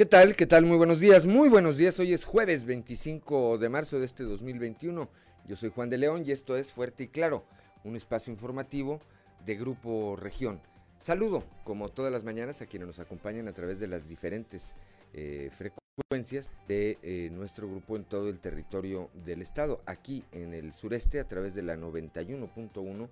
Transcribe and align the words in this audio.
¿Qué 0.00 0.06
tal? 0.06 0.34
¿Qué 0.34 0.46
tal? 0.46 0.64
Muy 0.64 0.78
buenos 0.78 0.98
días. 0.98 1.26
Muy 1.26 1.50
buenos 1.50 1.76
días. 1.76 2.00
Hoy 2.00 2.14
es 2.14 2.24
jueves 2.24 2.64
25 2.64 3.58
de 3.58 3.68
marzo 3.68 3.98
de 3.98 4.06
este 4.06 4.24
2021. 4.24 5.10
Yo 5.46 5.56
soy 5.56 5.68
Juan 5.68 5.90
de 5.90 5.98
León 5.98 6.22
y 6.24 6.30
esto 6.30 6.56
es 6.56 6.72
Fuerte 6.72 7.04
y 7.04 7.08
Claro, 7.08 7.44
un 7.84 7.96
espacio 7.96 8.32
informativo 8.32 9.02
de 9.44 9.56
Grupo 9.56 10.16
Región. 10.16 10.62
Saludo, 11.00 11.44
como 11.64 11.90
todas 11.90 12.10
las 12.10 12.24
mañanas, 12.24 12.62
a 12.62 12.66
quienes 12.66 12.86
nos 12.86 12.98
acompañan 12.98 13.46
a 13.46 13.52
través 13.52 13.78
de 13.78 13.88
las 13.88 14.08
diferentes 14.08 14.74
eh, 15.12 15.50
frecuencias 15.52 16.50
de 16.66 16.96
eh, 17.02 17.28
nuestro 17.30 17.68
grupo 17.68 17.96
en 17.96 18.04
todo 18.04 18.30
el 18.30 18.40
territorio 18.40 19.10
del 19.26 19.42
estado. 19.42 19.82
Aquí 19.84 20.24
en 20.32 20.54
el 20.54 20.72
sureste, 20.72 21.20
a 21.20 21.28
través 21.28 21.54
de 21.54 21.60
la 21.60 21.76
91.1 21.76 23.06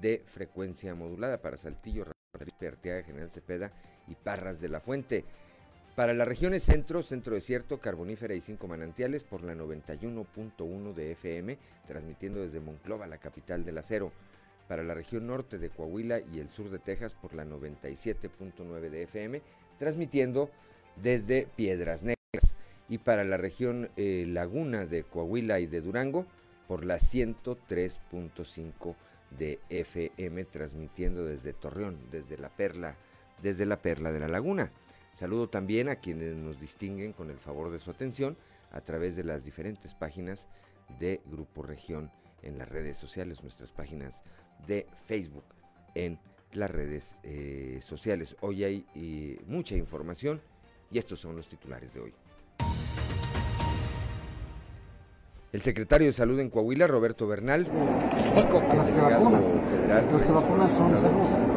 de 0.00 0.22
frecuencia 0.24 0.94
modulada 0.94 1.42
para 1.42 1.56
Saltillo, 1.56 2.06
Arteaga, 2.32 3.02
General 3.02 3.32
Cepeda 3.32 3.72
y 4.06 4.14
Parras 4.14 4.60
de 4.60 4.68
la 4.68 4.78
Fuente. 4.78 5.24
Para 5.98 6.14
las 6.14 6.28
regiones 6.28 6.62
centro, 6.62 7.02
centro 7.02 7.34
desierto, 7.34 7.80
carbonífera 7.80 8.32
y 8.32 8.40
cinco 8.40 8.68
manantiales 8.68 9.24
por 9.24 9.42
la 9.42 9.56
91.1 9.56 10.94
de 10.94 11.10
FM, 11.10 11.58
transmitiendo 11.88 12.40
desde 12.40 12.60
Monclova, 12.60 13.08
la 13.08 13.18
capital 13.18 13.64
del 13.64 13.78
acero. 13.78 14.12
Para 14.68 14.84
la 14.84 14.94
región 14.94 15.26
norte 15.26 15.58
de 15.58 15.70
Coahuila 15.70 16.20
y 16.20 16.38
el 16.38 16.50
sur 16.50 16.70
de 16.70 16.78
Texas 16.78 17.16
por 17.16 17.34
la 17.34 17.44
97.9 17.44 18.90
de 18.90 19.02
FM, 19.02 19.42
transmitiendo 19.76 20.52
desde 21.02 21.48
Piedras 21.56 22.04
Negras. 22.04 22.54
Y 22.88 22.98
para 22.98 23.24
la 23.24 23.36
región 23.36 23.90
eh, 23.96 24.24
Laguna 24.28 24.86
de 24.86 25.02
Coahuila 25.02 25.58
y 25.58 25.66
de 25.66 25.80
Durango 25.80 26.26
por 26.68 26.84
la 26.84 26.98
103.5 26.98 28.94
de 29.36 29.58
FM, 29.68 30.44
transmitiendo 30.44 31.24
desde 31.24 31.54
Torreón, 31.54 31.98
desde 32.12 32.38
la 32.38 32.50
perla, 32.50 32.94
desde 33.42 33.66
la 33.66 33.78
perla 33.78 34.12
de 34.12 34.20
la 34.20 34.28
laguna. 34.28 34.70
Saludo 35.18 35.48
también 35.48 35.88
a 35.88 35.96
quienes 35.96 36.36
nos 36.36 36.60
distinguen 36.60 37.12
con 37.12 37.28
el 37.28 37.38
favor 37.38 37.72
de 37.72 37.80
su 37.80 37.90
atención 37.90 38.36
a 38.70 38.80
través 38.82 39.16
de 39.16 39.24
las 39.24 39.44
diferentes 39.44 39.92
páginas 39.92 40.46
de 41.00 41.20
Grupo 41.26 41.64
Región 41.64 42.12
en 42.42 42.56
las 42.56 42.68
redes 42.68 42.98
sociales, 42.98 43.42
nuestras 43.42 43.72
páginas 43.72 44.22
de 44.68 44.86
Facebook 45.06 45.42
en 45.96 46.20
las 46.52 46.70
redes 46.70 47.16
eh, 47.24 47.80
sociales. 47.82 48.36
Hoy 48.42 48.62
hay 48.62 48.86
eh, 48.94 49.40
mucha 49.48 49.74
información 49.74 50.40
y 50.88 50.98
estos 50.98 51.18
son 51.18 51.34
los 51.34 51.48
titulares 51.48 51.94
de 51.94 52.00
hoy. 52.00 52.14
El 55.50 55.62
secretario 55.62 56.08
de 56.08 56.12
Salud 56.12 56.38
en 56.40 56.50
Coahuila, 56.50 56.86
Roberto 56.86 57.26
Bernal, 57.26 57.64
dijo 57.64 58.68
que 58.68 58.76
el 58.76 58.84
delegado 58.84 59.30
federal. 59.64 60.08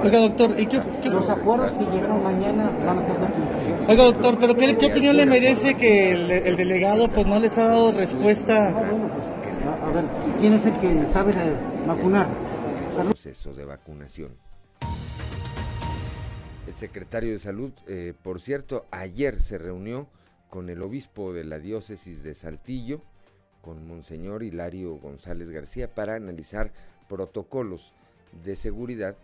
Oiga, 0.01 0.19
doctor, 0.19 0.57
¿y 0.57 0.65
qué, 0.65 0.81
Los 1.09 1.29
acuerdos 1.29 1.73
que 1.73 1.83
llegaron 1.85 2.23
mañana 2.23 2.71
van 2.85 2.99
a 2.99 3.05
ser 3.05 3.19
de 3.19 3.91
Oiga, 3.91 4.03
doctor, 4.05 4.37
pero 4.39 4.55
¿qué, 4.55 4.77
qué 4.77 4.85
opinión 4.85 5.17
le 5.17 5.25
merece 5.25 5.75
que 5.75 6.11
el, 6.13 6.31
el, 6.31 6.55
delegado 6.55 7.09
pues 7.09 7.27
no 7.27 7.37
les 7.37 7.57
ha 7.57 7.67
dado 7.67 7.91
respuesta? 7.91 8.69
Ah, 8.69 8.71
bueno, 8.71 9.09
pues, 9.09 9.65
a, 9.65 9.87
a 9.87 9.91
ver, 9.91 10.05
¿quién 10.39 10.53
es 10.53 10.65
el 10.65 10.79
que 10.79 11.07
sabe 11.09 11.33
de 11.33 11.57
vacunar? 11.85 12.29
Proceso 12.95 13.53
de 13.53 13.65
vacunación. 13.65 14.31
El 16.65 16.75
secretario 16.75 17.33
de 17.33 17.39
Salud, 17.39 17.73
eh, 17.87 18.13
por 18.23 18.39
cierto, 18.39 18.85
ayer 18.91 19.41
se 19.41 19.57
reunió 19.57 20.07
con 20.49 20.69
el 20.69 20.81
obispo 20.81 21.33
de 21.33 21.43
la 21.43 21.59
diócesis 21.59 22.23
de 22.23 22.33
Saltillo, 22.35 23.01
con 23.61 23.87
Monseñor 23.87 24.43
Hilario 24.43 24.95
González 24.95 25.49
García 25.49 25.93
para 25.93 26.15
analizar 26.15 26.71
protocolos 27.07 27.93
de 28.43 28.55
seguridad 28.55 29.15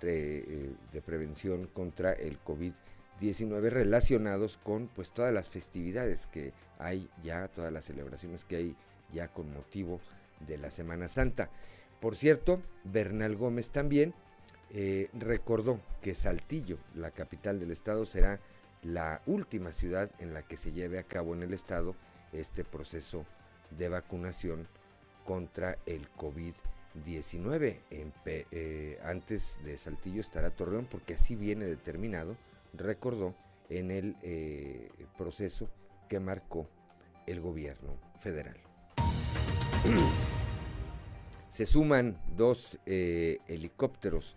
de, 0.00 0.38
eh, 0.38 0.74
de 0.92 1.02
prevención 1.02 1.66
contra 1.66 2.12
el 2.12 2.38
COVID-19 2.42 3.70
relacionados 3.70 4.58
con 4.62 4.88
pues 4.88 5.10
todas 5.12 5.32
las 5.32 5.48
festividades 5.48 6.26
que 6.26 6.52
hay 6.78 7.08
ya, 7.22 7.48
todas 7.48 7.72
las 7.72 7.84
celebraciones 7.84 8.44
que 8.44 8.56
hay 8.56 8.76
ya 9.12 9.28
con 9.28 9.52
motivo 9.52 10.00
de 10.46 10.58
la 10.58 10.70
Semana 10.70 11.08
Santa. 11.08 11.48
Por 12.00 12.16
cierto, 12.16 12.60
Bernal 12.84 13.36
Gómez 13.36 13.70
también 13.70 14.14
eh, 14.70 15.08
recordó 15.14 15.80
que 16.02 16.14
Saltillo, 16.14 16.78
la 16.94 17.10
capital 17.10 17.58
del 17.58 17.70
estado, 17.70 18.04
será 18.04 18.40
la 18.82 19.22
última 19.26 19.72
ciudad 19.72 20.10
en 20.18 20.34
la 20.34 20.42
que 20.42 20.56
se 20.56 20.72
lleve 20.72 20.98
a 20.98 21.04
cabo 21.04 21.34
en 21.34 21.42
el 21.42 21.54
estado 21.54 21.94
este 22.32 22.64
proceso 22.64 23.24
de 23.70 23.88
vacunación 23.88 24.68
contra 25.24 25.78
el 25.86 26.08
COVID-19. 26.16 27.80
Eh, 28.24 28.98
antes 29.04 29.58
de 29.64 29.78
Saltillo 29.78 30.20
estará 30.20 30.50
Torreón 30.50 30.86
porque 30.86 31.14
así 31.14 31.34
viene 31.34 31.66
determinado, 31.66 32.36
recordó, 32.74 33.34
en 33.68 33.90
el 33.90 34.16
eh, 34.22 34.88
proceso 35.18 35.68
que 36.08 36.20
marcó 36.20 36.68
el 37.26 37.40
gobierno 37.40 37.98
federal. 38.20 38.56
Se 41.48 41.66
suman 41.66 42.20
dos 42.36 42.78
eh, 42.86 43.38
helicópteros 43.48 44.36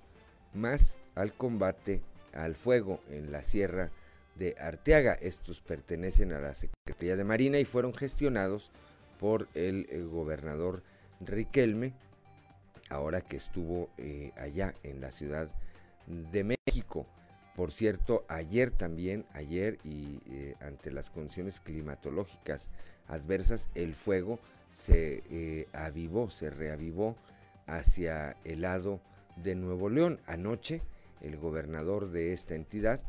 más 0.53 0.97
al 1.15 1.33
combate 1.33 2.01
al 2.33 2.55
fuego 2.55 3.01
en 3.09 3.31
la 3.31 3.43
sierra 3.43 3.91
de 4.35 4.55
Arteaga. 4.59 5.13
Estos 5.13 5.61
pertenecen 5.61 6.31
a 6.31 6.39
la 6.39 6.53
Secretaría 6.53 7.15
de 7.15 7.23
Marina 7.23 7.59
y 7.59 7.65
fueron 7.65 7.93
gestionados 7.93 8.71
por 9.19 9.47
el, 9.53 9.87
el 9.91 10.07
gobernador 10.07 10.81
Riquelme, 11.19 11.93
ahora 12.89 13.21
que 13.21 13.37
estuvo 13.37 13.89
eh, 13.97 14.31
allá 14.37 14.73
en 14.83 15.01
la 15.01 15.11
Ciudad 15.11 15.49
de 16.07 16.43
México. 16.43 17.05
Por 17.55 17.71
cierto, 17.71 18.23
ayer 18.29 18.71
también, 18.71 19.25
ayer 19.33 19.79
y 19.83 20.21
eh, 20.27 20.55
ante 20.61 20.91
las 20.91 21.09
condiciones 21.09 21.59
climatológicas 21.59 22.69
adversas, 23.07 23.69
el 23.75 23.95
fuego 23.95 24.39
se 24.71 25.23
eh, 25.29 25.67
avivó, 25.73 26.29
se 26.29 26.49
reavivó 26.49 27.17
hacia 27.67 28.37
el 28.45 28.61
lado 28.61 29.01
de 29.35 29.55
Nuevo 29.55 29.89
León. 29.89 30.21
Anoche, 30.25 30.81
el 31.21 31.37
gobernador 31.37 32.11
de 32.11 32.31
esta 32.31 32.55
entidad, 32.55 33.01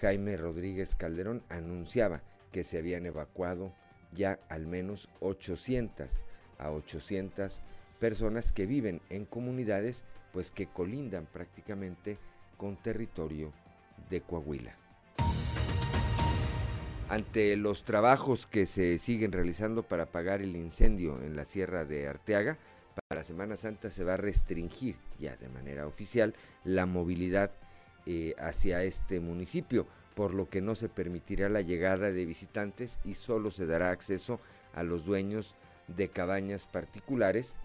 Jaime 0.00 0.36
Rodríguez 0.36 0.96
Calderón, 0.96 1.44
anunciaba 1.48 2.22
que 2.50 2.64
se 2.64 2.78
habían 2.78 3.06
evacuado 3.06 3.72
ya 4.14 4.38
al 4.48 4.66
menos 4.66 5.08
800 5.20 6.22
a 6.58 6.70
800 6.70 7.60
personas 7.98 8.52
que 8.52 8.66
viven 8.66 9.00
en 9.10 9.24
comunidades 9.24 10.04
pues 10.32 10.50
que 10.50 10.66
colindan 10.66 11.26
prácticamente 11.26 12.18
con 12.56 12.76
territorio 12.76 13.52
de 14.10 14.20
Coahuila. 14.20 14.74
Ante 17.08 17.56
los 17.56 17.84
trabajos 17.84 18.46
que 18.46 18.66
se 18.66 18.98
siguen 18.98 19.32
realizando 19.32 19.82
para 19.82 20.04
apagar 20.04 20.40
el 20.40 20.56
incendio 20.56 21.22
en 21.22 21.36
la 21.36 21.44
sierra 21.44 21.84
de 21.84 22.08
Arteaga, 22.08 22.58
para 23.08 23.24
Semana 23.24 23.56
Santa 23.56 23.90
se 23.90 24.04
va 24.04 24.14
a 24.14 24.16
restringir 24.16 24.96
ya 25.18 25.36
de 25.36 25.48
manera 25.48 25.86
oficial 25.86 26.34
la 26.64 26.86
movilidad 26.86 27.52
eh, 28.06 28.34
hacia 28.38 28.82
este 28.84 29.20
municipio 29.20 29.86
por 30.14 30.34
lo 30.34 30.48
que 30.48 30.60
no 30.60 30.74
se 30.74 30.88
permitirá 30.88 31.48
la 31.48 31.60
llegada 31.60 32.12
de 32.12 32.24
visitantes 32.24 33.00
y 33.04 33.14
solo 33.14 33.50
se 33.50 33.66
dará 33.66 33.90
acceso 33.90 34.40
a 34.72 34.82
los 34.82 35.04
dueños 35.04 35.54
de 35.88 36.08
cabañas 36.08 36.66
particulares 36.66 37.56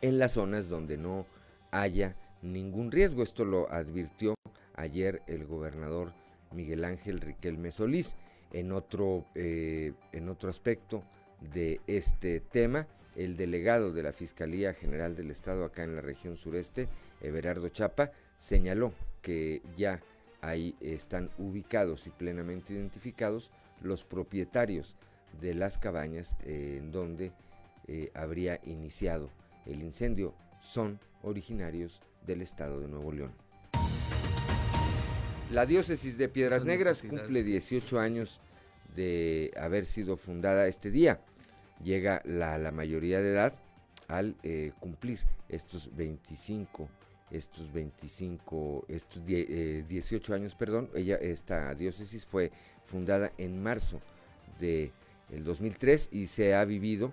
en 0.00 0.18
las 0.18 0.32
zonas 0.32 0.68
donde 0.68 0.96
no 0.96 1.26
haya 1.70 2.16
ningún 2.42 2.90
riesgo. 2.90 3.22
Esto 3.22 3.44
lo 3.44 3.70
advirtió 3.70 4.34
ayer 4.74 5.22
el 5.26 5.44
gobernador 5.44 6.12
Miguel 6.52 6.84
Ángel 6.84 7.20
Riquelme 7.20 7.70
Solís. 7.70 8.16
En 8.52 8.72
otro, 8.72 9.26
eh, 9.36 9.92
en 10.12 10.28
otro 10.28 10.50
aspecto 10.50 11.04
de 11.52 11.80
este 11.86 12.40
tema, 12.40 12.88
el 13.14 13.36
delegado 13.36 13.92
de 13.92 14.02
la 14.02 14.12
Fiscalía 14.12 14.74
General 14.74 15.14
del 15.14 15.30
Estado 15.30 15.64
acá 15.64 15.84
en 15.84 15.94
la 15.94 16.00
región 16.00 16.36
sureste, 16.36 16.88
Everardo 17.20 17.68
Chapa, 17.68 18.10
señaló 18.36 18.92
que 19.22 19.62
ya 19.76 20.00
Ahí 20.42 20.74
están 20.80 21.30
ubicados 21.38 22.06
y 22.06 22.10
plenamente 22.10 22.72
identificados 22.72 23.50
los 23.82 24.04
propietarios 24.04 24.96
de 25.40 25.54
las 25.54 25.78
cabañas 25.78 26.36
eh, 26.44 26.76
en 26.78 26.90
donde 26.92 27.32
eh, 27.86 28.10
habría 28.14 28.60
iniciado 28.64 29.30
el 29.66 29.82
incendio. 29.82 30.34
Son 30.60 30.98
originarios 31.22 32.00
del 32.26 32.42
estado 32.42 32.80
de 32.80 32.88
Nuevo 32.88 33.12
León. 33.12 33.32
La 35.50 35.66
diócesis 35.66 36.16
de 36.16 36.28
Piedras 36.28 36.64
Negras 36.64 37.02
cumple 37.02 37.42
18 37.42 37.98
años 37.98 38.40
de 38.94 39.52
haber 39.56 39.84
sido 39.84 40.16
fundada 40.16 40.68
este 40.68 40.90
día. 40.90 41.20
Llega 41.82 42.22
la, 42.24 42.56
la 42.58 42.70
mayoría 42.70 43.20
de 43.20 43.32
edad 43.32 43.54
al 44.06 44.36
eh, 44.42 44.72
cumplir 44.80 45.20
estos 45.48 45.94
25 45.96 46.88
estos 47.30 47.72
25, 47.72 48.86
estos 48.88 49.24
18 49.24 50.32
eh, 50.32 50.36
años, 50.36 50.54
perdón, 50.54 50.90
ella, 50.94 51.16
esta 51.16 51.74
diócesis 51.74 52.26
fue 52.26 52.50
fundada 52.84 53.32
en 53.38 53.62
marzo 53.62 54.00
de 54.58 54.92
el 55.30 55.44
2003 55.44 56.10
y 56.12 56.26
se 56.26 56.54
ha 56.54 56.64
vivido, 56.64 57.12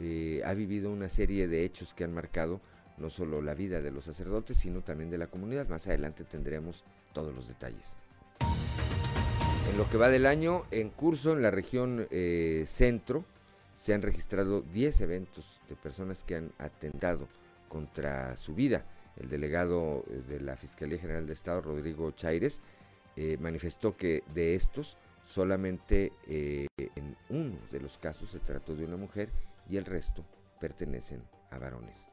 eh, 0.00 0.42
ha 0.44 0.52
vivido 0.54 0.90
una 0.90 1.08
serie 1.08 1.48
de 1.48 1.64
hechos 1.64 1.94
que 1.94 2.04
han 2.04 2.12
marcado 2.12 2.60
no 2.98 3.10
solo 3.10 3.42
la 3.42 3.54
vida 3.54 3.80
de 3.80 3.90
los 3.90 4.04
sacerdotes, 4.04 4.56
sino 4.58 4.82
también 4.82 5.10
de 5.10 5.18
la 5.18 5.26
comunidad. 5.26 5.68
Más 5.68 5.86
adelante 5.86 6.24
tendremos 6.24 6.84
todos 7.12 7.34
los 7.34 7.48
detalles. 7.48 7.96
En 9.70 9.78
lo 9.78 9.88
que 9.90 9.96
va 9.96 10.10
del 10.10 10.26
año, 10.26 10.64
en 10.70 10.90
curso 10.90 11.32
en 11.32 11.42
la 11.42 11.50
región 11.50 12.06
eh, 12.10 12.64
centro, 12.66 13.24
se 13.74 13.94
han 13.94 14.02
registrado 14.02 14.60
10 14.60 15.00
eventos 15.00 15.60
de 15.68 15.74
personas 15.74 16.22
que 16.22 16.36
han 16.36 16.52
atentado 16.58 17.28
contra 17.68 18.36
su 18.36 18.54
vida. 18.54 18.84
El 19.16 19.28
delegado 19.28 20.04
eh, 20.08 20.22
de 20.28 20.40
la 20.40 20.56
Fiscalía 20.56 20.98
General 20.98 21.26
de 21.26 21.32
Estado, 21.32 21.60
Rodrigo 21.60 22.10
Chaires, 22.12 22.60
eh, 23.16 23.36
manifestó 23.40 23.96
que 23.96 24.22
de 24.34 24.54
estos 24.54 24.96
solamente 25.22 26.12
en 26.26 27.16
uno 27.30 27.56
de 27.70 27.80
los 27.80 27.96
casos 27.96 28.30
se 28.30 28.40
trató 28.40 28.74
de 28.76 28.84
una 28.84 28.98
mujer 28.98 29.30
y 29.70 29.78
el 29.78 29.86
resto 29.86 30.22
pertenecen 30.60 31.22
a 31.50 31.58
varones. 31.58 32.06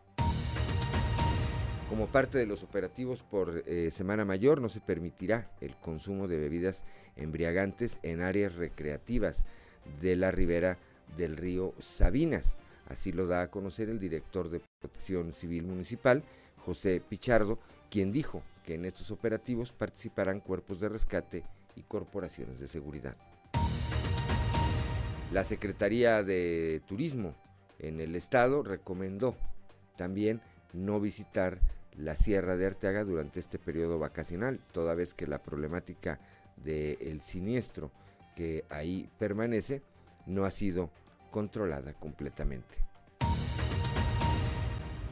Como 1.92 2.08
parte 2.08 2.38
de 2.38 2.46
los 2.46 2.64
operativos 2.64 3.22
por 3.22 3.64
eh, 3.66 3.92
Semana 3.92 4.24
Mayor, 4.24 4.62
no 4.62 4.70
se 4.70 4.80
permitirá 4.80 5.52
el 5.60 5.76
consumo 5.76 6.30
de 6.30 6.40
bebidas 6.40 6.86
embriagantes 7.18 8.00
en 8.02 8.22
áreas 8.22 8.56
recreativas 8.56 9.46
de 10.00 10.16
la 10.16 10.32
ribera 10.32 10.78
del 11.18 11.36
río 11.36 11.74
Sabinas. 11.80 12.56
Así 12.88 13.12
lo 13.12 13.28
da 13.28 13.42
a 13.42 13.52
conocer 13.52 13.90
el 13.90 14.00
director 14.00 14.50
de 14.50 14.62
Protección 14.80 15.34
Civil 15.34 15.64
Municipal, 15.64 16.24
José 16.66 17.02
Pichardo, 17.02 17.60
quien 17.90 18.12
dijo 18.12 18.42
que 18.66 18.76
en 18.76 18.86
estos 18.86 19.12
operativos 19.12 19.74
participarán 19.74 20.40
cuerpos 20.40 20.80
de 20.80 20.90
rescate 20.90 21.44
y 21.76 21.84
corporaciones 21.84 22.60
de 22.60 22.68
seguridad. 22.68 23.16
La 25.32 25.44
Secretaría 25.44 26.24
de 26.24 26.82
Turismo 26.86 27.36
en 27.80 28.00
el 28.00 28.16
estado 28.16 28.64
recomendó 28.64 29.36
también 29.96 30.42
no 30.74 31.00
visitar 31.00 31.60
la 31.98 32.16
Sierra 32.16 32.56
de 32.58 32.68
Arteaga 32.68 33.04
durante 33.04 33.40
este 33.40 33.60
periodo 33.60 34.00
vacacional, 34.00 34.60
toda 34.72 34.94
vez 34.94 35.14
que 35.14 35.28
la 35.28 35.42
problemática 35.42 36.20
del 36.58 37.22
siniestro 37.22 37.92
que 38.36 38.66
ahí 38.70 39.10
permanece 39.18 39.82
no 40.26 40.46
ha 40.46 40.52
sido 40.52 40.90
controlada 41.32 41.94
completamente. 41.94 42.91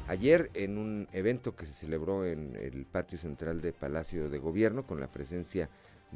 Ayer 0.09 0.49
en 0.55 0.79
un 0.79 1.07
evento 1.13 1.55
que 1.55 1.67
se 1.67 1.73
celebró 1.73 2.25
en 2.25 2.55
el 2.55 2.87
patio 2.87 3.19
central 3.19 3.61
de 3.61 3.73
Palacio 3.73 4.27
de 4.27 4.39
Gobierno 4.39 4.81
con 4.81 4.99
la 4.99 5.11
presencia 5.11 5.69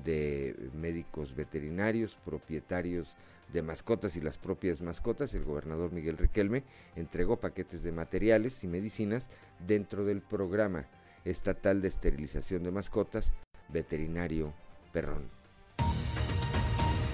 de 0.04 0.56
médicos 0.74 1.36
veterinarios, 1.36 2.18
propietarios 2.26 3.16
de 3.54 3.62
mascotas 3.62 4.18
y 4.18 4.22
las 4.22 4.40
propias 4.40 4.82
mascotas, 4.82 5.36
el 5.36 5.44
gobernador 5.44 5.92
Miguel 5.92 6.18
Riquelme 6.18 6.64
entregó 6.96 7.38
paquetes 7.38 7.84
de 7.84 7.92
materiales 7.92 8.64
y 8.64 8.68
medicinas 8.68 9.30
dentro 9.68 10.06
del 10.06 10.24
programa 10.24 10.88
estatal 11.24 11.84
de 11.84 11.90
esterilización 11.90 12.64
de 12.64 12.72
mascotas 12.72 13.32
veterinario 13.70 14.56
Perrón. 14.92 15.30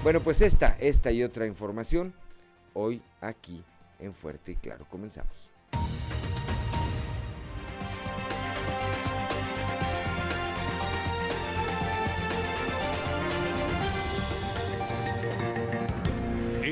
Bueno, 0.02 0.24
pues 0.24 0.40
esta, 0.40 0.78
esta 0.80 1.12
y 1.12 1.24
otra 1.24 1.46
información 1.46 2.14
hoy 2.74 3.02
aquí 3.20 3.66
en 4.00 4.14
Fuerte 4.14 4.54
y 4.54 4.56
Claro. 4.56 4.86
Comenzamos. 4.90 5.50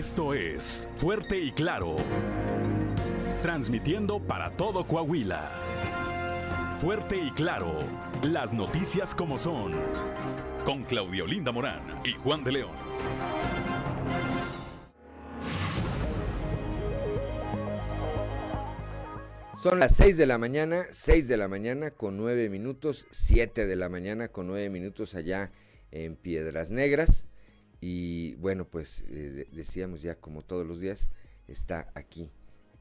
Esto 0.07 0.33
es 0.33 0.87
Fuerte 0.95 1.37
y 1.37 1.51
Claro. 1.51 1.97
Transmitiendo 3.41 4.21
para 4.21 4.51
todo 4.51 4.85
Coahuila. 4.85 5.51
Fuerte 6.79 7.17
y 7.17 7.29
Claro. 7.31 7.77
Las 8.23 8.53
noticias 8.53 9.13
como 9.13 9.37
son. 9.37 9.73
Con 10.63 10.85
Claudio 10.85 11.27
Linda 11.27 11.51
Morán 11.51 11.81
y 12.05 12.13
Juan 12.13 12.41
de 12.45 12.51
León. 12.53 12.71
Son 19.61 19.77
las 19.77 19.93
6 19.97 20.15
de 20.15 20.25
la 20.25 20.37
mañana, 20.37 20.85
6 20.89 21.27
de 21.27 21.35
la 21.35 21.49
mañana 21.49 21.91
con 21.91 22.15
9 22.15 22.47
minutos, 22.47 23.07
7 23.11 23.67
de 23.67 23.75
la 23.75 23.89
mañana 23.89 24.29
con 24.29 24.47
9 24.47 24.69
minutos 24.69 25.15
allá 25.15 25.51
en 25.91 26.15
Piedras 26.15 26.69
Negras. 26.69 27.26
Y 27.79 28.35
bueno, 28.35 28.65
pues 28.65 29.03
eh, 29.07 29.47
decíamos 29.51 30.01
ya 30.01 30.15
como 30.15 30.41
todos 30.41 30.65
los 30.65 30.79
días, 30.79 31.09
está 31.47 31.91
aquí 31.93 32.31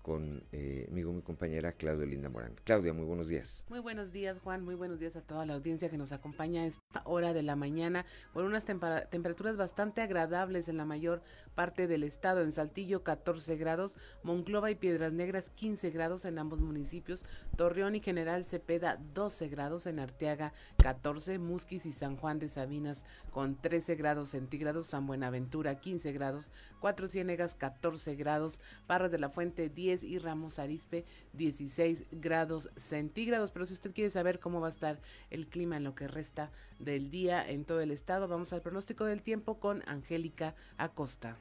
conmigo 0.06 0.41
eh, 0.53 0.88
mi 0.88 1.23
compañera 1.23 1.73
Claudia 1.73 2.06
Linda 2.06 2.29
Morán. 2.29 2.55
Claudia, 2.62 2.93
muy 2.93 3.05
buenos 3.05 3.26
días. 3.26 3.64
Muy 3.69 3.81
buenos 3.81 4.12
días, 4.12 4.38
Juan. 4.38 4.62
Muy 4.62 4.76
buenos 4.76 5.00
días 5.00 5.17
a 5.17 5.20
toda 5.20 5.44
la 5.44 5.55
audiencia 5.55 5.91
que 5.91 5.99
nos 5.99 6.12
acompaña 6.12 6.62
a 6.62 6.67
esta 6.67 7.03
hora 7.06 7.32
de 7.32 7.43
la 7.43 7.56
mañana 7.56 8.06
con 8.32 8.44
unas 8.44 8.64
temperaturas 8.64 9.56
bastante 9.56 10.03
agradables 10.03 10.69
en 10.69 10.76
la 10.76 10.85
mayor 10.85 11.23
parte 11.56 11.88
del 11.88 12.05
estado. 12.05 12.43
En 12.43 12.53
Saltillo, 12.53 13.03
14 13.03 13.56
grados. 13.56 13.97
Monclova 14.23 14.70
y 14.70 14.76
Piedras 14.76 15.12
Negras, 15.12 15.50
15 15.50 15.91
grados 15.91 16.25
en 16.25 16.38
ambos 16.38 16.61
municipios. 16.61 17.25
Torreón 17.56 17.97
y 17.97 18.00
General 18.00 18.44
Cepeda, 18.44 19.00
12 19.12 19.49
grados. 19.49 19.88
En 19.88 19.99
Arteaga, 19.99 20.53
14. 20.76 21.41
Musquis 21.41 21.85
y 21.85 21.91
San 21.91 22.17
Juan 22.17 22.38
de 22.38 22.49
Sabinas, 22.49 23.05
con 23.32 23.61
13 23.61 23.97
grados 23.97 24.31
centígrados. 24.31 24.87
San 24.87 25.08
Buenaventura, 25.08 25.81
15 25.81 26.12
grados. 26.12 26.53
Cuatro 26.79 27.08
Ciénegas, 27.08 27.56
14 27.56 28.14
grados. 28.14 28.61
Barras 28.87 29.11
de 29.11 29.19
la 29.19 29.31
Fuente, 29.31 29.69
10 29.69 29.95
y 30.04 30.19
Ramos 30.19 30.58
Arispe 30.58 31.04
16 31.34 32.06
grados 32.12 32.70
centígrados. 32.76 33.50
Pero 33.50 33.66
si 33.66 33.75
usted 33.75 33.93
quiere 33.93 34.10
saber 34.10 34.40
cómo 34.40 34.60
va 34.60 34.69
a 34.69 34.70
estar 34.70 35.00
el 35.31 35.48
clima 35.48 35.76
en 35.76 35.84
lo 35.84 35.94
que 35.94 36.08
resta 36.08 36.50
del 36.78 37.10
día 37.10 37.48
en 37.48 37.64
todo 37.64 37.81
el 37.81 37.90
estado, 37.90 38.28
vamos 38.28 38.52
al 38.52 38.62
pronóstico 38.62 39.04
del 39.04 39.22
tiempo 39.22 39.58
con 39.58 39.82
Angélica 39.87 40.54
Acosta. 40.78 41.37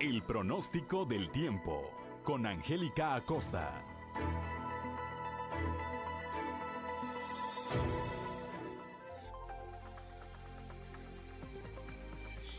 El 0.00 0.22
pronóstico 0.22 1.06
del 1.06 1.30
tiempo 1.30 1.90
con 2.24 2.46
Angélica 2.46 3.14
Acosta. 3.14 3.82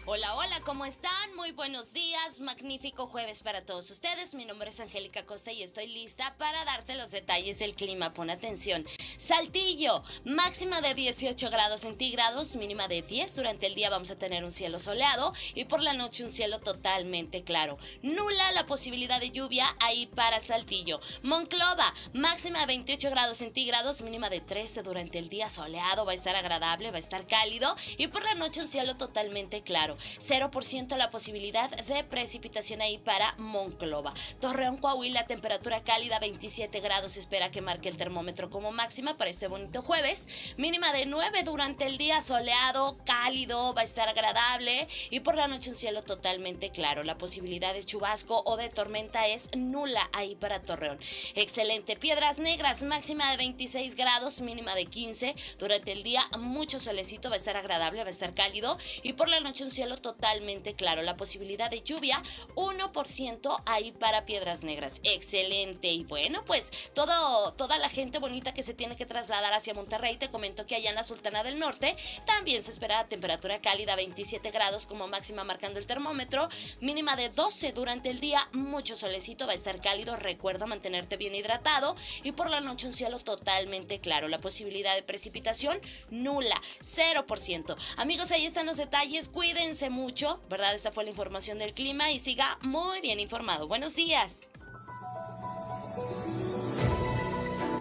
Hola, 0.07 0.35
hola, 0.35 0.61
¿cómo 0.63 0.85
están? 0.85 1.35
Muy 1.35 1.51
buenos 1.51 1.91
días, 1.91 2.39
magnífico 2.39 3.07
jueves 3.07 3.41
para 3.41 3.65
todos 3.65 3.89
ustedes. 3.89 4.35
Mi 4.35 4.45
nombre 4.45 4.69
es 4.69 4.79
Angélica 4.79 5.25
Costa 5.25 5.51
y 5.51 5.63
estoy 5.63 5.87
lista 5.87 6.35
para 6.37 6.63
darte 6.63 6.93
los 6.93 7.09
detalles 7.09 7.57
del 7.57 7.73
clima. 7.73 8.13
Pon 8.13 8.29
atención. 8.29 8.85
Saltillo, 9.17 10.03
máxima 10.23 10.81
de 10.81 10.93
18 10.93 11.49
grados 11.49 11.81
centígrados, 11.81 12.55
mínima 12.55 12.88
de 12.88 13.01
10. 13.01 13.35
Durante 13.35 13.65
el 13.65 13.74
día 13.74 13.89
vamos 13.89 14.12
a 14.12 14.15
tener 14.15 14.43
un 14.43 14.51
cielo 14.51 14.77
soleado 14.77 15.33
y 15.55 15.65
por 15.65 15.81
la 15.81 15.93
noche 15.93 16.24
un 16.24 16.29
cielo 16.29 16.59
totalmente 16.59 17.43
claro. 17.43 17.79
Nula 18.03 18.51
la 18.51 18.67
posibilidad 18.67 19.19
de 19.19 19.31
lluvia 19.31 19.75
ahí 19.79 20.05
para 20.05 20.39
Saltillo. 20.39 21.00
Monclova, 21.24 21.91
máxima 22.13 22.59
de 22.59 22.67
28 22.67 23.09
grados 23.09 23.39
centígrados, 23.39 24.03
mínima 24.03 24.29
de 24.29 24.41
13. 24.41 24.83
Durante 24.83 25.17
el 25.17 25.29
día 25.29 25.50
soleado 25.50 26.05
va 26.05 26.12
a 26.12 26.15
estar 26.15 26.35
agradable, 26.35 26.91
va 26.91 26.97
a 26.97 27.00
estar 27.00 27.25
cálido 27.25 27.75
y 27.97 28.05
por 28.05 28.24
la 28.24 28.35
noche 28.35 28.62
un 28.62 28.67
cielo 28.67 28.95
totalmente 28.97 29.63
claro. 29.63 29.94
0% 29.97 30.97
la 30.97 31.09
posibilidad 31.09 31.69
de 31.69 32.03
precipitación 32.03 32.81
ahí 32.81 32.97
para 32.97 33.35
Monclova. 33.37 34.13
Torreón, 34.39 34.77
Coahuila, 34.77 35.25
temperatura 35.25 35.83
cálida, 35.83 36.19
27 36.19 36.79
grados. 36.79 37.17
Espera 37.17 37.51
que 37.51 37.61
marque 37.61 37.89
el 37.89 37.97
termómetro 37.97 38.49
como 38.49 38.71
máxima 38.71 39.17
para 39.17 39.29
este 39.29 39.47
bonito 39.47 39.81
jueves. 39.81 40.27
Mínima 40.57 40.91
de 40.93 41.05
9 41.05 41.43
durante 41.43 41.85
el 41.85 41.97
día, 41.97 42.21
soleado, 42.21 42.97
cálido, 43.05 43.73
va 43.73 43.81
a 43.81 43.85
estar 43.85 44.09
agradable. 44.09 44.87
Y 45.09 45.19
por 45.19 45.35
la 45.35 45.47
noche 45.47 45.69
un 45.69 45.75
cielo 45.75 46.03
totalmente 46.03 46.71
claro. 46.71 47.03
La 47.03 47.17
posibilidad 47.17 47.73
de 47.73 47.83
chubasco 47.83 48.41
o 48.45 48.57
de 48.57 48.69
tormenta 48.69 49.27
es 49.27 49.49
nula 49.55 50.09
ahí 50.13 50.35
para 50.35 50.61
Torreón. 50.61 50.99
Excelente. 51.35 51.95
Piedras 51.95 52.39
Negras, 52.39 52.83
máxima 52.83 53.29
de 53.31 53.37
26 53.37 53.95
grados, 53.95 54.41
mínima 54.41 54.75
de 54.75 54.85
15. 54.85 55.35
Durante 55.59 55.91
el 55.91 56.03
día 56.03 56.21
mucho 56.39 56.79
solecito, 56.79 57.29
va 57.29 57.35
a 57.35 57.37
estar 57.37 57.57
agradable, 57.57 58.01
va 58.01 58.07
a 58.07 58.11
estar 58.11 58.33
cálido. 58.33 58.77
Y 59.03 59.13
por 59.13 59.29
la 59.29 59.39
noche 59.39 59.63
un 59.63 59.71
cielo 59.71 59.85
totalmente 59.98 60.74
claro. 60.74 61.01
La 61.01 61.18
posibilidad 61.18 61.70
de 61.70 61.82
lluvia, 61.82 62.22
1% 62.56 63.63
ahí 63.65 63.92
para 63.92 64.25
Piedras 64.25 64.63
Negras. 64.63 65.00
Excelente. 65.04 65.88
Y 65.89 66.04
bueno, 66.04 66.44
pues 66.46 66.72
todo, 66.94 67.54
toda 67.54 67.77
la 67.77 67.89
gente 67.89 68.20
bonita 68.20 68.54
que 68.54 68.63
se 68.63 68.74
tiene 68.74 68.96
que 68.96 69.06
trasladar 69.06 69.54
hacia 69.54 69.74
Monterrey, 69.74 70.18
te 70.18 70.30
comento 70.30 70.65
que 70.65 70.75
allá 70.75 70.89
en 70.89 70.96
la 70.96 71.04
Sultana 71.04 71.44
del 71.44 71.60
Norte 71.60 71.96
también 72.25 72.63
se 72.63 72.72
espera 72.72 73.08
temperatura 73.08 73.62
cálida, 73.62 73.96
27 73.96 74.51
grados 74.51 74.86
como 74.86 75.08
máxima 75.08 75.44
marcando 75.44 75.80
el 75.80 75.86
termómetro, 75.86 76.50
mínima 76.82 77.15
de 77.15 77.30
12 77.30 77.72
durante 77.72 78.10
el 78.10 78.20
día, 78.20 78.48
mucho 78.54 78.96
solecito, 78.96 79.46
va 79.46 79.51
a 79.51 79.56
estar 79.56 79.80
cálido, 79.82 80.15
recuerda 80.15 80.65
mantenerte 80.65 81.18
bien 81.18 81.36
hidratado 81.36 81.96
y 82.24 82.32
por 82.32 82.50
la 82.50 82.62
noche 82.62 82.88
un 82.88 82.94
cielo 82.94 83.20
totalmente 83.20 84.00
claro. 84.00 84.27
La 84.27 84.39
posibilidad 84.39 84.96
de 84.96 85.04
precipitación 85.04 85.80
nula, 86.10 86.60
0%. 86.82 87.75
Amigos, 87.98 88.32
ahí 88.32 88.46
están 88.46 88.65
los 88.65 88.77
detalles, 88.77 89.30
cuídense 89.30 89.75
mucho, 89.89 90.39
¿verdad? 90.50 90.74
Esta 90.74 90.91
fue 90.91 91.03
la 91.03 91.10
información 91.10 91.60
del 91.60 91.74
clima 91.74 92.10
y 92.10 92.20
siga 92.20 92.58
muy 92.63 93.01
bien 93.01 93.20
informado. 93.20 93.67
Buenos 93.67 93.96
días. 93.96 94.48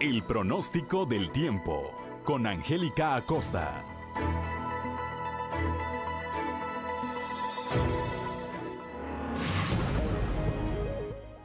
El 0.01 0.23
pronóstico 0.25 1.05
del 1.05 1.31
tiempo 1.31 1.91
con 2.25 2.45
Angélica 2.47 3.15
Acosta. 3.15 3.83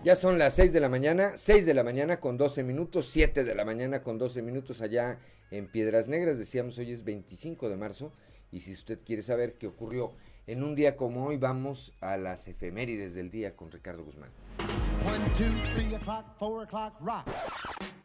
Ya 0.02 0.16
son 0.16 0.38
las 0.38 0.54
6 0.54 0.72
de 0.72 0.80
la 0.80 0.88
mañana, 0.88 1.36
6 1.36 1.64
de 1.64 1.74
la 1.74 1.84
mañana 1.84 2.18
con 2.18 2.36
12 2.36 2.64
minutos, 2.64 3.06
7 3.10 3.44
de 3.44 3.54
la 3.54 3.64
mañana 3.64 4.02
con 4.02 4.18
12 4.18 4.42
minutos 4.42 4.80
allá 4.80 5.20
en 5.52 5.68
Piedras 5.68 6.08
Negras. 6.08 6.38
Decíamos 6.38 6.76
hoy 6.78 6.90
es 6.90 7.04
25 7.04 7.68
de 7.68 7.76
marzo 7.76 8.12
y 8.50 8.60
si 8.60 8.72
usted 8.72 8.98
quiere 9.04 9.22
saber 9.22 9.54
qué 9.54 9.68
ocurrió 9.68 10.12
en 10.50 10.64
un 10.64 10.74
día 10.74 10.96
como 10.96 11.26
hoy, 11.26 11.36
vamos 11.36 11.92
a 12.00 12.16
las 12.16 12.48
efemérides 12.48 13.14
del 13.14 13.30
día 13.30 13.54
con 13.54 13.70
Ricardo 13.70 14.02
Guzmán. 14.02 14.30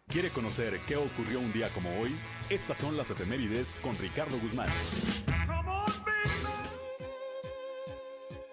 ¿Quiere 0.07 0.29
conocer 0.29 0.79
qué 0.87 0.95
ocurrió 0.95 1.39
un 1.39 1.51
día 1.51 1.69
como 1.69 1.89
hoy? 1.99 2.11
Estas 2.51 2.77
son 2.77 2.97
las 2.97 3.09
efemérides 3.09 3.75
con 3.81 3.97
Ricardo 3.97 4.37
Guzmán. 4.37 4.69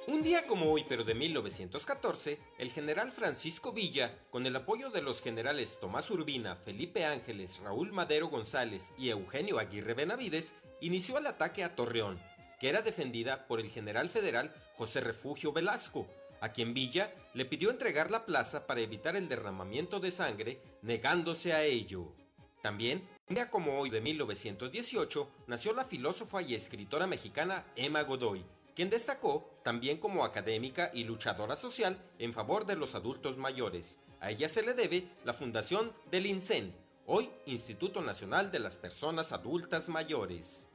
Un 0.06 0.22
día 0.22 0.46
como 0.46 0.72
hoy, 0.72 0.86
pero 0.88 1.04
de 1.04 1.14
1914, 1.14 2.38
el 2.58 2.70
general 2.70 3.12
Francisco 3.12 3.72
Villa, 3.72 4.18
con 4.30 4.46
el 4.46 4.56
apoyo 4.56 4.88
de 4.88 5.02
los 5.02 5.20
generales 5.20 5.78
Tomás 5.80 6.10
Urbina, 6.10 6.56
Felipe 6.56 7.04
Ángeles, 7.04 7.60
Raúl 7.62 7.92
Madero 7.92 8.28
González 8.28 8.94
y 8.96 9.10
Eugenio 9.10 9.58
Aguirre 9.58 9.92
Benavides, 9.92 10.54
inició 10.80 11.18
el 11.18 11.26
ataque 11.26 11.62
a 11.62 11.76
Torreón, 11.76 12.18
que 12.62 12.68
era 12.68 12.80
defendida 12.80 13.48
por 13.48 13.58
el 13.58 13.68
general 13.68 14.08
federal 14.08 14.54
José 14.76 15.00
Refugio 15.00 15.52
Velasco, 15.52 16.06
a 16.40 16.52
quien 16.52 16.74
Villa 16.74 17.12
le 17.34 17.44
pidió 17.44 17.70
entregar 17.70 18.12
la 18.12 18.24
plaza 18.24 18.68
para 18.68 18.80
evitar 18.80 19.16
el 19.16 19.28
derramamiento 19.28 19.98
de 19.98 20.12
sangre, 20.12 20.62
negándose 20.80 21.52
a 21.54 21.64
ello. 21.64 22.14
También, 22.62 23.02
un 23.28 23.34
día 23.34 23.50
como 23.50 23.80
hoy 23.80 23.90
de 23.90 24.00
1918, 24.00 25.28
nació 25.48 25.72
la 25.72 25.84
filósofa 25.84 26.40
y 26.40 26.54
escritora 26.54 27.08
mexicana 27.08 27.66
Emma 27.74 28.02
Godoy, 28.02 28.44
quien 28.76 28.90
destacó 28.90 29.58
también 29.64 29.98
como 29.98 30.24
académica 30.24 30.92
y 30.94 31.02
luchadora 31.02 31.56
social 31.56 31.98
en 32.20 32.32
favor 32.32 32.64
de 32.64 32.76
los 32.76 32.94
adultos 32.94 33.38
mayores. 33.38 33.98
A 34.20 34.30
ella 34.30 34.48
se 34.48 34.62
le 34.62 34.74
debe 34.74 35.08
la 35.24 35.34
fundación 35.34 35.92
del 36.12 36.26
INSEN, 36.26 36.72
hoy 37.06 37.28
Instituto 37.46 38.02
Nacional 38.02 38.52
de 38.52 38.60
las 38.60 38.78
Personas 38.78 39.32
Adultas 39.32 39.88
Mayores. 39.88 40.68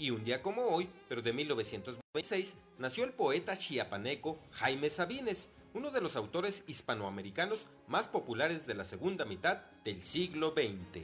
Y 0.00 0.10
un 0.10 0.24
día 0.24 0.40
como 0.42 0.62
hoy, 0.62 0.88
pero 1.08 1.22
de 1.22 1.32
1926, 1.32 2.56
nació 2.78 3.02
el 3.02 3.12
poeta 3.12 3.58
chiapaneco 3.58 4.38
Jaime 4.52 4.90
Sabines, 4.90 5.48
uno 5.74 5.90
de 5.90 6.00
los 6.00 6.14
autores 6.14 6.62
hispanoamericanos 6.68 7.66
más 7.88 8.06
populares 8.06 8.64
de 8.68 8.74
la 8.74 8.84
segunda 8.84 9.24
mitad 9.24 9.62
del 9.84 10.04
siglo 10.04 10.54
XX. 10.56 11.02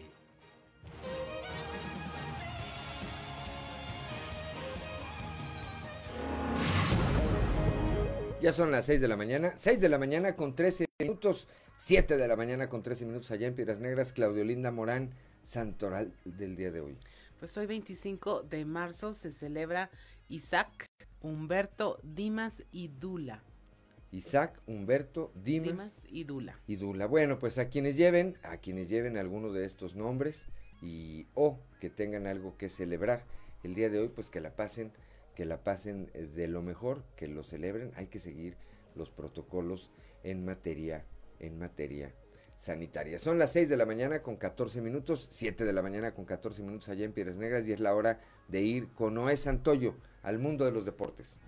Ya 8.40 8.52
son 8.52 8.70
las 8.70 8.86
6 8.86 9.00
de 9.00 9.08
la 9.08 9.16
mañana, 9.16 9.54
6 9.56 9.80
de 9.80 9.88
la 9.88 9.98
mañana 9.98 10.36
con 10.36 10.54
13 10.54 10.86
minutos, 11.00 11.48
7 11.78 12.16
de 12.16 12.28
la 12.28 12.36
mañana 12.36 12.68
con 12.68 12.84
13 12.84 13.06
minutos 13.06 13.32
allá 13.32 13.48
en 13.48 13.56
Piedras 13.56 13.80
Negras, 13.80 14.12
Claudio 14.12 14.44
Linda 14.44 14.70
Morán, 14.70 15.14
Santoral 15.42 16.12
del 16.24 16.54
día 16.54 16.70
de 16.70 16.80
hoy. 16.80 16.96
Pues 17.44 17.58
hoy 17.58 17.66
25 17.66 18.44
de 18.44 18.64
marzo 18.64 19.12
se 19.12 19.30
celebra 19.30 19.90
Isaac, 20.30 20.86
Humberto, 21.20 22.00
Dimas 22.02 22.64
y 22.72 22.88
Dula. 22.88 23.44
Isaac, 24.12 24.58
Humberto, 24.66 25.30
Dimas, 25.34 25.68
Dimas 25.68 26.06
y 26.08 26.24
Dula. 26.24 26.58
y 26.66 26.76
Dula. 26.76 27.06
Bueno, 27.06 27.38
pues 27.38 27.58
a 27.58 27.68
quienes 27.68 27.98
lleven, 27.98 28.38
a 28.44 28.56
quienes 28.56 28.88
lleven 28.88 29.18
alguno 29.18 29.52
de 29.52 29.66
estos 29.66 29.94
nombres 29.94 30.46
y 30.80 31.26
o 31.34 31.60
que 31.82 31.90
tengan 31.90 32.26
algo 32.26 32.56
que 32.56 32.70
celebrar 32.70 33.26
el 33.62 33.74
día 33.74 33.90
de 33.90 33.98
hoy, 33.98 34.08
pues 34.08 34.30
que 34.30 34.40
la 34.40 34.56
pasen, 34.56 34.90
que 35.34 35.44
la 35.44 35.62
pasen 35.62 36.10
eh, 36.14 36.26
de 36.26 36.48
lo 36.48 36.62
mejor, 36.62 37.04
que 37.14 37.28
lo 37.28 37.44
celebren. 37.44 37.92
Hay 37.96 38.06
que 38.06 38.20
seguir 38.20 38.56
los 38.94 39.10
protocolos 39.10 39.90
en 40.22 40.46
materia, 40.46 41.04
en 41.40 41.58
materia 41.58 42.14
sanitaria. 42.58 43.18
Son 43.18 43.38
las 43.38 43.52
6 43.52 43.68
de 43.68 43.76
la 43.76 43.86
mañana 43.86 44.22
con 44.22 44.36
14 44.36 44.80
minutos, 44.80 45.26
7 45.30 45.64
de 45.64 45.72
la 45.72 45.82
mañana 45.82 46.12
con 46.12 46.24
14 46.24 46.62
minutos 46.62 46.88
allá 46.88 47.04
en 47.04 47.12
Piedras 47.12 47.36
Negras 47.36 47.66
y 47.66 47.72
es 47.72 47.80
la 47.80 47.94
hora 47.94 48.20
de 48.48 48.62
ir 48.62 48.88
con 48.94 49.14
Noé 49.14 49.36
Santoyo 49.36 49.94
al 50.22 50.38
mundo 50.38 50.64
de 50.64 50.72
los 50.72 50.84
deportes. 50.84 51.38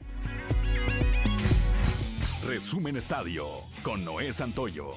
Resumen 2.46 2.96
Estadio 2.96 3.46
con 3.82 4.04
Noé 4.04 4.32
Santoyo. 4.32 4.92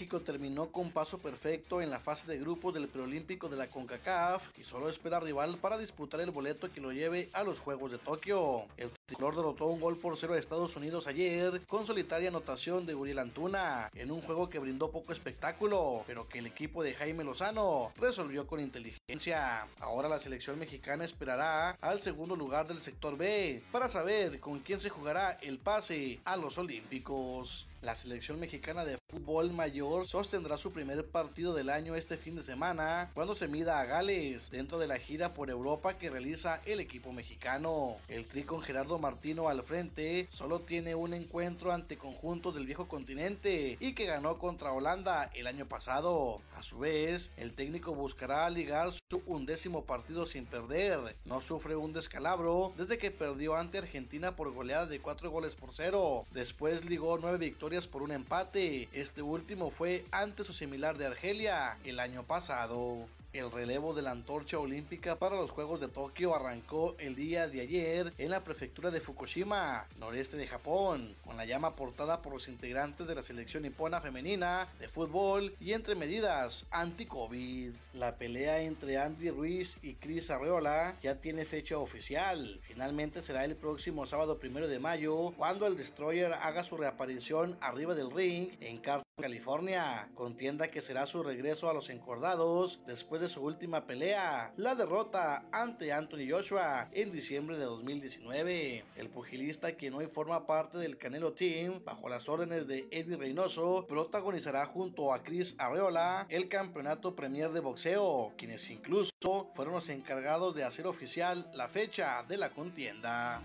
México 0.00 0.20
terminó 0.20 0.72
con 0.72 0.92
paso 0.92 1.18
perfecto 1.18 1.82
en 1.82 1.90
la 1.90 1.98
fase 1.98 2.26
de 2.26 2.38
grupos 2.38 2.72
del 2.72 2.88
preolímpico 2.88 3.50
de 3.50 3.58
la 3.58 3.66
CONCACAF 3.66 4.58
y 4.58 4.62
solo 4.62 4.88
espera 4.88 5.20
rival 5.20 5.58
para 5.58 5.76
disputar 5.76 6.22
el 6.22 6.30
boleto 6.30 6.72
que 6.72 6.80
lo 6.80 6.90
lleve 6.90 7.28
a 7.34 7.42
los 7.42 7.58
Juegos 7.58 7.92
de 7.92 7.98
Tokio. 7.98 8.64
El 8.78 8.90
tricolor 9.04 9.36
derrotó 9.36 9.66
un 9.66 9.78
gol 9.78 9.98
por 9.98 10.16
cero 10.16 10.32
a 10.32 10.38
Estados 10.38 10.74
Unidos 10.74 11.06
ayer 11.06 11.60
con 11.66 11.86
solitaria 11.86 12.30
anotación 12.30 12.86
de 12.86 12.94
Uriel 12.94 13.18
Antuna 13.18 13.90
en 13.94 14.10
un 14.10 14.22
juego 14.22 14.48
que 14.48 14.58
brindó 14.58 14.90
poco 14.90 15.12
espectáculo, 15.12 16.02
pero 16.06 16.26
que 16.26 16.38
el 16.38 16.46
equipo 16.46 16.82
de 16.82 16.94
Jaime 16.94 17.22
Lozano 17.22 17.92
resolvió 17.96 18.46
con 18.46 18.58
inteligencia. 18.60 19.68
Ahora 19.80 20.08
la 20.08 20.18
selección 20.18 20.58
mexicana 20.58 21.04
esperará 21.04 21.76
al 21.82 22.00
segundo 22.00 22.36
lugar 22.36 22.66
del 22.66 22.80
sector 22.80 23.18
B 23.18 23.62
para 23.70 23.90
saber 23.90 24.40
con 24.40 24.60
quién 24.60 24.80
se 24.80 24.88
jugará 24.88 25.32
el 25.42 25.58
pase 25.58 26.20
a 26.24 26.38
los 26.38 26.56
Olímpicos. 26.56 27.66
La 27.82 27.94
selección 27.96 28.38
mexicana 28.38 28.84
de 28.84 28.99
fútbol 29.10 29.52
mayor 29.52 30.06
sostendrá 30.06 30.56
su 30.56 30.72
primer 30.72 31.04
partido 31.04 31.52
del 31.52 31.68
año 31.68 31.96
este 31.96 32.16
fin 32.16 32.36
de 32.36 32.42
semana 32.42 33.10
cuando 33.12 33.34
se 33.34 33.48
mida 33.48 33.80
a 33.80 33.84
Gales 33.84 34.50
dentro 34.52 34.78
de 34.78 34.86
la 34.86 34.98
gira 34.98 35.34
por 35.34 35.50
Europa 35.50 35.98
que 35.98 36.10
realiza 36.10 36.60
el 36.64 36.78
equipo 36.78 37.12
mexicano. 37.12 37.96
El 38.06 38.26
tri 38.26 38.44
con 38.44 38.62
Gerardo 38.62 38.98
Martino 39.00 39.48
al 39.48 39.64
frente 39.64 40.28
solo 40.30 40.60
tiene 40.60 40.94
un 40.94 41.12
encuentro 41.12 41.72
ante 41.72 41.96
conjuntos 41.96 42.54
del 42.54 42.66
viejo 42.66 42.86
continente 42.86 43.76
y 43.80 43.94
que 43.94 44.06
ganó 44.06 44.38
contra 44.38 44.72
Holanda 44.72 45.30
el 45.34 45.48
año 45.48 45.66
pasado. 45.66 46.40
A 46.56 46.62
su 46.62 46.78
vez, 46.78 47.32
el 47.36 47.54
técnico 47.54 47.92
buscará 47.94 48.48
ligar 48.48 48.92
su 49.10 49.22
undécimo 49.26 49.84
partido 49.84 50.24
sin 50.24 50.46
perder. 50.46 51.16
No 51.24 51.40
sufre 51.40 51.74
un 51.74 51.92
descalabro 51.92 52.72
desde 52.76 52.98
que 52.98 53.10
perdió 53.10 53.56
ante 53.56 53.78
Argentina 53.78 54.36
por 54.36 54.52
goleada 54.52 54.86
de 54.86 55.00
4 55.00 55.30
goles 55.30 55.56
por 55.56 55.70
0. 55.72 56.26
Después 56.30 56.84
ligó 56.84 57.18
9 57.18 57.38
victorias 57.38 57.88
por 57.88 58.02
un 58.02 58.12
empate. 58.12 58.88
Este 59.00 59.22
último 59.22 59.70
fue 59.70 60.04
ante 60.10 60.44
su 60.44 60.52
similar 60.52 60.98
de 60.98 61.06
Argelia 61.06 61.78
el 61.84 62.00
año 62.00 62.22
pasado. 62.22 63.08
El 63.32 63.52
relevo 63.52 63.94
de 63.94 64.02
la 64.02 64.10
antorcha 64.10 64.58
olímpica 64.58 65.14
para 65.14 65.36
los 65.36 65.52
Juegos 65.52 65.80
de 65.80 65.86
Tokio 65.86 66.34
arrancó 66.34 66.96
el 66.98 67.14
día 67.14 67.46
de 67.46 67.60
ayer 67.60 68.12
en 68.18 68.28
la 68.28 68.42
prefectura 68.42 68.90
de 68.90 69.00
Fukushima, 69.00 69.86
noreste 70.00 70.36
de 70.36 70.48
Japón, 70.48 71.14
con 71.24 71.36
la 71.36 71.44
llama 71.44 71.76
portada 71.76 72.22
por 72.22 72.32
los 72.32 72.48
integrantes 72.48 73.06
de 73.06 73.14
la 73.14 73.22
selección 73.22 73.62
nipona 73.62 74.00
femenina 74.00 74.66
de 74.80 74.88
fútbol 74.88 75.54
y 75.60 75.74
entre 75.74 75.94
medidas 75.94 76.66
anti-COVID. 76.72 77.72
La 77.94 78.16
pelea 78.16 78.62
entre 78.62 78.98
Andy 78.98 79.30
Ruiz 79.30 79.78
y 79.80 79.94
Chris 79.94 80.28
Arreola 80.32 80.96
ya 81.00 81.14
tiene 81.14 81.44
fecha 81.44 81.78
oficial. 81.78 82.58
Finalmente 82.64 83.22
será 83.22 83.44
el 83.44 83.54
próximo 83.54 84.06
sábado 84.06 84.40
primero 84.40 84.66
de 84.66 84.80
mayo 84.80 85.30
cuando 85.36 85.68
el 85.68 85.76
Destroyer 85.76 86.32
haga 86.32 86.64
su 86.64 86.76
reaparición 86.76 87.56
arriba 87.60 87.94
del 87.94 88.10
ring 88.10 88.50
en 88.58 88.78
Carson, 88.78 89.04
California, 89.20 90.08
contienda 90.14 90.68
que 90.68 90.82
será 90.82 91.06
su 91.06 91.22
regreso 91.22 91.70
a 91.70 91.74
los 91.74 91.90
encordados 91.90 92.80
después 92.86 93.19
de 93.20 93.28
su 93.28 93.42
última 93.42 93.86
pelea, 93.86 94.52
la 94.56 94.74
derrota 94.74 95.44
ante 95.52 95.92
Anthony 95.92 96.28
Joshua 96.30 96.88
en 96.92 97.12
diciembre 97.12 97.58
de 97.58 97.64
2019. 97.64 98.84
El 98.96 99.08
pugilista, 99.10 99.72
quien 99.72 99.94
hoy 99.94 100.06
forma 100.06 100.46
parte 100.46 100.78
del 100.78 100.96
Canelo 100.96 101.32
Team, 101.32 101.82
bajo 101.84 102.08
las 102.08 102.28
órdenes 102.28 102.66
de 102.66 102.88
Eddie 102.90 103.16
Reynoso, 103.16 103.86
protagonizará 103.86 104.66
junto 104.66 105.12
a 105.12 105.22
Chris 105.22 105.54
Arreola 105.58 106.26
el 106.30 106.48
campeonato 106.48 107.14
Premier 107.14 107.52
de 107.52 107.60
boxeo, 107.60 108.32
quienes 108.36 108.68
incluso 108.70 109.50
fueron 109.54 109.74
los 109.74 109.88
encargados 109.88 110.54
de 110.54 110.64
hacer 110.64 110.86
oficial 110.86 111.50
la 111.54 111.68
fecha 111.68 112.24
de 112.26 112.38
la 112.38 112.50
contienda. 112.50 113.42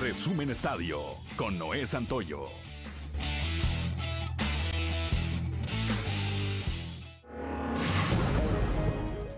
Resumen 0.00 0.50
Estadio 0.50 1.00
con 1.36 1.58
Noé 1.58 1.86
Santoyo. 1.86 2.48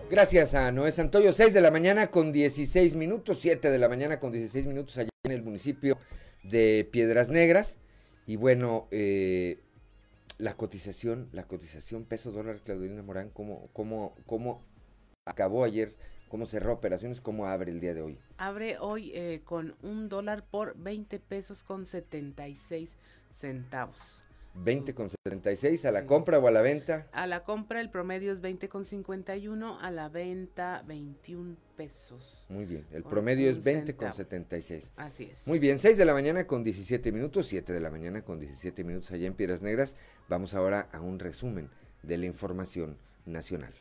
Gracias 0.09 0.53
a 0.53 0.71
Noé 0.71 0.93
Santoyo, 0.93 1.33
6 1.33 1.53
de 1.53 1.59
la 1.59 1.69
mañana 1.69 2.07
con 2.07 2.31
16 2.31 2.95
minutos, 2.95 3.39
7 3.41 3.69
de 3.69 3.77
la 3.77 3.89
mañana 3.89 4.19
con 4.19 4.31
16 4.31 4.65
minutos 4.65 4.97
allá 4.97 5.09
en 5.23 5.33
el 5.33 5.43
municipio 5.43 5.97
de 6.43 6.87
Piedras 6.89 7.27
Negras. 7.27 7.77
Y 8.25 8.37
bueno, 8.37 8.87
eh, 8.91 9.59
la 10.37 10.55
cotización, 10.55 11.27
la 11.33 11.43
cotización 11.43 12.05
peso 12.05 12.31
dólar, 12.31 12.61
Claudelina 12.61 13.03
Morán, 13.03 13.29
¿cómo, 13.31 13.67
cómo, 13.73 14.15
cómo 14.25 14.63
acabó 15.25 15.65
ayer? 15.65 15.93
¿Cómo 16.29 16.45
cerró 16.45 16.71
operaciones? 16.71 17.19
¿Cómo 17.19 17.45
abre 17.45 17.73
el 17.73 17.81
día 17.81 17.93
de 17.93 18.01
hoy? 18.01 18.17
Abre 18.37 18.77
hoy 18.79 19.11
eh, 19.13 19.41
con 19.43 19.75
un 19.81 20.07
dólar 20.07 20.45
por 20.49 20.77
20 20.77 21.19
pesos 21.19 21.63
con 21.63 21.85
76 21.85 22.95
centavos. 23.33 24.23
20,76 24.63 25.85
a 25.85 25.91
la 25.91 26.05
compra 26.05 26.39
o 26.39 26.47
a 26.47 26.51
la 26.51 26.61
venta. 26.61 27.07
A 27.11 27.27
la 27.27 27.43
compra 27.43 27.81
el 27.81 27.89
promedio 27.89 28.31
es 28.31 28.41
20,51, 28.41 29.77
a 29.79 29.91
la 29.91 30.09
venta 30.09 30.83
21 30.87 31.55
pesos. 31.75 32.45
Muy 32.49 32.65
bien, 32.65 32.85
el 32.91 33.03
promedio 33.03 33.49
es 33.49 33.63
20,76. 33.63 34.91
Así 34.95 35.25
es. 35.25 35.47
Muy 35.47 35.59
bien, 35.59 35.79
6 35.79 35.97
de 35.97 36.05
la 36.05 36.13
mañana 36.13 36.47
con 36.47 36.63
17 36.63 37.11
minutos, 37.11 37.47
7 37.47 37.73
de 37.73 37.79
la 37.79 37.91
mañana 37.91 38.23
con 38.23 38.39
17 38.39 38.83
minutos 38.83 39.11
allá 39.11 39.27
en 39.27 39.33
Piedras 39.33 39.61
Negras. 39.61 39.95
Vamos 40.27 40.53
ahora 40.53 40.89
a 40.91 41.01
un 41.01 41.19
resumen 41.19 41.69
de 42.03 42.17
la 42.17 42.25
información 42.25 42.97
nacional. 43.25 43.73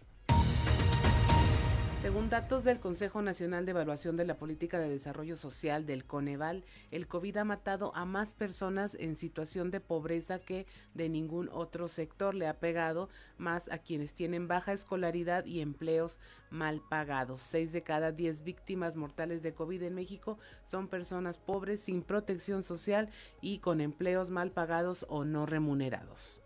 Según 2.07 2.31
datos 2.31 2.63
del 2.63 2.79
Consejo 2.79 3.21
Nacional 3.21 3.65
de 3.65 3.73
Evaluación 3.73 4.17
de 4.17 4.25
la 4.25 4.37
Política 4.37 4.79
de 4.79 4.89
Desarrollo 4.89 5.37
Social 5.37 5.87
del 5.87 6.05
Coneval, 6.05 6.65
el 6.93 7.09
COVID 7.09 7.39
ha 7.39 7.45
matado 7.45 7.91
a 7.97 8.05
más 8.05 8.33
personas 8.33 8.95
en 9.01 9.17
situación 9.17 9.73
de 9.73 9.81
pobreza 9.81 10.39
que 10.39 10.69
de 10.95 11.09
ningún 11.09 11.51
otro 11.53 11.89
sector. 11.89 12.37
Le 12.37 12.47
ha 12.47 12.61
pegado 12.61 13.09
más 13.39 13.69
a 13.73 13.79
quienes 13.79 14.15
tienen 14.15 14.47
baja 14.47 14.73
escolaridad 14.73 15.47
y 15.47 15.61
empleos 15.61 16.21
mal 16.49 16.81
pagados. 16.89 17.43
Seis 17.43 17.73
de 17.73 17.83
cada 17.83 18.13
diez 18.13 18.45
víctimas 18.45 18.95
mortales 18.95 19.43
de 19.43 19.55
COVID 19.55 19.83
en 19.83 19.97
México 19.97 20.39
son 20.65 20.87
personas 20.87 21.39
pobres, 21.39 21.81
sin 21.81 22.05
protección 22.05 22.63
social 22.63 23.11
y 23.41 23.59
con 23.59 23.81
empleos 23.81 24.31
mal 24.31 24.53
pagados 24.53 25.07
o 25.09 25.25
no 25.25 25.45
remunerados. 25.45 26.41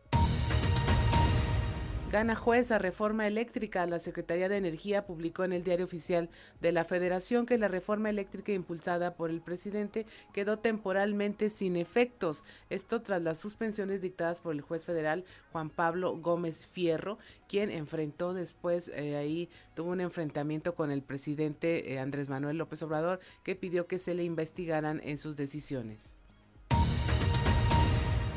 Gana 2.11 2.35
juez 2.35 2.73
a 2.73 2.81
reforma 2.81 3.29
eléctrica. 3.29 3.87
La 3.87 4.01
Secretaría 4.01 4.49
de 4.49 4.57
Energía 4.57 5.07
publicó 5.07 5.45
en 5.45 5.53
el 5.53 5.63
Diario 5.63 5.85
Oficial 5.85 6.29
de 6.61 6.73
la 6.73 6.85
Federación 6.85 7.47
que 7.47 7.57
la 7.57 7.69
reforma 7.69 8.11
eléctrica 8.11 8.51
impulsada 8.51 9.15
por 9.15 9.31
el 9.31 9.41
presidente 9.41 10.07
quedó 10.33 10.59
temporalmente 10.59 11.51
sin 11.51 11.77
efectos. 11.77 12.43
Esto 12.69 13.01
tras 13.03 13.23
las 13.23 13.39
suspensiones 13.39 14.01
dictadas 14.01 14.41
por 14.41 14.53
el 14.53 14.61
juez 14.61 14.85
federal 14.87 15.25
Juan 15.53 15.71
Pablo 15.71 16.17
Gómez 16.17 16.67
Fierro, 16.67 17.17
quien 17.49 17.71
enfrentó 17.71 18.35
después, 18.35 18.89
eh, 18.89 19.15
ahí 19.15 19.49
tuvo 19.77 19.93
un 19.93 20.01
enfrentamiento 20.01 20.75
con 20.75 20.91
el 20.91 21.03
presidente 21.03 21.93
eh, 21.93 22.01
Andrés 22.01 22.29
Manuel 22.29 22.59
López 22.59 22.83
Obrador, 22.83 23.21
que 23.45 23.55
pidió 23.55 23.87
que 23.87 24.01
se 24.01 24.17
le 24.17 24.25
investigaran 24.25 25.01
en 25.05 25.17
sus 25.17 25.37
decisiones. 25.37 26.17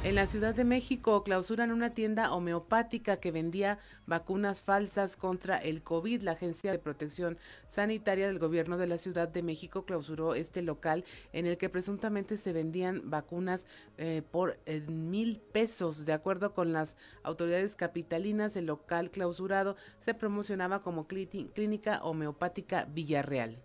En 0.04 0.16
la 0.16 0.28
Ciudad 0.28 0.54
de 0.54 0.66
México 0.66 1.24
clausuran 1.24 1.72
una 1.72 1.94
tienda 1.94 2.34
homeopática 2.34 3.22
que 3.22 3.32
vendía 3.32 3.80
vacunas 4.06 4.62
falsas 4.62 5.16
contra 5.16 5.58
el 5.58 5.82
COVID. 5.82 6.24
La 6.24 6.34
Agencia 6.34 6.74
de 6.74 6.78
Protección 6.78 7.38
Sanitaria 7.68 8.28
del 8.28 8.38
Gobierno 8.38 8.78
de 8.78 8.88
la 8.88 8.98
Ciudad 8.98 9.30
de 9.30 9.42
México 9.44 9.86
clausuró 9.86 10.36
este 10.36 10.62
local 10.62 11.06
en 11.32 11.48
el 11.48 11.58
que 11.58 11.70
presuntamente 11.70 12.36
se 12.36 12.52
vendían 12.52 13.10
vacunas 13.10 13.66
eh, 13.98 14.24
por 14.30 14.60
eh, 14.66 14.82
mil 14.82 15.40
pesos. 15.40 16.06
De 16.06 16.12
acuerdo 16.12 16.54
con 16.54 16.74
las 16.74 16.98
autoridades 17.24 17.78
capitalinas, 17.78 18.58
el 18.58 18.66
local 18.66 19.10
clausurado 19.10 19.78
se 20.00 20.14
promocionaba 20.14 20.82
como 20.82 21.08
clínica 21.08 22.04
homeopática 22.04 22.90
Villarreal 22.92 23.58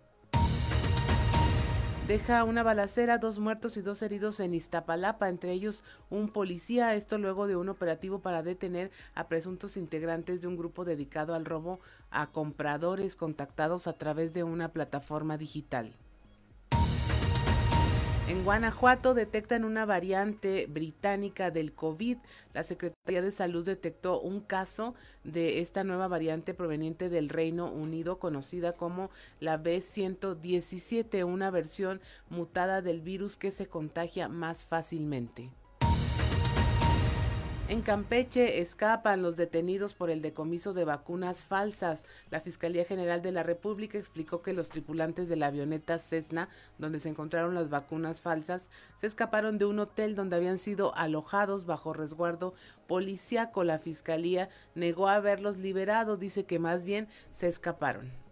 deja 2.09 2.43
una 2.43 2.63
balacera, 2.63 3.19
dos 3.19 3.37
muertos 3.37 3.77
y 3.77 3.83
dos 3.83 4.01
heridos 4.01 4.39
en 4.39 4.55
Iztapalapa, 4.55 5.29
entre 5.29 5.51
ellos 5.51 5.83
un 6.09 6.29
policía, 6.29 6.95
esto 6.95 7.19
luego 7.19 7.45
de 7.45 7.55
un 7.55 7.69
operativo 7.69 8.17
para 8.17 8.41
detener 8.41 8.89
a 9.13 9.27
presuntos 9.27 9.77
integrantes 9.77 10.41
de 10.41 10.47
un 10.47 10.57
grupo 10.57 10.85
dedicado 10.85 11.35
al 11.35 11.45
robo 11.45 11.81
a 12.09 12.31
compradores 12.31 13.15
contactados 13.15 13.85
a 13.85 13.93
través 13.93 14.33
de 14.33 14.43
una 14.43 14.69
plataforma 14.69 15.37
digital. 15.37 15.93
En 18.29 18.43
Guanajuato 18.43 19.15
detectan 19.15 19.65
una 19.65 19.87
variante 19.87 20.67
británica 20.67 21.49
del 21.49 21.73
COVID. 21.73 22.19
La 22.53 22.61
Secretaría 22.61 23.23
de 23.23 23.31
Salud 23.31 23.65
detectó 23.65 24.21
un 24.21 24.41
caso 24.41 24.93
de 25.23 25.61
esta 25.61 25.83
nueva 25.83 26.07
variante 26.07 26.53
proveniente 26.53 27.09
del 27.09 27.29
Reino 27.29 27.71
Unido 27.71 28.19
conocida 28.19 28.73
como 28.73 29.09
la 29.39 29.57
B117, 29.57 31.25
una 31.25 31.49
versión 31.49 32.01
mutada 32.29 32.83
del 32.83 33.01
virus 33.01 33.35
que 33.35 33.49
se 33.49 33.65
contagia 33.65 34.29
más 34.29 34.63
fácilmente. 34.63 35.49
En 37.69 37.83
Campeche 37.83 38.61
escapan 38.61 39.21
los 39.21 39.35
detenidos 39.35 39.93
por 39.93 40.09
el 40.09 40.23
decomiso 40.23 40.73
de 40.73 40.85
vacunas 40.85 41.43
falsas. 41.43 42.03
La 42.31 42.41
Fiscalía 42.41 42.83
General 42.83 43.21
de 43.21 43.31
la 43.31 43.43
República 43.43 43.99
explicó 43.99 44.41
que 44.41 44.53
los 44.53 44.69
tripulantes 44.69 45.29
de 45.29 45.35
la 45.35 45.45
avioneta 45.45 45.99
Cessna, 45.99 46.49
donde 46.79 46.99
se 46.99 47.09
encontraron 47.09 47.53
las 47.53 47.69
vacunas 47.69 48.21
falsas, 48.21 48.71
se 48.99 49.05
escaparon 49.05 49.59
de 49.59 49.65
un 49.65 49.77
hotel 49.77 50.15
donde 50.15 50.35
habían 50.35 50.57
sido 50.57 50.95
alojados 50.95 51.67
bajo 51.67 51.93
resguardo 51.93 52.55
policíaco. 52.87 53.63
La 53.63 53.77
Fiscalía 53.77 54.49
negó 54.73 55.07
haberlos 55.07 55.57
liberado, 55.57 56.17
dice 56.17 56.45
que 56.45 56.57
más 56.57 56.83
bien 56.83 57.07
se 57.29 57.47
escaparon. 57.47 58.28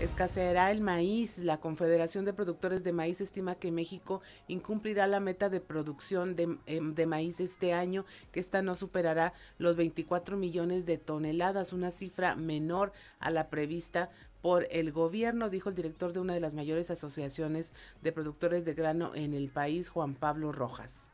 Escaseará 0.00 0.70
el 0.70 0.80
maíz. 0.80 1.40
La 1.40 1.60
Confederación 1.60 2.24
de 2.24 2.32
Productores 2.32 2.82
de 2.82 2.94
Maíz 2.94 3.20
estima 3.20 3.56
que 3.56 3.70
México 3.70 4.22
incumplirá 4.48 5.06
la 5.06 5.20
meta 5.20 5.50
de 5.50 5.60
producción 5.60 6.36
de, 6.36 6.56
em, 6.64 6.94
de, 6.94 7.04
maíz 7.04 7.38
este 7.38 7.74
año, 7.74 8.06
que 8.32 8.40
esta 8.40 8.62
no 8.62 8.76
superará 8.76 9.34
los 9.58 9.76
24 9.76 10.38
millones 10.38 10.86
de 10.86 10.96
toneladas, 10.96 11.74
una 11.74 11.90
cifra 11.90 12.34
menor 12.34 12.92
a 13.18 13.30
la 13.30 13.50
prevista 13.50 14.08
por 14.40 14.66
el 14.70 14.90
gobierno, 14.90 15.50
dijo 15.50 15.68
el 15.68 15.74
director 15.74 16.14
de 16.14 16.20
una 16.20 16.32
de 16.32 16.40
las 16.40 16.54
mayores 16.54 16.90
asociaciones 16.90 17.74
de 18.00 18.12
productores 18.12 18.64
de 18.64 18.72
grano 18.72 19.14
en 19.14 19.34
el 19.34 19.50
país, 19.50 19.90
Juan 19.90 20.14
Pablo 20.14 20.50
Rojas. 20.50 21.10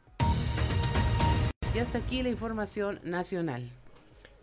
Y 1.74 1.80
hasta 1.80 1.98
aquí 1.98 2.22
la 2.22 2.28
información 2.28 3.00
nacional. 3.02 3.72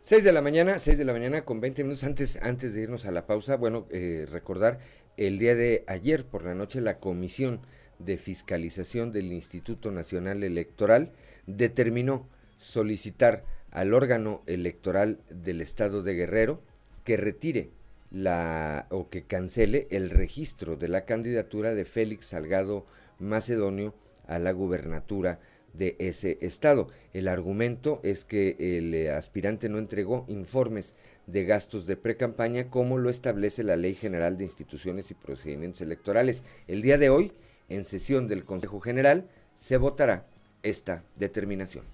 6 0.03 0.25
de 0.25 0.33
la 0.33 0.41
mañana, 0.41 0.79
6 0.79 0.97
de 0.97 1.05
la 1.05 1.13
mañana 1.13 1.45
con 1.45 1.61
20 1.61 1.81
minutos 1.83 2.03
antes, 2.03 2.37
antes 2.41 2.73
de 2.73 2.81
irnos 2.81 3.05
a 3.05 3.11
la 3.11 3.25
pausa. 3.25 3.55
Bueno, 3.55 3.87
eh, 3.89 4.27
recordar 4.29 4.79
el 5.15 5.39
día 5.39 5.55
de 5.55 5.85
ayer 5.87 6.25
por 6.25 6.43
la 6.43 6.53
noche 6.53 6.81
la 6.81 6.99
Comisión 6.99 7.61
de 7.99 8.17
Fiscalización 8.17 9.13
del 9.13 9.31
Instituto 9.31 9.91
Nacional 9.91 10.43
Electoral 10.43 11.13
determinó 11.47 12.27
solicitar 12.57 13.45
al 13.71 13.93
órgano 13.93 14.43
electoral 14.45 15.21
del 15.29 15.61
estado 15.61 16.03
de 16.03 16.15
Guerrero 16.15 16.61
que 17.05 17.15
retire 17.15 17.69
la 18.11 18.87
o 18.89 19.09
que 19.09 19.23
cancele 19.23 19.87
el 19.89 20.09
registro 20.09 20.75
de 20.75 20.89
la 20.89 21.05
candidatura 21.05 21.73
de 21.73 21.85
Félix 21.85 22.25
Salgado 22.25 22.85
Macedonio 23.19 23.95
a 24.27 24.37
la 24.37 24.51
gubernatura 24.51 25.39
de 25.73 25.95
ese 25.99 26.37
estado. 26.41 26.87
El 27.13 27.27
argumento 27.27 27.99
es 28.03 28.25
que 28.25 28.55
el 28.59 28.93
eh, 28.93 29.11
aspirante 29.11 29.69
no 29.69 29.79
entregó 29.79 30.25
informes 30.27 30.95
de 31.27 31.45
gastos 31.45 31.85
de 31.85 31.97
precampaña 31.97 32.69
como 32.69 32.97
lo 32.97 33.09
establece 33.09 33.63
la 33.63 33.75
Ley 33.75 33.95
General 33.95 34.37
de 34.37 34.45
Instituciones 34.45 35.11
y 35.11 35.15
Procedimientos 35.15 35.81
Electorales. 35.81 36.43
El 36.67 36.81
día 36.81 36.97
de 36.97 37.09
hoy, 37.09 37.33
en 37.69 37.85
sesión 37.85 38.27
del 38.27 38.45
Consejo 38.45 38.79
General, 38.79 39.27
se 39.55 39.77
votará 39.77 40.25
esta 40.63 41.03
determinación. 41.15 41.85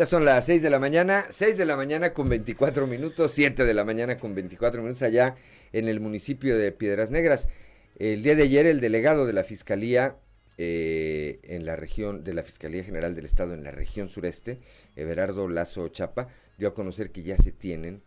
Ya 0.00 0.06
son 0.06 0.24
las 0.24 0.46
6 0.46 0.62
de 0.62 0.70
la 0.70 0.78
mañana, 0.78 1.26
6 1.28 1.58
de 1.58 1.66
la 1.66 1.76
mañana 1.76 2.14
con 2.14 2.26
24 2.30 2.86
minutos, 2.86 3.32
7 3.32 3.66
de 3.66 3.74
la 3.74 3.84
mañana 3.84 4.16
con 4.16 4.34
24 4.34 4.80
minutos 4.80 5.02
allá 5.02 5.34
en 5.74 5.88
el 5.88 6.00
municipio 6.00 6.56
de 6.56 6.72
Piedras 6.72 7.10
Negras. 7.10 7.50
El 7.98 8.22
día 8.22 8.34
de 8.34 8.44
ayer 8.44 8.64
el 8.64 8.80
delegado 8.80 9.26
de 9.26 9.34
la 9.34 9.44
Fiscalía 9.44 10.16
eh, 10.56 11.40
en 11.42 11.66
la 11.66 11.76
región, 11.76 12.24
de 12.24 12.32
la 12.32 12.42
Fiscalía 12.42 12.82
General 12.82 13.14
del 13.14 13.26
Estado 13.26 13.52
en 13.52 13.62
la 13.62 13.72
región 13.72 14.08
sureste, 14.08 14.60
Everardo 14.96 15.46
Lazo 15.48 15.86
Chapa, 15.88 16.28
dio 16.56 16.68
a 16.68 16.74
conocer 16.74 17.10
que 17.10 17.22
ya 17.22 17.36
se 17.36 17.52
tienen 17.52 18.02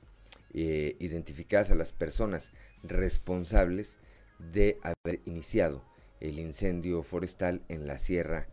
eh, 0.52 0.96
identificadas 0.98 1.70
a 1.70 1.76
las 1.76 1.94
personas 1.94 2.54
responsables 2.82 4.00
de 4.40 4.80
haber 4.82 5.22
iniciado 5.26 5.86
el 6.22 6.40
incendio 6.40 7.04
forestal 7.04 7.62
en 7.70 7.86
la 7.86 8.00
sierra 8.00 8.48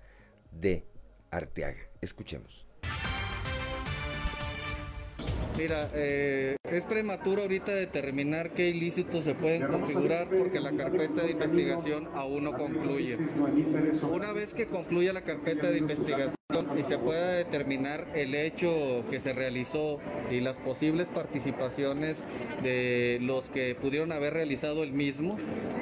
de 0.53 0.85
Arteaga. 1.31 1.89
Escuchemos. 2.03 2.70
Mira, 5.57 5.91
eh, 5.95 6.57
es 6.71 6.85
prematuro 6.85 7.43
ahorita 7.43 7.75
determinar 7.75 8.51
qué 8.51 8.69
ilícitos 8.69 9.25
se 9.25 9.35
pueden 9.35 9.67
configurar 9.67 10.29
porque 10.29 10.61
la 10.61 10.73
carpeta 10.73 11.23
de 11.23 11.33
investigación 11.33 12.09
aún 12.15 12.45
no 12.45 12.53
concluye. 12.53 13.19
Una 14.11 14.33
vez 14.33 14.55
que 14.55 14.67
concluya 14.67 15.13
la 15.13 15.23
carpeta 15.23 15.71
de 15.71 15.79
investigación 15.79 16.35
y 16.79 16.85
se 16.85 16.99
pueda 16.99 17.33
determinar 17.33 18.09
el 18.15 18.35
hecho 18.35 19.05
que 19.11 19.21
se 19.21 19.33
realizó 19.33 20.01
y 20.31 20.41
las 20.41 20.57
posibles 20.57 21.07
participaciones 21.09 22.23
de 22.63 23.19
los 23.21 23.51
que 23.51 23.75
pudieron 23.75 24.13
haber 24.13 24.35
realizado 24.35 24.83
el 24.83 24.93
mismo, 24.93 25.37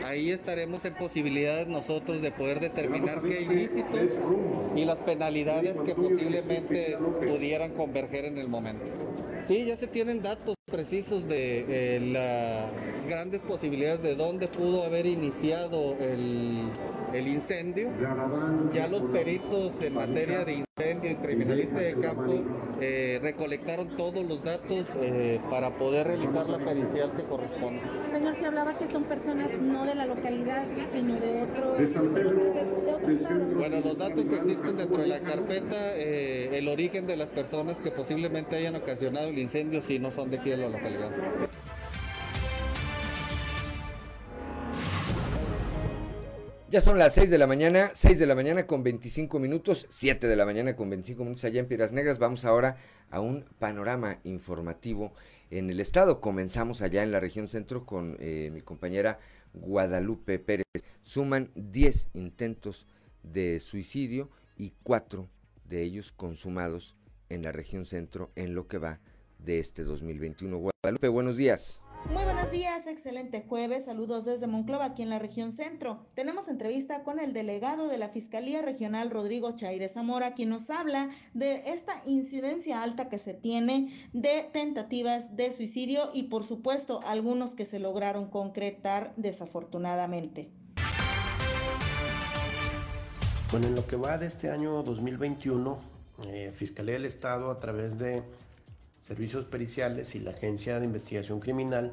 ahí 0.05 0.31
estaremos 0.31 0.85
en 0.85 0.95
posibilidades 0.95 1.69
nosotros 1.69 2.21
de 2.23 2.33
poder 2.33 2.61
determinar 2.61 3.23
qué 3.23 3.43
ilícitos 3.43 4.01
y 4.77 4.85
las 4.85 4.99
penalidades 4.99 5.77
que 5.85 5.95
posiblemente 5.95 6.99
pudieran 7.27 7.73
converger 7.73 8.25
en 8.25 8.39
el 8.39 8.49
momento. 8.49 8.85
Sí, 9.49 9.65
ya 9.65 9.79
se 9.79 9.87
tienen 9.87 10.23
datos. 10.23 10.55
precisos 10.71 11.27
de 11.27 11.65
eh, 11.97 12.01
las 12.01 12.71
grandes 13.09 13.41
posibilidades 13.41 14.03
de 14.03 14.15
dónde 14.15 14.47
pudo 14.49 14.85
haber 14.85 15.07
iniciado 15.07 15.97
el, 15.99 16.69
el 17.15 17.27
incendio. 17.27 17.89
Ya 18.75 18.87
los 18.87 19.05
peritos 19.11 19.81
en 19.81 19.95
materia 19.95 20.45
de 20.45 20.53
incendio 20.53 21.11
y 21.13 21.17
criminalista 21.17 21.79
de 21.81 21.95
campo 21.99 22.45
eh, 22.81 23.19
recolectaron 23.23 23.97
todos 23.97 24.25
los 24.27 24.45
datos 24.45 24.85
eh, 25.01 25.41
para 25.51 25.77
poder 25.79 26.07
realizar 26.07 26.47
la 26.49 26.59
pericial 26.59 27.11
que 27.17 27.25
corresponde. 27.25 27.81
Señor, 28.13 28.37
se 28.37 28.47
hablaba 28.47 28.79
que 28.79 28.89
son 28.93 29.05
personas 29.05 29.51
no 29.61 29.85
de 29.87 29.95
la 29.95 30.07
localidad, 30.07 30.67
sino 30.93 31.19
de 31.19 31.43
otro... 31.43 31.75
De 31.75 31.87
San 31.87 32.15
Pedro, 32.15 32.53
Bueno, 33.57 33.81
los 33.81 33.97
datos 33.99 34.25
que 34.27 34.35
existen 34.37 34.77
dentro 34.77 34.99
de 34.99 35.09
la 35.09 35.21
carpeta, 35.21 35.97
eh, 35.97 36.51
el 36.59 36.69
origen 36.69 37.07
de 37.07 37.17
las 37.17 37.31
personas 37.31 37.81
que 37.81 37.91
posiblemente 37.91 38.55
hayan 38.57 38.77
ocasionado 38.77 39.29
el 39.29 39.38
incendio, 39.39 39.81
si 39.81 39.99
no 39.99 40.11
son 40.11 40.31
de 40.31 40.39
aquí 40.39 40.51
de 40.51 40.57
la 40.59 40.69
localidad. 40.69 41.11
Ya 46.71 46.83
son 46.83 46.99
las 46.99 47.15
6 47.15 47.31
de 47.31 47.39
la 47.39 47.47
mañana, 47.47 47.91
6 47.95 48.19
de 48.19 48.27
la 48.27 48.35
mañana 48.35 48.67
con 48.67 48.83
25 48.83 49.39
minutos, 49.39 49.87
7 49.89 50.27
de 50.27 50.37
la 50.37 50.45
mañana 50.45 50.77
con 50.77 50.91
25 50.91 51.25
minutos 51.25 51.45
allá 51.45 51.61
en 51.61 51.67
Piedras 51.67 51.93
Negras. 51.93 52.19
Vamos 52.19 52.45
ahora 52.45 52.77
a 53.11 53.21
un 53.21 53.47
panorama 53.59 54.19
informativo 54.23 55.15
en 55.51 55.71
el 55.71 55.81
estado. 55.81 56.21
Comenzamos 56.21 56.83
allá 56.83 57.03
en 57.03 57.11
la 57.11 57.21
región 57.21 57.49
centro 57.49 57.87
con 57.87 58.19
eh, 58.21 58.51
mi 58.53 58.61
compañera 58.61 59.19
Guadalupe 59.55 60.39
Pérez. 60.39 60.67
Suman 61.03 61.51
10 61.55 62.09
intentos 62.13 62.87
de 63.23 63.61
suicidio 63.61 64.29
y 64.59 64.75
4 64.83 65.27
de 65.65 65.83
ellos 65.83 66.13
consumados 66.13 66.97
en 67.31 67.45
la 67.45 67.53
región 67.53 67.87
centro 67.87 68.31
en 68.37 68.55
lo 68.55 68.69
que 68.69 68.77
va 68.77 69.01
de 69.39 69.59
este 69.59 69.85
2021. 69.85 70.59
Guadalupe, 70.59 71.09
buenos 71.09 71.37
días. 71.37 71.83
Muy 72.07 72.25
buenos 72.25 72.51
días, 72.51 72.87
excelente 72.87 73.45
jueves. 73.47 73.85
Saludos 73.85 74.25
desde 74.25 74.47
Monclova, 74.47 74.87
aquí 74.87 75.03
en 75.03 75.11
la 75.11 75.19
región 75.19 75.53
centro. 75.53 76.07
Tenemos 76.15 76.49
entrevista 76.49 77.03
con 77.03 77.21
el 77.21 77.35
delegado 77.35 77.89
de 77.89 77.99
la 77.99 78.09
Fiscalía 78.09 78.63
Regional, 78.63 79.11
Rodrigo 79.11 79.55
Chaire 79.57 79.89
Zamora, 79.89 80.33
quien 80.33 80.49
nos 80.49 80.71
habla 80.71 81.11
de 81.35 81.65
esta 81.67 82.01
incidencia 82.07 82.83
alta 82.83 83.11
que 83.11 83.19
se 83.19 83.35
tiene 83.35 84.09
de 84.15 84.49
tentativas 84.53 85.37
de 85.37 85.53
suicidio 85.53 86.11
y, 86.15 86.25
por 86.25 86.45
supuesto, 86.45 87.01
algunos 87.05 87.55
que 87.55 87.67
se 87.67 87.79
lograron 87.79 88.31
concretar 88.31 89.13
desafortunadamente. 89.17 90.51
Bueno, 93.51 93.67
en 93.67 93.75
lo 93.75 93.87
que 93.87 93.97
va 93.97 94.17
de 94.17 94.27
este 94.27 94.51
año 94.51 94.83
2021, 94.83 95.79
eh, 96.25 96.53
Fiscalía 96.55 96.95
del 96.95 97.05
Estado, 97.05 97.51
a 97.51 97.61
través 97.61 97.99
de 97.99 98.23
servicios 99.09 99.47
periciales 99.47 100.15
y 100.15 100.21
la 100.21 100.33
Agencia 100.33 100.79
de 100.79 100.85
Investigación 100.85 101.41
Criminal, 101.41 101.93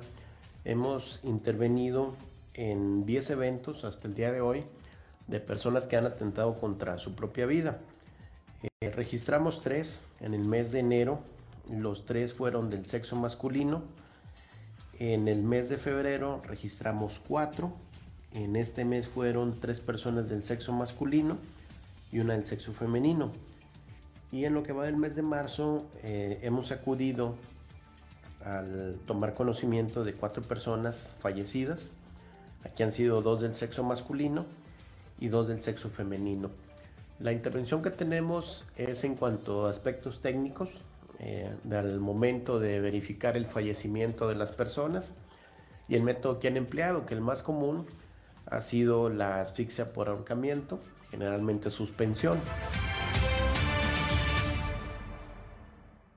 hemos 0.66 1.22
intervenido 1.24 2.14
en 2.54 3.06
10 3.06 3.30
eventos 3.30 3.86
hasta 3.86 4.10
el 4.10 4.16
día 4.16 4.34
de 4.34 4.42
hoy 4.42 4.66
de 5.28 5.40
personas 5.40 5.88
que 5.88 5.96
han 5.96 6.06
atentado 6.06 6.60
contra 6.60 6.98
su 6.98 7.16
propia 7.16 7.46
vida. 7.46 7.80
Eh, 8.82 8.92
registramos 8.92 9.62
tres 9.62 10.04
en 10.20 10.34
el 10.34 10.44
mes 10.44 10.74
de 10.74 10.80
enero, 10.80 11.22
los 11.74 12.06
tres 12.06 12.34
fueron 12.34 12.70
del 12.70 12.86
sexo 12.86 13.16
masculino. 13.16 13.84
En 15.00 15.30
el 15.30 15.42
mes 15.42 15.70
de 15.70 15.78
febrero 15.78 16.42
registramos 16.46 17.22
cuatro, 17.26 17.74
en 18.34 18.58
este 18.58 18.84
mes 18.84 19.08
fueron 19.08 19.58
tres 19.62 19.80
personas 19.80 20.28
del 20.28 20.44
sexo 20.44 20.74
masculino 20.74 21.38
y 22.12 22.20
una 22.20 22.34
del 22.34 22.46
sexo 22.46 22.74
femenino. 22.74 23.32
Y 24.32 24.46
en 24.46 24.54
lo 24.54 24.64
que 24.64 24.74
va 24.74 24.86
del 24.86 24.98
mes 24.98 25.16
de 25.16 25.22
marzo 25.22 25.86
eh, 26.04 26.40
hemos 26.42 26.72
acudido 26.72 27.36
al 28.44 29.00
tomar 29.08 29.34
conocimiento 29.34 30.04
de 30.04 30.14
cuatro 30.14 30.44
personas 30.44 31.16
fallecidas. 31.20 31.92
Aquí 32.64 32.84
han 32.84 32.92
sido 32.92 33.22
dos 33.22 33.42
del 33.42 33.56
sexo 33.56 33.84
masculino 33.84 34.46
y 35.20 35.28
dos 35.30 35.48
del 35.48 35.62
sexo 35.62 35.90
femenino. 35.90 36.52
La 37.20 37.32
intervención 37.32 37.82
que 37.82 37.92
tenemos 37.92 38.66
es 38.76 39.04
en 39.04 39.16
cuanto 39.16 39.68
a 39.68 39.70
aspectos 39.70 40.20
técnicos, 40.22 40.70
eh, 41.20 41.50
del 41.64 42.02
momento 42.02 42.60
de 42.60 42.82
verificar 42.82 43.38
el 43.38 43.46
fallecimiento 43.46 44.28
de 44.28 44.36
las 44.36 44.52
personas 44.52 45.14
y 45.88 45.96
el 45.96 46.04
método 46.04 46.40
que 46.40 46.50
han 46.50 46.58
empleado, 46.58 47.06
que 47.06 47.14
el 47.14 47.22
más 47.22 47.42
común 47.42 47.86
ha 48.48 48.60
sido 48.60 49.10
la 49.10 49.42
asfixia 49.42 49.94
por 49.94 50.10
ahorcamiento, 50.10 50.80
generalmente 51.12 51.72
suspensión. 51.72 52.38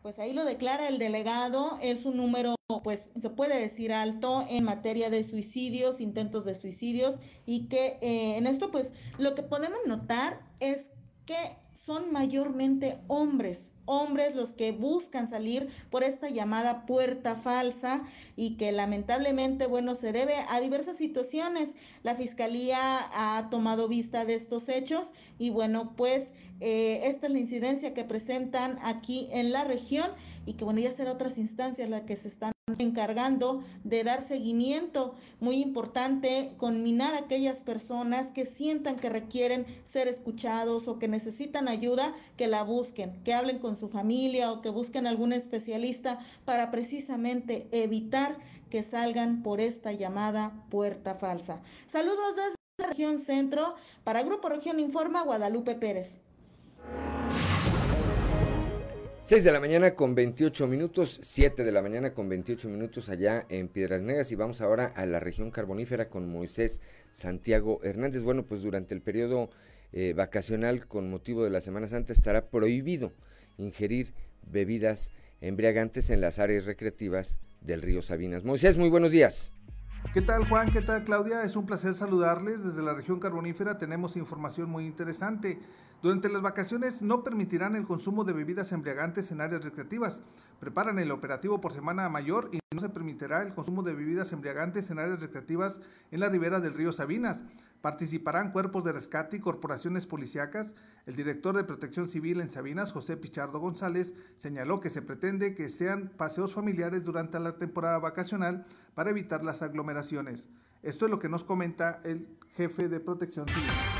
Pues 0.08 0.18
ahí 0.20 0.32
lo 0.32 0.46
declara 0.46 0.88
el 0.88 0.98
delegado, 0.98 1.78
es 1.82 2.06
un 2.06 2.16
número, 2.16 2.54
pues 2.82 3.10
se 3.20 3.28
puede 3.28 3.60
decir 3.60 3.92
alto 3.92 4.42
en 4.48 4.64
materia 4.64 5.10
de 5.10 5.22
suicidios, 5.22 6.00
intentos 6.00 6.46
de 6.46 6.54
suicidios, 6.54 7.16
y 7.44 7.68
que 7.68 7.98
eh, 8.00 8.38
en 8.38 8.46
esto, 8.46 8.70
pues 8.70 8.90
lo 9.18 9.34
que 9.34 9.42
podemos 9.42 9.80
notar 9.86 10.40
es 10.60 10.86
que 11.26 11.58
son 11.74 12.10
mayormente 12.10 12.96
hombres, 13.06 13.70
hombres 13.84 14.34
los 14.34 14.54
que 14.54 14.72
buscan 14.72 15.28
salir 15.28 15.68
por 15.90 16.02
esta 16.02 16.30
llamada 16.30 16.86
puerta 16.86 17.36
falsa 17.36 18.02
y 18.34 18.56
que 18.56 18.72
lamentablemente, 18.72 19.66
bueno, 19.66 19.94
se 19.94 20.12
debe 20.12 20.36
a 20.48 20.58
diversas 20.60 20.96
situaciones. 20.96 21.74
La 22.02 22.14
Fiscalía 22.14 22.78
ha 23.12 23.50
tomado 23.50 23.88
vista 23.88 24.24
de 24.24 24.36
estos 24.36 24.70
hechos 24.70 25.10
y 25.38 25.50
bueno, 25.50 25.92
pues 25.96 26.32
eh, 26.60 27.00
esta 27.04 27.26
es 27.26 27.32
la 27.32 27.38
incidencia 27.38 27.94
que 27.94 28.04
presentan 28.04 28.78
aquí 28.82 29.28
en 29.30 29.52
la 29.52 29.64
región 29.64 30.10
y 30.44 30.54
que 30.54 30.64
bueno, 30.64 30.80
ya 30.80 30.92
será 30.92 31.12
otras 31.12 31.38
instancias 31.38 31.88
las 31.88 32.02
que 32.02 32.16
se 32.16 32.28
están 32.28 32.52
encargando 32.78 33.64
de 33.84 34.04
dar 34.04 34.26
seguimiento 34.26 35.14
muy 35.40 35.56
importante, 35.62 36.52
conminar 36.56 37.14
a 37.14 37.18
aquellas 37.18 37.58
personas 37.58 38.28
que 38.32 38.44
sientan 38.44 38.96
que 38.96 39.08
requieren 39.08 39.66
ser 39.92 40.08
escuchados 40.08 40.88
o 40.88 40.98
que 40.98 41.08
necesitan 41.08 41.68
ayuda, 41.68 42.14
que 42.36 42.46
la 42.46 42.62
busquen, 42.62 43.22
que 43.24 43.32
hablen 43.32 43.58
con 43.58 43.76
su 43.76 43.88
familia 43.88 44.52
o 44.52 44.60
que 44.60 44.70
busquen 44.70 45.06
algún 45.06 45.32
especialista 45.32 46.18
para 46.44 46.70
precisamente 46.70 47.68
evitar 47.70 48.36
que 48.70 48.82
salgan 48.82 49.42
por 49.42 49.60
esta 49.60 49.92
llamada 49.92 50.52
puerta 50.68 51.14
falsa. 51.14 51.62
Saludos 51.88 52.36
desde 52.36 52.54
la 52.78 52.86
región 52.88 53.18
centro 53.18 53.74
para 54.04 54.22
Grupo 54.22 54.48
Región 54.48 54.78
Informa 54.78 55.22
Guadalupe 55.22 55.74
Pérez. 55.74 56.20
6 59.28 59.44
de 59.44 59.52
la 59.52 59.60
mañana 59.60 59.94
con 59.94 60.14
28 60.14 60.66
minutos, 60.68 61.20
7 61.22 61.62
de 61.62 61.70
la 61.70 61.82
mañana 61.82 62.14
con 62.14 62.30
28 62.30 62.66
minutos 62.70 63.10
allá 63.10 63.44
en 63.50 63.68
Piedras 63.68 64.00
Negras 64.00 64.32
y 64.32 64.36
vamos 64.36 64.62
ahora 64.62 64.90
a 64.96 65.04
la 65.04 65.20
región 65.20 65.50
carbonífera 65.50 66.08
con 66.08 66.32
Moisés 66.32 66.80
Santiago 67.10 67.78
Hernández. 67.82 68.22
Bueno, 68.22 68.44
pues 68.44 68.62
durante 68.62 68.94
el 68.94 69.02
periodo 69.02 69.50
eh, 69.92 70.14
vacacional 70.16 70.86
con 70.86 71.10
motivo 71.10 71.44
de 71.44 71.50
la 71.50 71.60
Semana 71.60 71.88
Santa 71.88 72.14
estará 72.14 72.46
prohibido 72.46 73.12
ingerir 73.58 74.14
bebidas 74.50 75.10
embriagantes 75.42 76.08
en 76.08 76.22
las 76.22 76.38
áreas 76.38 76.64
recreativas 76.64 77.36
del 77.60 77.82
río 77.82 78.00
Sabinas. 78.00 78.44
Moisés, 78.44 78.78
muy 78.78 78.88
buenos 78.88 79.12
días. 79.12 79.52
¿Qué 80.14 80.22
tal 80.22 80.48
Juan? 80.48 80.72
¿Qué 80.72 80.80
tal 80.80 81.04
Claudia? 81.04 81.42
Es 81.42 81.54
un 81.54 81.66
placer 81.66 81.94
saludarles. 81.94 82.64
Desde 82.64 82.80
la 82.80 82.94
región 82.94 83.20
carbonífera 83.20 83.76
tenemos 83.76 84.16
información 84.16 84.70
muy 84.70 84.86
interesante. 84.86 85.58
Durante 86.00 86.28
las 86.28 86.42
vacaciones 86.42 87.02
no 87.02 87.24
permitirán 87.24 87.74
el 87.74 87.84
consumo 87.84 88.22
de 88.22 88.32
bebidas 88.32 88.70
embriagantes 88.70 89.32
en 89.32 89.40
áreas 89.40 89.64
recreativas. 89.64 90.20
Preparan 90.60 91.00
el 91.00 91.10
operativo 91.10 91.60
por 91.60 91.72
semana 91.72 92.08
mayor 92.08 92.50
y 92.52 92.60
no 92.72 92.80
se 92.80 92.88
permitirá 92.88 93.42
el 93.42 93.52
consumo 93.52 93.82
de 93.82 93.94
bebidas 93.94 94.30
embriagantes 94.30 94.90
en 94.90 95.00
áreas 95.00 95.18
recreativas 95.18 95.80
en 96.12 96.20
la 96.20 96.28
ribera 96.28 96.60
del 96.60 96.74
río 96.74 96.92
Sabinas. 96.92 97.42
Participarán 97.80 98.52
cuerpos 98.52 98.84
de 98.84 98.92
rescate 98.92 99.38
y 99.38 99.40
corporaciones 99.40 100.06
policíacas. 100.06 100.72
El 101.06 101.16
director 101.16 101.56
de 101.56 101.64
Protección 101.64 102.08
Civil 102.08 102.40
en 102.40 102.50
Sabinas, 102.50 102.92
José 102.92 103.16
Pichardo 103.16 103.58
González, 103.58 104.14
señaló 104.36 104.78
que 104.78 104.90
se 104.90 105.02
pretende 105.02 105.56
que 105.56 105.68
sean 105.68 106.12
paseos 106.16 106.54
familiares 106.54 107.04
durante 107.04 107.40
la 107.40 107.56
temporada 107.56 107.98
vacacional 107.98 108.64
para 108.94 109.10
evitar 109.10 109.42
las 109.42 109.62
aglomeraciones. 109.62 110.48
Esto 110.84 111.06
es 111.06 111.10
lo 111.10 111.18
que 111.18 111.28
nos 111.28 111.42
comenta 111.42 112.00
el 112.04 112.28
jefe 112.50 112.88
de 112.88 113.00
Protección 113.00 113.48
Civil. 113.48 113.97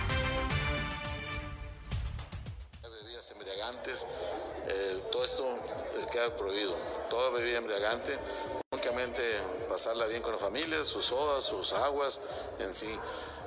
Prohibido. 6.37 6.75
Toda 7.11 7.31
bebida 7.31 7.59
embriagante, 7.59 8.17
únicamente 8.71 9.23
pasarla 9.69 10.07
bien 10.07 10.23
con 10.23 10.33
la 10.33 10.39
familia, 10.39 10.83
sus 10.85 11.07
sodas, 11.07 11.45
sus 11.45 11.73
aguas 11.73 12.21
en 12.59 12.73
sí, 12.73 12.99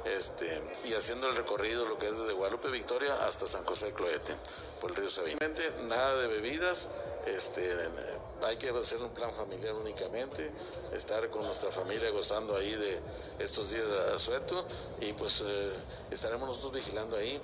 este, 0.06 0.62
y 0.86 0.94
haciendo 0.94 1.30
el 1.30 1.36
recorrido, 1.36 1.86
lo 1.86 1.98
que 1.98 2.08
es 2.08 2.17
desde 2.17 2.34
Guadalupe 2.34 2.70
Victoria 2.70 3.13
hasta 3.26 3.46
San 3.46 3.63
José 3.65 3.88
de 3.88 3.94
Cloete, 3.94 4.36
por 4.80 4.91
el 4.91 4.96
río 4.96 5.10
Sabina. 5.10 5.38
Nada 5.84 6.15
de 6.15 6.28
bebidas, 6.28 6.89
este, 7.28 7.62
hay 8.44 8.58
que 8.58 8.70
hacer 8.70 9.02
un 9.02 9.12
plan 9.12 9.34
familiar 9.34 9.74
únicamente, 9.76 10.50
estar 10.94 11.30
con 11.30 11.44
nuestra 11.44 11.72
familia 11.72 12.10
gozando 12.10 12.56
ahí 12.56 12.74
de 12.74 13.00
estos 13.39 13.72
días 13.72 13.88
de 13.88 14.15
asueto 14.15 14.65
y 15.02 15.13
pues 15.13 15.44
eh, 15.46 15.72
estaremos 16.10 16.48
nosotros 16.48 16.74
vigilando 16.74 17.15
ahí, 17.15 17.39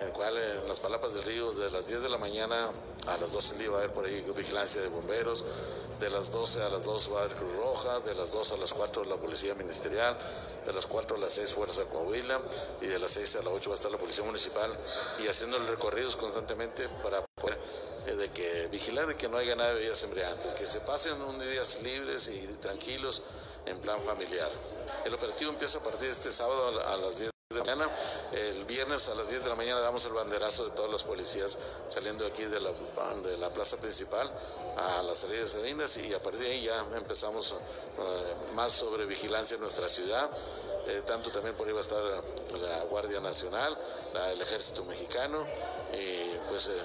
el 0.00 0.10
cual 0.10 0.36
en 0.36 0.68
las 0.68 0.80
palapas 0.80 1.14
del 1.14 1.24
río 1.24 1.52
de 1.52 1.70
las 1.70 1.86
10 1.86 2.02
de 2.02 2.08
la 2.08 2.18
mañana 2.18 2.70
a 3.06 3.16
las 3.16 3.32
12 3.32 3.50
del 3.50 3.58
día 3.58 3.70
va 3.70 3.76
a 3.76 3.80
haber 3.80 3.92
por 3.92 4.04
ahí 4.04 4.24
vigilancia 4.36 4.80
de 4.80 4.88
bomberos. 4.88 5.44
De 5.98 6.08
las 6.08 6.32
12 6.32 6.62
a 6.62 6.68
las 6.70 6.84
2 6.84 7.10
va 7.14 7.24
a 7.24 7.28
Cruz 7.28 7.52
Roja, 7.56 8.00
de 8.00 8.14
las 8.14 8.32
2 8.32 8.52
a 8.52 8.56
las 8.56 8.72
4 8.72 9.04
la 9.04 9.16
Policía 9.16 9.54
Ministerial, 9.54 10.16
de 10.64 10.72
las 10.72 10.86
4 10.86 11.16
a 11.16 11.20
las 11.20 11.32
6 11.32 11.52
Fuerza 11.52 11.84
Coahuila. 11.84 12.40
Y 12.80 12.86
de 12.86 12.98
las 12.98 13.10
6 13.12 13.36
a 13.36 13.42
las 13.42 13.52
8 13.52 13.70
va 13.70 13.74
a 13.74 13.76
estar 13.76 13.92
la 13.92 13.98
Policía 13.98 14.24
Municipal. 14.24 14.76
Y 15.22 15.28
haciendo 15.28 15.58
el 15.58 15.66
recorridos 15.66 16.16
constantemente 16.16 16.88
para 17.02 17.24
poder 17.34 17.58
eh, 18.06 18.14
de 18.14 18.30
que 18.30 18.68
vigilar 18.68 19.06
de 19.06 19.16
que 19.16 19.28
no 19.28 19.36
haya 19.36 19.54
nada 19.54 19.70
de 19.70 19.74
bebidas 19.76 20.02
embriagantes, 20.04 20.52
que 20.52 20.66
se 20.66 20.80
pasen 20.80 21.20
unos 21.20 21.44
días 21.44 21.80
libres 21.82 22.28
y 22.28 22.38
tranquilos 22.60 23.22
en 23.66 23.78
plan 23.80 24.00
familiar. 24.00 24.50
El 25.04 25.12
operativo 25.14 25.50
empieza 25.50 25.78
a 25.78 25.82
partir 25.82 26.06
de 26.06 26.10
este 26.10 26.32
sábado 26.32 26.80
a 26.86 26.96
las 26.96 27.18
10 27.18 27.30
de 27.52 27.62
mañana. 27.62 27.90
El 28.30 28.64
viernes 28.64 29.08
a 29.08 29.14
las 29.16 29.28
10 29.28 29.42
de 29.42 29.50
la 29.50 29.56
mañana 29.56 29.80
damos 29.80 30.04
el 30.06 30.12
banderazo 30.12 30.66
de 30.66 30.70
todos 30.70 30.88
los 30.88 31.02
policías 31.02 31.58
saliendo 31.88 32.24
aquí 32.24 32.44
de 32.44 32.60
la, 32.60 32.70
de 33.24 33.36
la 33.38 33.52
plaza 33.52 33.76
principal 33.78 34.30
a 34.78 35.02
la 35.02 35.12
salida 35.16 35.40
de 35.40 35.48
Sabinas 35.48 35.96
y 35.96 36.14
a 36.14 36.22
partir 36.22 36.42
de 36.42 36.52
ahí 36.52 36.62
ya 36.62 36.78
empezamos 36.96 37.52
uh, 37.52 38.54
más 38.54 38.70
sobre 38.70 39.04
vigilancia 39.04 39.56
en 39.56 39.62
nuestra 39.62 39.88
ciudad. 39.88 40.30
Eh, 40.86 41.02
tanto 41.04 41.32
también 41.32 41.56
por 41.56 41.66
ahí 41.66 41.72
va 41.72 41.80
a 41.80 41.82
estar 41.82 42.00
la 42.52 42.84
Guardia 42.84 43.18
Nacional, 43.18 43.76
el 44.30 44.40
Ejército 44.40 44.84
Mexicano 44.84 45.44
y 45.92 46.36
pues 46.48 46.68
eh, 46.68 46.82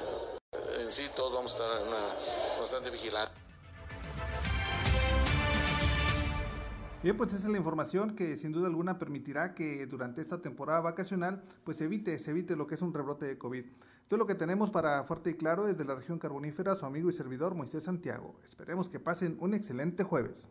en 0.79 0.91
sí 0.91 1.07
todos 1.13 1.31
vamos 1.31 1.51
a 1.51 1.63
estar 1.63 1.81
en 1.81 1.87
una. 1.89 3.44
Bien, 7.05 7.15
pues 7.15 7.35
esa 7.35 7.45
es 7.45 7.51
la 7.51 7.59
información 7.59 8.15
que 8.15 8.35
sin 8.35 8.51
duda 8.51 8.65
alguna 8.65 8.97
permitirá 8.97 9.53
que 9.53 9.85
durante 9.85 10.21
esta 10.21 10.41
temporada 10.41 10.79
vacacional 10.79 11.43
pues 11.63 11.77
se 11.77 11.83
evite, 11.83 12.17
se 12.17 12.31
evite 12.31 12.55
lo 12.55 12.65
que 12.65 12.73
es 12.73 12.81
un 12.81 12.95
rebrote 12.95 13.27
de 13.27 13.37
COVID. 13.37 13.63
Es 14.09 14.17
lo 14.17 14.25
que 14.25 14.33
tenemos 14.33 14.71
para 14.71 15.03
Fuerte 15.03 15.29
y 15.29 15.35
Claro 15.35 15.67
desde 15.67 15.85
la 15.85 15.93
región 15.93 16.17
carbonífera, 16.17 16.73
su 16.73 16.83
amigo 16.83 17.07
y 17.11 17.13
servidor 17.13 17.53
Moisés 17.53 17.83
Santiago. 17.83 18.39
Esperemos 18.43 18.89
que 18.89 18.99
pasen 18.99 19.37
un 19.39 19.53
excelente 19.53 20.03
jueves. 20.03 20.49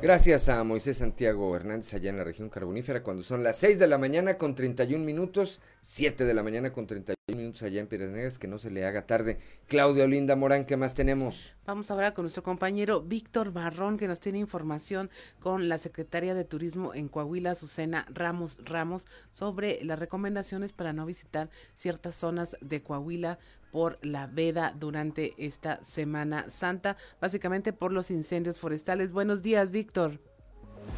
Gracias 0.00 0.48
a 0.48 0.62
Moisés 0.62 0.98
Santiago 0.98 1.56
Hernández 1.56 1.92
allá 1.92 2.10
en 2.10 2.18
la 2.18 2.22
región 2.22 2.50
carbonífera 2.50 3.02
cuando 3.02 3.24
son 3.24 3.42
las 3.42 3.56
6 3.58 3.80
de 3.80 3.88
la 3.88 3.98
mañana 3.98 4.38
con 4.38 4.54
31 4.54 5.04
minutos, 5.04 5.60
7 5.82 6.24
de 6.24 6.34
la 6.34 6.44
mañana 6.44 6.72
con 6.72 6.86
31 6.86 7.16
minutos 7.36 7.64
allá 7.64 7.80
en 7.80 7.88
Piedras 7.88 8.12
Negras, 8.12 8.38
que 8.38 8.46
no 8.46 8.60
se 8.60 8.70
le 8.70 8.86
haga 8.86 9.08
tarde. 9.08 9.40
Claudia 9.66 10.04
Olinda 10.04 10.36
Morán, 10.36 10.66
¿qué 10.66 10.76
más 10.76 10.94
tenemos? 10.94 11.56
Vamos 11.66 11.90
ahora 11.90 12.14
con 12.14 12.22
nuestro 12.22 12.44
compañero 12.44 13.02
Víctor 13.02 13.52
Barrón, 13.52 13.96
que 13.96 14.06
nos 14.06 14.20
tiene 14.20 14.38
información 14.38 15.10
con 15.40 15.68
la 15.68 15.78
secretaria 15.78 16.32
de 16.32 16.44
Turismo 16.44 16.94
en 16.94 17.08
Coahuila, 17.08 17.50
Azucena 17.50 18.06
Ramos 18.08 18.60
Ramos, 18.64 19.08
sobre 19.32 19.84
las 19.84 19.98
recomendaciones 19.98 20.72
para 20.72 20.92
no 20.92 21.06
visitar 21.06 21.50
ciertas 21.74 22.14
zonas 22.14 22.56
de 22.60 22.84
Coahuila 22.84 23.40
por 23.70 23.98
la 24.02 24.26
veda 24.26 24.74
durante 24.76 25.34
esta 25.38 25.82
Semana 25.84 26.50
Santa, 26.50 26.96
básicamente 27.20 27.72
por 27.72 27.92
los 27.92 28.10
incendios 28.10 28.58
forestales. 28.58 29.12
Buenos 29.12 29.42
días, 29.42 29.70
Víctor. 29.70 30.18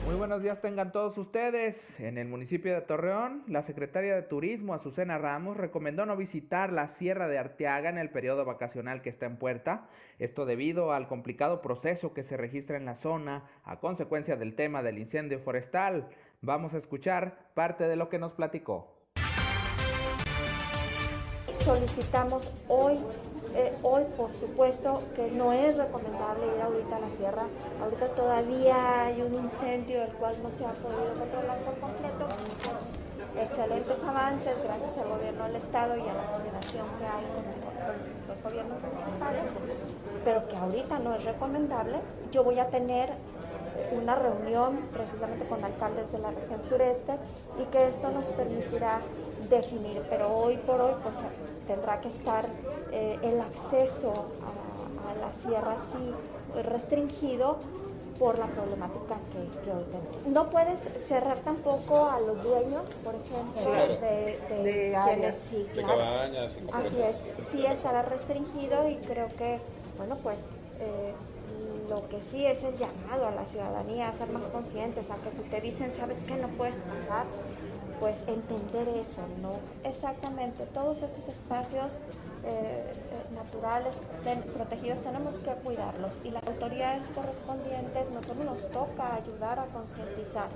Muy 0.07 0.15
buenos 0.15 0.43
días 0.43 0.61
tengan 0.61 0.93
todos 0.93 1.19
ustedes. 1.19 1.99
En 2.01 2.17
el 2.17 2.27
municipio 2.27 2.73
de 2.73 2.81
Torreón, 2.81 3.43
la 3.49 3.63
secretaria 3.63 4.15
de 4.15 4.23
Turismo, 4.23 4.75
Azucena 4.75 5.19
Ramos, 5.19 5.57
recomendó 5.57 6.07
no 6.07 6.17
visitar 6.17 6.73
la 6.73 6.89
Sierra 6.89 7.29
de 7.29 7.39
Arteaga 7.39 7.91
en 7.91 7.99
el 7.99 8.11
periodo 8.11 8.45
vacacional 8.45 9.03
que 9.03 9.11
está 9.11 9.27
en 9.27 9.37
puerta. 9.37 9.89
Esto 10.19 10.47
debido 10.47 10.93
al 10.93 11.09
complicado 11.09 11.61
proceso 11.61 12.15
que 12.15 12.23
se 12.23 12.37
registra 12.37 12.77
en 12.77 12.87
la 12.87 12.95
zona 12.95 13.45
a 13.65 13.81
consecuencia 13.81 14.37
del 14.37 14.55
tema 14.55 14.83
del 14.83 14.99
incendio 14.99 15.39
forestal. 15.39 16.09
Vamos 16.41 16.73
a 16.75 16.79
escuchar 16.79 17.51
parte 17.55 17.85
de 17.85 17.97
lo 17.97 18.09
que 18.09 18.19
nos 18.19 18.33
platicó 18.33 19.00
solicitamos 21.65 22.51
hoy, 22.69 22.99
eh, 23.55 23.73
hoy 23.83 24.05
por 24.17 24.33
supuesto 24.35 25.03
que 25.15 25.31
no 25.31 25.53
es 25.53 25.77
recomendable 25.77 26.47
ir 26.57 26.63
ahorita 26.63 26.97
a 26.97 27.01
la 27.01 27.11
sierra. 27.17 27.45
Ahorita 27.83 28.09
todavía 28.15 29.05
hay 29.05 29.23
un 29.23 29.35
incendio 29.35 30.03
el 30.03 30.13
cual 30.13 30.37
no 30.43 30.51
se 30.51 30.65
ha 30.65 30.73
podido 30.73 31.15
controlar 31.19 31.59
por 31.59 31.79
completo. 31.79 32.27
Excelentes 33.39 34.03
avances 34.03 34.55
gracias 34.65 34.99
al 34.99 35.09
gobierno 35.09 35.45
del 35.45 35.57
estado 35.57 35.97
y 35.97 36.01
a 36.01 36.15
la 36.15 36.27
coordinación 36.31 36.87
que 36.99 37.05
hay 37.05 37.25
con, 37.35 38.35
los 38.35 38.43
gobiernos 38.43 38.79
municipales, 38.83 39.43
pero 40.25 40.49
que 40.49 40.57
ahorita 40.57 40.99
no 40.99 41.15
es 41.15 41.25
recomendable. 41.25 41.99
Yo 42.33 42.43
voy 42.45 42.59
a 42.59 42.69
tener 42.69 43.11
una 43.93 44.15
reunión 44.15 44.79
precisamente 44.93 45.45
con 45.47 45.65
alcaldes 45.65 46.11
de 46.13 46.19
la 46.19 46.31
región 46.31 46.61
sureste 46.69 47.13
y 47.59 47.65
que 47.67 47.89
esto 47.89 48.11
nos 48.11 48.27
permitirá 48.27 49.01
definir, 49.51 50.03
pero 50.09 50.35
hoy 50.35 50.57
por 50.59 50.81
hoy 50.81 50.95
pues 51.03 51.17
tendrá 51.67 51.99
que 51.99 52.09
estar 52.09 52.47
eh, 52.93 53.19
el 53.23 53.41
acceso 53.41 54.13
a, 54.13 54.71
la 55.21 55.33
sierra 55.33 55.73
así 55.73 56.15
restringido 56.63 57.59
por 58.19 58.39
la 58.39 58.47
problemática 58.47 59.17
que, 59.33 59.71
hoy 59.71 59.85
tenemos. 59.91 60.27
No 60.27 60.49
puedes 60.51 60.79
cerrar 61.07 61.39
tampoco 61.41 62.09
a 62.09 62.21
los 62.21 62.43
dueños, 62.43 62.89
por 63.03 63.15
ejemplo, 63.17 63.73
de, 63.73 64.39
de, 64.63 64.97
áreas. 64.97 65.37
Sí, 65.37 65.67
Así 66.73 67.03
es, 67.03 67.49
sí 67.51 67.67
estará 67.67 68.03
restringido 68.03 68.89
y 68.89 68.97
creo 68.97 69.29
que, 69.37 69.59
bueno, 69.99 70.17
pues 70.23 70.39
eh, 70.81 71.13
lo 71.91 72.09
que 72.09 72.21
sí 72.31 72.47
es 72.47 72.63
el 72.63 72.77
llamado 72.77 73.27
a 73.27 73.33
la 73.33 73.45
ciudadanía 73.45 74.09
a 74.09 74.13
ser 74.13 74.29
más 74.29 74.47
conscientes, 74.47 75.11
a 75.11 75.17
que 75.17 75.33
si 75.37 75.43
te 75.49 75.61
dicen, 75.61 75.91
sabes 75.91 76.23
que 76.23 76.37
no 76.37 76.47
puedes 76.49 76.77
pasar, 76.77 77.27
pues 78.01 78.17
entender 78.27 78.89
eso, 78.89 79.21
¿no? 79.43 79.53
Exactamente, 79.85 80.65
todos 80.67 81.03
estos 81.03 81.29
espacios 81.29 81.95
eh, 82.43 82.93
eh, 82.93 83.35
naturales 83.35 83.95
protegidos 84.55 85.03
tenemos 85.03 85.35
que 85.37 85.51
cuidarlos 85.63 86.21
y 86.25 86.31
las 86.31 86.47
autoridades 86.49 87.05
correspondientes, 87.15 88.11
nosotros 88.11 88.45
nos 88.45 88.71
toca 88.71 89.15
ayudar 89.15 89.61
a 89.61 89.67
concientizar. 89.67 90.49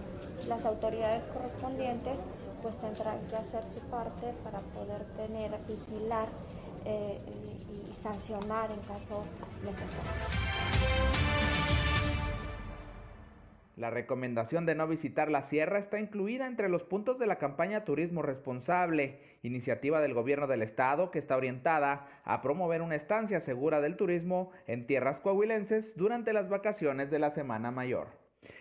Las 0.49 0.65
autoridades 0.65 1.29
correspondientes 1.29 2.21
pues 2.63 2.77
tendrán 2.79 3.21
que 3.29 3.37
hacer 3.37 3.63
su 3.69 3.81
parte 3.91 4.33
para 4.43 4.61
poder 4.61 5.05
tener, 5.15 5.51
vigilar 5.69 6.29
eh, 6.87 7.21
y 7.87 7.93
sancionar 7.93 8.71
en 8.71 8.81
caso 8.81 9.23
necesario. 9.63 11.24
La 13.77 13.91
recomendación 13.91 14.67
de 14.67 14.77
no 14.77 14.87
visitar 14.87 15.31
la 15.31 15.43
sierra 15.43 15.81
está 15.81 15.99
incluida 15.99 16.47
entre 16.47 16.69
los 16.69 16.85
puntos 16.85 17.19
de 17.19 17.27
la 17.27 17.39
campaña 17.39 17.85
Turismo 17.85 18.23
Responsable, 18.23 19.19
iniciativa 19.43 20.01
del 20.01 20.15
gobierno 20.15 20.47
del 20.47 20.63
estado 20.63 21.11
que 21.11 21.19
está 21.19 21.37
orientada 21.37 22.07
a 22.23 22.41
promover 22.41 22.83
una 22.83 22.95
estancia 22.95 23.41
segura 23.41 23.81
del 23.81 23.97
turismo 23.97 24.53
en 24.69 24.87
tierras 24.87 25.19
coahuilenses 25.19 25.97
durante 25.97 26.33
las 26.33 26.49
vacaciones 26.49 27.11
de 27.11 27.19
la 27.19 27.31
Semana 27.31 27.73
Mayor. 27.73 28.07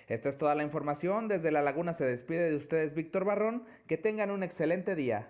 Esta 0.08 0.30
es 0.30 0.38
toda 0.38 0.56
la 0.56 0.64
información. 0.64 1.28
Desde 1.28 1.52
La 1.52 1.62
Laguna 1.62 1.94
se 1.94 2.06
despide 2.06 2.50
de 2.50 2.56
ustedes 2.56 2.96
Víctor 2.96 3.26
Barrón. 3.26 3.66
Que 3.88 3.98
tengan 3.98 4.32
un 4.32 4.42
excelente 4.42 4.96
día. 4.96 5.28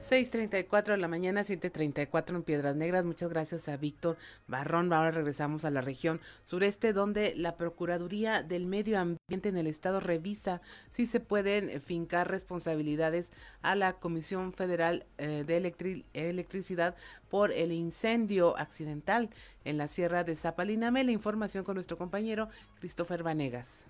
6.34 0.00 0.92
de 0.92 0.96
la 0.96 1.08
mañana, 1.08 1.42
7.34 1.42 2.36
en 2.36 2.42
Piedras 2.42 2.74
Negras. 2.74 3.04
Muchas 3.04 3.28
gracias 3.28 3.68
a 3.68 3.76
Víctor 3.76 4.16
Barrón. 4.48 4.90
Ahora 4.94 5.10
regresamos 5.10 5.66
a 5.66 5.70
la 5.70 5.82
región 5.82 6.22
sureste, 6.42 6.94
donde 6.94 7.34
la 7.36 7.56
Procuraduría 7.58 8.42
del 8.42 8.66
Medio 8.66 8.98
Ambiente 8.98 9.50
en 9.50 9.58
el 9.58 9.66
Estado 9.66 10.00
revisa 10.00 10.62
si 10.88 11.04
se 11.04 11.20
pueden 11.20 11.82
fincar 11.82 12.30
responsabilidades 12.30 13.30
a 13.60 13.74
la 13.74 13.92
Comisión 13.92 14.54
Federal 14.54 15.04
eh, 15.18 15.44
de 15.46 16.02
Electricidad 16.14 16.96
por 17.28 17.52
el 17.52 17.70
incendio 17.70 18.56
accidental 18.56 19.28
en 19.66 19.76
la 19.76 19.86
Sierra 19.86 20.24
de 20.24 20.34
Zapaliname. 20.34 21.04
La 21.04 21.12
información 21.12 21.62
con 21.62 21.74
nuestro 21.74 21.98
compañero 21.98 22.48
Christopher 22.80 23.22
Vanegas. 23.22 23.84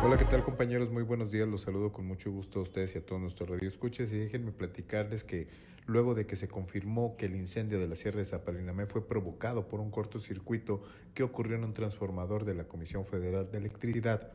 Hola, 0.00 0.16
¿qué 0.16 0.24
tal 0.24 0.44
compañeros? 0.44 0.90
Muy 0.90 1.02
buenos 1.02 1.32
días, 1.32 1.48
los 1.48 1.62
saludo 1.62 1.92
con 1.92 2.06
mucho 2.06 2.30
gusto 2.30 2.60
a 2.60 2.62
ustedes 2.62 2.94
y 2.94 2.98
a 2.98 3.04
todos 3.04 3.20
nuestros 3.20 3.48
radioescuchas 3.48 4.12
y 4.12 4.18
déjenme 4.18 4.52
platicarles 4.52 5.24
que 5.24 5.48
luego 5.86 6.14
de 6.14 6.24
que 6.24 6.36
se 6.36 6.46
confirmó 6.46 7.16
que 7.16 7.26
el 7.26 7.34
incendio 7.34 7.80
de 7.80 7.88
la 7.88 7.96
Sierra 7.96 8.18
de 8.18 8.24
Zapalinamé 8.24 8.86
fue 8.86 9.08
provocado 9.08 9.66
por 9.66 9.80
un 9.80 9.90
cortocircuito 9.90 10.82
que 11.14 11.24
ocurrió 11.24 11.56
en 11.56 11.64
un 11.64 11.74
transformador 11.74 12.44
de 12.44 12.54
la 12.54 12.64
Comisión 12.64 13.04
Federal 13.06 13.50
de 13.50 13.58
Electricidad, 13.58 14.32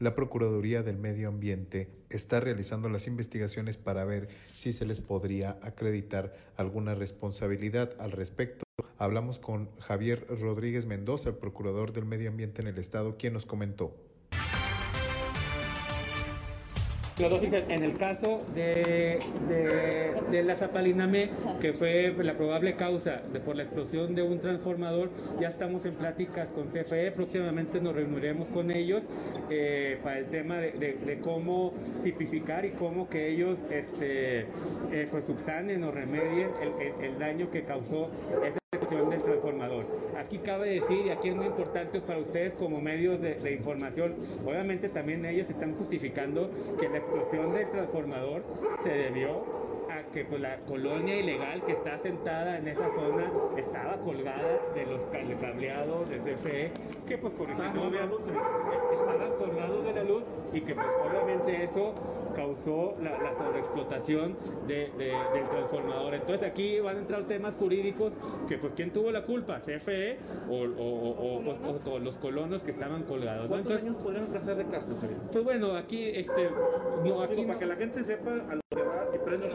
la 0.00 0.14
Procuraduría 0.14 0.82
del 0.82 0.96
Medio 0.96 1.28
Ambiente 1.28 1.90
está 2.08 2.40
realizando 2.40 2.88
las 2.88 3.06
investigaciones 3.06 3.76
para 3.76 4.02
ver 4.06 4.28
si 4.56 4.72
se 4.72 4.86
les 4.86 4.98
podría 5.02 5.58
acreditar 5.60 6.34
alguna 6.56 6.94
responsabilidad 6.94 7.92
al 7.98 8.12
respecto. 8.12 8.64
Hablamos 8.96 9.38
con 9.38 9.68
Javier 9.78 10.26
Rodríguez 10.40 10.86
Mendoza, 10.86 11.28
el 11.28 11.34
Procurador 11.34 11.92
del 11.92 12.06
Medio 12.06 12.30
Ambiente 12.30 12.62
en 12.62 12.68
el 12.68 12.78
Estado, 12.78 13.18
quien 13.18 13.34
nos 13.34 13.44
comentó. 13.44 14.09
En 17.22 17.82
el 17.82 17.98
caso 17.98 18.40
de, 18.54 19.18
de, 20.30 20.42
la 20.42 20.56
zapaliname, 20.56 21.28
que 21.60 21.74
fue 21.74 22.14
la 22.18 22.32
probable 22.34 22.76
causa 22.76 23.20
de, 23.30 23.40
por 23.40 23.56
la 23.56 23.64
explosión 23.64 24.14
de 24.14 24.22
un 24.22 24.40
transformador, 24.40 25.10
ya 25.38 25.48
estamos 25.48 25.84
en 25.84 25.94
pláticas 25.94 26.48
con 26.48 26.68
CFE, 26.68 27.12
próximamente 27.12 27.78
nos 27.80 27.94
reuniremos 27.94 28.48
con 28.48 28.70
ellos 28.70 29.02
eh, 29.50 29.98
para 30.02 30.18
el 30.18 30.26
tema 30.26 30.56
de, 30.56 31.20
cómo 31.22 31.74
tipificar 32.02 32.64
y 32.64 32.70
cómo 32.70 33.10
que 33.10 33.28
ellos 33.28 33.58
este, 33.70 34.46
eh, 34.90 35.08
pues 35.10 35.26
subsanen 35.26 35.84
o 35.84 35.90
remedien 35.90 36.48
el 37.02 37.18
daño 37.18 37.50
que 37.50 37.64
causó 37.64 38.08
esa 38.46 38.58
explosión 38.72 39.10
del 39.10 39.22
transformador. 39.22 39.99
Aquí 40.20 40.38
cabe 40.38 40.80
decir, 40.80 41.06
y 41.06 41.10
aquí 41.10 41.30
es 41.30 41.34
muy 41.34 41.46
importante 41.46 42.00
para 42.02 42.18
ustedes 42.18 42.52
como 42.54 42.78
medios 42.80 43.20
de, 43.22 43.36
de 43.36 43.52
información, 43.52 44.14
obviamente 44.44 44.90
también 44.90 45.24
ellos 45.24 45.48
están 45.48 45.74
justificando 45.76 46.50
que 46.78 46.90
la 46.90 46.98
explosión 46.98 47.54
del 47.54 47.70
transformador 47.70 48.42
se 48.82 48.90
debió 48.90 49.60
a 49.90 50.02
que 50.12 50.24
pues, 50.24 50.40
la 50.40 50.58
colonia 50.58 51.18
ilegal 51.18 51.62
que 51.64 51.72
está 51.72 51.98
sentada 51.98 52.58
en 52.58 52.68
esa 52.68 52.86
zona 52.94 53.30
estaba 53.56 53.96
colgada 53.96 54.58
de 54.74 54.86
los 54.86 55.00
cableados 55.40 56.08
de 56.08 56.18
CFE, 56.18 56.70
que 57.08 57.18
pues 57.18 57.32
por 57.34 57.50
ejemplo 57.50 57.90
estaban 57.90 59.32
colgados 59.38 59.84
de 59.84 59.92
la 59.92 60.04
luz 60.04 60.22
y 60.52 60.60
que 60.60 60.74
pues 60.74 60.86
obviamente 61.08 61.64
eso 61.64 61.94
causó 62.34 62.96
la, 63.02 63.18
sobreexplotación 63.36 64.36
de, 64.66 64.90
del 64.98 65.48
transformador. 65.50 66.14
Entonces 66.14 66.48
aquí 66.48 66.80
van 66.80 66.96
a 66.96 67.00
entrar 67.00 67.22
temas 67.24 67.54
jurídicos 67.56 68.12
que 68.48 68.58
pues 68.58 68.72
quién 68.74 68.90
tuvo 68.90 69.10
la 69.10 69.24
culpa, 69.24 69.60
CFE 69.60 70.09
o, 70.48 70.56
o, 70.56 71.98
los 71.98 72.16
colonos 72.16 72.62
que 72.62 72.70
estaban 72.70 73.02
colgados. 73.04 73.48
¿Cuántos 73.48 73.80
años 73.80 73.96
podrían 73.96 74.36
hacer 74.36 74.56
de 74.56 74.66
cárcel? 74.66 74.96
Pues 75.32 75.44
bueno, 75.44 75.76
aquí 75.76 76.04
este 76.04 76.50
no 77.04 77.22
aquí 77.22 77.44
para 77.44 77.58
que 77.58 77.66
la 77.66 77.76
gente 77.76 78.04
sepa 78.04 78.32
a 78.32 78.54
lo 78.54 78.60
que 78.70 78.82
va 78.82 79.08
y 79.14 79.18
prende 79.18 79.50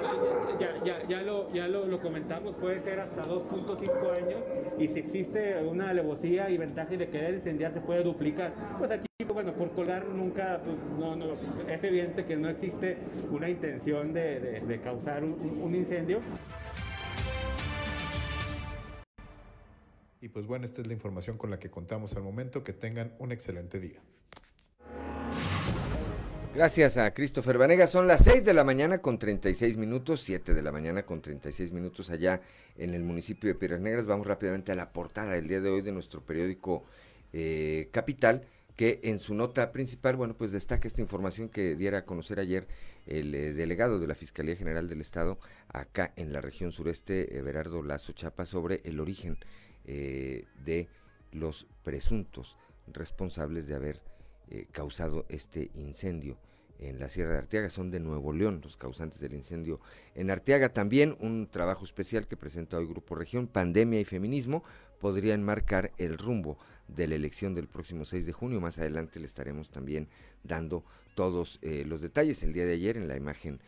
ya, 0.60 0.84
ya, 0.84 1.08
ya, 1.08 1.22
lo, 1.22 1.52
ya 1.54 1.68
lo, 1.68 1.86
lo 1.86 2.00
comentamos, 2.02 2.56
puede 2.58 2.82
ser 2.82 3.00
hasta 3.00 3.24
2.5 3.24 4.12
años 4.12 4.41
y 4.78 4.88
si 4.88 5.00
existe 5.00 5.62
una 5.63 5.89
alevosía 5.89 6.50
y 6.50 6.58
ventaja 6.58 6.96
de 6.96 7.08
querer 7.10 7.36
incendiar 7.36 7.74
se 7.74 7.82
puede 7.82 8.04
duplicar. 8.04 8.54
Pues 8.78 8.91
aquí, 8.91 9.08
bueno, 9.34 9.54
por 9.54 9.72
colgar 9.72 10.06
nunca, 10.08 10.62
pues, 10.63 10.78
no, 11.00 11.15
no, 11.15 11.34
es 11.68 11.84
evidente 11.84 12.26
que 12.26 12.36
no 12.36 12.50
existe 12.50 12.98
una 13.32 13.50
intención 13.50 14.13
de, 14.13 14.62
de, 14.62 14.80
causar 14.80 15.24
un, 15.24 15.62
un 15.62 15.76
incendio. 15.76 16.20
Y 20.25 20.29
pues 20.29 20.47
bueno, 20.47 20.65
esta 20.65 20.81
es 20.81 20.88
la 20.88 20.93
información 20.93 21.38
con 21.38 21.51
la 21.51 21.59
que 21.59 21.69
contamos 21.69 22.15
al 22.15 22.23
momento. 22.23 22.63
Que 22.63 22.73
tengan 22.73 23.13
un 23.19 23.31
excelente 23.31 23.79
día. 23.79 24.01
Gracias 26.55 26.97
a 26.97 27.13
Christopher 27.13 27.59
Vanegas. 27.59 27.91
Son 27.91 28.07
las 28.07 28.23
6 28.23 28.43
de 28.43 28.55
la 28.55 28.63
mañana 28.63 29.03
con 29.03 29.19
36 29.19 29.77
minutos, 29.77 30.21
7 30.21 30.55
de 30.55 30.63
la 30.63 30.71
mañana 30.71 31.05
con 31.05 31.21
36 31.21 31.71
minutos 31.73 32.09
allá 32.09 32.41
en 32.75 32.95
el 32.95 33.03
municipio 33.03 33.49
de 33.49 33.53
Piedras 33.53 33.81
Negras. 33.81 34.07
Vamos 34.07 34.25
rápidamente 34.25 34.71
a 34.71 34.75
la 34.75 34.91
portada 34.93 35.33
del 35.33 35.47
día 35.47 35.61
de 35.61 35.69
hoy 35.69 35.83
de 35.83 35.91
nuestro 35.91 36.25
periódico 36.25 36.85
eh, 37.31 37.89
Capital, 37.91 38.47
que 38.75 39.01
en 39.03 39.19
su 39.19 39.35
nota 39.35 39.71
principal, 39.71 40.15
bueno, 40.15 40.35
pues 40.35 40.51
destaca 40.51 40.88
esta 40.88 41.01
información 41.01 41.49
que 41.49 41.75
diera 41.75 41.99
a 41.99 42.05
conocer 42.05 42.39
ayer 42.39 42.67
el 43.05 43.35
eh, 43.35 43.53
delegado 43.53 43.99
de 43.99 44.07
la 44.07 44.15
Fiscalía 44.15 44.55
General 44.55 44.89
del 44.89 45.01
Estado 45.01 45.38
acá 45.67 46.13
en 46.15 46.33
la 46.33 46.41
región 46.41 46.71
sureste, 46.71 47.38
Everardo 47.38 47.83
Lazo 47.83 48.13
Chapa, 48.13 48.47
sobre 48.47 48.81
el 48.85 48.99
origen 48.99 49.38
eh, 49.88 50.45
de 50.63 50.88
los 51.32 51.67
presuntos 51.84 52.58
responsables 52.88 53.67
de 53.67 53.76
haber 53.76 54.02
eh, 54.50 54.67
causado 54.71 55.26
este 55.30 55.71
incendio 55.76 56.38
en 56.80 57.00
la 57.00 57.10
Sierra 57.10 57.34
de 57.34 57.38
Arteaga. 57.39 57.69
Son 57.69 57.91
de 57.91 58.00
Nuevo 58.00 58.34
León 58.34 58.62
los 58.63 58.78
causantes 58.78 59.19
del 59.19 59.34
incendio 59.34 59.80
en 60.13 60.30
Arteaga. 60.32 60.69
También 60.69 61.15
un 61.19 61.48
trabajo 61.50 61.84
especial 61.86 62.28
que 62.28 62.38
presenta 62.38 62.78
hoy 62.78 62.88
Grupo 62.88 63.15
Región, 63.15 63.48
Pandemia 63.48 64.00
y 64.00 64.06
Feminismo, 64.06 64.63
podrían 65.00 65.43
marcar 65.43 65.91
el 65.98 66.17
rumbo 66.17 66.58
de 66.88 67.08
la 67.08 67.15
elección 67.15 67.54
del 67.54 67.67
próximo 67.67 68.06
6 68.06 68.26
de 68.26 68.34
junio. 68.34 68.62
Más 68.62 68.80
adelante 68.80 69.19
le 69.19 69.26
estaremos 69.26 69.69
también 69.69 70.08
dando 70.43 70.84
todos 71.15 71.60
eh, 71.62 71.84
los 71.86 72.02
detalles. 72.02 72.43
El 72.43 72.54
día 72.54 72.65
de 72.65 72.74
ayer 72.74 72.98
en 72.98 73.08
la 73.08 73.15
imagen 73.15 73.60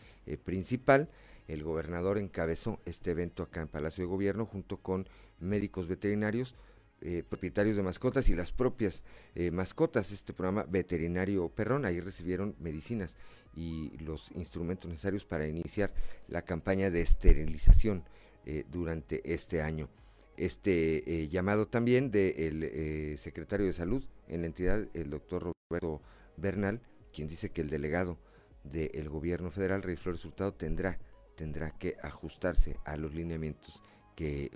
principal, 0.43 1.09
el 1.47 1.63
gobernador 1.63 2.17
encabezó 2.17 2.79
este 2.85 3.11
evento 3.11 3.43
acá 3.43 3.61
en 3.61 3.69
Palacio 3.69 4.03
de 4.03 4.09
Gobierno 4.09 4.45
junto 4.45 4.77
con 4.77 5.07
médicos 5.39 5.87
veterinarios 5.87 6.55
eh, 6.99 7.23
propietarios 7.29 7.75
de 7.75 7.83
mascotas 7.83 8.27
y 8.29 8.35
las 8.35 8.51
propias 8.51 9.03
eh, 9.35 9.51
mascotas. 9.51 10.11
Este 10.11 10.33
programa 10.33 10.63
veterinario 10.63 11.47
Perrón, 11.49 11.85
ahí 11.85 11.99
recibieron 11.99 12.55
medicinas 12.59 13.17
y 13.55 13.95
los 13.99 14.31
instrumentos 14.31 14.89
necesarios 14.89 15.23
para 15.23 15.47
iniciar 15.47 15.93
la 16.27 16.41
campaña 16.41 16.89
de 16.89 17.01
esterilización 17.01 18.03
eh, 18.47 18.65
durante 18.71 19.31
este 19.31 19.61
año. 19.61 19.89
Este 20.37 21.27
llamado 21.29 21.67
también 21.67 22.11
del 22.11 23.17
secretario 23.17 23.65
de 23.65 23.73
salud 23.73 24.03
en 24.27 24.41
la 24.41 24.47
entidad, 24.47 24.87
el 24.93 25.09
doctor 25.09 25.51
Roberto 25.71 26.01
Bernal, 26.35 26.79
quien 27.11 27.27
dice 27.27 27.49
que 27.49 27.61
el 27.61 27.71
delegado 27.71 28.19
del 28.63 29.09
gobierno 29.09 29.49
federal, 29.49 29.81
Rey 29.81 29.95
Flores 29.95 30.27
tendrá, 30.57 30.99
tendrá 31.35 31.71
que 31.71 31.95
ajustarse 32.03 32.77
a 32.85 32.97
los 32.97 33.15
lineamientos 33.15 33.81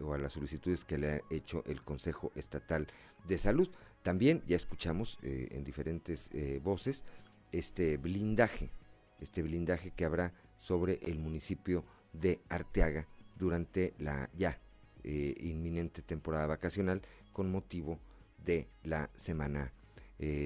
o 0.02 0.14
a 0.14 0.18
las 0.18 0.34
solicitudes 0.34 0.84
que 0.84 0.98
le 0.98 1.12
ha 1.12 1.22
hecho 1.30 1.64
el 1.68 1.84
Consejo 1.84 2.32
Estatal 2.36 2.88
de 3.28 3.38
Salud. 3.38 3.70
También 4.02 4.42
ya 4.48 4.56
escuchamos 4.56 5.20
eh, 5.22 5.50
en 5.52 5.64
diferentes 5.64 6.30
eh, 6.34 6.60
voces 6.64 7.04
este 7.52 7.98
blindaje, 7.98 8.72
este 9.20 9.44
blindaje 9.44 9.92
que 9.92 10.06
habrá 10.06 10.34
sobre 10.60 11.00
el 11.04 11.20
municipio 11.20 11.84
de 12.14 12.40
Arteaga 12.50 13.08
durante 13.38 13.94
la 14.00 14.30
ya 14.36 14.60
eh, 15.04 15.36
inminente 15.42 16.02
temporada 16.02 16.48
vacacional 16.48 17.02
con 17.32 17.52
motivo 17.52 18.00
de 18.44 18.68
la 18.84 19.10
Semana 19.16 19.74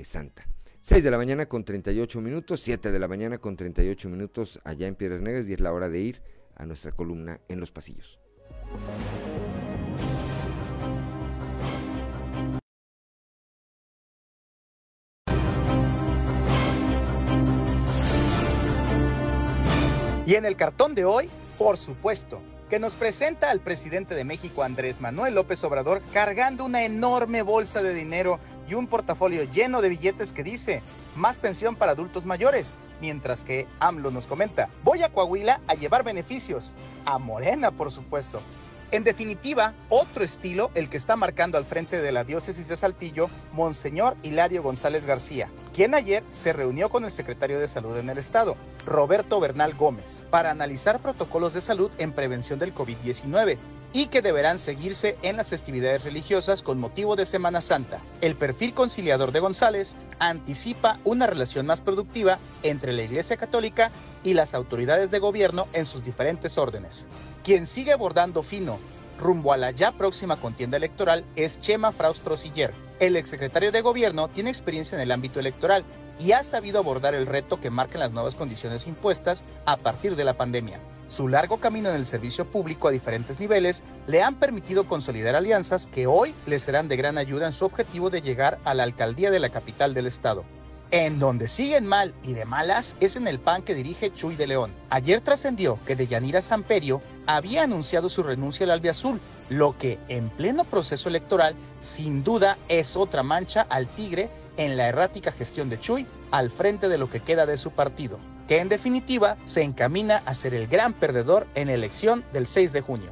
Santa. 0.06 0.48
6 0.80 1.04
de 1.04 1.12
la 1.12 1.18
mañana 1.18 1.48
con 1.48 1.66
38 1.66 2.22
minutos, 2.22 2.62
7 2.62 2.92
de 2.92 3.00
la 3.00 3.10
mañana 3.10 3.40
con 3.40 3.58
38 3.58 4.08
minutos 4.08 4.62
allá 4.64 4.88
en 4.88 4.96
Piedras 4.96 5.20
Negras 5.20 5.50
y 5.50 5.54
es 5.54 5.60
la 5.60 5.74
hora 5.74 5.90
de 5.90 6.00
ir 6.00 6.22
a 6.56 6.66
nuestra 6.66 6.94
columna 6.94 7.42
en 7.50 7.60
los 7.60 7.72
pasillos. 7.72 8.25
Y 20.28 20.34
en 20.34 20.46
el 20.46 20.56
cartón 20.56 20.96
de 20.96 21.06
hoy, 21.06 21.30
por 21.58 21.78
supuesto, 21.78 22.42
que 22.70 22.80
nos 22.80 22.96
presenta 22.96 23.52
al 23.52 23.60
presidente 23.60 24.16
de 24.16 24.24
México, 24.24 24.64
Andrés 24.64 25.02
Manuel 25.02 25.36
López 25.36 25.64
Obrador, 25.64 26.02
cargando 26.12 26.66
una 26.66 26.84
enorme 26.84 27.42
bolsa 27.42 27.84
de 27.84 27.94
dinero 27.94 28.40
y 28.68 28.74
un 28.74 28.88
portafolio 28.88 29.44
lleno 29.44 29.82
de 29.82 29.90
billetes 29.90 30.34
que 30.34 30.44
dice, 30.44 30.82
más 31.16 31.38
pensión 31.38 31.76
para 31.76 31.92
adultos 31.92 32.26
mayores, 32.26 32.76
mientras 33.02 33.44
que 33.44 33.68
AMLO 33.80 34.12
nos 34.12 34.26
comenta, 34.26 34.70
voy 34.84 35.04
a 35.04 35.10
Coahuila 35.10 35.62
a 35.68 35.76
llevar 35.76 36.04
beneficios, 36.04 36.74
a 37.06 37.20
Morena 37.20 37.72
por 37.72 37.92
supuesto, 37.92 38.42
en 38.96 39.04
definitiva, 39.04 39.74
otro 39.90 40.24
estilo 40.24 40.72
el 40.74 40.90
que 40.90 40.98
está 40.98 41.16
marcando 41.18 41.58
al 41.58 41.66
frente 41.66 42.02
de 42.02 42.12
la 42.14 42.24
diócesis 42.24 42.70
de 42.70 42.78
Saltillo, 42.78 43.30
Monseñor 43.52 44.16
Hilario 44.24 44.64
González 44.64 45.06
García, 45.06 45.50
quien 45.74 45.94
ayer 45.94 46.24
se 46.32 46.54
reunió 46.54 46.90
con 46.90 47.04
el 47.04 47.12
secretario 47.12 47.60
de 47.60 47.68
Salud 47.68 47.98
en 47.98 48.10
el 48.10 48.18
estado, 48.18 48.56
Roberto 48.86 49.40
Bernal 49.42 49.74
Gómez, 49.74 50.26
para 50.30 50.52
analizar 50.52 51.00
protocolos 51.00 51.54
de 51.54 51.62
salud 51.62 51.92
en 51.98 52.14
prevención 52.14 52.58
del 52.58 52.74
COVID-19 52.74 53.58
y 53.92 54.08
que 54.08 54.22
deberán 54.22 54.60
seguirse 54.60 55.18
en 55.22 55.38
las 55.38 55.50
festividades 55.50 56.04
religiosas 56.04 56.62
con 56.62 56.80
motivo 56.80 57.16
de 57.16 57.26
Semana 57.26 57.60
Santa. 57.62 58.00
El 58.22 58.36
perfil 58.36 58.74
conciliador 58.74 59.32
de 59.32 59.42
González 59.42 59.98
anticipa 60.20 61.00
una 61.04 61.28
relación 61.28 61.66
más 61.66 61.82
productiva 61.82 62.40
entre 62.64 62.94
la 62.94 63.04
Iglesia 63.04 63.36
Católica 63.38 63.92
y 64.24 64.34
las 64.34 64.54
autoridades 64.54 65.12
de 65.12 65.20
gobierno 65.20 65.68
en 65.74 65.86
sus 65.86 66.04
diferentes 66.04 66.58
órdenes. 66.58 67.08
Quien 67.46 67.68
sigue 67.68 67.92
abordando 67.92 68.42
fino 68.42 68.80
rumbo 69.20 69.54
a 69.54 69.58
la 69.58 69.70
ya 69.70 69.92
próxima 69.92 70.36
contienda 70.36 70.78
electoral 70.78 71.24
es 71.36 71.60
Chema 71.60 71.92
Fraustro 71.92 72.38
Siller. 72.38 72.74
El 73.00 73.16
exsecretario 73.16 73.72
de 73.72 73.82
Gobierno 73.82 74.30
tiene 74.30 74.50
experiencia 74.50 74.96
en 74.96 75.02
el 75.04 75.12
ámbito 75.12 75.40
electoral 75.40 75.86
y 76.18 76.32
ha 76.32 76.42
sabido 76.44 76.80
abordar 76.80 77.14
el 77.14 77.28
reto 77.28 77.62
que 77.62 77.70
marcan 77.70 78.00
las 78.00 78.12
nuevas 78.12 78.34
condiciones 78.34 78.88
impuestas 78.88 79.46
a 79.68 79.78
partir 79.78 80.16
de 80.16 80.24
la 80.24 80.34
pandemia. 80.34 80.80
Su 81.06 81.28
largo 81.28 81.58
camino 81.58 81.90
en 81.90 81.98
el 81.98 82.08
servicio 82.08 82.46
público 82.46 82.88
a 82.88 82.92
diferentes 82.92 83.40
niveles 83.40 83.84
le 84.08 84.24
han 84.24 84.40
permitido 84.40 84.88
consolidar 84.88 85.36
alianzas 85.36 85.86
que 85.86 86.08
hoy 86.08 86.34
le 86.48 86.58
serán 86.58 86.88
de 86.88 86.98
gran 86.98 87.20
ayuda 87.20 87.46
en 87.46 87.54
su 87.54 87.66
objetivo 87.66 88.10
de 88.10 88.24
llegar 88.24 88.58
a 88.64 88.74
la 88.74 88.82
alcaldía 88.82 89.30
de 89.30 89.40
la 89.40 89.52
capital 89.52 89.94
del 89.94 90.08
estado. 90.08 90.46
En 90.96 91.20
donde 91.20 91.50
siguen 91.50 91.86
mal 91.86 92.14
y 92.24 92.32
de 92.32 92.46
malas 92.46 92.96
es 93.02 93.18
en 93.18 93.28
el 93.28 93.38
PAN 93.38 93.64
que 93.64 93.76
dirige 93.76 94.14
Chuy 94.14 94.38
de 94.38 94.48
León. 94.48 94.72
Ayer 94.90 95.20
trascendió 95.20 95.78
que 95.86 95.98
Deyanira 95.98 96.40
Samperio 96.40 97.02
había 97.26 97.64
anunciado 97.64 98.08
su 98.08 98.24
renuncia 98.24 98.64
al 98.64 98.72
albiazul, 98.72 99.20
lo 99.50 99.78
que 99.78 100.00
en 100.08 100.30
pleno 100.30 100.64
proceso 100.64 101.10
electoral 101.10 101.54
sin 101.82 102.24
duda 102.24 102.58
es 102.70 102.96
otra 102.96 103.24
mancha 103.24 103.68
al 103.70 103.90
tigre 103.90 104.30
en 104.56 104.78
la 104.78 104.88
errática 104.88 105.34
gestión 105.34 105.70
de 105.70 105.82
Chuy 105.82 106.08
al 106.32 106.50
frente 106.50 106.88
de 106.88 106.98
lo 106.98 107.10
que 107.10 107.20
queda 107.20 107.46
de 107.46 107.58
su 107.58 107.72
partido. 107.72 108.18
que 108.48 108.60
en 108.60 108.70
definitiva 108.70 109.36
se 109.44 109.64
encamina 109.64 110.24
a 110.26 110.34
ser 110.34 110.54
el 110.54 110.68
gran 110.68 110.94
perdedor 110.94 111.46
en 111.56 111.68
elección 111.68 112.24
del 112.32 112.48
6 112.48 112.72
de 112.72 112.80
junio. 112.80 113.10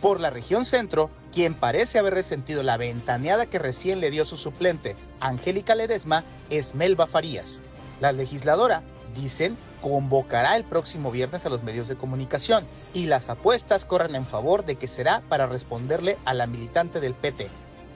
Por 0.00 0.20
la 0.20 0.30
región 0.30 0.64
centro, 0.64 1.10
quien 1.34 1.54
parece 1.54 1.98
haber 1.98 2.14
resentido 2.14 2.62
la 2.62 2.76
ventaneada 2.76 3.46
que 3.46 3.58
recién 3.58 3.98
le 3.98 4.12
dio 4.12 4.24
su 4.24 4.36
suplente, 4.36 4.94
Angélica 5.18 5.74
Ledesma, 5.74 6.22
es 6.48 6.76
Melba 6.76 7.08
Farías. 7.08 7.60
La 8.00 8.12
legisladora, 8.12 8.82
dicen, 9.16 9.56
convocará 9.82 10.56
el 10.56 10.62
próximo 10.62 11.10
viernes 11.10 11.44
a 11.44 11.48
los 11.48 11.64
medios 11.64 11.88
de 11.88 11.96
comunicación 11.96 12.64
y 12.92 13.06
las 13.06 13.28
apuestas 13.30 13.84
corren 13.84 14.14
en 14.14 14.26
favor 14.26 14.64
de 14.64 14.76
que 14.76 14.86
será 14.86 15.22
para 15.28 15.46
responderle 15.46 16.18
a 16.24 16.34
la 16.34 16.46
militante 16.46 17.00
del 17.00 17.14
PT, 17.14 17.48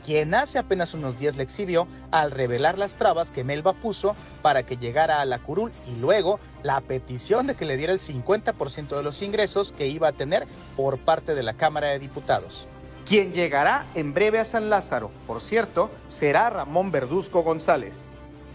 quien 0.05 0.35
hace 0.35 0.59
apenas 0.59 0.93
unos 0.95 1.17
días 1.17 1.37
le 1.37 1.45
exhibió 1.45 1.87
al 2.11 2.33
revelar 2.33 2.77
las 2.77 2.97
trabas 2.97 3.31
que 3.31 3.45
Melba 3.45 3.73
puso 3.73 4.17
para 4.43 4.65
que 4.65 4.77
llegara 4.77 5.21
a 5.21 5.25
la 5.25 5.39
curul 5.39 5.71
y 5.87 5.95
luego 6.01 6.41
la 6.65 6.81
petición 6.81 7.47
de 7.47 7.55
que 7.55 7.67
le 7.67 7.77
diera 7.77 7.93
el 7.93 8.01
50% 8.01 8.97
de 8.97 9.03
los 9.05 9.23
ingresos 9.23 9.71
que 9.71 9.87
iba 9.87 10.09
a 10.09 10.13
tener 10.13 10.49
por 10.77 10.99
parte 10.99 11.37
de 11.37 11.45
la 11.45 11.55
Cámara 11.55 11.89
de 11.89 12.01
Diputados. 12.01 12.67
Quien 13.09 13.33
llegará 13.33 13.87
en 13.95 14.13
breve 14.13 14.39
a 14.39 14.45
San 14.45 14.69
Lázaro, 14.69 15.11
por 15.27 15.41
cierto, 15.41 15.91
será 16.09 16.51
Ramón 16.51 16.91
Verduzco 16.91 17.43
González, 17.43 18.07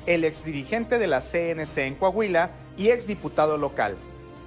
el 0.05 0.23
exdirigente 0.23 0.99
de 0.99 1.07
la 1.07 1.21
CNC 1.21 1.77
en 1.79 1.95
Coahuila 1.95 2.51
y 2.77 2.89
exdiputado 2.89 3.57
local. 3.57 3.97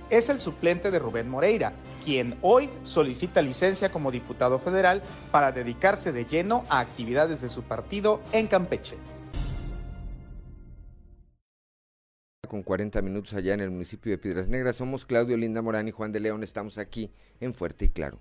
Es 0.09 0.29
el 0.29 0.41
suplente 0.41 0.93
de 0.93 1.01
Rubén 1.01 1.29
Moreira, 1.29 1.73
quien 2.05 2.39
hoy 2.41 2.71
solicita 2.85 3.43
licencia 3.43 3.91
como 3.91 4.13
diputado 4.13 4.61
federal 4.61 5.03
para 5.33 5.51
dedicarse 5.51 6.13
de 6.13 6.25
lleno 6.25 6.65
a 6.69 6.79
actividades 6.79 7.41
de 7.41 7.49
su 7.49 7.65
partido 7.65 8.21
en 8.31 8.47
Campeche. 8.47 8.97
Con 12.49 12.63
40 12.63 13.03
minutos 13.03 13.35
allá 13.35 13.55
en 13.55 13.61
el 13.61 13.73
municipio 13.73 14.13
de 14.13 14.19
Piedras 14.19 14.47
Negras, 14.47 14.77
somos 14.77 15.05
Claudio 15.05 15.37
Linda 15.37 15.63
Morán 15.63 15.89
y 15.89 15.91
Juan 15.91 16.13
de 16.13 16.21
León, 16.21 16.45
estamos 16.45 16.79
aquí 16.79 17.11
en 17.41 17.55
Fuerte 17.55 17.87
y 17.87 17.89
Claro. 17.89 18.21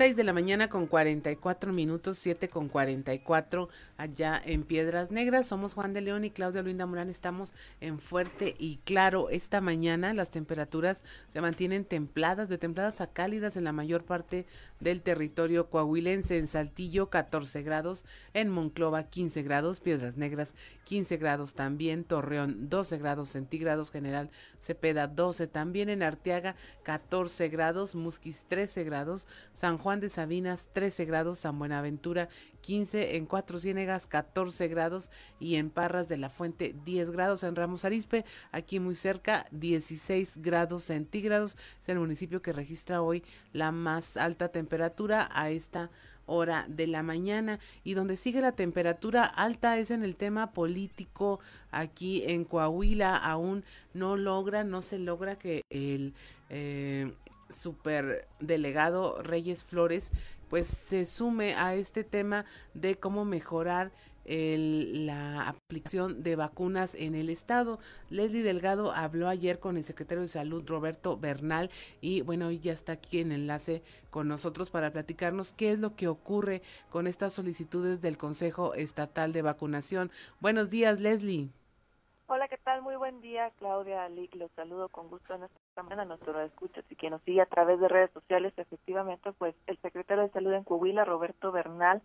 6 0.00 0.16
de 0.16 0.24
la 0.24 0.32
mañana 0.32 0.70
con 0.70 0.86
44 0.86 1.74
minutos, 1.74 2.16
7 2.16 2.48
con 2.48 2.70
44 2.70 3.68
allá 3.98 4.40
en 4.42 4.62
Piedras 4.62 5.10
Negras. 5.10 5.48
Somos 5.48 5.74
Juan 5.74 5.92
de 5.92 6.00
León 6.00 6.24
y 6.24 6.30
Claudia 6.30 6.62
Luinda 6.62 6.86
Morán. 6.86 7.10
Estamos 7.10 7.52
en 7.82 7.98
Fuerte 7.98 8.54
y 8.58 8.78
Claro. 8.78 9.28
Esta 9.28 9.60
mañana 9.60 10.14
las 10.14 10.30
temperaturas 10.30 11.04
se 11.28 11.42
mantienen 11.42 11.84
templadas, 11.84 12.48
de 12.48 12.56
templadas 12.56 13.02
a 13.02 13.08
cálidas 13.08 13.58
en 13.58 13.64
la 13.64 13.72
mayor 13.72 14.04
parte 14.04 14.46
del 14.80 15.02
territorio 15.02 15.68
coahuilense. 15.68 16.38
En 16.38 16.46
Saltillo 16.46 17.10
14 17.10 17.62
grados, 17.62 18.06
en 18.32 18.48
Monclova 18.48 19.02
15 19.02 19.42
grados, 19.42 19.80
Piedras 19.80 20.16
Negras 20.16 20.54
15 20.84 21.18
grados 21.18 21.52
también, 21.52 22.04
Torreón 22.04 22.70
12 22.70 22.96
grados 22.96 23.28
centígrados, 23.28 23.90
General 23.90 24.30
Cepeda 24.60 25.08
12 25.08 25.46
también, 25.46 25.90
en 25.90 26.02
Arteaga 26.02 26.56
14 26.84 27.50
grados, 27.50 27.94
Musquis 27.94 28.46
13 28.48 28.84
grados, 28.84 29.28
San 29.52 29.76
Juan 29.76 29.89
Juan 29.90 29.98
de 29.98 30.08
Sabinas 30.08 30.68
13 30.72 31.04
grados, 31.04 31.40
San 31.40 31.58
Buenaventura 31.58 32.28
15, 32.60 33.16
en 33.16 33.26
Cuatro 33.26 33.58
Ciénegas 33.58 34.06
14 34.06 34.68
grados 34.68 35.10
y 35.40 35.56
en 35.56 35.68
Parras 35.68 36.08
de 36.08 36.16
la 36.16 36.30
Fuente 36.30 36.76
10 36.84 37.10
grados, 37.10 37.42
en 37.42 37.56
Ramos 37.56 37.84
Arispe, 37.84 38.24
aquí 38.52 38.78
muy 38.78 38.94
cerca 38.94 39.46
16 39.50 40.42
grados 40.42 40.84
centígrados, 40.84 41.56
es 41.82 41.88
el 41.88 41.98
municipio 41.98 42.40
que 42.40 42.52
registra 42.52 43.02
hoy 43.02 43.24
la 43.52 43.72
más 43.72 44.16
alta 44.16 44.50
temperatura 44.50 45.28
a 45.32 45.50
esta 45.50 45.90
hora 46.26 46.66
de 46.68 46.86
la 46.86 47.02
mañana. 47.02 47.58
Y 47.82 47.94
donde 47.94 48.16
sigue 48.16 48.40
la 48.40 48.52
temperatura 48.52 49.24
alta 49.24 49.76
es 49.76 49.90
en 49.90 50.04
el 50.04 50.14
tema 50.14 50.52
político 50.52 51.40
aquí 51.72 52.22
en 52.24 52.44
Coahuila 52.44 53.16
aún 53.16 53.64
no 53.92 54.16
logra 54.16 54.62
no 54.62 54.82
se 54.82 55.00
logra 55.00 55.36
que 55.36 55.64
el 55.68 56.14
eh, 56.48 57.12
superdelegado 57.50 59.22
Reyes 59.22 59.64
Flores 59.64 60.12
pues 60.48 60.66
se 60.66 61.06
sume 61.06 61.54
a 61.54 61.74
este 61.76 62.02
tema 62.04 62.44
de 62.74 62.96
cómo 62.96 63.24
mejorar 63.24 63.92
la 64.26 65.48
aplicación 65.48 66.22
de 66.22 66.36
vacunas 66.36 66.94
en 66.94 67.14
el 67.14 67.30
estado. 67.30 67.78
Leslie 68.10 68.42
Delgado 68.42 68.92
habló 68.92 69.28
ayer 69.28 69.58
con 69.58 69.76
el 69.76 69.84
secretario 69.84 70.22
de 70.22 70.28
Salud 70.28 70.62
Roberto 70.66 71.16
Bernal 71.16 71.70
y 72.00 72.20
bueno, 72.20 72.48
hoy 72.48 72.58
ya 72.58 72.72
está 72.72 72.92
aquí 72.92 73.20
en 73.20 73.32
enlace 73.32 73.82
con 74.10 74.28
nosotros 74.28 74.70
para 74.70 74.92
platicarnos 74.92 75.52
qué 75.52 75.72
es 75.72 75.78
lo 75.78 75.96
que 75.96 76.08
ocurre 76.08 76.62
con 76.90 77.06
estas 77.06 77.32
solicitudes 77.32 78.00
del 78.00 78.18
Consejo 78.18 78.74
Estatal 78.74 79.32
de 79.32 79.42
Vacunación. 79.42 80.10
Buenos 80.40 80.70
días, 80.70 81.00
Leslie. 81.00 81.50
Hola, 82.32 82.46
¿qué 82.46 82.58
tal? 82.58 82.80
Muy 82.80 82.94
buen 82.94 83.20
día, 83.20 83.50
Claudia 83.58 84.08
Lick. 84.08 84.36
Los 84.36 84.52
saludo 84.52 84.88
con 84.88 85.08
gusto 85.08 85.34
en 85.34 85.42
esta 85.42 85.82
mañana. 85.82 86.04
Nuestro 86.04 86.40
escucha, 86.40 86.80
y 86.88 86.94
quien 86.94 87.10
nos 87.10 87.22
sigue 87.22 87.40
a 87.40 87.46
través 87.46 87.80
de 87.80 87.88
redes 87.88 88.12
sociales, 88.12 88.52
efectivamente, 88.56 89.32
pues 89.32 89.56
el 89.66 89.76
secretario 89.78 90.22
de 90.22 90.30
Salud 90.30 90.52
en 90.52 90.62
Coahuila, 90.62 91.04
Roberto 91.04 91.50
Bernal, 91.50 92.02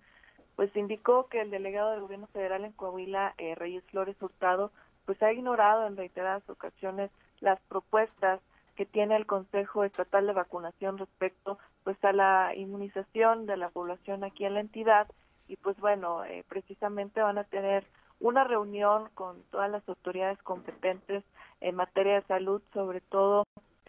pues 0.56 0.76
indicó 0.76 1.28
que 1.28 1.42
el 1.42 1.52
delegado 1.52 1.92
del 1.92 2.02
gobierno 2.02 2.26
federal 2.26 2.66
en 2.66 2.72
Coahuila, 2.72 3.36
eh, 3.38 3.54
Reyes 3.54 3.84
Flores 3.92 4.20
Hurtado, 4.20 4.72
pues 5.06 5.22
ha 5.22 5.32
ignorado 5.32 5.86
en 5.86 5.96
reiteradas 5.96 6.50
ocasiones 6.50 7.12
las 7.40 7.62
propuestas 7.70 8.42
que 8.76 8.88
tiene 8.88 9.18
el 9.18 9.28
Consejo 9.28 9.84
Estatal 9.84 10.26
de 10.26 10.34
Vacunación 10.34 10.98
respecto 10.98 11.60
pues 11.84 12.04
a 12.04 12.14
la 12.14 12.56
inmunización 12.56 13.46
de 13.46 13.58
la 13.58 13.70
población 13.70 14.24
aquí 14.24 14.44
en 14.44 14.56
la 14.56 14.62
entidad 14.62 15.08
y 15.48 15.58
pues 15.58 15.80
bueno, 15.80 16.26
eh, 16.26 16.44
precisamente 16.50 17.22
van 17.22 17.38
a 17.38 17.44
tener 17.44 17.86
una 18.20 18.44
reunión 18.44 19.10
con 19.14 19.44
todas 19.52 19.70
las 19.70 19.88
autoridades 19.88 20.42
competentes 20.44 21.24
en 21.62 21.76
materia 21.76 22.16
de 22.16 22.28
salud, 22.28 22.62
sobre 22.74 23.02
todo 23.02 23.46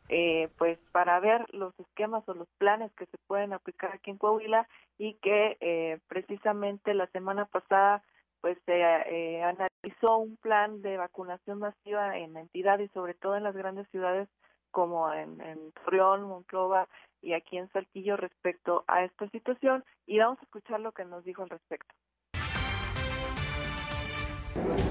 eh, 0.09 0.49
pues 0.57 0.79
para 0.93 1.19
ver 1.19 1.53
los 1.53 1.79
esquemas 1.81 2.29
o 2.29 2.35
los 2.35 2.49
planes 2.59 2.93
que 2.93 3.07
se 3.07 3.19
pueden 3.27 3.53
aplicar 3.53 3.93
aquí 3.93 4.11
en 4.11 4.19
Coahuila 4.19 4.69
y 4.99 5.15
que 5.15 5.57
eh, 5.61 5.99
precisamente 6.07 6.95
la 6.95 7.09
semana 7.09 7.47
pasada 7.47 8.03
pues 8.41 8.57
se 8.67 8.79
eh, 8.79 9.43
analizó 9.43 10.19
un 10.19 10.37
plan 10.37 10.81
de 10.81 10.97
vacunación 10.97 11.59
masiva 11.59 12.17
en 12.19 12.35
la 12.35 12.41
entidad 12.41 12.79
y 12.79 12.89
sobre 12.89 13.15
todo 13.15 13.37
en 13.37 13.43
las 13.43 13.57
grandes 13.57 13.89
ciudades 13.89 14.29
como 14.71 15.13
en, 15.13 15.41
en 15.41 15.73
Torreón, 15.73 16.23
Monclova 16.23 16.87
y 17.21 17.33
aquí 17.33 17.59
en 17.59 17.69
Saltillo 17.73 18.17
respecto 18.17 18.85
a 18.87 19.03
esta 19.03 19.29
situación 19.31 19.85
y 20.07 20.19
vamos 20.19 20.39
a 20.39 20.45
escuchar 20.45 20.79
lo 20.79 20.93
que 20.93 21.05
nos 21.05 21.25
dijo 21.25 21.43
al 21.43 21.51
respecto. 21.51 21.93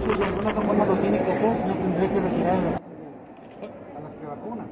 De 0.05 0.23
alguna 0.23 0.85
lo 0.85 0.97
tiene 0.99 1.17
que 1.23 1.31
hacer, 1.31 1.57
si 1.57 1.63
no 1.63 1.73
tendría 1.73 2.09
que 2.11 2.19
retirar 2.19 2.53
a 2.53 2.61
las, 2.61 2.75
a 2.77 3.99
las 4.03 4.15
que 4.15 4.25
vacunan. 4.27 4.67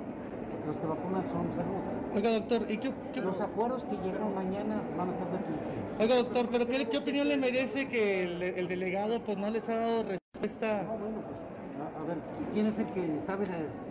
Porque 0.52 0.68
los 0.68 0.78
que 0.78 0.86
vacunan 0.86 1.24
son 1.24 1.56
salud. 1.56 2.16
Oiga, 2.16 2.32
doctor, 2.34 2.72
¿y 2.72 2.78
qué, 2.78 2.94
qué... 3.12 3.22
Los 3.22 3.42
acuerdos 3.42 3.84
que 3.86 3.96
llegan 3.96 4.36
mañana 4.36 4.82
van 4.96 5.10
a 5.10 5.14
ser 5.14 5.28
definitivos. 5.32 6.00
Oiga, 6.00 6.16
doctor, 6.18 6.48
¿pero 6.52 6.68
qué, 6.68 6.88
qué 6.88 6.98
opinión 7.00 7.28
le 7.28 7.38
merece 7.38 7.88
que 7.88 8.24
el, 8.24 8.44
el, 8.44 8.68
delegado 8.68 9.22
pues 9.22 9.36
no 9.40 9.50
les 9.50 9.68
ha 9.70 9.76
dado 9.76 10.04
respuesta? 10.04 10.84
No, 10.84 10.98
bueno, 10.98 11.18
pues, 11.26 11.38
a, 11.82 12.04
a 12.04 12.06
ver, 12.06 12.18
¿quién 12.54 12.68
es 12.68 12.78
el 12.78 12.86
que 12.86 13.22
sabe 13.22 13.48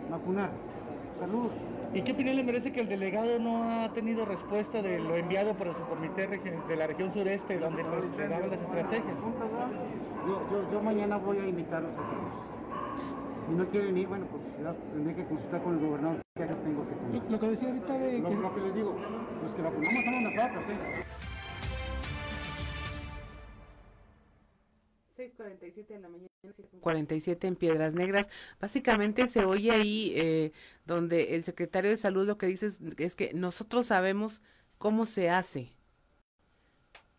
vacunar? 0.09 0.49
Salud. 1.19 1.49
¿Y 1.93 2.01
qué 2.03 2.13
opinión 2.13 2.37
le 2.37 2.43
merece 2.43 2.71
que 2.71 2.79
el 2.79 2.87
delegado 2.87 3.37
no 3.37 3.83
ha 3.83 3.89
tenido 3.89 4.23
respuesta 4.25 4.81
de 4.81 4.97
lo 4.97 5.17
enviado 5.17 5.53
por 5.55 5.75
su 5.75 5.83
comité 5.83 6.25
de 6.27 6.75
la 6.77 6.87
región 6.87 7.11
sureste, 7.11 7.59
donde 7.59 7.83
pues, 7.83 8.05
se 8.15 8.29
daban 8.29 8.49
las 8.49 8.61
estrategias? 8.61 9.17
Yo, 10.27 10.49
yo, 10.49 10.71
yo, 10.71 10.81
mañana 10.81 11.17
voy 11.17 11.37
a 11.37 11.47
invitarlos 11.47 11.91
a 11.91 11.95
todos. 11.95 13.45
Si 13.45 13.51
no 13.51 13.67
quieren 13.69 13.97
ir, 13.97 14.07
bueno, 14.07 14.25
pues 14.27 14.41
ya 14.63 14.73
tendré 14.93 15.15
que 15.15 15.25
consultar 15.25 15.61
con 15.63 15.73
el 15.73 15.85
gobernador 15.85 16.21
qué 16.35 16.43
áreas 16.43 16.63
tengo 16.63 16.87
que. 16.87 16.95
Lo, 17.17 17.29
lo, 17.29 17.39
que 17.39 17.47
decía 17.49 17.67
ahorita 17.67 17.97
de 17.97 18.19
lo, 18.19 18.29
que... 18.29 18.35
Lo 18.35 18.55
que 18.55 18.61
les 18.61 18.75
digo, 18.75 18.95
los 19.43 19.55
que 19.55 19.61
vacunamos 19.61 20.03
somos 20.05 20.23
nosotros, 20.23 20.63
¿eh? 20.69 21.03
6.47 25.17 25.87
de 25.87 25.99
la 25.99 26.09
mañana, 26.09 26.29
47 26.79 27.47
en 27.47 27.55
Piedras 27.55 27.93
Negras. 27.93 28.29
Básicamente 28.59 29.27
se 29.27 29.45
oye 29.45 29.71
ahí 29.71 30.13
eh, 30.15 30.51
donde 30.85 31.35
el 31.35 31.43
secretario 31.43 31.89
de 31.89 31.97
Salud 31.97 32.25
lo 32.25 32.37
que 32.37 32.47
dice 32.47 32.67
es, 32.67 32.79
es 32.97 33.15
que 33.15 33.33
nosotros 33.33 33.87
sabemos 33.87 34.41
cómo 34.77 35.05
se 35.05 35.29
hace. 35.29 35.71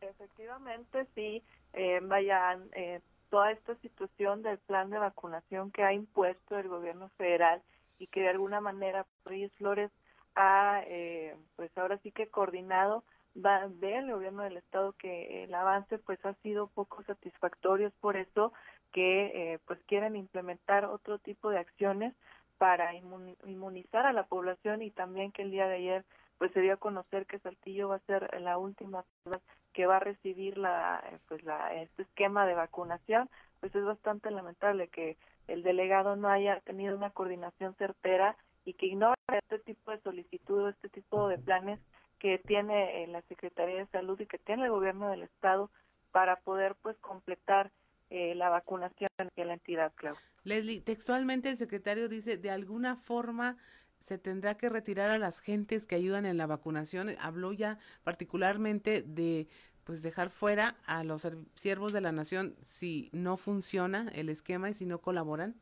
Efectivamente, 0.00 1.07
sí. 1.14 1.42
Eh, 1.75 2.01
vayan, 2.03 2.68
eh, 2.72 3.01
toda 3.31 3.51
esta 3.51 3.75
situación 3.77 4.43
del 4.43 4.59
plan 4.59 4.91
de 4.91 4.99
vacunación 4.99 5.72
que 5.72 5.83
ha 5.83 5.93
impuesto 5.93 6.57
el 6.57 6.68
gobierno 6.68 7.09
federal 7.16 7.62
y 7.99 8.07
que 8.07 8.20
de 8.20 8.29
alguna 8.29 8.61
manera 8.61 9.07
Reyes 9.25 9.53
Flores 9.55 9.91
ha, 10.37 10.83
eh, 10.87 11.37
pues 11.57 11.77
ahora 11.77 11.99
sí 11.99 12.12
que 12.12 12.29
coordinado 12.29 13.05
va, 13.35 13.66
ve 13.68 13.97
el 13.97 14.12
gobierno 14.12 14.43
del 14.43 14.57
estado 14.57 14.93
que 14.93 15.45
el 15.45 15.55
avance 15.55 15.99
pues 15.99 16.25
ha 16.25 16.35
sido 16.43 16.68
poco 16.68 17.03
satisfactorio, 17.05 17.89
es 17.89 17.95
por 17.95 18.16
eso 18.16 18.53
que 18.93 19.55
eh, 19.55 19.59
pues 19.66 19.81
quieren 19.87 20.14
implementar 20.14 20.85
otro 20.85 21.18
tipo 21.18 21.51
de 21.51 21.59
acciones 21.59 22.14
para 22.59 22.95
inmunizar 22.95 24.07
a 24.07 24.12
la 24.12 24.27
población 24.27 24.83
y 24.83 24.93
también 24.93 25.33
que 25.33 25.43
el 25.43 25.51
día 25.51 25.66
de 25.66 25.75
ayer 25.75 26.05
pues 26.39 26.53
se 26.53 26.61
dio 26.61 26.74
a 26.74 26.78
conocer 26.78 27.26
que 27.26 27.39
Saltillo 27.39 27.89
va 27.89 27.97
a 27.97 28.07
ser 28.07 28.28
la 28.41 28.59
última 28.59 29.05
ciudad 29.22 29.41
que 29.72 29.87
va 29.87 29.97
a 29.97 30.01
recibir 30.01 30.57
la, 30.57 31.03
pues 31.28 31.43
la, 31.43 31.74
este 31.74 32.03
esquema 32.03 32.47
de 32.47 32.55
vacunación, 32.55 33.28
pues 33.61 33.74
es 33.74 33.85
bastante 33.85 34.30
lamentable 34.30 34.89
que 34.89 35.16
el 35.49 35.62
delegado 35.62 36.16
no 36.16 36.28
haya 36.28 36.61
tenido 36.61 36.97
una 36.97 37.11
coordinación 37.11 37.74
certera 37.74 38.37
y 38.64 38.74
que 38.74 38.87
ignore 38.87 39.16
este 39.28 39.59
tipo 39.59 39.91
de 39.91 40.01
solicitudes, 40.01 40.76
este 40.76 40.89
tipo 40.89 41.28
de 41.28 41.39
planes 41.39 41.80
que 42.18 42.39
tiene 42.39 43.03
eh, 43.03 43.07
la 43.09 43.20
Secretaría 43.22 43.76
de 43.76 43.87
Salud 43.89 44.18
y 44.20 44.26
que 44.26 44.39
tiene 44.39 44.64
el 44.64 44.70
gobierno 44.70 45.11
del 45.11 45.24
estado 45.24 45.70
para 46.12 46.37
poder 46.37 46.76
pues 46.80 46.97
completar 46.99 47.70
eh, 48.11 48.35
la 48.37 48.49
vacunación 48.49 49.11
en 49.18 49.49
la 49.49 49.55
entidad, 49.55 49.93
Clau. 49.97 50.14
Leslie, 50.45 50.80
textualmente 50.80 51.49
el 51.49 51.57
secretario 51.57 52.09
dice, 52.09 52.37
de 52.37 52.51
alguna 52.51 52.97
forma 52.97 53.57
se 54.05 54.18
tendrá 54.18 54.55
que 54.59 54.68
retirar 54.68 55.09
a 55.09 55.16
las 55.16 55.40
gentes 55.40 55.86
que 55.86 55.94
ayudan 55.94 56.26
en 56.26 56.36
la 56.36 56.46
vacunación. 56.46 57.09
Habló 57.20 57.55
ya 57.55 57.78
particularmente 58.02 59.00
de 59.00 59.48
pues 59.84 60.02
dejar 60.02 60.28
fuera 60.28 60.76
a 60.84 61.05
los 61.05 61.26
siervos 61.55 61.94
de 61.94 62.02
la 62.02 62.12
nación 62.12 62.55
si 62.62 63.09
no 63.12 63.38
funciona 63.38 64.11
el 64.14 64.28
esquema 64.28 64.68
y 64.68 64.74
si 64.74 64.84
no 64.84 64.98
colaboran. 64.98 65.55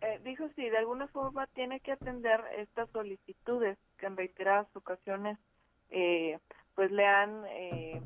Eh, 0.00 0.20
dijo 0.24 0.48
sí, 0.56 0.70
de 0.70 0.78
alguna 0.78 1.06
forma 1.08 1.46
tiene 1.48 1.80
que 1.80 1.92
atender 1.92 2.40
estas 2.56 2.88
solicitudes 2.92 3.76
que 3.98 4.06
en 4.06 4.16
reiteradas 4.16 4.74
ocasiones 4.74 5.38
eh, 5.90 6.38
pues 6.74 6.90
le 6.92 7.06
han 7.06 7.44
eh, 7.48 8.00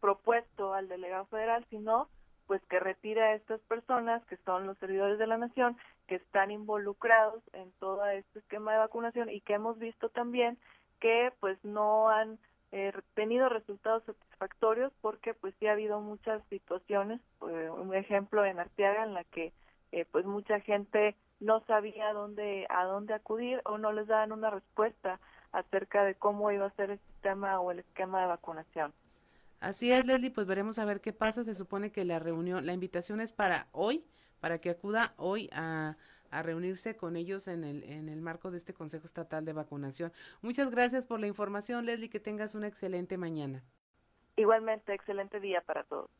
propuesto 0.00 0.74
al 0.74 0.88
delegado 0.88 1.24
federal, 1.26 1.64
sino 1.70 2.10
pues 2.46 2.62
que 2.66 2.80
retire 2.80 3.22
a 3.22 3.34
estas 3.34 3.60
personas 3.62 4.24
que 4.26 4.36
son 4.38 4.66
los 4.66 4.78
servidores 4.78 5.18
de 5.18 5.26
la 5.26 5.38
nación 5.38 5.76
que 6.06 6.16
están 6.16 6.50
involucrados 6.50 7.42
en 7.52 7.70
todo 7.72 8.04
este 8.06 8.38
esquema 8.38 8.72
de 8.72 8.78
vacunación 8.78 9.30
y 9.30 9.40
que 9.40 9.54
hemos 9.54 9.78
visto 9.78 10.08
también 10.08 10.58
que 11.00 11.32
pues 11.40 11.62
no 11.64 12.08
han 12.08 12.38
eh, 12.72 12.92
tenido 13.14 13.48
resultados 13.48 14.04
satisfactorios 14.04 14.92
porque 15.00 15.34
pues 15.34 15.54
sí 15.58 15.66
ha 15.66 15.72
habido 15.72 16.00
muchas 16.00 16.42
situaciones 16.48 17.20
eh, 17.48 17.70
un 17.70 17.94
ejemplo 17.94 18.44
en 18.44 18.58
Arteaga 18.58 19.04
en 19.04 19.14
la 19.14 19.24
que 19.24 19.52
eh, 19.92 20.04
pues 20.10 20.24
mucha 20.26 20.60
gente 20.60 21.16
no 21.40 21.60
sabía 21.66 22.12
dónde 22.12 22.66
a 22.70 22.84
dónde 22.84 23.14
acudir 23.14 23.60
o 23.64 23.78
no 23.78 23.92
les 23.92 24.06
daban 24.06 24.32
una 24.32 24.50
respuesta 24.50 25.20
acerca 25.52 26.04
de 26.04 26.14
cómo 26.14 26.50
iba 26.50 26.66
a 26.66 26.74
ser 26.74 26.90
el 26.90 26.98
sistema 26.98 27.60
o 27.60 27.70
el 27.70 27.80
esquema 27.80 28.20
de 28.20 28.26
vacunación. 28.26 28.92
Así 29.60 29.90
es, 29.90 30.06
Leslie, 30.06 30.30
pues 30.30 30.46
veremos 30.46 30.78
a 30.78 30.84
ver 30.84 31.00
qué 31.00 31.12
pasa. 31.12 31.44
Se 31.44 31.54
supone 31.54 31.92
que 31.92 32.04
la 32.04 32.18
reunión, 32.18 32.66
la 32.66 32.72
invitación 32.72 33.20
es 33.20 33.32
para 33.32 33.68
hoy, 33.72 34.04
para 34.40 34.60
que 34.60 34.70
acuda 34.70 35.14
hoy 35.16 35.48
a, 35.52 35.96
a 36.30 36.42
reunirse 36.42 36.96
con 36.96 37.16
ellos 37.16 37.48
en 37.48 37.64
el, 37.64 37.82
en 37.84 38.08
el 38.08 38.20
marco 38.20 38.50
de 38.50 38.58
este 38.58 38.74
Consejo 38.74 39.06
Estatal 39.06 39.44
de 39.44 39.52
Vacunación. 39.52 40.12
Muchas 40.42 40.70
gracias 40.70 41.04
por 41.04 41.20
la 41.20 41.26
información, 41.26 41.86
Leslie, 41.86 42.10
que 42.10 42.20
tengas 42.20 42.54
una 42.54 42.66
excelente 42.66 43.16
mañana. 43.16 43.64
Igualmente, 44.36 44.92
excelente 44.92 45.40
día 45.40 45.62
para 45.62 45.84
todos. 45.84 46.10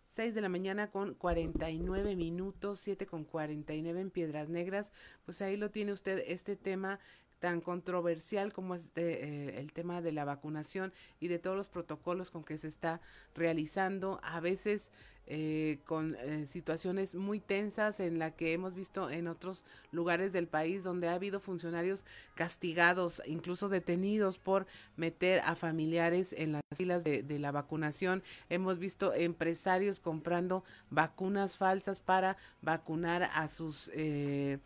6 0.00 0.34
de 0.34 0.40
la 0.40 0.48
mañana 0.48 0.90
con 0.90 1.14
49 1.14 2.16
minutos, 2.16 2.80
7 2.80 3.06
con 3.06 3.24
49 3.24 4.00
en 4.00 4.10
Piedras 4.10 4.48
Negras. 4.48 4.92
Pues 5.24 5.42
ahí 5.42 5.56
lo 5.56 5.70
tiene 5.70 5.92
usted 5.92 6.22
este 6.26 6.56
tema 6.56 7.00
tan 7.46 7.60
controversial 7.60 8.52
como 8.52 8.74
es 8.74 8.90
eh, 8.96 9.54
el 9.58 9.72
tema 9.72 10.02
de 10.02 10.10
la 10.10 10.24
vacunación 10.24 10.92
y 11.20 11.28
de 11.28 11.38
todos 11.38 11.56
los 11.56 11.68
protocolos 11.68 12.32
con 12.32 12.42
que 12.42 12.58
se 12.58 12.66
está 12.66 13.00
realizando, 13.36 14.18
a 14.24 14.40
veces 14.40 14.90
eh, 15.28 15.78
con 15.84 16.16
eh, 16.16 16.46
situaciones 16.46 17.14
muy 17.14 17.38
tensas 17.38 18.00
en 18.00 18.18
la 18.18 18.32
que 18.32 18.52
hemos 18.52 18.74
visto 18.74 19.10
en 19.10 19.28
otros 19.28 19.64
lugares 19.92 20.32
del 20.32 20.48
país 20.48 20.82
donde 20.82 21.06
ha 21.06 21.14
habido 21.14 21.38
funcionarios 21.38 22.04
castigados, 22.34 23.22
incluso 23.26 23.68
detenidos 23.68 24.38
por 24.38 24.66
meter 24.96 25.40
a 25.44 25.54
familiares 25.54 26.32
en 26.32 26.50
las 26.50 26.62
filas 26.76 27.04
de, 27.04 27.22
de 27.22 27.38
la 27.38 27.52
vacunación. 27.52 28.24
Hemos 28.48 28.80
visto 28.80 29.14
empresarios 29.14 30.00
comprando 30.00 30.64
vacunas 30.90 31.56
falsas 31.56 32.00
para 32.00 32.36
vacunar 32.60 33.30
a 33.34 33.46
sus 33.46 33.90
eh, 33.94 34.58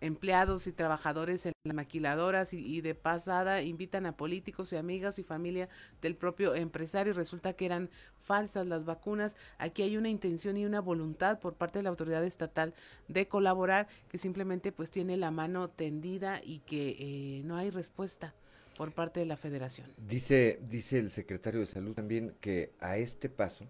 empleados 0.00 0.66
y 0.66 0.72
trabajadores 0.72 1.46
en 1.46 1.52
las 1.64 1.74
maquiladoras 1.74 2.52
y, 2.54 2.80
de 2.80 2.94
pasada 2.94 3.62
invitan 3.62 4.06
a 4.06 4.16
políticos 4.16 4.72
y 4.72 4.76
amigas 4.76 5.18
y 5.18 5.24
familia 5.24 5.68
del 6.00 6.16
propio 6.16 6.54
empresario. 6.54 7.12
Resulta 7.12 7.52
que 7.54 7.66
eran 7.66 7.90
falsas 8.20 8.66
las 8.66 8.84
vacunas. 8.84 9.36
Aquí 9.58 9.82
hay 9.82 9.96
una 9.96 10.08
intención 10.08 10.56
y 10.56 10.66
una 10.66 10.80
voluntad 10.80 11.40
por 11.40 11.54
parte 11.54 11.78
de 11.78 11.82
la 11.84 11.90
autoridad 11.90 12.24
estatal 12.24 12.74
de 13.08 13.28
colaborar 13.28 13.88
que 14.08 14.18
simplemente 14.18 14.72
pues 14.72 14.90
tiene 14.90 15.16
la 15.16 15.30
mano 15.30 15.70
tendida 15.70 16.40
y 16.44 16.60
que 16.60 16.96
eh, 16.98 17.42
no 17.44 17.56
hay 17.56 17.70
respuesta 17.70 18.34
por 18.76 18.92
parte 18.92 19.20
de 19.20 19.26
la 19.26 19.36
federación. 19.36 19.92
Dice, 19.96 20.60
dice 20.68 20.98
el 20.98 21.10
secretario 21.10 21.60
de 21.60 21.66
salud 21.66 21.94
también 21.94 22.36
que 22.40 22.72
a 22.78 22.96
este 22.96 23.28
paso, 23.28 23.66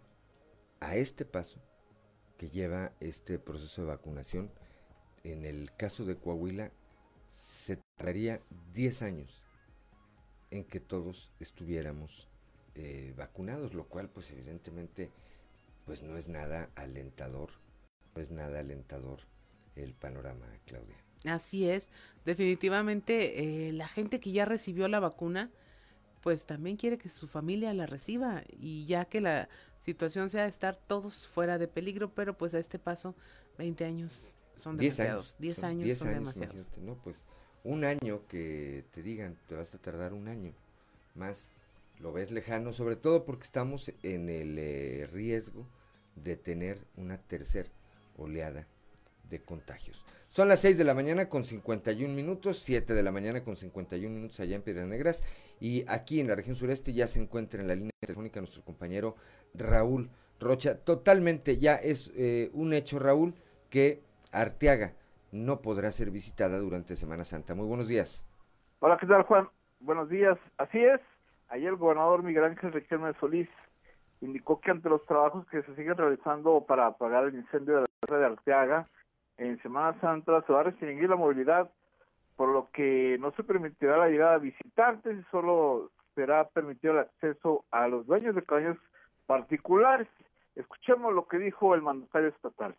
a 0.80 0.96
este 0.96 1.24
paso 1.24 1.60
que 2.36 2.50
lleva 2.50 2.92
este 3.00 3.38
proceso 3.38 3.82
de 3.82 3.88
vacunación, 3.88 4.50
en 5.30 5.44
el 5.44 5.70
caso 5.76 6.04
de 6.04 6.16
Coahuila 6.16 6.70
se 7.32 7.78
tardaría 7.96 8.40
10 8.74 9.02
años 9.02 9.42
en 10.50 10.64
que 10.64 10.80
todos 10.80 11.30
estuviéramos 11.40 12.28
eh, 12.74 13.12
vacunados, 13.16 13.74
lo 13.74 13.84
cual 13.84 14.08
pues 14.08 14.30
evidentemente 14.30 15.10
pues 15.84 16.02
no 16.02 16.16
es 16.16 16.28
nada 16.28 16.70
alentador, 16.74 17.50
no 18.14 18.22
es 18.22 18.30
nada 18.30 18.60
alentador 18.60 19.20
el 19.76 19.94
panorama, 19.94 20.46
Claudia. 20.66 20.96
Así 21.24 21.68
es, 21.68 21.90
definitivamente 22.24 23.68
eh, 23.68 23.72
la 23.72 23.88
gente 23.88 24.20
que 24.20 24.32
ya 24.32 24.44
recibió 24.44 24.86
la 24.88 25.00
vacuna, 25.00 25.50
pues 26.22 26.46
también 26.46 26.76
quiere 26.76 26.98
que 26.98 27.08
su 27.08 27.26
familia 27.26 27.74
la 27.74 27.86
reciba 27.86 28.42
y 28.48 28.86
ya 28.86 29.04
que 29.04 29.20
la 29.20 29.48
situación 29.80 30.30
sea 30.30 30.46
estar 30.46 30.76
todos 30.76 31.28
fuera 31.28 31.58
de 31.58 31.68
peligro, 31.68 32.14
pero 32.14 32.36
pues 32.36 32.54
a 32.54 32.58
este 32.58 32.78
paso 32.78 33.14
20 33.56 33.84
años 33.84 34.37
son 34.58 34.76
demasiados. 34.76 35.36
10 35.38 35.64
años, 35.64 35.98
son, 35.98 36.14
demasiados. 36.14 36.70
No, 36.78 36.94
pues 36.96 37.26
un 37.64 37.84
año 37.84 38.26
que 38.28 38.84
te 38.92 39.02
digan, 39.02 39.36
te 39.46 39.54
vas 39.54 39.74
a 39.74 39.78
tardar 39.78 40.12
un 40.12 40.28
año 40.28 40.52
más, 41.14 41.48
lo 41.98 42.12
ves 42.12 42.30
lejano, 42.30 42.72
sobre 42.72 42.96
todo 42.96 43.24
porque 43.24 43.44
estamos 43.44 43.92
en 44.02 44.28
el 44.28 44.58
eh, 44.58 45.08
riesgo 45.12 45.66
de 46.16 46.36
tener 46.36 46.80
una 46.96 47.18
tercera 47.18 47.68
oleada 48.16 48.66
de 49.28 49.40
contagios. 49.40 50.04
Son 50.30 50.48
las 50.48 50.60
6 50.60 50.78
de 50.78 50.84
la 50.84 50.94
mañana 50.94 51.28
con 51.28 51.44
51 51.44 52.12
minutos, 52.12 52.58
7 52.58 52.94
de 52.94 53.02
la 53.02 53.12
mañana 53.12 53.42
con 53.44 53.56
51 53.56 54.14
minutos 54.14 54.40
allá 54.40 54.56
en 54.56 54.62
Piedras 54.62 54.86
Negras 54.86 55.22
y 55.60 55.84
aquí 55.88 56.20
en 56.20 56.28
la 56.28 56.34
región 56.34 56.56
sureste 56.56 56.92
ya 56.92 57.06
se 57.06 57.20
encuentra 57.20 57.60
en 57.60 57.68
la 57.68 57.74
línea 57.74 57.92
telefónica 58.00 58.40
nuestro 58.40 58.62
compañero 58.62 59.16
Raúl 59.54 60.10
Rocha. 60.38 60.78
Totalmente 60.78 61.58
ya 61.58 61.76
es 61.76 62.12
eh, 62.14 62.50
un 62.52 62.72
hecho, 62.72 62.98
Raúl, 62.98 63.34
que 63.70 64.02
Arteaga 64.32 64.92
no 65.32 65.60
podrá 65.60 65.92
ser 65.92 66.10
visitada 66.10 66.58
durante 66.58 66.96
Semana 66.96 67.24
Santa. 67.24 67.54
Muy 67.54 67.66
buenos 67.66 67.88
días. 67.88 68.24
Hola, 68.80 68.96
¿qué 68.98 69.06
tal, 69.06 69.22
Juan? 69.24 69.48
Buenos 69.80 70.08
días. 70.08 70.38
Así 70.56 70.78
es, 70.78 71.00
ayer 71.48 71.68
el 71.68 71.76
gobernador 71.76 72.22
Miguel 72.22 72.44
Ángel 72.44 72.72
Riquelme 72.72 73.12
Solís 73.20 73.48
indicó 74.20 74.60
que 74.60 74.70
ante 74.70 74.88
los 74.88 75.04
trabajos 75.06 75.46
que 75.48 75.62
se 75.62 75.74
siguen 75.76 75.96
realizando 75.96 76.64
para 76.66 76.86
apagar 76.86 77.24
el 77.24 77.34
incendio 77.34 77.76
de 77.76 77.80
la 77.82 77.86
Torre 78.00 78.18
de 78.18 78.26
Arteaga, 78.26 78.88
en 79.36 79.60
Semana 79.62 79.98
Santa 80.00 80.42
se 80.46 80.52
va 80.52 80.60
a 80.60 80.64
restringir 80.64 81.08
la 81.08 81.16
movilidad, 81.16 81.70
por 82.36 82.48
lo 82.48 82.68
que 82.72 83.16
no 83.20 83.30
se 83.32 83.44
permitirá 83.44 83.96
la 83.96 84.08
llegada 84.08 84.38
de 84.38 84.46
visitantes 84.46 85.16
y 85.16 85.22
solo 85.30 85.90
será 86.14 86.48
permitido 86.48 86.94
el 86.94 87.00
acceso 87.00 87.64
a 87.70 87.86
los 87.86 88.06
dueños 88.06 88.34
de 88.34 88.42
cabañas 88.42 88.76
particulares. 89.26 90.08
Escuchemos 90.56 91.14
lo 91.14 91.28
que 91.28 91.38
dijo 91.38 91.74
el 91.74 91.82
mandatario 91.82 92.28
estatal. 92.28 92.74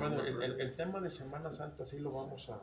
Bueno, 0.00 0.24
el, 0.24 0.72
tema 0.72 0.98
de 1.02 1.10
Semana 1.10 1.52
Santa 1.52 1.84
sí 1.84 1.98
lo 1.98 2.10
vamos 2.10 2.48
a, 2.48 2.58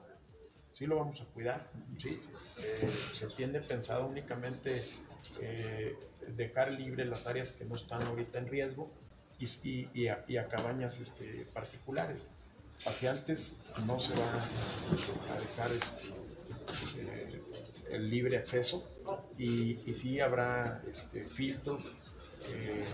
sí 0.73 0.87
lo 0.87 0.95
vamos 0.95 1.21
a 1.21 1.25
cuidar, 1.25 1.69
¿sí? 1.99 2.19
Eh, 2.63 2.91
se 3.13 3.27
tiene 3.29 3.61
pensado 3.61 4.07
únicamente 4.07 4.83
eh, 5.39 5.95
dejar 6.35 6.71
libre 6.71 7.05
las 7.05 7.27
áreas 7.27 7.51
que 7.51 7.63
no 7.63 7.75
están 7.75 8.01
ahorita 8.01 8.39
en 8.39 8.47
riesgo 8.47 8.89
y, 9.37 9.87
y, 9.93 10.07
a, 10.07 10.47
cabañas 10.47 10.99
este, 10.99 11.45
particulares. 11.53 12.27
Paseantes 12.83 13.57
no 13.85 13.99
se 13.99 14.13
van 14.13 14.29
a, 14.29 15.39
dejar 15.39 15.71
este, 15.71 16.09
eh, 16.97 17.43
el 17.91 18.09
libre 18.09 18.37
acceso 18.37 18.89
y, 19.37 19.79
y 19.85 19.93
sí 19.93 20.19
habrá 20.19 20.81
este, 20.91 21.27
filtros 21.27 21.83
eh, 22.53 22.85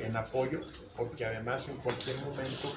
en 0.00 0.16
apoyo, 0.16 0.60
porque 0.96 1.24
además 1.24 1.68
en 1.68 1.76
cualquier 1.78 2.16
momento, 2.20 2.68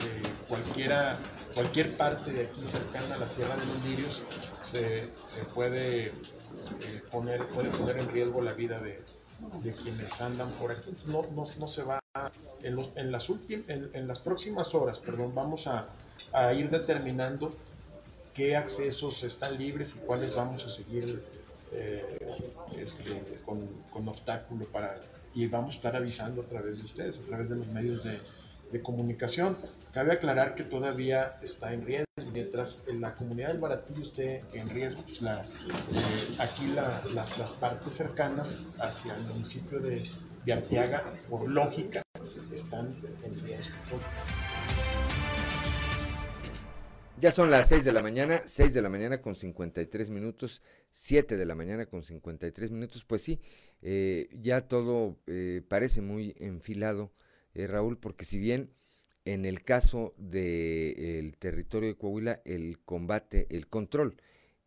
eh, 0.00 0.22
cualquiera, 0.48 1.16
cualquier 1.54 1.96
parte 1.96 2.32
de 2.32 2.46
aquí 2.46 2.66
cercana 2.66 3.14
a 3.14 3.18
la 3.18 3.28
Sierra 3.28 3.54
de 3.56 3.66
los 3.66 3.84
Lirios 3.84 4.22
se, 4.70 5.08
se 5.26 5.42
puede, 5.54 6.06
eh, 6.06 6.12
poner, 7.10 7.44
puede 7.48 7.68
poner 7.70 7.98
en 7.98 8.08
riesgo 8.08 8.40
la 8.40 8.52
vida 8.52 8.80
de, 8.80 9.00
de 9.62 9.72
quienes 9.74 10.20
andan 10.20 10.50
por 10.52 10.70
aquí. 10.72 10.94
No, 11.06 11.26
no, 11.32 11.46
no 11.58 11.68
se 11.68 11.82
va, 11.82 12.00
en, 12.62 12.78
en 12.96 13.12
las 13.12 13.28
en, 13.30 13.90
en, 13.92 14.08
las 14.08 14.18
próximas 14.18 14.74
horas, 14.74 14.98
perdón, 14.98 15.34
vamos 15.34 15.66
a, 15.66 15.88
a 16.32 16.52
ir 16.52 16.70
determinando 16.70 17.54
qué 18.34 18.56
accesos 18.56 19.22
están 19.24 19.58
libres 19.58 19.94
y 19.96 19.98
cuáles 20.06 20.34
vamos 20.34 20.64
a 20.64 20.70
seguir 20.70 21.22
este, 22.76 23.40
con, 23.44 23.66
con 23.90 24.08
obstáculo 24.08 24.66
para 24.66 24.98
y 25.34 25.46
vamos 25.46 25.74
a 25.74 25.76
estar 25.76 25.96
avisando 25.96 26.42
a 26.42 26.46
través 26.46 26.78
de 26.78 26.84
ustedes, 26.84 27.18
a 27.18 27.24
través 27.24 27.48
de 27.48 27.56
los 27.56 27.66
medios 27.68 28.04
de, 28.04 28.18
de 28.70 28.82
comunicación. 28.82 29.56
Cabe 29.92 30.12
aclarar 30.12 30.54
que 30.54 30.64
todavía 30.64 31.38
está 31.42 31.72
en 31.72 31.84
riesgo, 31.84 32.06
mientras 32.32 32.82
en 32.88 33.00
la 33.00 33.14
comunidad 33.14 33.48
del 33.48 33.58
Baratillo 33.58 34.02
esté 34.02 34.44
en 34.52 34.68
riesgo, 34.70 35.02
pues 35.02 35.20
eh, 35.22 36.36
aquí 36.38 36.66
la, 36.68 37.02
la, 37.14 37.24
las 37.38 37.50
partes 37.60 37.92
cercanas 37.92 38.58
hacia 38.78 39.14
el 39.14 39.22
municipio 39.24 39.80
de, 39.80 40.02
de 40.44 40.52
Arteaga, 40.52 41.04
por 41.28 41.48
lógica, 41.48 42.02
están 42.52 42.96
en 43.24 43.44
riesgo. 43.44 43.76
Ya 47.20 47.30
son 47.30 47.50
las 47.50 47.68
6 47.68 47.84
de 47.84 47.92
la 47.92 48.02
mañana, 48.02 48.42
6 48.44 48.74
de 48.74 48.82
la 48.82 48.88
mañana 48.88 49.20
con 49.22 49.36
53 49.36 50.10
minutos, 50.10 50.60
7 50.90 51.36
de 51.36 51.46
la 51.46 51.54
mañana 51.54 51.86
con 51.86 52.02
53 52.02 52.72
minutos. 52.72 53.04
Pues 53.04 53.22
sí, 53.22 53.40
eh, 53.82 54.28
ya 54.32 54.68
todo 54.68 55.18
eh, 55.26 55.62
parece 55.68 56.00
muy 56.00 56.34
enfilado, 56.38 57.12
eh, 57.54 57.66
Raúl, 57.66 57.98
porque 57.98 58.24
si 58.24 58.38
bien 58.38 58.70
en 59.24 59.44
el 59.44 59.62
caso 59.62 60.14
del 60.16 61.36
territorio 61.38 61.90
de 61.90 61.96
Coahuila 61.96 62.40
el 62.44 62.80
combate, 62.80 63.46
el 63.50 63.68
control 63.68 64.16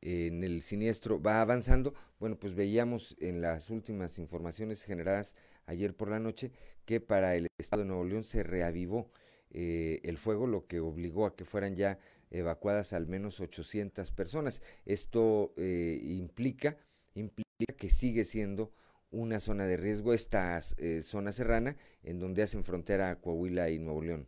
en 0.01 0.43
el 0.43 0.61
siniestro 0.61 1.22
va 1.22 1.41
avanzando, 1.41 1.93
bueno, 2.20 2.38
pues 2.38 2.53
veíamos 2.53 3.16
en 3.20 3.41
las 3.41 3.70
últimas 3.70 4.20
informaciones 4.20 4.84
generadas 4.84 5.36
ayer 5.66 5.95
por 5.95 6.09
la 6.09 6.20
noche 6.20 6.51
que 6.86 7.01
para 7.01 7.36
el 7.36 7.47
estado 7.57 7.82
de 7.82 7.88
Nuevo 7.88 8.05
León 8.05 8.24
se 8.24 8.43
reavivó 8.43 9.11
el 9.51 10.18
fuego, 10.18 10.47
lo 10.47 10.68
que 10.68 10.82
obligó 10.82 11.26
a 11.26 11.36
que 11.36 11.45
fueran 11.45 11.76
ya 11.76 11.97
evacuadas 12.32 12.93
al 12.93 13.07
menos 13.07 13.39
800 13.39 14.11
personas. 14.11 14.61
Esto 14.86 15.53
eh, 15.57 15.99
implica, 16.03 16.78
implica 17.13 17.74
que 17.78 17.89
sigue 17.89 18.26
siendo 18.26 18.74
una 19.12 19.39
zona 19.39 19.66
de 19.66 19.78
riesgo 19.78 20.14
esta 20.14 20.58
eh, 20.78 21.01
zona 21.01 21.32
serrana 21.32 21.76
en 22.03 22.20
donde 22.20 22.43
hacen 22.43 22.64
frontera 22.64 23.16
Coahuila 23.22 23.70
y 23.70 23.80
Nuevo 23.80 24.01
León. 24.01 24.28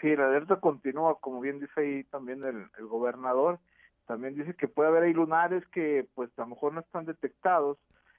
Sí, 0.00 0.14
la 0.14 0.28
alerta 0.28 0.60
continúa, 0.60 1.18
como 1.20 1.40
bien 1.40 1.58
dice 1.58 1.80
ahí 1.80 2.04
también 2.04 2.44
el, 2.44 2.86
gobernador, 2.86 3.58
también 4.06 4.36
dice 4.36 4.54
que 4.54 4.68
puede 4.68 4.88
haber 4.88 5.02
ahí 5.04 5.12
lunares 5.12 5.66
que 5.68 6.06
pues 6.14 6.30
a 6.38 6.42
lo 6.42 6.48
mejor 6.48 6.72
no 6.72 6.80
están 6.80 7.04
detectados, 7.04 7.78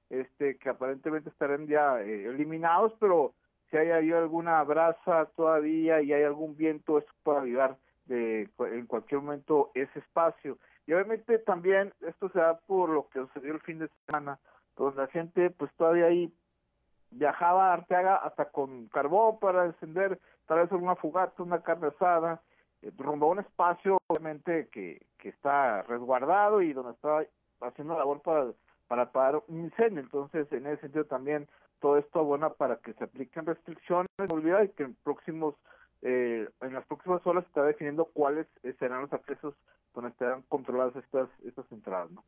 este 0.09 0.57
que 0.57 0.69
aparentemente 0.69 1.29
estarán 1.29 1.67
ya 1.67 2.01
eh, 2.01 2.25
eliminados, 2.25 2.93
pero 2.99 3.33
si 3.71 3.77
hay, 3.77 3.91
hay 3.91 4.11
alguna 4.11 4.61
brasa 4.63 5.25
todavía 5.35 6.01
y 6.01 6.11
hay 6.11 6.23
algún 6.23 6.57
viento, 6.57 6.97
eso 6.97 7.07
puede 7.23 7.41
ayudar 7.41 7.77
de 8.05 8.49
en 8.59 8.85
cualquier 8.87 9.21
momento 9.21 9.71
ese 9.73 9.99
espacio. 9.99 10.57
Y 10.87 10.93
obviamente 10.93 11.37
también 11.39 11.93
esto 12.01 12.29
se 12.29 12.39
da 12.39 12.59
por 12.59 12.89
lo 12.89 13.07
que 13.09 13.19
sucedió 13.19 13.53
el 13.53 13.61
fin 13.61 13.79
de 13.79 13.89
semana, 14.05 14.39
donde 14.85 15.01
la 15.01 15.07
gente 15.07 15.49
pues 15.51 15.71
todavía 15.75 16.05
ahí 16.05 16.33
viajaba 17.11 17.69
a 17.69 17.73
Arteaga 17.73 18.15
hasta 18.15 18.45
con 18.45 18.87
carbón 18.87 19.39
para 19.39 19.65
encender 19.65 20.19
tal 20.47 20.59
vez 20.59 20.71
alguna 20.71 20.95
fogata, 20.95 21.43
una 21.43 21.61
carne 21.61 21.87
asada, 21.87 22.41
eh, 22.81 22.91
rumbo 22.97 23.27
un 23.27 23.39
espacio 23.39 23.99
obviamente 24.07 24.69
que, 24.71 25.05
que 25.17 25.29
está 25.29 25.81
resguardado 25.83 26.61
y 26.61 26.73
donde 26.73 26.93
está 26.93 27.25
haciendo 27.61 27.97
labor 27.97 28.21
para, 28.21 28.51
para 28.87 29.03
apagar 29.03 29.41
un 29.47 29.59
incendio. 29.65 30.01
Entonces, 30.01 30.51
en 30.51 30.65
ese 30.67 30.81
sentido 30.81 31.05
también 31.05 31.47
todo 31.81 31.97
esto 31.97 32.19
abona 32.19 32.49
para 32.49 32.77
que 32.77 32.93
se 32.93 33.03
apliquen 33.03 33.45
restricciones, 33.45 34.09
olvidar 34.29 34.65
y 34.65 34.69
que 34.69 34.83
en 34.83 34.95
próximos 35.03 35.55
eh, 36.01 36.47
en 36.61 36.73
las 36.73 36.85
próximas 36.85 37.25
horas 37.27 37.43
se 37.43 37.49
está 37.49 37.63
definiendo 37.63 38.05
cuáles 38.05 38.47
serán 38.79 39.01
los 39.01 39.11
accesos 39.11 39.53
donde 39.93 40.11
estarán 40.11 40.43
controladas 40.43 40.95
estas, 40.95 41.29
estas 41.43 41.69
entradas. 41.71 42.09
¿no? 42.11 42.23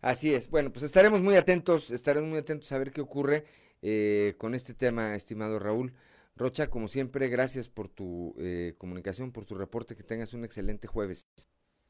Así 0.00 0.34
es. 0.34 0.50
Bueno, 0.50 0.72
pues 0.72 0.84
estaremos 0.84 1.20
muy 1.20 1.36
atentos, 1.36 1.90
estaremos 1.90 2.28
muy 2.28 2.38
atentos 2.38 2.70
a 2.72 2.78
ver 2.78 2.90
qué 2.90 3.00
ocurre 3.00 3.44
eh, 3.82 4.34
con 4.38 4.54
este 4.54 4.74
tema, 4.74 5.14
estimado 5.14 5.58
Raúl. 5.58 5.94
Rocha, 6.36 6.68
como 6.68 6.88
siempre, 6.88 7.28
gracias 7.28 7.68
por 7.68 7.88
tu 7.88 8.34
eh, 8.38 8.74
comunicación, 8.78 9.30
por 9.30 9.44
tu 9.44 9.54
reporte, 9.56 9.94
que 9.94 10.02
tengas 10.02 10.32
un 10.32 10.44
excelente 10.44 10.88
jueves. 10.88 11.26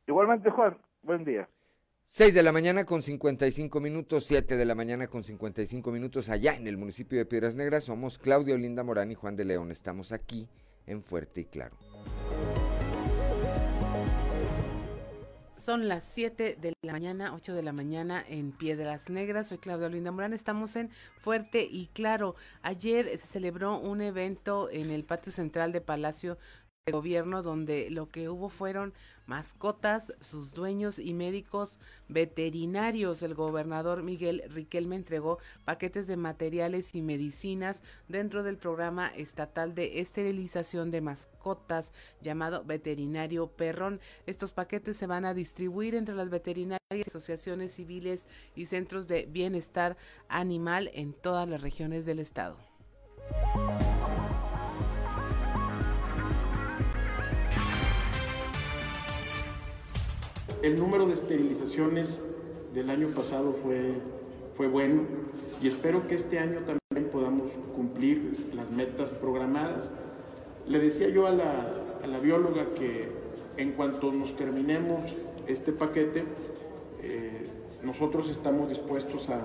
Igualmente, 0.08 0.50
Juan, 0.50 0.76
buen 1.02 1.24
día. 1.24 1.48
6 2.06 2.34
de 2.34 2.42
la 2.42 2.50
mañana 2.50 2.84
con 2.84 3.02
55 3.02 3.78
minutos, 3.78 4.24
7 4.26 4.56
de 4.56 4.64
la 4.64 4.74
mañana 4.74 5.06
con 5.06 5.22
55 5.22 5.92
minutos 5.92 6.28
allá 6.28 6.56
en 6.56 6.66
el 6.66 6.76
municipio 6.76 7.16
de 7.16 7.26
Piedras 7.26 7.54
Negras. 7.54 7.84
Somos 7.84 8.18
Claudio 8.18 8.58
Linda 8.58 8.82
Morán 8.82 9.12
y 9.12 9.14
Juan 9.14 9.36
de 9.36 9.44
León. 9.44 9.70
Estamos 9.70 10.10
aquí 10.10 10.48
en 10.86 11.04
Fuerte 11.04 11.42
y 11.42 11.44
Claro. 11.44 11.76
Son 15.70 15.86
las 15.86 16.02
7 16.02 16.56
de 16.60 16.72
la 16.82 16.90
mañana, 16.90 17.32
8 17.32 17.54
de 17.54 17.62
la 17.62 17.72
mañana 17.72 18.24
en 18.28 18.50
Piedras 18.50 19.08
Negras. 19.08 19.46
Soy 19.46 19.58
Claudia 19.58 19.88
Linda 19.88 20.10
Morán. 20.10 20.32
Estamos 20.32 20.74
en 20.74 20.90
Fuerte 21.20 21.62
y 21.62 21.86
Claro. 21.92 22.34
Ayer 22.62 23.06
se 23.10 23.28
celebró 23.28 23.78
un 23.78 24.00
evento 24.00 24.68
en 24.68 24.90
el 24.90 25.04
patio 25.04 25.30
central 25.30 25.70
de 25.70 25.80
Palacio 25.80 26.38
de 26.86 26.92
Gobierno 26.92 27.42
donde 27.42 27.90
lo 27.90 28.08
que 28.08 28.28
hubo 28.28 28.48
fueron 28.48 28.94
mascotas, 29.26 30.12
sus 30.20 30.54
dueños 30.54 30.98
y 30.98 31.12
médicos 31.12 31.78
veterinarios. 32.08 33.22
El 33.22 33.34
gobernador 33.34 34.02
Miguel 34.02 34.42
Riquelme 34.48 34.96
entregó 34.96 35.38
paquetes 35.64 36.06
de 36.06 36.16
materiales 36.16 36.94
y 36.94 37.02
medicinas 37.02 37.82
dentro 38.08 38.42
del 38.42 38.56
programa 38.56 39.08
estatal 39.08 39.74
de 39.74 40.00
esterilización 40.00 40.90
de 40.90 41.00
mascotas 41.00 41.92
llamado 42.22 42.64
Veterinario 42.64 43.48
Perrón. 43.48 44.00
Estos 44.26 44.52
paquetes 44.52 44.96
se 44.96 45.06
van 45.06 45.24
a 45.24 45.34
distribuir 45.34 45.94
entre 45.94 46.14
las 46.14 46.30
veterinarias, 46.30 46.80
asociaciones 47.06 47.72
civiles 47.72 48.26
y 48.56 48.66
centros 48.66 49.06
de 49.06 49.26
bienestar 49.26 49.96
animal 50.28 50.90
en 50.94 51.12
todas 51.12 51.48
las 51.48 51.60
regiones 51.60 52.06
del 52.06 52.20
estado. 52.20 52.56
El 60.62 60.78
número 60.78 61.06
de 61.06 61.14
esterilizaciones 61.14 62.06
del 62.74 62.90
año 62.90 63.08
pasado 63.08 63.56
fue, 63.62 63.94
fue 64.58 64.68
bueno 64.68 65.04
y 65.62 65.68
espero 65.68 66.06
que 66.06 66.16
este 66.16 66.38
año 66.38 66.58
también 66.58 67.10
podamos 67.10 67.50
cumplir 67.74 68.50
las 68.54 68.70
metas 68.70 69.08
programadas. 69.08 69.88
Le 70.68 70.78
decía 70.78 71.08
yo 71.08 71.26
a 71.26 71.30
la, 71.30 71.64
a 72.04 72.06
la 72.06 72.18
bióloga 72.18 72.66
que 72.74 73.08
en 73.56 73.72
cuanto 73.72 74.12
nos 74.12 74.36
terminemos 74.36 75.00
este 75.46 75.72
paquete, 75.72 76.24
eh, 77.02 77.46
nosotros 77.82 78.28
estamos 78.28 78.68
dispuestos 78.68 79.30
a 79.30 79.40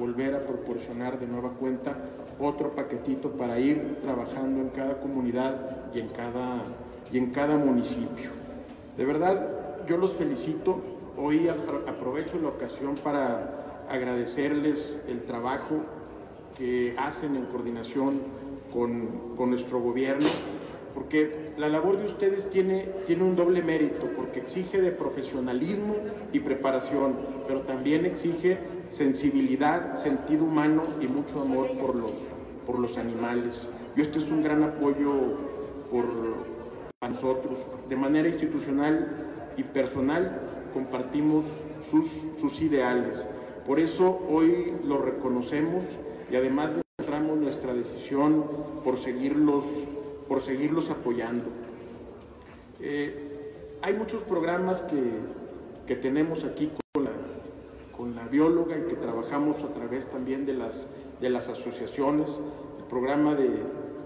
volver 0.00 0.34
a 0.34 0.40
proporcionar 0.40 1.20
de 1.20 1.28
nueva 1.28 1.50
cuenta 1.50 1.96
otro 2.40 2.72
paquetito 2.72 3.30
para 3.30 3.60
ir 3.60 3.98
trabajando 4.02 4.62
en 4.62 4.70
cada 4.70 5.00
comunidad 5.00 5.92
y 5.94 6.00
en 6.00 6.08
cada, 6.08 6.64
y 7.12 7.18
en 7.18 7.30
cada 7.30 7.56
municipio. 7.56 8.30
De 8.96 9.04
verdad, 9.04 9.55
yo 9.86 9.96
los 9.96 10.14
felicito. 10.14 10.80
Hoy 11.16 11.48
aprovecho 11.48 12.38
la 12.40 12.48
ocasión 12.48 12.94
para 12.96 13.86
agradecerles 13.88 14.98
el 15.08 15.22
trabajo 15.22 15.80
que 16.58 16.94
hacen 16.98 17.36
en 17.36 17.46
coordinación 17.46 18.20
con, 18.72 19.34
con, 19.36 19.50
nuestro 19.50 19.80
gobierno, 19.80 20.26
porque 20.94 21.52
la 21.56 21.68
labor 21.68 21.98
de 21.98 22.06
ustedes 22.06 22.50
tiene, 22.50 22.88
tiene 23.06 23.22
un 23.22 23.36
doble 23.36 23.62
mérito, 23.62 24.10
porque 24.16 24.40
exige 24.40 24.80
de 24.80 24.90
profesionalismo 24.90 25.94
y 26.32 26.40
preparación, 26.40 27.14
pero 27.46 27.60
también 27.62 28.04
exige 28.04 28.58
sensibilidad, 28.90 29.98
sentido 29.98 30.44
humano 30.44 30.82
y 31.00 31.06
mucho 31.06 31.40
amor 31.40 31.68
por 31.78 31.94
los, 31.96 32.12
por 32.66 32.78
los 32.78 32.98
animales. 32.98 33.54
Y 33.96 34.02
esto 34.02 34.18
es 34.18 34.30
un 34.30 34.42
gran 34.42 34.62
apoyo 34.62 35.12
por 35.90 36.04
nosotros. 37.08 37.58
De 37.88 37.96
manera 37.96 38.28
institucional, 38.28 39.25
y 39.56 39.62
personal 39.62 40.40
compartimos 40.72 41.44
sus, 41.90 42.06
sus 42.40 42.60
ideales. 42.60 43.26
Por 43.66 43.80
eso 43.80 44.20
hoy 44.28 44.74
lo 44.84 44.98
reconocemos 44.98 45.84
y 46.30 46.36
además 46.36 46.70
demostramos 46.98 47.38
nuestra 47.38 47.74
decisión 47.74 48.44
por 48.84 48.98
seguirlos, 48.98 49.64
por 50.28 50.42
seguirlos 50.42 50.90
apoyando. 50.90 51.46
Eh, 52.80 53.78
hay 53.82 53.94
muchos 53.94 54.22
programas 54.24 54.82
que, 54.82 55.00
que 55.86 55.96
tenemos 55.96 56.44
aquí 56.44 56.70
con 56.92 57.04
la, 57.04 57.10
con 57.96 58.14
la, 58.14 58.26
bióloga 58.28 58.76
y 58.76 58.82
que 58.88 58.96
trabajamos 58.96 59.62
a 59.62 59.68
través 59.72 60.06
también 60.10 60.44
de 60.46 60.54
las, 60.54 60.86
de 61.20 61.30
las 61.30 61.48
asociaciones, 61.48 62.28
el 62.78 62.84
programa 62.84 63.34
de, 63.34 63.50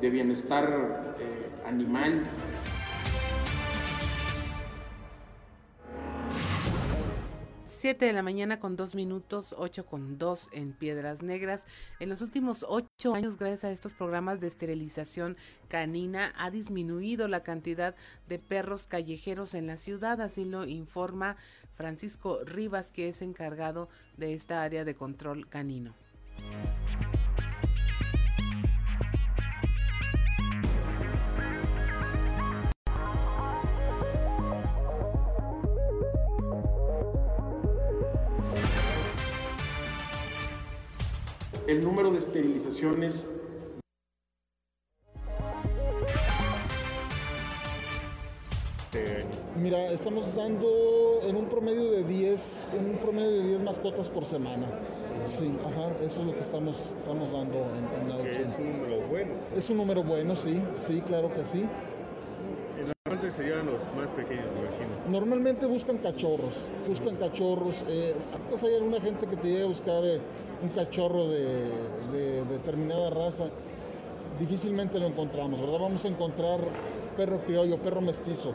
de 0.01 0.11
bienestar 0.11 1.17
eh, 1.19 1.69
animal, 1.69 2.23
7 7.81 8.05
de 8.05 8.13
la 8.13 8.23
mañana 8.23 8.61
con 8.61 8.77
dos 8.77 8.95
minutos, 8.95 9.55
8 9.57 9.87
con 9.87 10.19
2 10.19 10.51
en 10.53 10.75
Piedras 10.75 11.23
Negras. 11.23 11.67
En 11.99 12.11
los 12.11 12.21
últimos 12.21 12.63
ocho 12.69 13.15
años, 13.15 13.39
gracias 13.39 13.65
a 13.65 13.71
estos 13.71 13.95
programas 13.95 14.39
de 14.39 14.49
esterilización 14.49 15.39
canina, 15.69 16.35
ha 16.37 16.51
disminuido 16.51 17.27
la 17.27 17.43
cantidad 17.43 17.95
de 18.29 18.39
perros 18.39 18.87
callejeros 18.87 19.55
en 19.55 19.67
la 19.67 19.79
ciudad, 19.79 20.21
así 20.21 20.45
lo 20.45 20.67
informa 20.67 21.39
Francisco 21.75 22.41
Rivas, 22.45 22.93
que 22.93 23.09
es 23.09 23.23
encargado 23.23 23.89
de 24.19 24.35
esta 24.35 24.63
área 24.63 24.85
de 24.85 24.95
control 24.95 25.49
canino. 25.49 25.95
El 41.71 41.85
número 41.85 42.11
de 42.11 42.19
esterilizaciones 42.19 43.15
Mira, 49.57 49.93
estamos 49.93 50.35
dando 50.35 51.21
en 51.23 51.37
un 51.37 51.47
promedio 51.47 51.93
de 51.93 52.03
10, 52.03 52.71
un 52.77 52.99
promedio 52.99 53.31
de 53.31 53.43
10 53.49 53.63
mascotas 53.63 54.09
por 54.09 54.25
semana. 54.25 54.67
Sí, 55.25 55.55
ajá, 55.65 55.95
eso 56.03 56.23
es 56.23 56.27
lo 56.27 56.33
que 56.33 56.41
estamos, 56.41 56.95
estamos 56.97 57.31
dando 57.31 57.59
en, 57.77 58.03
en 58.03 58.11
adopción. 58.11 58.51
es 58.51 58.59
un 58.59 58.73
número 58.73 59.09
bueno. 59.09 59.33
Es 59.55 59.71
un 59.71 59.77
número 59.77 60.03
bueno, 60.03 60.35
sí, 60.35 60.61
sí, 60.75 61.01
claro 61.03 61.33
que 61.33 61.45
sí. 61.45 61.65
Normalmente 63.07 63.37
serían 63.37 63.67
los 63.67 63.81
más 63.95 64.09
pequeños, 64.17 64.47
me 64.55 64.61
imagino. 64.61 64.90
Normalmente 65.11 65.67
buscan 65.67 65.99
cachorros, 65.99 66.67
buscan 66.87 67.17
cachorros. 67.17 67.85
Pues 68.49 68.63
hay 68.63 68.75
alguna 68.77 69.01
gente 69.01 69.27
que 69.27 69.37
te 69.37 69.49
llega 69.49 69.65
a 69.65 69.69
buscar 69.69 70.05
eh, 70.05 70.21
un 70.63 70.69
cachorro 70.69 71.29
de, 71.29 71.69
de 72.13 72.45
determinada 72.45 73.11
raza. 73.11 73.47
Difícilmente 74.39 75.01
lo 75.01 75.09
encontramos, 75.09 75.61
¿verdad? 75.61 75.81
Vamos 75.81 76.05
a 76.05 76.09
encontrar 76.09 76.61
perro 77.17 77.41
criollo, 77.43 77.77
perro 77.79 78.01
mestizo. 78.01 78.53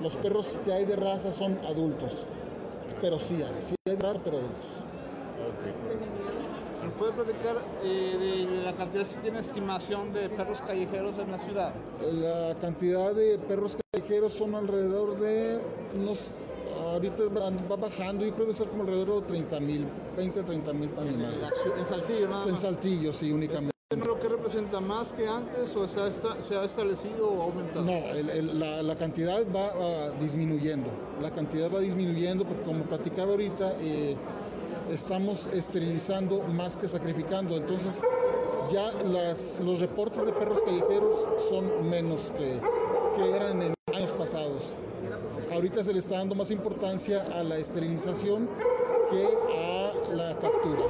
Los 0.00 0.16
perros 0.16 0.60
que 0.64 0.72
hay 0.72 0.84
de 0.84 0.94
raza 0.94 1.32
son 1.32 1.58
adultos, 1.66 2.24
pero 3.00 3.18
sí 3.18 3.42
hay, 3.42 3.60
sí 3.60 3.74
hay 3.88 3.96
de 3.96 4.02
pero 4.22 4.36
adultos. 4.38 4.84
¿Nos 5.36 6.25
puede 6.96 7.12
platicar 7.12 7.56
eh, 7.82 8.46
de 8.48 8.64
la 8.64 8.74
cantidad, 8.74 9.06
si 9.06 9.16
tiene 9.18 9.40
estimación 9.40 10.12
de 10.12 10.28
perros 10.30 10.60
callejeros 10.66 11.18
en 11.18 11.30
la 11.30 11.38
ciudad? 11.38 11.72
La 12.20 12.54
cantidad 12.60 13.14
de 13.14 13.38
perros 13.38 13.76
callejeros 13.92 14.34
son 14.34 14.54
alrededor 14.54 15.18
de 15.18 15.60
unos, 15.94 16.30
ahorita 16.78 17.22
va 17.70 17.76
bajando, 17.76 18.24
yo 18.24 18.34
creo 18.34 18.46
que 18.46 18.54
ser 18.54 18.68
como 18.68 18.82
alrededor 18.82 19.22
de 19.22 19.28
30 19.28 19.60
mil, 19.60 19.86
20 20.16 20.42
30 20.42 20.72
mil 20.72 20.90
animales. 20.98 21.52
En 21.78 21.86
Saltillo, 21.86 22.28
¿no? 22.28 22.48
En 22.48 22.56
Saltillo, 22.56 23.12
sí, 23.12 23.32
únicamente. 23.32 23.72
¿Es 23.88 23.96
número 23.98 24.18
que 24.18 24.28
representa 24.28 24.80
más 24.80 25.12
que 25.12 25.28
antes 25.28 25.74
o 25.76 25.86
se 25.86 26.00
ha, 26.00 26.08
esta- 26.08 26.42
se 26.42 26.56
ha 26.56 26.64
establecido 26.64 27.30
o 27.30 27.42
aumentado? 27.42 27.84
No, 27.84 27.92
el- 27.92 28.30
el- 28.30 28.58
la, 28.58 28.82
la 28.82 28.96
cantidad 28.96 29.46
va 29.54 29.70
ah, 29.74 30.10
disminuyendo. 30.20 30.90
La 31.22 31.30
cantidad 31.30 31.72
va 31.72 31.78
disminuyendo 31.78 32.44
porque 32.44 32.64
como 32.64 32.82
platicaba 32.82 33.30
ahorita, 33.30 33.74
eh, 33.80 34.16
estamos 34.90 35.46
esterilizando 35.48 36.42
más 36.44 36.76
que 36.76 36.88
sacrificando. 36.88 37.56
Entonces 37.56 38.02
ya 38.70 38.92
las, 38.92 39.60
los 39.60 39.80
reportes 39.80 40.26
de 40.26 40.32
perros 40.32 40.62
callejeros 40.62 41.26
son 41.38 41.88
menos 41.88 42.32
que, 42.36 42.60
eran 43.34 43.62
en 43.62 43.74
años 43.94 44.12
pasados. 44.12 44.74
Ahorita 45.52 45.82
se 45.82 45.92
le 45.92 46.00
está 46.00 46.18
dando 46.18 46.34
más 46.34 46.50
importancia 46.50 47.22
a 47.32 47.42
la 47.42 47.56
esterilización 47.56 48.48
que 49.10 49.26
a 49.56 49.94
la 50.14 50.38
captura. 50.38 50.82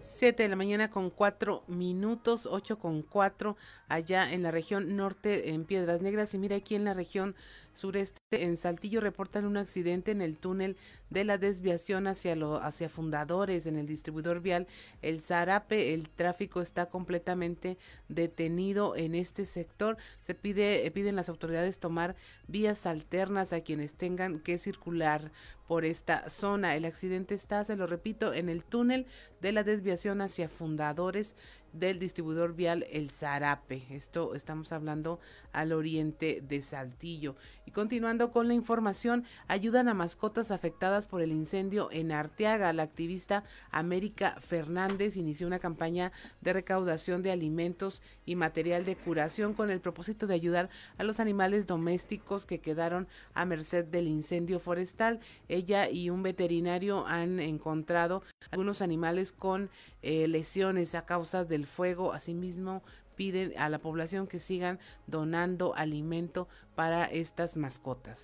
7 0.00 0.42
de 0.42 0.48
la 0.48 0.56
mañana 0.56 0.90
con 0.90 1.10
4 1.10 1.62
minutos, 1.68 2.48
8 2.50 2.80
con 2.80 3.02
4 3.02 3.56
allá 3.86 4.32
en 4.32 4.42
la 4.42 4.50
región 4.50 4.96
norte 4.96 5.50
en 5.50 5.64
Piedras 5.64 6.02
Negras 6.02 6.34
y 6.34 6.38
mira 6.38 6.56
aquí 6.56 6.74
en 6.74 6.84
la 6.84 6.92
región 6.92 7.36
sureste 7.78 8.18
en 8.30 8.56
Saltillo 8.56 9.00
reportan 9.00 9.44
un 9.44 9.56
accidente 9.56 10.10
en 10.10 10.20
el 10.20 10.36
túnel 10.36 10.76
de 11.10 11.24
la 11.24 11.38
desviación 11.38 12.08
hacia 12.08 12.36
hacia 12.60 12.88
Fundadores 12.88 13.66
en 13.66 13.76
el 13.76 13.86
distribuidor 13.86 14.40
vial 14.40 14.66
El 15.00 15.20
Zarape, 15.20 15.94
el 15.94 16.10
tráfico 16.10 16.60
está 16.60 16.86
completamente 16.86 17.78
detenido 18.08 18.96
en 18.96 19.14
este 19.14 19.44
sector. 19.44 19.96
Se 20.20 20.34
pide 20.34 20.86
eh, 20.86 20.90
piden 20.90 21.14
las 21.14 21.28
autoridades 21.28 21.78
tomar 21.78 22.16
vías 22.48 22.84
alternas 22.84 23.52
a 23.52 23.60
quienes 23.60 23.94
tengan 23.94 24.40
que 24.40 24.58
circular 24.58 25.30
por 25.68 25.84
esta 25.84 26.28
zona. 26.30 26.74
El 26.74 26.86
accidente 26.86 27.34
está, 27.34 27.62
se 27.62 27.76
lo 27.76 27.86
repito, 27.86 28.32
en 28.32 28.48
el 28.48 28.64
túnel 28.64 29.06
de 29.40 29.52
la 29.52 29.62
desviación 29.62 30.20
hacia 30.20 30.48
Fundadores 30.48 31.36
del 31.72 31.98
distribuidor 31.98 32.54
vial 32.54 32.86
El 32.90 33.10
Zarape. 33.10 33.86
Esto 33.90 34.34
estamos 34.34 34.72
hablando 34.72 35.20
al 35.52 35.72
oriente 35.72 36.42
de 36.46 36.62
Saltillo. 36.62 37.36
Y 37.66 37.70
continuando 37.70 38.30
con 38.32 38.48
la 38.48 38.54
información, 38.54 39.24
ayudan 39.46 39.88
a 39.88 39.94
mascotas 39.94 40.50
afectadas 40.50 41.06
por 41.06 41.22
el 41.22 41.32
incendio 41.32 41.88
en 41.92 42.12
Arteaga. 42.12 42.72
La 42.72 42.82
activista 42.82 43.44
América 43.70 44.36
Fernández 44.40 45.16
inició 45.16 45.46
una 45.46 45.58
campaña 45.58 46.12
de 46.40 46.52
recaudación 46.52 47.22
de 47.22 47.32
alimentos 47.32 48.02
y 48.24 48.36
material 48.36 48.84
de 48.84 48.96
curación 48.96 49.54
con 49.54 49.70
el 49.70 49.80
propósito 49.80 50.26
de 50.26 50.34
ayudar 50.34 50.70
a 50.96 51.04
los 51.04 51.20
animales 51.20 51.66
domésticos 51.66 52.46
que 52.46 52.60
quedaron 52.60 53.08
a 53.34 53.44
merced 53.44 53.84
del 53.84 54.08
incendio 54.08 54.60
forestal. 54.60 55.20
Ella 55.48 55.90
y 55.90 56.10
un 56.10 56.22
veterinario 56.22 57.06
han 57.06 57.40
encontrado 57.40 58.22
algunos 58.50 58.82
animales 58.82 59.32
con 59.32 59.70
eh, 60.02 60.28
lesiones 60.28 60.94
a 60.94 61.04
causa 61.04 61.44
fuego. 61.66 62.12
Asimismo, 62.12 62.82
piden 63.16 63.52
a 63.58 63.68
la 63.68 63.80
población 63.80 64.28
que 64.28 64.38
sigan 64.38 64.78
donando 65.06 65.74
alimento 65.74 66.48
para 66.76 67.04
estas 67.06 67.56
mascotas. 67.56 68.22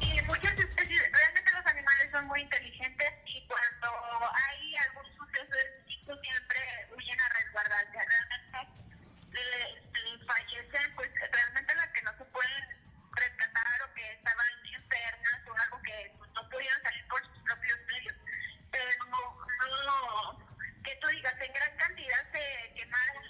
Y 0.00 0.22
muchas 0.28 0.54
especies, 0.58 1.02
realmente 1.10 1.50
los 1.52 1.66
animales 1.66 2.10
son 2.12 2.26
muy 2.26 2.40
inteligentes 2.40 3.10
y 3.26 3.46
cuando 3.48 3.88
hay 4.32 4.76
algún 4.88 5.06
suceso 5.16 5.50
de 5.50 5.92
este 5.92 6.14
siempre 6.22 6.58
huyen 6.96 7.18
a 7.20 7.28
resguardarse. 7.40 7.98
Realmente 7.98 8.58
eh, 9.34 9.81
no 16.42 16.48
pudieron 16.48 16.82
salir 16.82 17.06
por 17.08 17.20
sus 17.26 17.42
propios 17.42 17.78
medios. 17.86 18.16
Pero 18.70 18.90
no, 19.06 20.38
que 20.82 20.96
tú 20.96 21.08
digas, 21.08 21.34
en 21.40 21.52
gran 21.52 21.76
cantidad 21.76 22.32
se 22.32 22.72
quemaron 22.74 23.24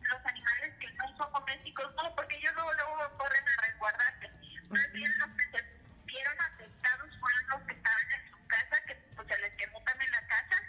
los 0.00 0.26
animales 0.26 0.74
que 0.80 0.92
no 0.94 1.16
son 1.16 1.32
domésticos, 1.32 1.94
no, 1.96 2.14
porque 2.14 2.36
ellos 2.36 2.52
luego, 2.54 2.72
luego 2.74 3.18
corren 3.18 3.44
a 3.48 3.62
resguardarse. 3.66 4.30
Más 4.70 4.92
bien 4.92 5.10
los 5.18 5.30
que 5.36 5.58
se 5.58 5.64
vieron 6.04 6.40
afectados 6.40 7.10
fueron 7.20 7.48
los 7.48 7.62
que 7.66 7.74
estaban 7.74 8.10
en 8.12 8.30
su 8.30 8.46
casa, 8.46 8.82
que 8.86 8.94
pues, 9.16 9.28
se 9.28 9.38
les 9.38 9.52
quemó 9.56 9.82
también 9.84 10.10
la 10.12 10.26
casa. 10.26 10.62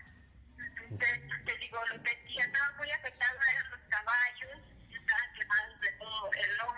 Entonces, 0.58 1.22
te 1.46 1.58
digo, 1.58 1.86
los 1.88 2.02
que 2.02 2.24
sí 2.28 2.40
estaban 2.40 2.78
muy 2.78 2.92
afectados 2.92 3.42
eran 3.52 3.72
los 3.72 3.80
caballos, 3.90 4.60
estaban 4.92 5.34
quemados 5.34 5.80
de 5.82 5.92
todo, 5.94 6.32
el 6.34 6.58
lomo, 6.58 6.73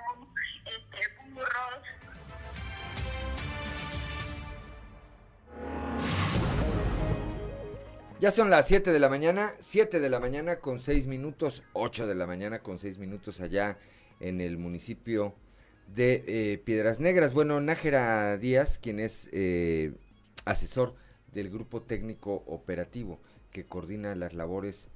Ya 8.26 8.32
son 8.32 8.50
las 8.50 8.68
7 8.68 8.92
de 8.92 9.00
la 9.00 9.08
mañana, 9.08 9.54
7 9.60 10.00
de 10.00 10.10
la 10.10 10.20
mañana 10.20 10.56
con 10.56 10.80
6 10.80 11.06
minutos, 11.06 11.62
8 11.74 12.08
de 12.08 12.16
la 12.16 12.26
mañana 12.26 12.58
con 12.58 12.80
6 12.80 12.98
minutos 12.98 13.40
allá 13.40 13.78
en 14.20 14.42
el 14.42 14.58
municipio 14.58 15.36
de 15.94 16.24
eh, 16.26 16.58
Piedras 16.58 17.00
Negras. 17.00 17.36
Bueno, 17.36 17.62
Nájera 17.62 18.36
Díaz, 18.40 18.80
quien 18.80 19.00
es 19.00 19.30
eh, 19.32 19.94
asesor 20.44 20.96
del 21.36 21.52
grupo 21.52 21.84
técnico 21.84 22.44
operativo 22.48 23.20
que 23.52 23.68
coordina 23.68 24.16
las 24.16 24.34
labores 24.34 24.88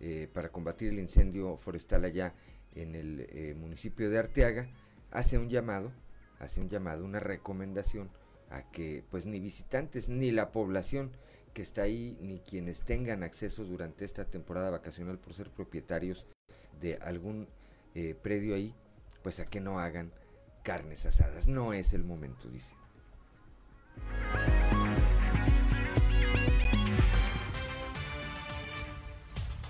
eh, 0.00 0.28
para 0.32 0.50
combatir 0.50 0.90
el 0.90 1.00
incendio 1.00 1.56
forestal 1.56 2.04
allá 2.04 2.34
en 2.76 2.94
el 2.94 3.56
municipio 3.56 4.10
de 4.10 4.18
Arteaga, 4.20 4.68
hace 5.10 5.38
un 5.38 5.48
llamado, 5.48 5.90
hace 6.38 6.60
un 6.60 6.68
llamado, 6.68 7.04
una 7.04 7.18
recomendación 7.18 8.10
a 8.48 8.62
que 8.70 9.02
pues 9.10 9.26
ni 9.26 9.40
visitantes 9.40 10.08
ni 10.08 10.30
la 10.30 10.52
población 10.52 11.10
que 11.56 11.62
está 11.62 11.84
ahí 11.84 12.18
ni 12.20 12.38
quienes 12.40 12.82
tengan 12.82 13.22
acceso 13.22 13.64
durante 13.64 14.04
esta 14.04 14.26
temporada 14.26 14.68
vacacional 14.68 15.18
por 15.18 15.32
ser 15.32 15.48
propietarios 15.48 16.26
de 16.82 16.96
algún 16.96 17.48
eh, 17.94 18.14
predio 18.14 18.54
ahí, 18.54 18.74
pues 19.22 19.40
a 19.40 19.46
que 19.46 19.58
no 19.58 19.80
hagan 19.80 20.12
carnes 20.62 21.06
asadas. 21.06 21.48
No 21.48 21.72
es 21.72 21.94
el 21.94 22.04
momento, 22.04 22.50
dice. 22.50 22.74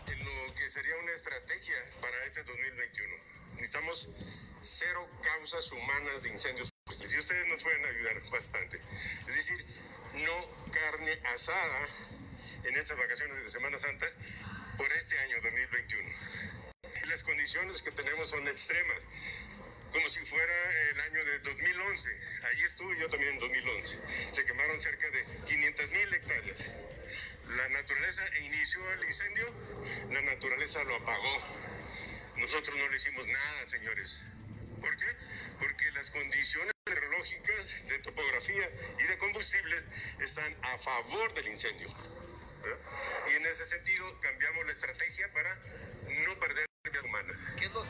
en 0.08 0.18
lo 0.18 0.54
que 0.56 0.68
sería 0.68 0.96
una 1.00 1.12
estrategia 1.12 1.76
para 2.00 2.16
este 2.24 2.42
2021. 2.42 3.14
Necesitamos 3.54 4.08
cero 4.60 5.06
causas 5.22 5.70
humanas 5.70 6.20
de 6.24 6.32
incendios. 6.32 6.68
Y 6.88 7.18
ustedes 7.18 7.46
nos 7.46 7.62
pueden 7.62 7.84
ayudar 7.84 8.28
bastante. 8.30 8.80
Es 9.28 9.36
decir, 9.36 9.64
no 10.24 10.70
carne 10.70 11.12
asada 11.34 11.88
en 12.64 12.76
estas 12.76 12.96
vacaciones 12.96 13.38
de 13.38 13.50
Semana 13.50 13.78
Santa 13.78 14.06
por 14.76 14.90
este 14.92 15.18
año 15.18 15.36
2021. 15.42 16.10
Las 17.08 17.22
condiciones 17.22 17.82
que 17.82 17.92
tenemos 17.92 18.30
son 18.30 18.48
extremas, 18.48 18.98
como 19.92 20.08
si 20.08 20.24
fuera 20.24 20.54
el 20.90 21.00
año 21.00 21.24
de 21.24 21.38
2011. 21.40 22.08
Allí 22.50 22.62
estuve 22.64 22.98
yo 22.98 23.08
también 23.08 23.34
en 23.34 23.38
2011. 23.40 23.98
Se 24.32 24.44
quemaron 24.44 24.80
cerca 24.80 25.08
de 25.10 25.24
500 25.46 25.90
mil 25.90 26.14
hectáreas. 26.14 26.64
La 27.56 27.68
naturaleza 27.68 28.22
inició 28.38 28.90
el 28.92 29.04
incendio, 29.04 29.52
la 30.10 30.20
naturaleza 30.22 30.82
lo 30.84 30.96
apagó. 30.96 31.42
Nosotros 32.36 32.76
no 32.76 32.88
le 32.88 32.96
hicimos 32.96 33.26
nada, 33.26 33.68
señores. 33.68 34.24
¿Por 34.80 34.96
qué? 34.96 35.06
Porque 35.58 35.90
las 35.92 36.10
condiciones 36.10 36.75
meteorológicas, 36.88 37.66
de 37.88 37.98
topografía 37.98 38.70
y 38.96 39.08
de 39.08 39.18
combustibles 39.18 39.82
están 40.22 40.54
a 40.62 40.78
favor 40.78 41.34
del 41.34 41.48
incendio. 41.48 41.88
Y 43.28 43.36
en 43.36 43.44
ese 43.44 43.64
sentido 43.64 44.06
cambiamos 44.20 44.66
la 44.66 44.72
estrategia 44.72 45.26
para 45.32 45.56
no 46.24 46.38
perder 46.38 46.64
vidas 46.84 47.04
humanas. 47.04 47.36
¿Qué 47.58 47.64
es 47.64 47.72
lo 47.72 47.82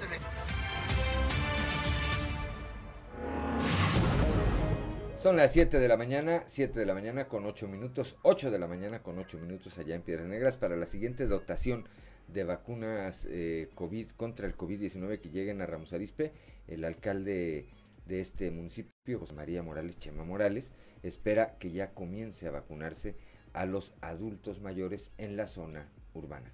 Son 5.21 5.37
las 5.37 5.53
7 5.53 5.79
de 5.79 5.89
la 5.89 5.99
mañana, 5.99 6.45
7 6.47 6.79
de 6.81 6.87
la 6.87 6.95
mañana 6.95 7.29
con 7.29 7.45
8 7.45 7.69
minutos, 7.69 8.17
8 8.23 8.51
de 8.51 8.59
la 8.59 8.67
mañana 8.67 9.03
con 9.03 9.19
8 9.19 9.37
minutos 9.39 9.77
allá 9.77 9.95
en 9.95 10.03
Piedras 10.03 10.27
Negras 10.27 10.57
para 10.57 10.75
la 10.75 10.87
siguiente 10.87 11.27
dotación 11.27 11.87
de 12.29 12.45
vacunas 12.45 13.27
eh, 13.29 13.69
COVID 13.75 14.11
contra 14.13 14.47
el 14.47 14.57
COVID-19 14.57 15.21
que 15.21 15.29
lleguen 15.29 15.61
a 15.61 15.67
Ramos 15.67 15.93
Arizpe. 15.93 16.33
El 16.67 16.85
alcalde 16.85 17.67
de 18.07 18.21
este 18.21 18.51
municipio, 18.51 19.19
José 19.19 19.35
María 19.35 19.63
Morales 19.63 19.99
Chema 19.99 20.25
Morales, 20.25 20.73
espera 21.03 21.59
que 21.59 21.73
ya 21.73 21.93
comience 21.93 22.47
a 22.47 22.53
vacunarse 22.53 23.17
a 23.53 23.67
los 23.67 23.95
adultos 24.01 24.61
mayores 24.61 25.13
en 25.19 25.37
la 25.37 25.47
zona 25.47 25.91
urbana. 26.15 26.53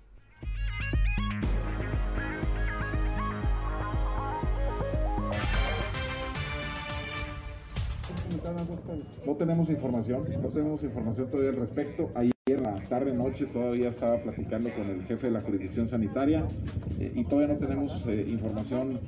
No 9.27 9.37
tenemos 9.37 9.69
información, 9.69 10.25
no 10.43 10.49
tenemos 10.49 10.83
información 10.83 11.31
todavía 11.31 11.51
al 11.51 11.57
respecto. 11.57 12.11
Ayer 12.15 12.61
la 12.61 12.75
tarde 12.89 13.13
noche 13.15 13.47
todavía 13.47 13.91
estaba 13.91 14.17
platicando 14.19 14.71
con 14.75 14.89
el 14.89 15.05
jefe 15.05 15.29
de 15.29 15.33
la 15.33 15.43
jurisdicción 15.43 15.87
sanitaria 15.87 16.47
eh, 16.99 17.13
y 17.15 17.25
todavía 17.25 17.55
no 17.55 17.61
tenemos 17.61 18.05
eh, 18.07 18.27
información 18.29 19.01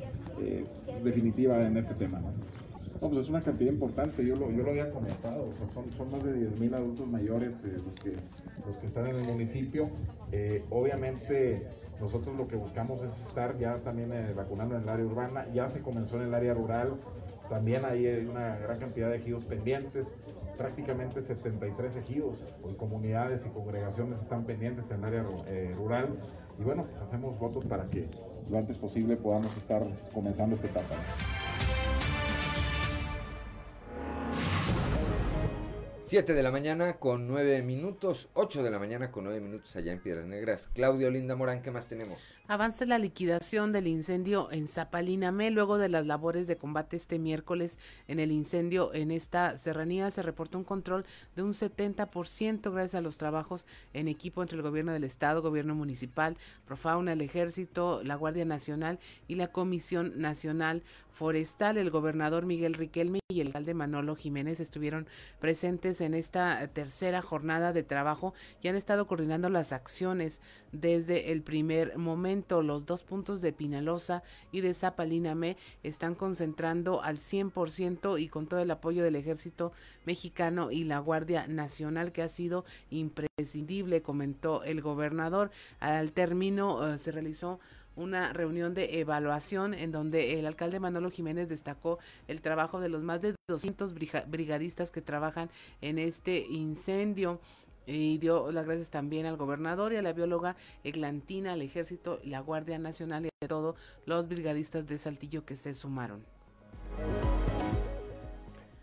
eh, 0.45 0.65
definitiva 1.03 1.67
en 1.67 1.77
este 1.77 1.95
tema. 1.95 2.21
No, 3.01 3.11
pues 3.11 3.25
es 3.25 3.29
una 3.29 3.43
cantidad 3.43 3.71
importante, 3.71 4.25
yo 4.25 4.37
lo, 4.37 4.51
yo 4.51 4.63
lo 4.63 4.71
había 4.71 4.91
comentado, 4.91 5.53
son, 5.75 5.93
son, 5.93 6.11
más 6.11 6.25
de 6.25 6.49
10.000 6.49 6.75
adultos 6.75 7.07
mayores 7.07 7.51
los, 7.63 7.95
que, 8.03 8.15
los 8.67 8.77
que 8.79 8.87
están 8.87 9.07
en 9.09 9.17
el 9.17 9.25
municipio. 9.25 9.91
obviamente 10.71 11.67
nosotros 12.01 12.37
lo 12.37 12.49
que 12.49 12.57
buscamos 12.57 13.03
es 13.03 13.27
estar 13.27 13.59
ya 13.59 13.79
también 13.79 14.11
vacunando 14.35 14.77
en 14.77 14.83
el 14.83 14.89
área 14.89 15.05
urbana, 15.05 15.47
ya 15.53 15.69
se 15.69 15.83
comenzó 15.83 16.17
en 16.17 16.29
el 16.29 16.35
área 16.35 16.55
rural, 16.55 16.95
también 17.49 17.85
hay 17.85 18.07
una 18.29 18.57
gran 18.57 18.79
cantidad 18.79 19.11
de 19.11 19.17
ejidos 19.17 19.45
pendientes, 19.45 20.15
prácticamente 20.57 21.23
73 21.23 21.97
ejidos 21.97 22.45
o 22.63 22.77
comunidades 22.77 23.47
y 23.47 23.51
congregaciones 23.51 24.21
están 24.21 24.45
pendientes 24.45 24.91
en 24.91 24.99
el 25.01 25.05
área 25.05 25.27
eh, 25.47 25.75
rural. 25.77 26.09
Y 26.59 26.63
bueno, 26.63 26.87
hacemos 27.03 27.39
votos 27.39 27.65
para 27.65 27.91
que 27.91 28.09
lo 28.51 28.59
antes 28.59 28.79
posible 28.79 29.17
podamos 29.17 29.57
estar 29.57 29.87
comenzando 30.13 30.55
esta 30.55 30.67
etapa. 30.69 30.95
7 36.07 36.35
de 36.35 36.43
la 36.43 36.51
mañana 36.51 36.99
con 36.99 37.27
9 37.27 37.63
minutos, 37.63 38.29
8 38.35 38.63
de 38.63 38.71
la 38.71 38.79
mañana 38.79 39.11
con 39.11 39.25
9 39.25 39.41
minutos 39.41 39.75
allá 39.75 39.91
en 39.91 40.01
Piedras 40.01 40.27
Negras. 40.27 40.69
Claudio 40.75 41.11
Linda 41.11 41.35
Morán, 41.35 41.63
¿qué 41.63 41.71
más 41.71 41.89
tenemos? 41.89 42.21
Avanza 42.47 42.85
la 42.85 42.99
liquidación 42.99 43.73
del 43.73 43.87
incendio 43.87 44.53
en 44.53 44.69
Zapalinamé 44.69 45.51
luego 45.51 45.79
de 45.79 45.89
las 45.89 46.05
labores 46.05 46.47
de 46.47 46.59
combate 46.59 46.99
este 46.99 47.19
miércoles 47.19 47.79
en 48.07 48.21
el 48.21 48.33
incendio 48.33 48.93
en 48.93 49.11
esta 49.11 49.57
serranía. 49.57 50.11
Se 50.11 50.23
reportó 50.23 50.59
un 50.59 50.65
control 50.65 51.07
de 51.37 51.43
un 51.43 51.55
70% 51.55 52.71
gracias 52.71 52.97
a 52.97 53.01
los 53.01 53.17
trabajos 53.17 53.65
en 53.95 54.07
equipo 54.07 54.43
entre 54.43 54.59
el 54.59 54.63
gobierno 54.63 54.93
del 54.93 55.05
estado, 55.05 55.41
gobierno 55.41 55.75
municipal, 55.75 56.37
Profauna, 56.67 57.15
el 57.15 57.23
ejército, 57.23 58.03
la 58.05 58.17
Guardia 58.17 58.45
Nacional 58.45 58.99
y 59.27 59.37
la 59.37 59.49
Comisión 59.49 60.21
Nacional 60.21 60.83
Forestal. 61.15 61.79
El 61.79 61.91
gobernador 61.91 62.45
Miguel 62.45 62.75
Riquelme 62.75 63.21
y 63.29 63.41
el 63.41 63.49
alcalde 63.49 63.73
Manolo 63.73 64.17
Jiménez 64.17 64.61
estuvieron 64.61 65.07
presentes 65.41 66.01
en 66.01 66.13
esta 66.13 66.67
tercera 66.69 67.23
jornada 67.23 67.73
de 67.73 67.85
trabajo 67.85 68.35
y 68.61 68.69
han 68.69 68.77
estado 68.77 69.07
coordinando 69.07 69.49
las 69.49 69.73
acciones 69.73 70.41
desde 70.73 71.33
el 71.33 71.43
primer 71.43 71.97
momento. 71.97 72.63
Los 72.63 72.85
dos 72.85 73.05
puntos 73.05 73.41
de 73.41 73.53
Pinalosa 73.53 74.23
y 74.51 74.61
de 74.61 74.75
Zapalinamé 74.75 75.57
están 75.85 76.15
concentrando 76.17 77.03
al 77.03 77.19
100% 77.19 78.21
y 78.21 78.29
con 78.29 78.47
todo 78.49 78.61
el 78.61 78.71
apoyo 78.71 79.05
del 79.05 79.17
ejército 79.17 79.73
mexicano 80.05 80.73
y 80.73 80.85
la 80.85 80.99
Guardia 80.99 81.47
Nacional 81.47 82.13
que 82.13 82.23
ha 82.23 82.29
sido 82.29 82.65
imprescindible, 82.91 84.03
comentó 84.03 84.65
el 84.65 84.83
gobernador. 84.83 85.51
Al 85.79 86.13
término 86.13 86.87
eh, 86.87 86.99
se 86.99 87.13
realizó 87.13 87.61
una 87.97 88.33
reunión 88.33 88.75
de 88.75 89.01
evaluación 89.01 89.75
en 89.75 89.93
donde 89.93 90.39
el 90.39 90.47
alcalde 90.47 90.81
Manolo 90.81 91.11
Jiménez 91.11 91.49
destacó 91.49 91.99
el 92.29 92.41
trabajo 92.41 92.81
de 92.81 92.89
los 92.89 93.03
más 93.03 93.21
de 93.21 93.35
200 93.49 93.95
brigadistas 93.95 94.91
que 94.91 95.01
trabajan 95.01 95.51
en 95.81 95.99
este 95.99 96.39
incendio 96.49 97.41
y 97.87 98.19
dio 98.19 98.51
las 98.51 98.67
gracias 98.67 98.91
también 98.91 99.27
al 99.27 99.37
gobernador 99.37 99.93
y 99.93 99.97
a 99.97 100.03
la 100.03 100.13
bióloga 100.13 100.57
Eglantina, 100.85 101.53
al 101.53 101.63
ejército, 101.63 102.19
la 102.25 102.41
Guardia 102.41 102.79
Nacional 102.79 103.27
y 103.27 103.45
a 103.45 103.49
todos 103.49 103.77
los 104.07 104.29
brigadistas 104.29 104.87
de 104.87 104.99
Saltillo 104.99 105.45
que 105.45 105.55
se 105.55 105.75
sumaron. 105.75 106.25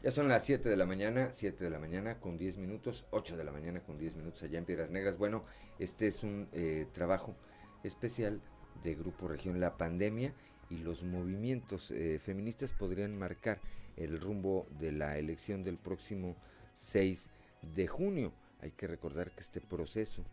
Ya 0.04 0.10
son 0.10 0.28
las 0.28 0.44
7 0.46 0.68
de 0.68 0.78
la 0.78 0.88
mañana, 0.88 1.30
7 1.32 1.64
de 1.64 1.70
la 1.70 1.78
mañana 1.78 2.20
con 2.20 2.38
10 2.38 2.58
minutos, 2.58 3.06
8 3.12 3.38
de 3.38 3.44
la 3.44 3.52
mañana 3.52 3.82
con 3.82 4.00
10 4.00 4.16
minutos 4.16 4.42
allá 4.42 4.58
en 4.58 4.66
Piedras 4.66 4.90
Negras. 4.90 5.18
Bueno, 5.18 5.46
este 5.78 6.08
es 6.08 6.24
un 6.24 6.48
eh, 6.54 6.88
trabajo 6.92 7.36
especial 7.84 8.42
de 8.84 8.96
Grupo 8.96 9.28
Región. 9.28 9.60
La 9.60 9.78
pandemia 9.78 10.34
y 10.72 10.78
los 10.78 11.04
movimientos 11.04 11.92
eh, 11.92 12.18
feministas 12.24 12.72
podrían 12.72 13.18
marcar 13.18 13.60
el 13.98 14.20
rumbo 14.20 14.66
de 14.80 14.94
la 14.94 15.18
elección 15.18 15.64
del 15.64 15.78
próximo 15.78 16.38
6 16.76 17.28
de 17.76 17.88
junio. 17.88 18.34
Hay 18.62 18.72
que 18.72 18.88
recordar 18.88 19.32
que 19.32 19.42
este 19.42 19.60
proceso 19.60 20.24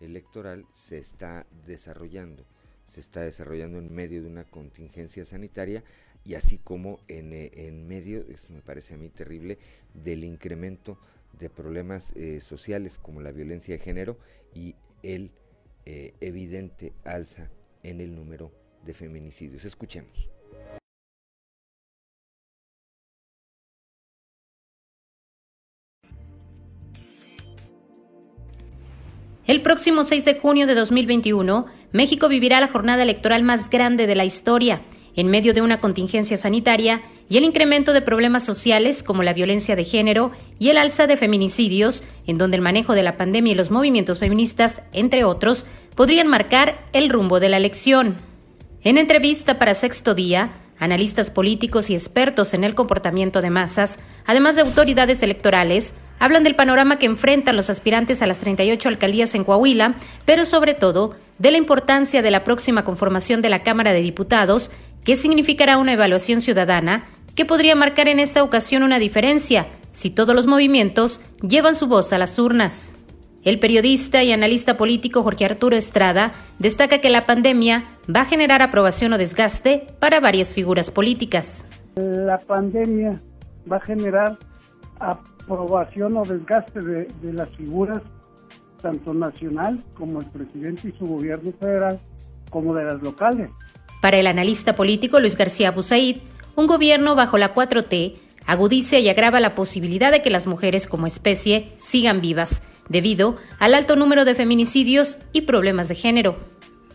electoral 0.00 0.66
se 0.72 0.98
está 0.98 1.46
desarrollando, 1.66 2.44
se 2.86 3.00
está 3.00 3.22
desarrollando 3.22 3.78
en 3.78 3.92
medio 3.92 4.22
de 4.22 4.28
una 4.28 4.44
contingencia 4.44 5.24
sanitaria 5.24 5.82
y 6.24 6.34
así 6.34 6.58
como 6.58 7.00
en, 7.08 7.32
eh, 7.32 7.50
en 7.54 7.88
medio, 7.88 8.26
esto 8.28 8.52
me 8.52 8.60
parece 8.60 8.94
a 8.94 8.98
mí 8.98 9.08
terrible, 9.08 9.58
del 9.94 10.24
incremento 10.24 10.98
de 11.38 11.48
problemas 11.48 12.12
eh, 12.16 12.40
sociales 12.40 12.98
como 12.98 13.22
la 13.22 13.32
violencia 13.32 13.74
de 13.74 13.82
género 13.82 14.18
y 14.54 14.74
el 15.02 15.30
evidente 16.20 16.92
alza 17.04 17.48
en 17.90 18.00
el 18.00 18.14
número 18.14 18.52
de 18.84 18.94
feminicidios. 18.94 19.64
Escuchemos. 19.64 20.28
El 29.46 29.62
próximo 29.62 30.04
6 30.04 30.24
de 30.24 30.34
junio 30.40 30.66
de 30.66 30.74
2021, 30.74 31.66
México 31.92 32.28
vivirá 32.28 32.60
la 32.60 32.66
jornada 32.66 33.04
electoral 33.04 33.44
más 33.44 33.70
grande 33.70 34.08
de 34.08 34.16
la 34.16 34.24
historia, 34.24 34.82
en 35.16 35.28
medio 35.28 35.54
de 35.54 35.62
una 35.62 35.80
contingencia 35.80 36.36
sanitaria 36.36 37.02
y 37.28 37.38
el 37.38 37.44
incremento 37.44 37.92
de 37.92 38.02
problemas 38.02 38.44
sociales 38.44 39.02
como 39.02 39.22
la 39.22 39.32
violencia 39.32 39.74
de 39.74 39.84
género 39.84 40.30
y 40.58 40.68
el 40.68 40.78
alza 40.78 41.06
de 41.06 41.16
feminicidios, 41.16 42.04
en 42.26 42.38
donde 42.38 42.56
el 42.56 42.62
manejo 42.62 42.94
de 42.94 43.02
la 43.02 43.16
pandemia 43.16 43.52
y 43.52 43.56
los 43.56 43.70
movimientos 43.70 44.18
feministas, 44.18 44.82
entre 44.92 45.24
otros, 45.24 45.66
podrían 45.94 46.28
marcar 46.28 46.86
el 46.92 47.08
rumbo 47.08 47.40
de 47.40 47.48
la 47.48 47.56
elección. 47.56 48.16
En 48.82 48.98
entrevista 48.98 49.58
para 49.58 49.74
Sexto 49.74 50.14
Día, 50.14 50.52
analistas 50.78 51.30
políticos 51.30 51.90
y 51.90 51.94
expertos 51.94 52.54
en 52.54 52.62
el 52.62 52.74
comportamiento 52.74 53.40
de 53.40 53.50
masas, 53.50 53.98
además 54.26 54.56
de 54.56 54.62
autoridades 54.62 55.22
electorales, 55.22 55.94
hablan 56.18 56.44
del 56.44 56.54
panorama 56.54 56.98
que 56.98 57.06
enfrentan 57.06 57.56
los 57.56 57.70
aspirantes 57.70 58.22
a 58.22 58.26
las 58.26 58.38
38 58.40 58.88
alcaldías 58.88 59.34
en 59.34 59.44
Coahuila, 59.44 59.96
pero 60.24 60.46
sobre 60.46 60.74
todo 60.74 61.16
de 61.38 61.50
la 61.50 61.58
importancia 61.58 62.22
de 62.22 62.30
la 62.30 62.44
próxima 62.44 62.84
conformación 62.84 63.42
de 63.42 63.50
la 63.50 63.58
Cámara 63.60 63.92
de 63.92 64.00
Diputados, 64.00 64.70
que 65.06 65.16
significará 65.16 65.78
una 65.78 65.92
evaluación 65.92 66.40
ciudadana 66.40 67.04
que 67.36 67.46
podría 67.46 67.76
marcar 67.76 68.08
en 68.08 68.18
esta 68.18 68.42
ocasión 68.42 68.82
una 68.82 68.98
diferencia 68.98 69.68
si 69.92 70.10
todos 70.10 70.34
los 70.34 70.48
movimientos 70.48 71.20
llevan 71.40 71.76
su 71.76 71.86
voz 71.86 72.12
a 72.12 72.18
las 72.18 72.38
urnas. 72.40 72.92
El 73.44 73.60
periodista 73.60 74.24
y 74.24 74.32
analista 74.32 74.76
político 74.76 75.22
Jorge 75.22 75.44
Arturo 75.44 75.76
Estrada 75.76 76.32
destaca 76.58 77.00
que 77.00 77.08
la 77.08 77.24
pandemia 77.24 77.84
va 78.14 78.22
a 78.22 78.24
generar 78.24 78.62
aprobación 78.62 79.12
o 79.12 79.18
desgaste 79.18 79.86
para 80.00 80.18
varias 80.18 80.52
figuras 80.52 80.90
políticas. 80.90 81.64
La 81.94 82.38
pandemia 82.38 83.22
va 83.70 83.76
a 83.76 83.80
generar 83.80 84.36
aprobación 84.98 86.16
o 86.16 86.24
desgaste 86.24 86.80
de, 86.80 87.06
de 87.22 87.32
las 87.32 87.48
figuras 87.50 88.02
tanto 88.82 89.14
nacional 89.14 89.82
como 89.94 90.20
el 90.20 90.26
presidente 90.26 90.88
y 90.88 90.98
su 90.98 91.06
gobierno 91.06 91.52
federal 91.60 92.00
como 92.50 92.74
de 92.74 92.84
las 92.84 93.00
locales. 93.00 93.50
Para 94.06 94.18
el 94.18 94.28
analista 94.28 94.76
político 94.76 95.18
Luis 95.18 95.36
García 95.36 95.72
Busaid, 95.72 96.18
un 96.54 96.68
gobierno 96.68 97.16
bajo 97.16 97.38
la 97.38 97.52
4T 97.52 98.14
agudiza 98.46 99.00
y 99.00 99.08
agrava 99.08 99.40
la 99.40 99.56
posibilidad 99.56 100.12
de 100.12 100.22
que 100.22 100.30
las 100.30 100.46
mujeres 100.46 100.86
como 100.86 101.08
especie 101.08 101.72
sigan 101.76 102.20
vivas, 102.20 102.62
debido 102.88 103.36
al 103.58 103.74
alto 103.74 103.96
número 103.96 104.24
de 104.24 104.36
feminicidios 104.36 105.18
y 105.32 105.40
problemas 105.40 105.88
de 105.88 105.96
género. 105.96 106.36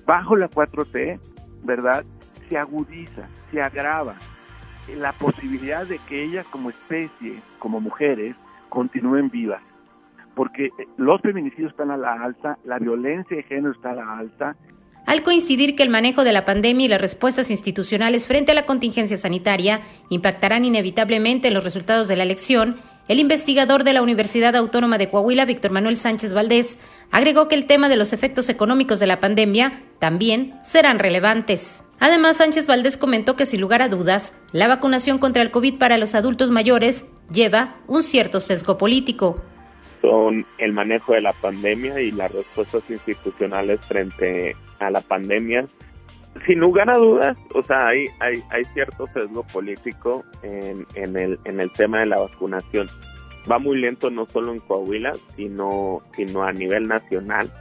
Bajo 0.05 0.37
la 0.37 0.49
4T, 0.49 1.19
¿verdad? 1.63 2.05
Se 2.47 2.57
agudiza, 2.57 3.27
se 3.51 3.61
agrava 3.61 4.15
la 4.95 5.11
posibilidad 5.11 5.85
de 5.85 5.99
que 6.07 6.23
ellas 6.23 6.45
como 6.49 6.69
especie, 6.69 7.43
como 7.59 7.81
mujeres, 7.81 8.37
continúen 8.69 9.29
vivas. 9.29 9.61
Porque 10.33 10.69
los 10.95 11.19
feminicidios 11.19 11.71
están 11.71 11.91
a 11.91 11.97
la 11.97 12.13
alza, 12.13 12.57
la 12.63 12.79
violencia 12.79 13.35
de 13.35 13.43
género 13.43 13.73
está 13.73 13.89
a 13.89 13.95
la 13.95 14.17
alza, 14.17 14.55
al 15.05 15.23
coincidir 15.23 15.75
que 15.75 15.83
el 15.83 15.89
manejo 15.89 16.23
de 16.23 16.33
la 16.33 16.45
pandemia 16.45 16.85
y 16.85 16.89
las 16.89 17.01
respuestas 17.01 17.51
institucionales 17.51 18.27
frente 18.27 18.51
a 18.51 18.55
la 18.55 18.65
contingencia 18.65 19.17
sanitaria 19.17 19.81
impactarán 20.09 20.65
inevitablemente 20.65 21.47
en 21.47 21.53
los 21.53 21.63
resultados 21.63 22.07
de 22.07 22.15
la 22.15 22.23
elección, 22.23 22.77
el 23.07 23.19
investigador 23.19 23.83
de 23.83 23.93
la 23.93 24.01
Universidad 24.01 24.55
Autónoma 24.55 24.97
de 24.97 25.09
Coahuila, 25.09 25.45
Víctor 25.45 25.71
Manuel 25.71 25.97
Sánchez 25.97 26.33
Valdés, 26.33 26.79
agregó 27.09 27.47
que 27.47 27.55
el 27.55 27.65
tema 27.65 27.89
de 27.89 27.97
los 27.97 28.13
efectos 28.13 28.47
económicos 28.47 28.99
de 28.99 29.07
la 29.07 29.19
pandemia 29.19 29.83
también 29.99 30.53
serán 30.63 30.99
relevantes. 30.99 31.83
Además, 31.99 32.37
Sánchez 32.37 32.67
Valdés 32.67 32.97
comentó 32.97 33.35
que 33.35 33.45
sin 33.45 33.59
lugar 33.59 33.81
a 33.81 33.89
dudas, 33.89 34.35
la 34.53 34.67
vacunación 34.67 35.17
contra 35.17 35.41
el 35.41 35.51
COVID 35.51 35.77
para 35.77 35.97
los 35.97 36.15
adultos 36.15 36.51
mayores 36.51 37.05
lleva 37.31 37.75
un 37.87 38.03
cierto 38.03 38.39
sesgo 38.39 38.77
político 38.77 39.41
son 40.01 40.45
el 40.57 40.73
manejo 40.73 41.13
de 41.13 41.21
la 41.21 41.33
pandemia 41.33 42.01
y 42.01 42.11
las 42.11 42.33
respuestas 42.33 42.83
institucionales 42.89 43.79
frente 43.85 44.55
a 44.81 44.89
la 44.91 45.01
pandemia. 45.01 45.65
Sin 46.45 46.59
lugar 46.59 46.89
a 46.89 46.97
dudas, 46.97 47.37
o 47.53 47.61
sea, 47.63 47.87
hay, 47.87 48.05
hay, 48.19 48.41
hay 48.49 48.63
cierto 48.73 49.05
sesgo 49.13 49.43
político 49.43 50.23
en, 50.43 50.85
el, 50.95 51.37
en 51.43 51.59
el 51.59 51.71
tema 51.73 51.99
de 51.99 52.05
la 52.05 52.19
vacunación. 52.19 52.89
Va 53.51 53.59
muy 53.59 53.79
lento 53.79 54.09
no 54.09 54.25
solo 54.27 54.53
en 54.53 54.59
Coahuila, 54.59 55.11
sino, 55.35 56.01
sino 56.15 56.43
a 56.43 56.53
nivel 56.53 56.87
nacional. 56.87 57.51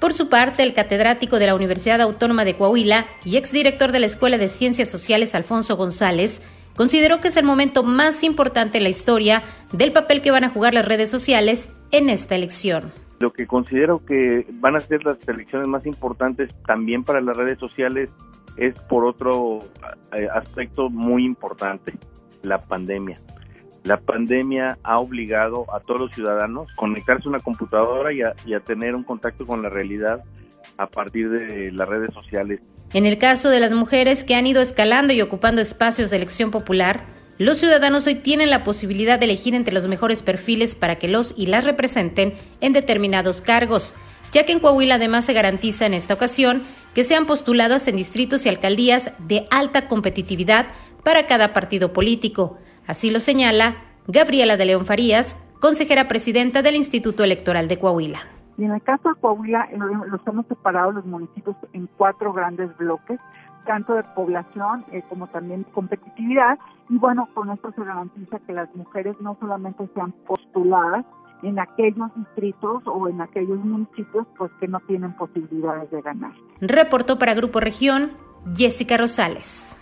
Por 0.00 0.12
su 0.12 0.28
parte, 0.28 0.62
el 0.62 0.74
catedrático 0.74 1.38
de 1.38 1.46
la 1.46 1.54
Universidad 1.54 2.00
Autónoma 2.00 2.44
de 2.44 2.54
Coahuila 2.54 3.06
y 3.24 3.36
exdirector 3.36 3.92
de 3.92 4.00
la 4.00 4.06
Escuela 4.06 4.38
de 4.38 4.48
Ciencias 4.48 4.88
Sociales, 4.88 5.34
Alfonso 5.34 5.76
González, 5.76 6.40
consideró 6.74 7.20
que 7.20 7.28
es 7.28 7.36
el 7.36 7.44
momento 7.44 7.82
más 7.82 8.22
importante 8.22 8.78
en 8.78 8.84
la 8.84 8.90
historia 8.90 9.42
del 9.72 9.92
papel 9.92 10.22
que 10.22 10.30
van 10.30 10.44
a 10.44 10.48
jugar 10.48 10.72
las 10.72 10.86
redes 10.86 11.10
sociales 11.10 11.72
en 11.90 12.08
esta 12.08 12.34
elección. 12.34 12.92
Lo 13.20 13.34
que 13.34 13.46
considero 13.46 14.04
que 14.04 14.46
van 14.54 14.76
a 14.76 14.80
ser 14.80 15.04
las 15.04 15.18
elecciones 15.28 15.68
más 15.68 15.84
importantes 15.84 16.54
también 16.66 17.04
para 17.04 17.20
las 17.20 17.36
redes 17.36 17.58
sociales 17.58 18.08
es 18.56 18.74
por 18.80 19.04
otro 19.04 19.58
eh, 20.16 20.26
aspecto 20.32 20.88
muy 20.88 21.26
importante, 21.26 21.92
la 22.42 22.62
pandemia. 22.62 23.20
La 23.84 23.98
pandemia 23.98 24.78
ha 24.82 24.98
obligado 24.98 25.66
a 25.74 25.80
todos 25.80 26.00
los 26.00 26.14
ciudadanos 26.14 26.72
a 26.72 26.76
conectarse 26.76 27.28
a 27.28 27.30
una 27.30 27.40
computadora 27.40 28.10
y 28.10 28.22
a, 28.22 28.34
y 28.46 28.54
a 28.54 28.60
tener 28.60 28.94
un 28.94 29.04
contacto 29.04 29.46
con 29.46 29.62
la 29.62 29.68
realidad 29.68 30.24
a 30.78 30.86
partir 30.86 31.28
de 31.28 31.72
las 31.72 31.86
redes 31.86 32.14
sociales. 32.14 32.60
En 32.94 33.04
el 33.04 33.18
caso 33.18 33.50
de 33.50 33.60
las 33.60 33.72
mujeres 33.72 34.24
que 34.24 34.34
han 34.34 34.46
ido 34.46 34.62
escalando 34.62 35.12
y 35.12 35.20
ocupando 35.20 35.60
espacios 35.60 36.08
de 36.08 36.16
elección 36.16 36.50
popular, 36.50 37.04
los 37.40 37.56
ciudadanos 37.56 38.06
hoy 38.06 38.16
tienen 38.16 38.50
la 38.50 38.64
posibilidad 38.64 39.18
de 39.18 39.24
elegir 39.24 39.54
entre 39.54 39.72
los 39.72 39.88
mejores 39.88 40.22
perfiles 40.22 40.74
para 40.74 40.96
que 40.96 41.08
los 41.08 41.32
y 41.38 41.46
las 41.46 41.64
representen 41.64 42.34
en 42.60 42.74
determinados 42.74 43.40
cargos, 43.40 43.94
ya 44.30 44.44
que 44.44 44.52
en 44.52 44.60
Coahuila 44.60 44.96
además 44.96 45.24
se 45.24 45.32
garantiza 45.32 45.86
en 45.86 45.94
esta 45.94 46.12
ocasión 46.12 46.64
que 46.92 47.02
sean 47.02 47.24
postuladas 47.24 47.88
en 47.88 47.96
distritos 47.96 48.44
y 48.44 48.50
alcaldías 48.50 49.14
de 49.20 49.46
alta 49.50 49.88
competitividad 49.88 50.66
para 51.02 51.26
cada 51.26 51.54
partido 51.54 51.94
político. 51.94 52.58
Así 52.86 53.10
lo 53.10 53.20
señala 53.20 53.76
Gabriela 54.06 54.58
de 54.58 54.66
León 54.66 54.84
Farías, 54.84 55.38
consejera 55.62 56.08
presidenta 56.08 56.60
del 56.60 56.76
Instituto 56.76 57.24
Electoral 57.24 57.68
de 57.68 57.78
Coahuila. 57.78 58.20
Y 58.58 58.64
en 58.64 58.72
el 58.72 58.82
caso 58.82 59.08
de 59.08 59.14
Coahuila, 59.18 59.66
los 60.10 60.20
hemos 60.26 60.46
separado 60.46 60.92
los 60.92 61.06
municipios 61.06 61.56
en 61.72 61.88
cuatro 61.96 62.34
grandes 62.34 62.76
bloques 62.76 63.18
tanto 63.70 63.94
de 63.94 64.02
población 64.02 64.84
eh, 64.90 65.00
como 65.08 65.28
también 65.28 65.64
competitividad. 65.72 66.58
Y 66.88 66.98
bueno, 66.98 67.28
con 67.34 67.52
esto 67.52 67.70
se 67.70 67.84
garantiza 67.84 68.40
que 68.40 68.52
las 68.52 68.74
mujeres 68.74 69.14
no 69.20 69.36
solamente 69.38 69.88
sean 69.94 70.10
postuladas 70.26 71.06
en 71.44 71.56
aquellos 71.60 72.12
distritos 72.16 72.82
o 72.86 73.08
en 73.08 73.20
aquellos 73.20 73.64
municipios 73.64 74.26
pues 74.36 74.50
que 74.58 74.66
no 74.66 74.80
tienen 74.80 75.12
posibilidades 75.12 75.88
de 75.92 76.02
ganar. 76.02 76.32
Reportó 76.60 77.16
para 77.20 77.34
Grupo 77.34 77.60
Región 77.60 78.10
Jessica 78.56 78.96
Rosales. 78.96 79.79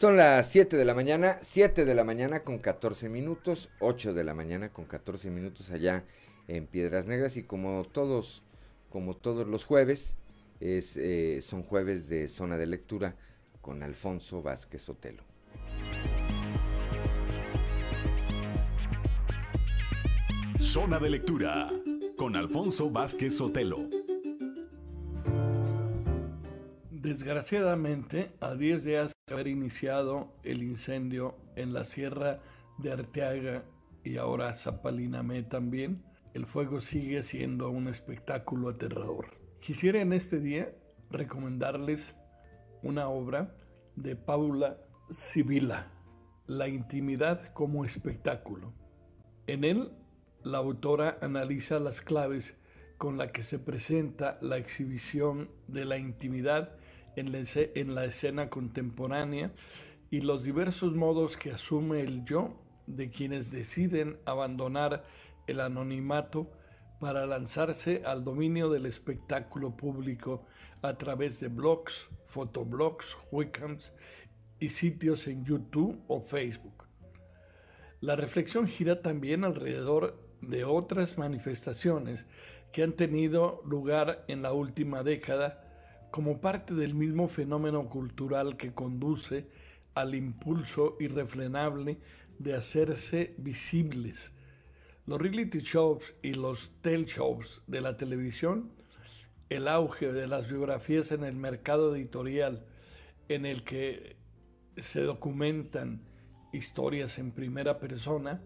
Son 0.00 0.16
las 0.16 0.50
7 0.50 0.78
de 0.78 0.86
la 0.86 0.94
mañana, 0.94 1.36
7 1.42 1.84
de 1.84 1.94
la 1.94 2.04
mañana 2.04 2.42
con 2.42 2.58
14 2.58 3.10
minutos, 3.10 3.68
8 3.80 4.14
de 4.14 4.24
la 4.24 4.32
mañana 4.32 4.72
con 4.72 4.86
14 4.86 5.30
minutos 5.30 5.70
allá 5.70 6.04
en 6.48 6.66
Piedras 6.66 7.04
Negras 7.04 7.36
y 7.36 7.42
como 7.42 7.84
todos, 7.84 8.42
como 8.88 9.14
todos 9.14 9.46
los 9.46 9.66
jueves, 9.66 10.16
es, 10.58 10.96
eh, 10.96 11.40
son 11.42 11.62
jueves 11.62 12.08
de 12.08 12.28
zona 12.28 12.56
de 12.56 12.64
lectura 12.64 13.14
con 13.60 13.82
Alfonso 13.82 14.40
Vázquez 14.40 14.80
Sotelo. 14.80 15.22
Zona 20.60 20.98
de 20.98 21.10
lectura 21.10 21.70
con 22.16 22.36
Alfonso 22.36 22.90
Vázquez 22.90 23.36
Sotelo. 23.36 23.76
Desgraciadamente, 27.02 28.30
a 28.40 28.54
10 28.54 28.84
días 28.84 29.12
de 29.26 29.32
haber 29.34 29.46
iniciado 29.46 30.34
el 30.42 30.62
incendio 30.62 31.34
en 31.56 31.72
la 31.72 31.84
sierra 31.84 32.40
de 32.76 32.92
Arteaga 32.92 33.64
y 34.04 34.18
ahora 34.18 34.52
Zapalinamé 34.52 35.42
también, 35.44 36.04
el 36.34 36.44
fuego 36.44 36.82
sigue 36.82 37.22
siendo 37.22 37.70
un 37.70 37.88
espectáculo 37.88 38.68
aterrador. 38.68 39.28
Quisiera 39.60 40.02
en 40.02 40.12
este 40.12 40.40
día 40.40 40.74
recomendarles 41.10 42.16
una 42.82 43.08
obra 43.08 43.56
de 43.96 44.14
Paula 44.14 44.76
Sibila, 45.08 45.90
La 46.46 46.68
intimidad 46.68 47.50
como 47.54 47.86
espectáculo. 47.86 48.74
En 49.46 49.64
él, 49.64 49.90
la 50.44 50.58
autora 50.58 51.16
analiza 51.22 51.78
las 51.78 52.02
claves 52.02 52.54
con 52.98 53.16
las 53.16 53.32
que 53.32 53.42
se 53.42 53.58
presenta 53.58 54.36
la 54.42 54.58
exhibición 54.58 55.50
de 55.66 55.86
la 55.86 55.96
intimidad 55.96 56.76
en 57.16 57.94
la, 57.94 58.04
escena 58.04 58.48
contemporánea 58.48 59.52
y 60.10 60.20
los 60.20 60.44
diversos 60.44 60.94
modos 60.94 61.36
que 61.36 61.50
asume 61.50 62.00
el 62.00 62.24
yo 62.24 62.60
de 62.86 63.10
quienes 63.10 63.50
deciden 63.50 64.18
abandonar 64.26 65.04
el 65.46 65.60
anonimato 65.60 66.50
para 66.98 67.26
lanzarse 67.26 68.02
al 68.04 68.24
dominio 68.24 68.68
del 68.70 68.86
espectáculo 68.86 69.76
público 69.76 70.46
a 70.82 70.96
través 70.98 71.40
de 71.40 71.48
blogs, 71.48 72.08
fotoblogs, 72.26 73.16
webcams 73.30 73.92
y 74.58 74.70
sitios 74.70 75.26
en 75.26 75.44
YouTube 75.44 76.02
o 76.08 76.20
Facebook. 76.20 76.84
La 78.00 78.16
reflexión 78.16 78.66
gira 78.66 79.02
también 79.02 79.44
alrededor 79.44 80.18
de 80.40 80.64
otras 80.64 81.18
manifestaciones 81.18 82.26
que 82.72 82.82
han 82.82 82.92
tenido 82.92 83.62
lugar 83.66 84.24
en 84.28 84.42
la 84.42 84.52
última 84.52 85.02
década 85.02 85.69
como 86.10 86.40
parte 86.40 86.74
del 86.74 86.94
mismo 86.94 87.28
fenómeno 87.28 87.88
cultural 87.88 88.56
que 88.56 88.72
conduce 88.72 89.46
al 89.94 90.14
impulso 90.14 90.96
irrefrenable 91.00 91.98
de 92.38 92.54
hacerse 92.54 93.34
visibles. 93.38 94.32
Los 95.06 95.20
reality 95.20 95.58
shows 95.60 96.14
y 96.22 96.34
los 96.34 96.72
tell 96.80 97.04
shows 97.04 97.62
de 97.66 97.80
la 97.80 97.96
televisión, 97.96 98.70
el 99.48 99.68
auge 99.68 100.12
de 100.12 100.26
las 100.26 100.48
biografías 100.48 101.12
en 101.12 101.24
el 101.24 101.34
mercado 101.34 101.94
editorial 101.94 102.64
en 103.28 103.46
el 103.46 103.64
que 103.64 104.16
se 104.76 105.02
documentan 105.02 106.02
historias 106.52 107.18
en 107.18 107.32
primera 107.32 107.78
persona, 107.78 108.42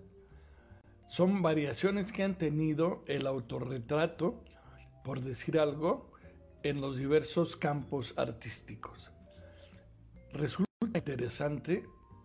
son 1.06 1.42
variaciones 1.42 2.12
que 2.12 2.22
han 2.22 2.36
tenido 2.36 3.04
el 3.06 3.26
autorretrato, 3.26 4.42
por 5.04 5.20
decir 5.20 5.58
algo, 5.58 6.13
en 6.64 6.80
los 6.80 6.96
diversos 6.96 7.56
campos 7.56 8.14
artísticos. 8.16 9.12
resulta 10.32 10.64
interesante 10.94 11.84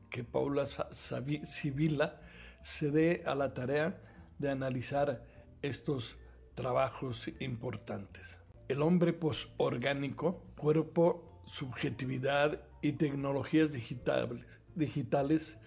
que 0.09 0.23
Paula 0.23 0.65
Sibila 0.91 2.21
se 2.61 2.89
dé 2.89 3.21
a 3.25 3.35
la 3.35 3.53
tarea 3.53 4.01
de 4.39 4.49
analizar 4.49 5.25
estos 5.61 6.17
trabajos 6.55 7.29
importantes. 7.41 8.39
El 8.69 8.81
hombre 8.81 9.11
posorgánico, 9.11 10.41
cuerpo, 10.57 11.41
subjetividad 11.45 12.61
y 12.81 12.93
tecnologías 12.93 13.73
digitales, 13.73 14.45
digitales 14.73 15.57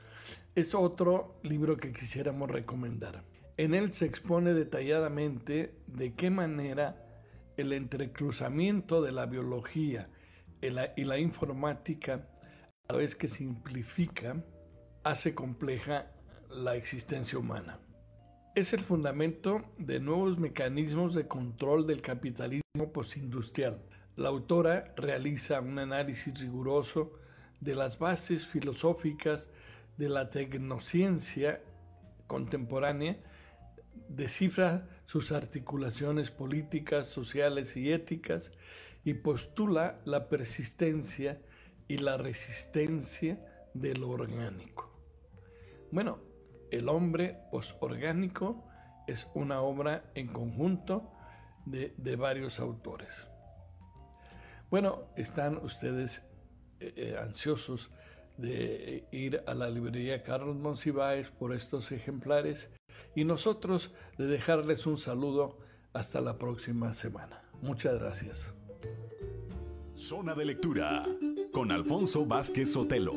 es 0.55 0.75
otro 0.75 1.39
libro 1.43 1.77
que 1.77 1.93
quisiéramos 1.93 2.51
recomendar. 2.51 3.23
En 3.59 3.75
él 3.75 3.93
se 3.93 4.07
expone 4.07 4.55
detalladamente 4.55 5.75
de 5.87 6.15
qué 6.15 6.31
manera 6.31 7.02
el 7.57 7.73
entrecruzamiento 7.73 9.03
de 9.03 9.13
la 9.13 9.27
biología 9.27 10.09
y 10.61 10.71
la, 10.71 11.19
informática, 11.19 12.29
a 12.89 12.93
la 12.93 12.99
vez 12.99 13.17
que 13.17 13.29
simplifica, 13.29 14.43
hace 15.03 15.35
compleja 15.35 16.13
la 16.51 16.77
existencia 16.77 17.39
humana. 17.39 17.81
Es 18.55 18.73
el 18.73 18.81
fundamento 18.81 19.63
de 19.79 19.99
nuevos 19.99 20.39
mecanismos 20.39 21.15
de 21.15 21.27
control 21.27 21.87
del 21.87 22.01
capitalismo 22.01 22.93
postindustrial. 22.93 23.83
La 24.17 24.29
autora 24.29 24.93
realiza 24.97 25.61
un 25.61 25.79
análisis 25.79 26.39
riguroso 26.41 27.13
de 27.61 27.75
las 27.75 27.99
bases 27.99 28.47
filosóficas 28.47 29.51
de 29.97 30.09
la 30.09 30.31
tecnociencia 30.31 31.63
contemporánea, 32.27 33.17
descifra 34.09 34.87
sus 35.13 35.31
articulaciones 35.31 36.31
políticas, 36.31 37.07
sociales 37.07 37.77
y 37.77 37.93
éticas 37.93 38.51
y 39.05 39.13
postula 39.13 40.01
la 40.07 40.31
persistencia 40.31 41.39
y 41.87 41.99
la 41.99 42.17
resistencia 42.17 43.39
de 43.75 43.93
lo 43.93 44.09
orgánico. 44.09 44.91
Bueno, 45.91 46.19
el 46.71 46.89
hombre 46.89 47.37
posorgánico 47.51 48.65
es 49.07 49.29
una 49.35 49.61
obra 49.61 50.03
en 50.15 50.29
conjunto 50.29 51.13
de, 51.67 52.17
varios 52.17 52.59
autores. 52.59 53.29
Bueno, 54.71 55.11
están 55.17 55.59
ustedes 55.59 56.23
eh, 56.81 56.95
eh, 56.97 57.17
ansiosos 57.21 57.91
de 58.37 59.05
ir 59.13 59.43
a 59.47 59.55
la 59.55 59.69
librería 59.71 60.23
Carlos 60.23 60.57
Monsiváis 60.57 61.29
por 61.29 61.55
estos 61.55 61.93
ejemplares 61.93 62.71
y 63.15 63.25
nosotros 63.25 63.93
de 64.19 64.27
dejarles 64.27 64.87
un 64.87 64.99
saludo 64.99 65.59
hasta 65.93 66.21
la 66.21 66.39
próxima 66.39 66.95
semana. 66.95 67.43
Muchas 67.61 67.99
gracias. 67.99 68.53
Zona 69.95 70.35
de 70.35 70.45
lectura 70.45 71.07
con 71.53 71.71
Alfonso 71.71 72.27
Vázquez 72.27 72.73
Sotelo. 72.73 73.13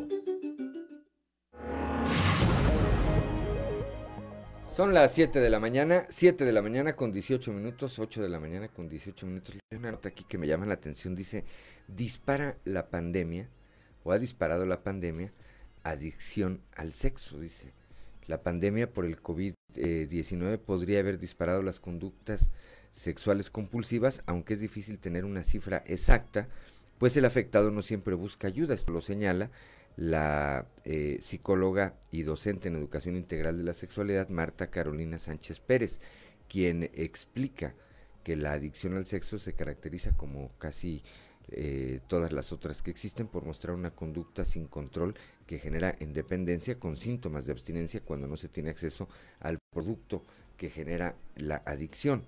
Son 4.75 4.93
las 4.93 5.13
7 5.13 5.39
de 5.39 5.49
la 5.49 5.61
mañana, 5.61 6.03
7 6.09 6.43
de 6.43 6.51
la 6.51 6.61
mañana 6.61 6.97
con 6.97 7.13
18 7.13 7.53
minutos, 7.53 7.97
8 7.97 8.21
de 8.21 8.27
la 8.27 8.41
mañana 8.41 8.67
con 8.67 8.89
18 8.89 9.25
minutos. 9.25 9.55
Hay 9.71 9.77
una 9.77 9.91
nota 9.91 10.09
aquí 10.09 10.25
que 10.25 10.37
me 10.37 10.47
llama 10.47 10.65
la 10.65 10.73
atención, 10.73 11.15
dice, 11.15 11.45
dispara 11.87 12.57
la 12.65 12.89
pandemia, 12.89 13.49
o 14.05 14.11
ha 14.11 14.19
disparado 14.19 14.65
la 14.65 14.83
pandemia, 14.83 15.33
adicción 15.83 16.61
al 16.75 16.93
sexo, 16.93 17.39
dice. 17.39 17.73
La 18.27 18.41
pandemia 18.41 18.93
por 18.93 19.05
el 19.05 19.21
COVID-19 19.21 20.59
podría 20.59 20.99
haber 20.99 21.19
disparado 21.19 21.61
las 21.61 21.79
conductas 21.79 22.51
sexuales 22.91 23.49
compulsivas, 23.49 24.23
aunque 24.27 24.53
es 24.53 24.61
difícil 24.61 24.99
tener 24.99 25.25
una 25.25 25.43
cifra 25.43 25.83
exacta, 25.85 26.47
pues 26.97 27.17
el 27.17 27.25
afectado 27.25 27.71
no 27.71 27.81
siempre 27.81 28.15
busca 28.15 28.47
ayuda, 28.47 28.73
esto 28.73 28.93
lo 28.93 29.01
señala 29.01 29.51
la 29.97 30.67
eh, 30.83 31.19
psicóloga 31.23 31.95
y 32.11 32.23
docente 32.23 32.67
en 32.67 32.75
educación 32.75 33.15
integral 33.15 33.57
de 33.57 33.63
la 33.63 33.73
sexualidad, 33.73 34.29
Marta 34.29 34.69
Carolina 34.69 35.17
Sánchez 35.17 35.59
Pérez, 35.59 35.99
quien 36.47 36.83
explica 36.93 37.73
que 38.23 38.35
la 38.35 38.53
adicción 38.53 38.95
al 38.95 39.05
sexo 39.05 39.39
se 39.39 39.53
caracteriza 39.53 40.15
como 40.15 40.51
casi 40.57 41.03
eh, 41.49 41.99
todas 42.07 42.31
las 42.31 42.51
otras 42.51 42.81
que 42.81 42.91
existen 42.91 43.27
por 43.27 43.45
mostrar 43.45 43.75
una 43.75 43.91
conducta 43.91 44.45
sin 44.45 44.67
control 44.67 45.15
que 45.45 45.59
genera 45.59 45.95
independencia 45.99 46.79
con 46.79 46.97
síntomas 46.97 47.45
de 47.45 47.51
abstinencia 47.51 48.01
cuando 48.01 48.27
no 48.27 48.37
se 48.37 48.49
tiene 48.49 48.69
acceso 48.69 49.07
al 49.39 49.59
producto 49.73 50.23
que 50.57 50.69
genera 50.69 51.15
la 51.35 51.61
adicción. 51.65 52.23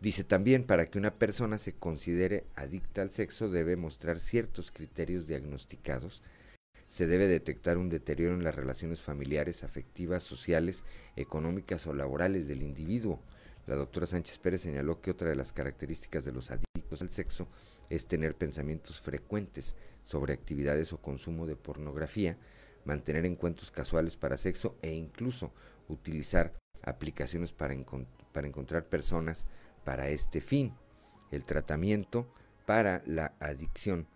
Dice 0.00 0.24
también, 0.24 0.64
para 0.64 0.86
que 0.86 0.98
una 0.98 1.14
persona 1.14 1.58
se 1.58 1.72
considere 1.72 2.44
adicta 2.54 3.02
al 3.02 3.10
sexo 3.10 3.48
debe 3.48 3.76
mostrar 3.76 4.18
ciertos 4.18 4.70
criterios 4.70 5.26
diagnosticados 5.26 6.22
se 6.86 7.06
debe 7.06 7.26
detectar 7.26 7.78
un 7.78 7.88
deterioro 7.88 8.34
en 8.34 8.44
las 8.44 8.54
relaciones 8.54 9.02
familiares, 9.02 9.64
afectivas, 9.64 10.22
sociales, 10.22 10.84
económicas 11.16 11.86
o 11.86 11.92
laborales 11.92 12.46
del 12.48 12.62
individuo. 12.62 13.20
La 13.66 13.74
doctora 13.74 14.06
Sánchez 14.06 14.38
Pérez 14.38 14.62
señaló 14.62 15.00
que 15.00 15.10
otra 15.10 15.28
de 15.28 15.34
las 15.34 15.52
características 15.52 16.24
de 16.24 16.32
los 16.32 16.50
adictos 16.50 17.02
al 17.02 17.10
sexo 17.10 17.48
es 17.90 18.06
tener 18.06 18.34
pensamientos 18.34 19.00
frecuentes 19.00 19.76
sobre 20.04 20.32
actividades 20.32 20.92
o 20.92 20.98
consumo 20.98 21.46
de 21.46 21.56
pornografía, 21.56 22.38
mantener 22.84 23.26
encuentros 23.26 23.70
casuales 23.70 24.16
para 24.16 24.36
sexo 24.36 24.76
e 24.82 24.92
incluso 24.92 25.52
utilizar 25.88 26.52
aplicaciones 26.82 27.52
para, 27.52 27.74
para 28.32 28.46
encontrar 28.46 28.86
personas 28.86 29.46
para 29.84 30.08
este 30.08 30.40
fin. 30.40 30.74
El 31.30 31.44
tratamiento 31.44 32.32
para 32.64 33.02
la 33.06 33.34
adicción 33.40 34.06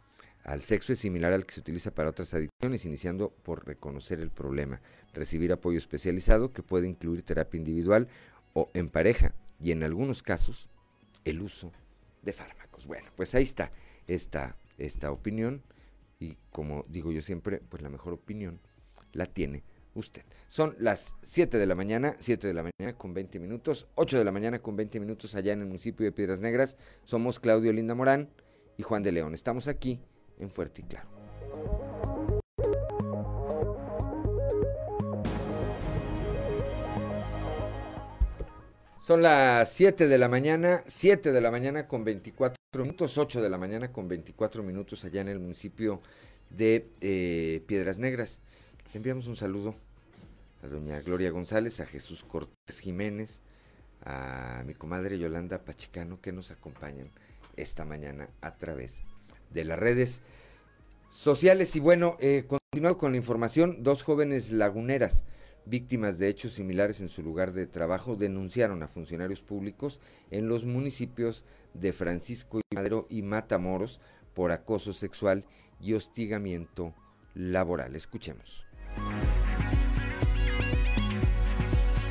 al 0.45 0.63
sexo 0.63 0.93
es 0.93 0.99
similar 0.99 1.33
al 1.33 1.45
que 1.45 1.55
se 1.55 1.61
utiliza 1.61 1.91
para 1.95 2.11
otras 2.11 2.33
adicciones, 2.35 2.85
iniciando 2.85 3.31
por 3.31 3.67
reconocer 3.67 4.21
el 4.21 4.31
problema, 4.31 4.81
recibir 5.13 5.53
apoyo 5.53 5.79
especializado 5.79 6.53
que 6.53 6.63
puede 6.63 6.89
incluir 6.89 7.23
terapia 7.23 7.59
individual 7.59 8.09
o 8.55 8.71
en 8.75 8.89
pareja 8.89 9.35
y 9.61 9.73
en 9.73 9.83
algunos 9.83 10.23
casos 10.23 10.69
el 11.25 11.43
uso 11.43 11.73
de 12.23 12.33
fármacos. 12.33 12.60
Bueno, 12.87 13.11
pues 13.17 13.35
ahí 13.35 13.45
está 13.45 13.73
esta, 14.07 14.57
esta 14.79 15.13
opinión 15.13 15.63
y 16.19 16.37
como 16.51 16.85
digo 16.89 17.13
yo 17.13 17.23
siempre, 17.23 17.61
pues 17.69 17.83
la 17.83 17.89
mejor 17.89 18.13
opinión 18.13 18.61
la 19.13 19.27
tiene 19.27 19.65
usted. 19.95 20.23
Son 20.49 20.77
las 20.79 21.15
7 21.23 21.59
de 21.59 21.67
la 21.67 21.75
mañana, 21.75 22.15
7 22.19 22.47
de 22.47 22.55
la 22.55 22.63
mañana 22.63 22.97
con 22.97 23.15
20 23.15 23.39
minutos, 23.39 23.89
8 23.95 24.19
de 24.19 24.25
la 24.25 24.33
mañana 24.33 24.61
con 24.61 24.77
20 24.77 25.01
minutos 25.01 25.35
allá 25.35 25.53
en 25.53 25.61
el 25.61 25.67
municipio 25.67 26.05
de 26.05 26.13
Piedras 26.13 26.41
Negras. 26.41 26.77
Somos 27.05 27.41
Claudio 27.41 27.73
Linda 27.73 27.95
Morán 27.95 28.31
y 28.77 28.83
Juan 28.83 29.03
de 29.03 29.13
León. 29.13 29.35
Estamos 29.35 29.69
aquí 29.69 30.01
en 30.39 30.51
Fuerte 30.51 30.83
y 30.83 30.85
Claro. 30.85 31.09
Son 39.03 39.23
las 39.23 39.73
7 39.73 40.07
de 40.07 40.19
la 40.19 40.29
mañana, 40.29 40.85
7 40.87 41.33
de 41.33 41.41
la 41.41 41.51
mañana 41.51 41.89
con 41.89 42.05
24 42.05 42.60
minutos, 42.79 43.19
8 43.19 43.43
de 43.43 43.51
la 43.51 43.59
mañana 43.59 43.91
con 43.91 44.07
24 44.07 44.63
minutos 44.63 45.05
allá 45.05 45.21
en 45.21 45.29
el 45.29 45.41
municipio 45.41 46.01
de 46.51 46.89
eh, 47.01 47.65
Piedras 47.67 47.99
Negras. 47.99 48.39
Enviamos 48.95 49.27
un 49.27 49.35
saludo 49.35 49.75
a 50.63 50.69
doña 50.69 51.01
Gloria 51.01 51.33
González, 51.33 51.81
a 51.81 51.87
Jesús 51.87 52.23
Cortés 52.23 52.79
Jiménez, 52.79 53.41
a 54.05 54.63
mi 54.67 54.75
comadre 54.75 55.19
Yolanda 55.19 55.65
Pachicano 55.65 56.21
que 56.21 56.31
nos 56.31 56.53
acompañan 56.53 57.11
esta 57.57 57.85
mañana 57.85 58.29
a 58.41 58.55
través 58.57 59.03
de 59.53 59.65
las 59.65 59.79
redes 59.79 60.21
sociales. 61.11 61.75
Y 61.75 61.81
bueno, 61.81 62.17
eh, 62.21 62.45
continuando 62.47 62.99
con 62.99 63.11
la 63.11 63.19
información, 63.19 63.83
dos 63.83 64.05
jóvenes 64.05 64.53
laguneras, 64.53 65.25
víctimas 65.67 66.19
de 66.19 66.29
hechos 66.29 66.55
similares 66.55 67.01
en 67.01 67.09
su 67.09 67.23
lugar 67.23 67.53
de 67.53 67.67
trabajo, 67.67 68.17
denunciaron 68.17 68.83
a 68.83 68.89
funcionarios 68.89 69.43
públicos 69.43 70.01
en 70.31 70.49
los 70.49 70.65
municipios 70.65 71.45
de 71.75 71.93
Francisco 71.93 72.61
y 72.61 72.75
Madero 72.75 73.07
y 73.09 73.23
Matamoros 73.23 74.01
por 74.35 74.53
acoso 74.53 74.93
sexual 74.93 75.45
y 75.81 75.95
hostigamiento 75.95 76.95
laboral. 77.35 77.97
Escuchemos. 77.97 78.65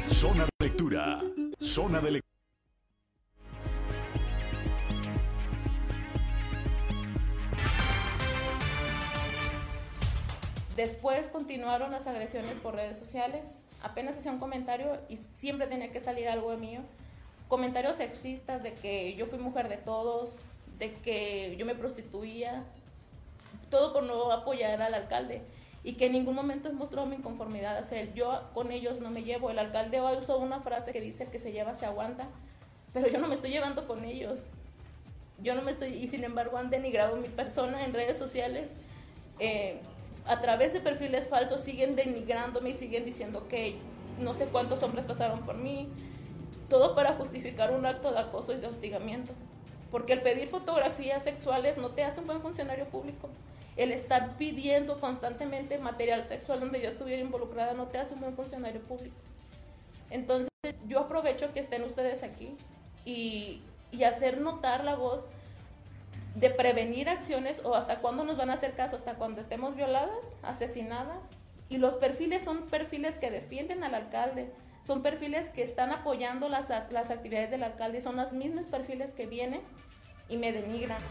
Zona 0.10 0.46
de 0.46 0.66
lectura. 0.68 1.22
Zona 1.60 2.02
de 2.02 2.12
lectura. 2.12 2.29
Después 10.80 11.28
continuaron 11.28 11.92
las 11.92 12.08
agresiones 12.08 12.58
por 12.58 12.74
redes 12.74 12.96
sociales. 12.96 13.58
Apenas 13.84 14.18
hacía 14.18 14.32
un 14.32 14.40
comentario 14.40 14.98
y 15.10 15.18
siempre 15.36 15.68
tenía 15.68 15.92
que 15.92 16.00
salir 16.00 16.30
algo 16.30 16.52
de 16.52 16.56
mío. 16.56 16.80
Comentarios 17.50 17.98
sexistas 17.98 18.64
de 18.64 18.76
que 18.76 19.14
yo 19.16 19.26
fui 19.26 19.40
mujer 19.40 19.68
de 19.68 19.76
todos, 19.76 20.36
de 20.78 20.94
que 20.94 21.58
yo 21.58 21.66
me 21.66 21.76
prostituía, 21.76 22.64
todo 23.70 23.92
por 23.92 24.04
no 24.04 24.32
apoyar 24.32 24.82
al 24.82 24.94
alcalde 24.94 25.42
y 25.84 25.96
que 25.96 26.06
en 26.06 26.14
ningún 26.14 26.36
momento 26.36 26.72
mostró 26.72 27.06
mi 27.06 27.18
inconformidad 27.18 27.78
hacia 27.78 28.00
él. 28.00 28.14
Yo 28.14 28.50
con 28.54 28.72
ellos 28.72 29.02
no 29.02 29.10
me 29.12 29.24
llevo. 29.24 29.50
El 29.50 29.60
alcalde 29.60 30.00
hoy 30.00 30.18
usó 30.18 30.38
una 30.38 30.62
frase 30.62 30.94
que 30.94 31.02
dice 31.02 31.24
el 31.24 31.30
que 31.30 31.40
se 31.40 31.52
lleva 31.52 31.74
se 31.74 31.88
aguanta, 31.88 32.30
pero 32.94 33.10
yo 33.10 33.20
no 33.20 33.28
me 33.28 33.36
estoy 33.36 33.50
llevando 33.52 33.86
con 33.86 34.06
ellos. 34.06 34.48
Yo 35.44 35.56
no 35.56 35.62
me 35.62 35.72
estoy, 35.72 35.90
y 35.90 36.08
sin 36.08 36.24
embargo 36.24 36.58
han 36.58 36.70
denigrado 36.70 37.18
mi 37.18 37.28
persona 37.28 37.84
en 37.84 37.94
redes 37.94 38.18
sociales. 38.18 38.78
Eh, 39.40 39.82
a 40.30 40.42
través 40.42 40.74
de 40.74 40.80
perfiles 40.80 41.28
falsos 41.28 41.62
siguen 41.62 41.96
denigrándome 41.96 42.70
y 42.70 42.76
siguen 42.76 43.04
diciendo 43.04 43.48
que 43.48 43.80
no 44.20 44.36
sé 44.36 44.46
cuántos 44.46 44.84
hombres 44.84 45.08
pasaron 45.08 45.40
por 45.40 45.58
mí, 45.58 45.90
todo 46.70 46.94
para 46.94 47.14
justificar 47.14 47.72
un 47.74 47.84
acto 47.88 48.12
de 48.12 48.20
acoso 48.20 48.54
y 48.54 48.58
de 48.58 48.68
hostigamiento. 48.68 49.34
Porque 49.90 50.14
el 50.14 50.22
pedir 50.22 50.48
fotografías 50.48 51.24
sexuales 51.24 51.80
no 51.80 51.90
te 51.90 52.04
hace 52.04 52.22
un 52.22 52.28
buen 52.28 52.42
funcionario 52.42 52.86
público. 52.86 53.28
El 53.76 53.92
estar 53.92 54.38
pidiendo 54.38 55.00
constantemente 55.00 55.80
material 55.80 56.24
sexual 56.24 56.60
donde 56.60 56.80
yo 56.80 56.90
estuviera 56.90 57.24
involucrada 57.24 57.74
no 57.74 57.88
te 57.88 57.98
hace 57.98 58.14
un 58.14 58.22
buen 58.22 58.36
funcionario 58.36 58.82
público. 58.82 59.16
Entonces 60.12 60.50
yo 60.88 61.00
aprovecho 61.00 61.52
que 61.54 61.60
estén 61.60 61.82
ustedes 61.84 62.22
aquí 62.22 62.56
y, 63.04 63.64
y 63.92 64.04
hacer 64.04 64.40
notar 64.40 64.84
la 64.84 64.96
voz 64.96 65.26
de 66.36 66.50
prevenir 66.50 67.10
acciones 67.10 67.62
o 67.64 67.76
hasta 67.76 68.00
cuándo 68.00 68.24
nos 68.24 68.38
van 68.38 68.50
a 68.50 68.54
hacer 68.54 68.76
caso, 68.76 68.96
hasta 68.96 69.16
cuando 69.16 69.42
estemos 69.42 69.76
violadas, 69.76 70.38
asesinadas. 70.42 71.38
Y 71.70 71.78
los 71.78 71.96
perfiles 71.98 72.44
son 72.44 72.68
perfiles 72.68 73.16
que 73.16 73.30
defienden 73.30 73.84
al 73.84 73.94
alcalde, 73.94 74.52
son 74.82 75.04
perfiles 75.04 75.50
que 75.50 75.62
están 75.62 75.92
apoyando 75.92 76.50
las, 76.50 76.70
las 76.92 77.12
actividades 77.12 77.52
del 77.52 77.64
alcalde, 77.64 78.02
son 78.02 78.16
los 78.16 78.34
mismos 78.34 78.68
perfiles 78.68 79.14
que 79.14 79.28
vienen 79.28 79.62
y 80.30 80.38
me 80.38 80.52
denigran. 80.52 81.02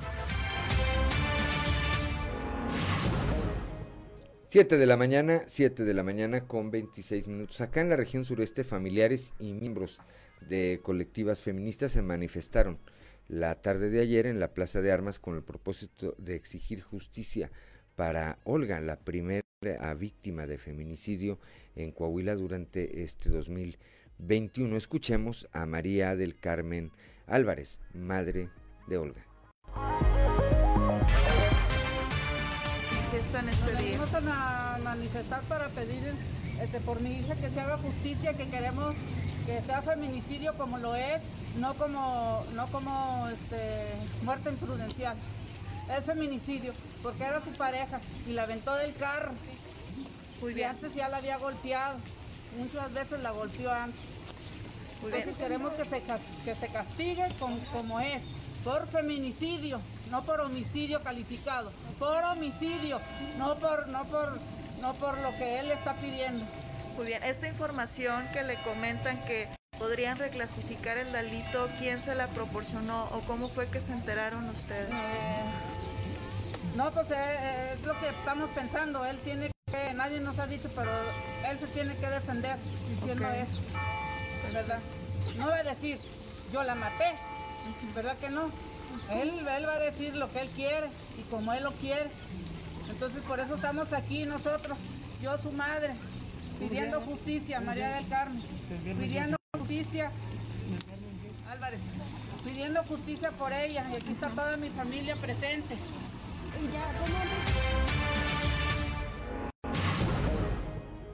7 4.49 4.79
de 4.79 4.87
la 4.87 4.97
mañana, 4.97 5.43
7 5.47 5.85
de 5.85 5.93
la 5.93 6.03
mañana 6.03 6.47
con 6.47 6.71
26 6.71 7.29
minutos. 7.29 7.61
Acá 7.61 7.83
en 7.83 7.91
la 7.91 7.97
región 7.97 8.25
sureste, 8.25 8.65
familiares 8.65 9.35
y 9.39 9.53
miembros 9.53 10.01
de 10.41 10.81
colectivas 10.83 11.41
feministas 11.41 11.93
se 11.93 12.01
manifestaron 12.01 12.79
la 13.29 13.55
tarde 13.61 13.91
de 13.91 14.01
ayer 14.01 14.27
en 14.27 14.41
la 14.41 14.55
Plaza 14.55 14.81
de 14.81 14.91
Armas 14.91 15.19
con 15.19 15.37
el 15.37 15.43
propósito 15.43 16.15
de 16.19 16.35
exigir 16.35 16.81
justicia 16.81 17.51
para 17.95 18.39
Olga, 18.45 18.81
la 18.81 18.97
primera 19.01 19.43
víctima 19.97 20.47
de 20.47 20.59
feminicidio 20.59 21.39
en 21.77 21.93
Coahuila 21.93 22.35
durante 22.35 23.03
este 23.03 23.29
2021. 23.31 24.77
Escuchemos 24.77 25.49
a 25.53 25.67
María 25.67 26.17
del 26.17 26.39
Carmen 26.39 26.93
Álvarez, 27.27 27.81
madre 27.93 28.49
de 28.87 28.99
Olga. 28.99 29.27
están 33.19 33.49
este 33.49 33.83
día? 33.83 33.99
Vamos 33.99 34.33
a 34.33 34.79
manifestar 34.83 35.43
para 35.45 35.69
pedir 35.69 36.15
este, 36.63 36.81
por 36.81 37.01
mi 37.01 37.13
hija 37.13 37.35
que 37.37 37.51
se 37.51 37.61
haga 37.61 37.79
justicia, 37.79 38.35
que 38.35 38.49
queremos 38.49 38.95
que 39.47 39.63
sea 39.63 39.81
feminicidio 39.83 40.55
como 40.55 40.79
lo 40.79 40.95
es, 40.95 41.23
no 41.57 41.75
como, 41.75 42.45
no 42.55 42.67
como 42.69 43.29
este, 43.29 43.93
muerte 44.23 44.51
imprudencial. 44.51 45.17
Es 45.97 46.05
feminicidio, 46.05 46.75
porque 47.03 47.25
era 47.25 47.41
su 47.41 47.51
pareja 47.53 48.01
y 48.27 48.33
la 48.33 48.43
aventó 48.43 48.75
del 48.75 48.95
carro. 48.95 49.33
y 50.55 50.63
antes 50.63 50.95
ya 50.95 51.09
la 51.09 51.17
había 51.19 51.39
golpeado. 51.39 51.97
Muchas 52.59 52.93
veces 52.93 53.21
la 53.21 53.31
golpeó 53.31 53.73
antes. 53.73 54.01
Entonces 55.03 55.37
queremos 55.37 55.73
que 55.73 55.85
se, 55.85 56.03
que 56.45 56.55
se 56.55 56.69
castigue 56.69 57.29
como 57.73 58.01
es, 58.01 58.23
por 58.65 58.87
feminicidio 58.89 59.81
no 60.11 60.23
por 60.23 60.41
homicidio 60.41 61.03
calificado, 61.03 61.71
por 61.99 62.23
homicidio, 62.25 63.01
no 63.39 63.55
por, 63.57 63.89
no 63.89 64.05
por, 64.05 64.39
no 64.81 64.95
por 64.95 65.19
lo 65.19 65.37
que 65.37 65.61
él 65.61 65.71
está 65.71 65.95
pidiendo. 65.95 66.45
Muy 66.97 67.07
bien, 67.07 67.23
esta 67.23 67.49
información 67.49 68.27
que 68.33 68.43
le 68.43 68.57
comentan 68.63 69.19
que 69.25 69.49
podrían 69.79 70.19
reclasificar 70.19 70.99
el 70.99 71.13
delito, 71.13 71.69
¿quién 71.79 72.03
se 72.05 72.15
la 72.15 72.27
proporcionó 72.29 73.05
o 73.13 73.21
cómo 73.21 73.49
fue 73.49 73.69
que 73.69 73.81
se 73.81 73.93
enteraron 73.93 74.49
ustedes? 74.49 74.91
Eh, 74.91 75.45
no, 76.75 76.91
pues 76.91 77.11
eh, 77.11 77.15
eh, 77.17 77.75
es 77.75 77.87
lo 77.87 77.99
que 78.01 78.09
estamos 78.09 78.51
pensando, 78.51 79.05
él 79.05 79.19
tiene 79.21 79.51
que, 79.71 79.95
nadie 79.95 80.21
nos 80.21 80.39
ha 80.39 80.47
dicho, 80.47 80.69
pero 80.75 80.91
él 81.49 81.59
se 81.59 81.67
tiene 81.69 81.95
que 81.97 82.09
defender 82.09 82.57
diciendo 82.89 83.29
eso, 83.29 83.61
¿verdad? 84.53 84.81
No 85.37 85.49
va 85.49 85.57
a 85.57 85.63
decir, 85.63 86.01
yo 86.53 86.63
la 86.65 86.75
maté, 86.75 87.15
¿verdad 87.95 88.17
que 88.19 88.31
no? 88.31 88.51
Él, 89.11 89.47
él 89.47 89.67
va 89.67 89.75
a 89.75 89.79
decir 89.79 90.15
lo 90.17 90.31
que 90.33 90.41
él 90.41 90.51
quiere 90.51 90.89
y 91.17 91.23
como 91.31 91.53
él 91.53 91.63
lo 91.63 91.73
quiere. 91.73 92.11
Entonces 93.01 93.23
por 93.29 93.39
eso 93.39 93.55
estamos 93.55 93.93
aquí 93.93 94.27
nosotros, 94.27 94.77
yo 95.23 95.39
su 95.39 95.53
madre, 95.53 95.91
pidiendo 96.59 97.01
justicia, 97.01 97.61
María 97.61 97.95
del 97.95 98.09
Carmen, 98.09 98.43
pidiendo 98.99 99.37
justicia, 99.57 100.11
Álvarez, 101.49 101.79
pidiendo 102.45 102.83
justicia 102.83 103.31
por 103.31 103.53
ella 103.53 103.87
y 103.93 103.95
aquí 103.95 104.11
está 104.11 104.31
toda 104.31 104.57
mi 104.57 104.69
familia 104.71 105.15
presente. 105.15 105.77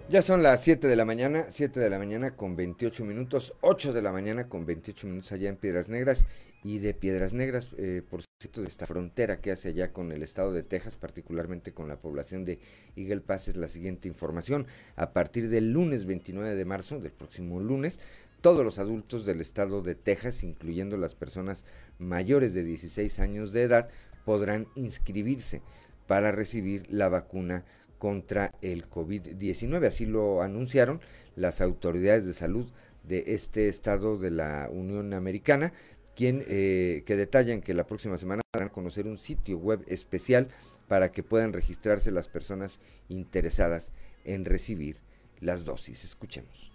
Ya 0.09 0.23
son 0.23 0.43
las 0.43 0.65
7 0.65 0.89
de 0.89 0.97
la 0.97 1.05
mañana, 1.05 1.45
7 1.51 1.81
de 1.81 1.91
la 1.91 1.99
mañana 1.99 2.35
con 2.35 2.57
28 2.57 3.05
minutos, 3.05 3.53
8 3.61 3.93
de 3.93 4.01
la 4.01 4.11
mañana 4.11 4.49
con 4.49 4.65
28 4.65 5.07
minutos 5.07 5.33
allá 5.33 5.51
en 5.51 5.57
Piedras 5.57 5.91
Negras 5.91 6.25
y 6.65 6.79
de 6.79 6.95
Piedras 6.95 7.35
Negras, 7.35 7.71
eh, 7.77 8.03
por 8.09 8.23
cierto, 8.41 8.63
de 8.63 8.69
esta 8.69 8.87
frontera 8.87 9.41
que 9.41 9.53
hace 9.53 9.69
allá 9.69 9.93
con 9.93 10.11
el 10.13 10.23
estado 10.23 10.51
de 10.51 10.63
Texas, 10.63 10.97
particularmente 10.97 11.75
con 11.75 11.89
la 11.89 12.01
población 12.01 12.47
de 12.47 12.59
Eagle 12.97 13.21
Pass, 13.21 13.49
es 13.49 13.57
la 13.57 13.69
siguiente 13.69 14.09
información. 14.09 14.67
A 14.97 15.13
partir 15.13 15.51
del 15.51 15.73
lunes 15.73 16.07
29 16.07 16.55
de 16.55 16.65
marzo, 16.65 16.99
del 17.01 17.13
próximo 17.13 17.61
lunes, 17.61 18.01
todos 18.41 18.65
los 18.65 18.79
adultos 18.79 19.27
del 19.27 19.43
estado 19.43 19.83
de 19.83 19.95
Texas, 19.95 20.43
incluyendo 20.43 20.97
las 20.97 21.15
personas 21.15 21.67
mayores 21.99 22.55
de 22.55 22.65
16 22.65 23.21
años 23.21 23.53
de 23.53 23.63
edad, 23.65 23.91
podrán 24.25 24.67
inscribirse 24.75 25.61
para 26.07 26.33
recibir 26.33 26.87
la 26.91 27.11
vacuna 27.11 27.65
contra 27.99 28.53
el 28.63 28.89
COVID-19. 28.89 29.87
Así 29.87 30.07
lo 30.07 30.41
anunciaron 30.41 31.03
las 31.37 31.61
autoridades 31.61 32.25
de 32.25 32.33
salud 32.33 32.71
de 33.03 33.25
este 33.29 33.69
estado 33.69 34.19
de 34.19 34.31
la 34.31 34.69
Unión 34.73 35.13
Americana 35.13 35.73
quien, 36.15 36.45
eh, 36.49 37.03
que 37.07 37.17
detallan 37.17 37.61
que 37.61 37.75
la 37.75 37.87
próxima 37.87 38.19
semana 38.19 38.43
van 38.55 38.69
a 38.69 38.73
conocer 38.73 39.07
un 39.07 39.19
sitio 39.19 39.59
web 39.59 39.85
especial 39.87 40.49
para 40.89 41.13
que 41.13 41.23
puedan 41.23 41.53
registrarse 41.53 42.11
las 42.11 42.29
personas 42.29 42.81
interesadas 43.09 43.91
en 44.25 44.45
recibir 44.45 44.99
las 45.41 45.65
dosis. 45.65 46.05
Escuchemos. 46.05 46.71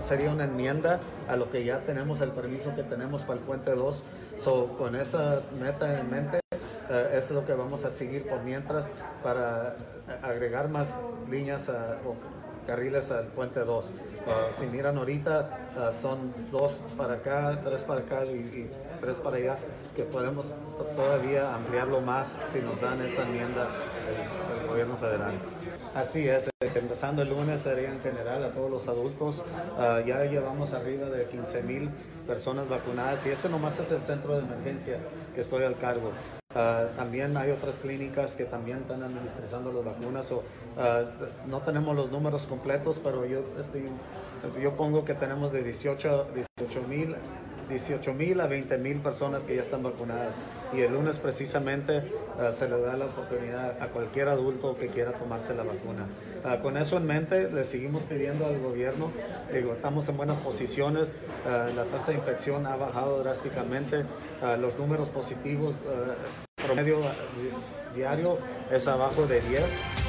Sería 0.00 0.32
una 0.32 0.44
enmienda 0.44 0.98
a 1.28 1.36
lo 1.36 1.50
que 1.50 1.64
ya 1.64 1.84
tenemos, 1.84 2.20
el 2.20 2.32
permiso 2.32 2.74
que 2.74 2.82
tenemos 2.82 3.22
para 3.22 3.38
el 3.38 3.44
puente 3.44 3.70
2. 3.70 4.02
So, 4.40 4.76
con 4.76 4.96
esa 4.96 5.42
meta 5.60 6.00
en 6.00 6.10
mente, 6.10 6.40
uh, 6.52 7.16
es 7.16 7.30
lo 7.30 7.44
que 7.44 7.52
vamos 7.52 7.84
a 7.84 7.92
seguir 7.92 8.26
por 8.26 8.42
mientras 8.42 8.90
para 9.22 9.76
agregar 10.22 10.68
más 10.68 10.98
líneas 11.30 11.68
a, 11.68 11.98
carriles 12.68 13.10
al 13.10 13.28
puente 13.28 13.60
2. 13.60 13.92
Ah, 14.26 14.48
si 14.52 14.66
miran 14.66 14.98
ahorita, 14.98 15.70
ah, 15.74 15.90
son 15.90 16.34
dos 16.52 16.84
para 16.98 17.14
acá, 17.14 17.58
tres 17.64 17.82
para 17.82 18.00
acá 18.02 18.26
y, 18.26 18.70
tres 19.00 19.16
para 19.20 19.38
allá, 19.38 19.56
que 19.96 20.02
podemos 20.02 20.52
todavía 20.94 21.54
ampliarlo 21.54 22.02
más 22.02 22.36
si 22.52 22.60
nos 22.60 22.78
dan 22.82 23.00
esa 23.00 23.22
enmienda 23.22 23.68
el, 24.60 24.68
gobierno 24.68 24.98
federal. 24.98 25.32
Así 25.94 26.28
es, 26.28 26.50
empezando 26.60 27.22
el 27.22 27.30
lunes 27.30 27.62
sería 27.62 27.90
en 27.90 28.00
general 28.00 28.44
a 28.44 28.50
todos 28.50 28.70
los 28.70 28.86
adultos. 28.86 29.42
Ah, 29.78 30.02
ya 30.06 30.24
llevamos 30.24 30.74
arriba 30.74 31.06
de 31.08 31.24
15 31.24 31.62
mil 31.62 31.88
personas 32.26 32.68
vacunadas 32.68 33.24
y 33.24 33.30
ese 33.30 33.48
nomás 33.48 33.80
es 33.80 33.90
el 33.92 34.02
centro 34.02 34.34
de 34.34 34.40
emergencia 34.40 34.98
que 35.34 35.40
estoy 35.40 35.64
al 35.64 35.78
cargo. 35.78 36.12
Ah, 36.54 36.86
también 36.96 37.36
hay 37.36 37.50
otras 37.50 37.78
clínicas 37.78 38.34
que 38.34 38.46
también 38.46 38.78
están 38.78 39.02
administrando 39.02 39.70
las 39.70 39.84
vacunas. 39.84 40.32
Ah, 40.78 41.02
no 41.46 41.60
tenemos 41.60 41.94
los 41.94 42.10
números 42.10 42.46
completos, 42.46 43.02
pero 43.04 43.26
yo, 43.26 43.42
yo 44.58 44.72
pongo 44.74 45.04
que 45.04 45.12
tenemos 45.12 45.52
de 45.52 45.62
18 45.62 46.26
mil 46.88 47.16
18 47.68 48.14
mil 48.14 48.40
a 48.40 48.46
20 48.46 48.78
mil 48.78 48.98
personas 48.98 49.44
que 49.44 49.56
ya 49.56 49.62
están 49.62 49.82
vacunadas. 49.82 50.34
Y 50.72 50.80
el 50.80 50.92
lunes 50.92 51.18
precisamente 51.18 52.02
ah, 52.38 52.52
se 52.52 52.68
le 52.68 52.80
da 52.80 52.96
la 52.96 53.06
oportunidad 53.06 53.80
a 53.80 53.88
cualquier 53.88 54.28
adulto 54.28 54.76
que 54.76 54.88
quiera 54.88 55.12
tomarse 55.12 55.54
la 55.54 55.62
vacuna. 55.62 56.06
Ah, 56.44 56.58
con 56.60 56.76
eso 56.76 56.96
en 56.96 57.06
mente, 57.06 57.50
le 57.50 57.64
seguimos 57.64 58.04
pidiendo 58.04 58.46
al 58.46 58.58
gobierno, 58.58 59.10
digo, 59.52 59.72
estamos 59.72 60.08
en 60.08 60.16
buenas 60.16 60.38
posiciones, 60.38 61.12
ah, 61.46 61.68
la 61.74 61.84
tasa 61.84 62.12
de 62.12 62.18
infección 62.18 62.66
ha 62.66 62.76
bajado 62.76 63.22
drásticamente, 63.22 64.04
los 64.60 64.78
números 64.78 65.08
positivos 65.08 65.84
promedio 66.68 66.98
diario 67.94 68.38
es 68.70 68.86
abajo 68.86 69.26
de 69.26 69.40
10. 69.40 70.07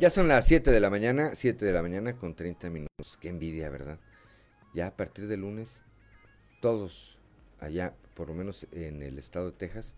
Ya 0.00 0.08
son 0.08 0.28
las 0.28 0.46
7 0.46 0.70
de 0.70 0.80
la 0.80 0.88
mañana, 0.88 1.34
7 1.34 1.62
de 1.62 1.74
la 1.74 1.82
mañana 1.82 2.16
con 2.16 2.34
30 2.34 2.70
minutos. 2.70 3.18
Qué 3.20 3.28
envidia, 3.28 3.68
¿verdad? 3.68 3.98
Ya 4.72 4.86
a 4.86 4.96
partir 4.96 5.28
de 5.28 5.36
lunes, 5.36 5.82
todos 6.62 7.18
allá, 7.58 7.92
por 8.14 8.28
lo 8.28 8.34
menos 8.34 8.66
en 8.72 9.02
el 9.02 9.18
estado 9.18 9.50
de 9.50 9.58
Texas, 9.58 9.92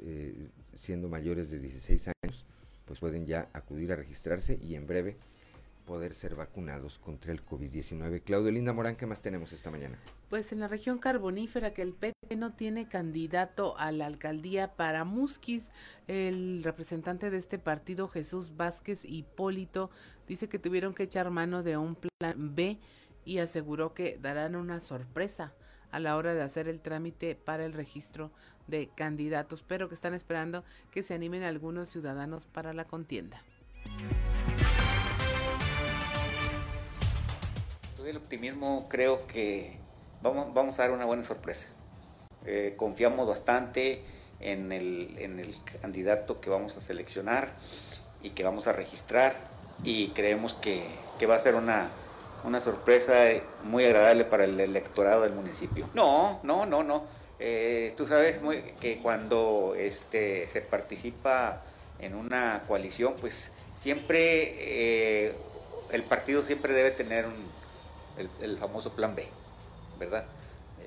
eh, 0.00 0.48
siendo 0.74 1.08
mayores 1.08 1.50
de 1.50 1.60
16 1.60 2.08
años, 2.08 2.44
pues 2.84 2.98
pueden 2.98 3.24
ya 3.24 3.48
acudir 3.52 3.92
a 3.92 3.96
registrarse 3.96 4.58
y 4.60 4.74
en 4.74 4.88
breve 4.88 5.16
poder 5.84 6.14
ser 6.14 6.34
vacunados 6.34 6.98
contra 6.98 7.32
el 7.32 7.44
COVID-19. 7.44 8.22
Claudio 8.22 8.50
Linda 8.50 8.72
Morán, 8.72 8.96
¿qué 8.96 9.06
más 9.06 9.20
tenemos 9.20 9.52
esta 9.52 9.70
mañana? 9.70 9.98
Pues 10.30 10.52
en 10.52 10.60
la 10.60 10.68
región 10.68 10.98
carbonífera 10.98 11.74
que 11.74 11.82
el 11.82 11.92
PT 11.92 12.36
no 12.36 12.54
tiene 12.54 12.88
candidato 12.88 13.76
a 13.78 13.92
la 13.92 14.06
alcaldía 14.06 14.74
para 14.74 15.04
Musquis, 15.04 15.72
el 16.06 16.62
representante 16.64 17.30
de 17.30 17.38
este 17.38 17.58
partido, 17.58 18.08
Jesús 18.08 18.56
Vázquez 18.56 19.04
Hipólito, 19.04 19.90
dice 20.26 20.48
que 20.48 20.58
tuvieron 20.58 20.94
que 20.94 21.04
echar 21.04 21.30
mano 21.30 21.62
de 21.62 21.76
un 21.76 21.96
plan 21.96 22.54
B 22.54 22.78
y 23.24 23.38
aseguró 23.38 23.94
que 23.94 24.18
darán 24.20 24.56
una 24.56 24.80
sorpresa 24.80 25.54
a 25.90 26.00
la 26.00 26.16
hora 26.16 26.34
de 26.34 26.42
hacer 26.42 26.68
el 26.68 26.80
trámite 26.80 27.36
para 27.36 27.64
el 27.64 27.74
registro 27.74 28.32
de 28.66 28.88
candidatos, 28.94 29.62
pero 29.62 29.88
que 29.88 29.94
están 29.94 30.14
esperando 30.14 30.64
que 30.90 31.02
se 31.02 31.14
animen 31.14 31.42
algunos 31.42 31.90
ciudadanos 31.90 32.46
para 32.46 32.72
la 32.72 32.86
contienda. 32.86 33.42
El 38.10 38.16
optimismo 38.16 38.86
creo 38.88 39.26
que 39.26 39.76
vamos, 40.22 40.52
vamos 40.54 40.78
a 40.78 40.82
dar 40.82 40.90
una 40.92 41.04
buena 41.04 41.22
sorpresa. 41.22 41.68
Eh, 42.46 42.74
confiamos 42.76 43.26
bastante 43.28 44.02
en 44.40 44.72
el, 44.72 45.16
en 45.18 45.38
el 45.38 45.54
candidato 45.80 46.40
que 46.40 46.50
vamos 46.50 46.76
a 46.76 46.80
seleccionar 46.80 47.52
y 48.22 48.30
que 48.30 48.44
vamos 48.44 48.66
a 48.66 48.72
registrar 48.72 49.36
y 49.84 50.08
creemos 50.08 50.54
que, 50.54 50.82
que 51.18 51.26
va 51.26 51.36
a 51.36 51.38
ser 51.38 51.54
una, 51.54 51.88
una 52.44 52.60
sorpresa 52.60 53.14
muy 53.62 53.84
agradable 53.84 54.24
para 54.24 54.44
el 54.44 54.58
electorado 54.58 55.22
del 55.22 55.32
municipio. 55.32 55.88
No, 55.94 56.40
no, 56.42 56.66
no, 56.66 56.82
no. 56.82 57.04
Eh, 57.38 57.94
tú 57.96 58.06
sabes 58.06 58.40
que 58.80 58.98
cuando 58.98 59.74
este, 59.76 60.48
se 60.48 60.60
participa 60.60 61.62
en 61.98 62.14
una 62.14 62.62
coalición, 62.68 63.14
pues 63.20 63.52
siempre 63.74 64.54
eh, 64.58 65.34
el 65.92 66.02
partido 66.02 66.42
siempre 66.42 66.72
debe 66.72 66.90
tener 66.90 67.26
un, 67.26 67.51
el, 68.18 68.58
famoso 68.58 68.92
plan 68.92 69.14
B, 69.14 69.26
¿verdad? 69.98 70.24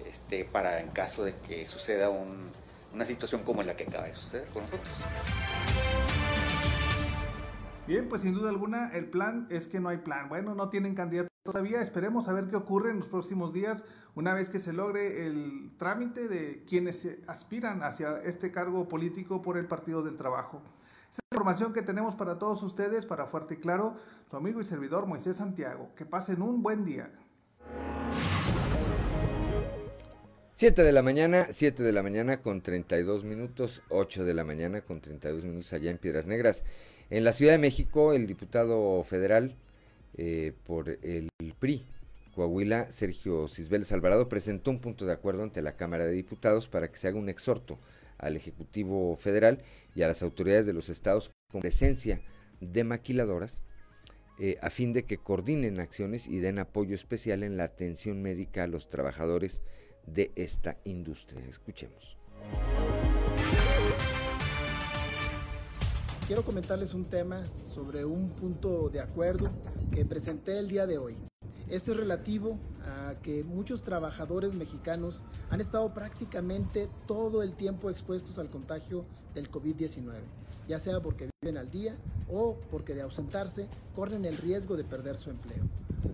Este, 0.05 0.45
para 0.45 0.81
en 0.81 0.89
caso 0.89 1.23
de 1.23 1.35
que 1.35 1.65
suceda 1.65 2.09
una 2.09 3.05
situación 3.05 3.43
como 3.43 3.63
la 3.63 3.75
que 3.75 3.83
acaba 3.83 4.05
de 4.05 4.13
suceder 4.13 4.47
con 4.49 4.63
nosotros. 4.63 4.95
Bien, 7.87 8.09
pues 8.09 8.23
sin 8.23 8.33
duda 8.33 8.49
alguna 8.49 8.89
el 8.93 9.05
plan 9.05 9.45
es 9.51 9.67
que 9.67 9.79
no 9.79 9.89
hay 9.89 9.97
plan. 9.97 10.27
Bueno, 10.27 10.55
no 10.55 10.69
tienen 10.69 10.95
candidato 10.95 11.29
todavía. 11.43 11.81
Esperemos 11.81 12.27
a 12.27 12.33
ver 12.33 12.47
qué 12.47 12.55
ocurre 12.55 12.89
en 12.89 12.97
los 12.97 13.07
próximos 13.07 13.53
días 13.53 13.83
una 14.15 14.33
vez 14.33 14.49
que 14.49 14.57
se 14.57 14.73
logre 14.73 15.27
el 15.27 15.71
trámite 15.77 16.27
de 16.27 16.63
quienes 16.67 17.07
aspiran 17.27 17.83
hacia 17.83 18.19
este 18.23 18.51
cargo 18.51 18.87
político 18.87 19.43
por 19.43 19.57
el 19.57 19.67
Partido 19.67 20.01
del 20.01 20.17
Trabajo. 20.17 20.63
Esta 21.15 21.23
información 21.31 21.71
que 21.71 21.81
tenemos 21.81 22.13
para 22.13 22.37
todos 22.37 22.61
ustedes, 22.61 23.05
para 23.05 23.25
Fuerte 23.25 23.53
y 23.53 23.57
Claro, 23.57 23.95
su 24.29 24.35
amigo 24.35 24.59
y 24.59 24.65
servidor 24.65 25.05
Moisés 25.05 25.37
Santiago. 25.37 25.91
Que 25.95 26.05
pasen 26.05 26.41
un 26.41 26.61
buen 26.61 26.83
día. 26.83 27.09
7 30.55 30.83
de 30.83 30.91
la 30.91 31.01
mañana, 31.01 31.47
7 31.49 31.83
de 31.83 31.93
la 31.93 32.03
mañana 32.03 32.41
con 32.41 32.59
32 32.61 33.23
minutos, 33.23 33.81
8 33.87 34.25
de 34.25 34.33
la 34.33 34.43
mañana 34.43 34.81
con 34.81 34.99
32 34.99 35.45
minutos 35.45 35.71
allá 35.71 35.89
en 35.89 35.99
Piedras 35.99 36.25
Negras. 36.25 36.65
En 37.09 37.23
la 37.23 37.31
Ciudad 37.31 37.53
de 37.53 37.59
México, 37.59 38.11
el 38.11 38.27
diputado 38.27 39.01
federal 39.05 39.55
eh, 40.17 40.51
por 40.65 40.89
el 40.89 41.29
PRI, 41.57 41.85
Coahuila, 42.35 42.87
Sergio 42.87 43.47
Cisbeles 43.47 43.93
Alvarado, 43.93 44.27
presentó 44.27 44.69
un 44.69 44.81
punto 44.81 45.05
de 45.05 45.13
acuerdo 45.13 45.43
ante 45.43 45.61
la 45.61 45.77
Cámara 45.77 46.03
de 46.03 46.11
Diputados 46.11 46.67
para 46.67 46.91
que 46.91 46.97
se 46.97 47.07
haga 47.07 47.17
un 47.17 47.29
exhorto 47.29 47.79
al 48.17 48.35
Ejecutivo 48.35 49.15
Federal 49.17 49.63
y 49.93 50.01
a 50.01 50.07
las 50.07 50.23
autoridades 50.23 50.65
de 50.65 50.73
los 50.73 50.89
estados 50.89 51.31
con 51.49 51.61
presencia 51.61 52.21
de 52.59 52.83
maquiladoras 52.83 53.61
eh, 54.37 54.57
a 54.61 54.69
fin 54.69 54.91
de 54.91 55.05
que 55.05 55.17
coordinen 55.17 55.79
acciones 55.79 56.27
y 56.27 56.39
den 56.39 56.59
apoyo 56.59 56.93
especial 56.93 57.43
en 57.43 57.55
la 57.55 57.63
atención 57.63 58.21
médica 58.21 58.63
a 58.63 58.67
los 58.67 58.89
trabajadores 58.89 59.61
de 60.05 60.31
esta 60.35 60.77
industria. 60.83 61.45
Escuchemos. 61.47 62.17
Quiero 66.27 66.43
comentarles 66.43 66.95
un 66.95 67.05
tema 67.05 67.43
sobre 67.71 68.03
un 68.03 68.31
punto 68.31 68.89
de 68.89 68.99
acuerdo 68.99 69.51
que 69.91 70.05
presenté 70.05 70.57
el 70.57 70.67
día 70.67 70.87
de 70.87 70.97
hoy. 70.97 71.15
Este 71.69 71.91
es 71.91 71.97
relativo 71.97 72.57
a 72.83 73.13
que 73.21 73.43
muchos 73.43 73.83
trabajadores 73.83 74.55
mexicanos 74.55 75.21
han 75.51 75.61
estado 75.61 75.93
prácticamente 75.93 76.89
todo 77.05 77.43
el 77.43 77.53
tiempo 77.53 77.91
expuestos 77.91 78.39
al 78.39 78.49
contagio 78.49 79.05
del 79.35 79.51
COVID-19, 79.51 80.13
ya 80.67 80.79
sea 80.79 80.99
porque 80.99 81.29
viven 81.43 81.59
al 81.59 81.69
día 81.69 81.95
o 82.27 82.57
porque 82.71 82.95
de 82.95 83.03
ausentarse 83.03 83.67
corren 83.93 84.25
el 84.25 84.37
riesgo 84.37 84.75
de 84.77 84.83
perder 84.83 85.17
su 85.17 85.29
empleo. 85.29 85.63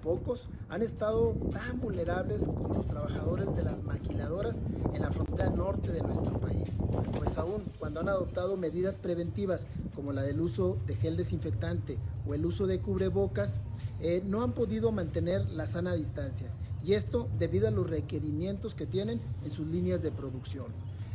Pocos 0.01 0.47
han 0.69 0.81
estado 0.81 1.35
tan 1.51 1.80
vulnerables 1.80 2.47
como 2.47 2.73
los 2.73 2.88
trabajadores 2.88 3.55
de 3.55 3.63
las 3.63 3.84
maquiladoras 3.84 4.61
en 4.93 5.01
la 5.01 5.11
frontera 5.11 5.49
norte 5.49 5.91
de 5.91 6.01
nuestro 6.01 6.34
país, 6.39 6.77
pues 7.18 7.38
aún 7.38 7.65
cuando 7.80 7.99
han 7.99 8.09
adoptado 8.09 8.57
medidas 8.57 8.97
preventivas 8.97 9.65
como 9.95 10.11
la 10.13 10.23
del 10.23 10.41
uso 10.41 10.77
de 10.88 10.95
gel 10.95 11.18
desinfectante 11.18 11.97
o 12.27 12.34
el 12.34 12.45
uso 12.45 12.68
de 12.68 12.80
cubrebocas, 12.80 13.59
eh, 13.99 14.22
no 14.26 14.41
han 14.41 14.53
podido 14.53 14.91
mantener 14.91 15.49
la 15.51 15.65
sana 15.68 15.93
distancia 15.93 16.49
y 16.84 16.93
esto 16.93 17.30
debido 17.38 17.68
a 17.68 17.72
los 17.72 17.89
requerimientos 17.89 18.76
que 18.76 18.88
tienen 18.88 19.22
en 19.43 19.51
sus 19.51 19.68
líneas 19.68 20.01
de 20.01 20.11
producción. 20.11 20.68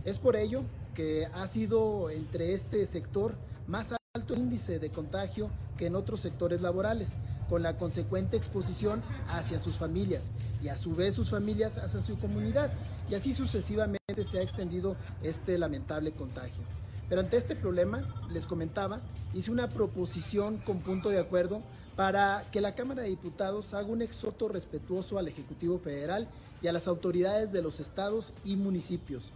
Es 0.04 0.18
por 0.18 0.36
ello 0.36 0.62
que 0.94 1.26
ha 1.26 1.46
sido 1.46 2.10
entre 2.10 2.54
este 2.54 2.86
sector 2.86 3.34
más 3.66 3.92
alto 4.14 4.34
índice 4.34 4.78
de 4.78 4.90
contagio 4.90 5.50
que 5.76 5.86
en 5.86 5.96
otros 5.96 6.20
sectores 6.20 6.60
laborales, 6.60 7.16
con 7.48 7.62
la 7.62 7.76
consecuente 7.76 8.36
exposición 8.36 9.02
hacia 9.28 9.58
sus 9.58 9.76
familias 9.78 10.30
y 10.62 10.68
a 10.68 10.76
su 10.76 10.94
vez 10.94 11.14
sus 11.14 11.30
familias 11.30 11.78
hacia 11.78 12.00
su 12.00 12.18
comunidad. 12.18 12.72
Y 13.08 13.14
así 13.14 13.32
sucesivamente 13.32 14.24
se 14.30 14.38
ha 14.38 14.42
extendido 14.42 14.96
este 15.22 15.58
lamentable 15.58 16.12
contagio. 16.12 16.64
Pero 17.08 17.20
ante 17.20 17.36
este 17.36 17.54
problema, 17.54 18.04
les 18.30 18.46
comentaba, 18.46 19.00
hice 19.32 19.50
una 19.50 19.68
proposición 19.68 20.58
con 20.58 20.80
punto 20.80 21.08
de 21.08 21.20
acuerdo 21.20 21.62
para 21.94 22.48
que 22.50 22.60
la 22.60 22.74
Cámara 22.74 23.02
de 23.02 23.08
Diputados 23.08 23.74
haga 23.74 23.86
un 23.86 24.02
exhorto 24.02 24.48
respetuoso 24.48 25.18
al 25.18 25.28
Ejecutivo 25.28 25.78
Federal 25.78 26.28
y 26.60 26.66
a 26.66 26.72
las 26.72 26.88
autoridades 26.88 27.52
de 27.52 27.62
los 27.62 27.80
estados 27.80 28.32
y 28.44 28.56
municipios 28.56 29.32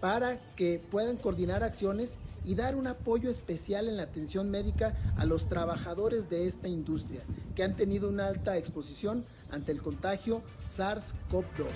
para 0.00 0.38
que 0.54 0.80
puedan 0.90 1.16
coordinar 1.16 1.62
acciones 1.62 2.18
y 2.44 2.54
dar 2.54 2.76
un 2.76 2.86
apoyo 2.86 3.28
especial 3.28 3.88
en 3.88 3.96
la 3.96 4.04
atención 4.04 4.50
médica 4.50 4.94
a 5.16 5.24
los 5.24 5.48
trabajadores 5.48 6.30
de 6.30 6.46
esta 6.46 6.68
industria 6.68 7.22
que 7.54 7.64
han 7.64 7.74
tenido 7.74 8.08
una 8.08 8.28
alta 8.28 8.56
exposición 8.56 9.24
ante 9.50 9.72
el 9.72 9.82
contagio 9.82 10.42
SARS-CoV-2. 10.62 11.66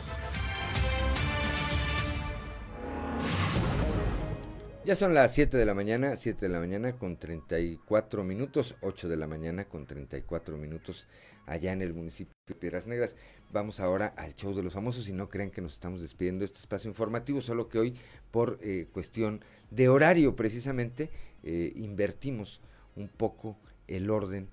Ya 4.82 4.96
son 4.96 5.12
las 5.12 5.34
7 5.34 5.58
de 5.58 5.66
la 5.66 5.74
mañana, 5.74 6.16
7 6.16 6.46
de 6.46 6.48
la 6.48 6.58
mañana 6.58 6.96
con 6.96 7.18
34 7.18 8.24
minutos, 8.24 8.76
8 8.80 9.10
de 9.10 9.16
la 9.16 9.26
mañana 9.26 9.66
con 9.66 9.86
34 9.86 10.56
minutos 10.56 11.06
allá 11.46 11.72
en 11.72 11.82
el 11.82 11.92
municipio 11.92 12.32
de 12.46 12.54
Piedras 12.54 12.86
Negras. 12.86 13.14
Vamos 13.52 13.80
ahora 13.80 14.14
al 14.16 14.36
show 14.36 14.54
de 14.54 14.62
los 14.62 14.74
famosos 14.74 15.08
y 15.08 15.12
no 15.12 15.28
crean 15.28 15.50
que 15.50 15.60
nos 15.60 15.72
estamos 15.72 16.00
despidiendo 16.00 16.40
de 16.40 16.46
este 16.46 16.60
espacio 16.60 16.88
informativo, 16.88 17.40
solo 17.40 17.68
que 17.68 17.80
hoy 17.80 17.96
por 18.30 18.60
eh, 18.62 18.86
cuestión 18.92 19.40
de 19.72 19.88
horario 19.88 20.36
precisamente 20.36 21.10
eh, 21.42 21.72
invertimos 21.74 22.60
un 22.94 23.08
poco 23.08 23.58
el 23.88 24.08
orden 24.08 24.48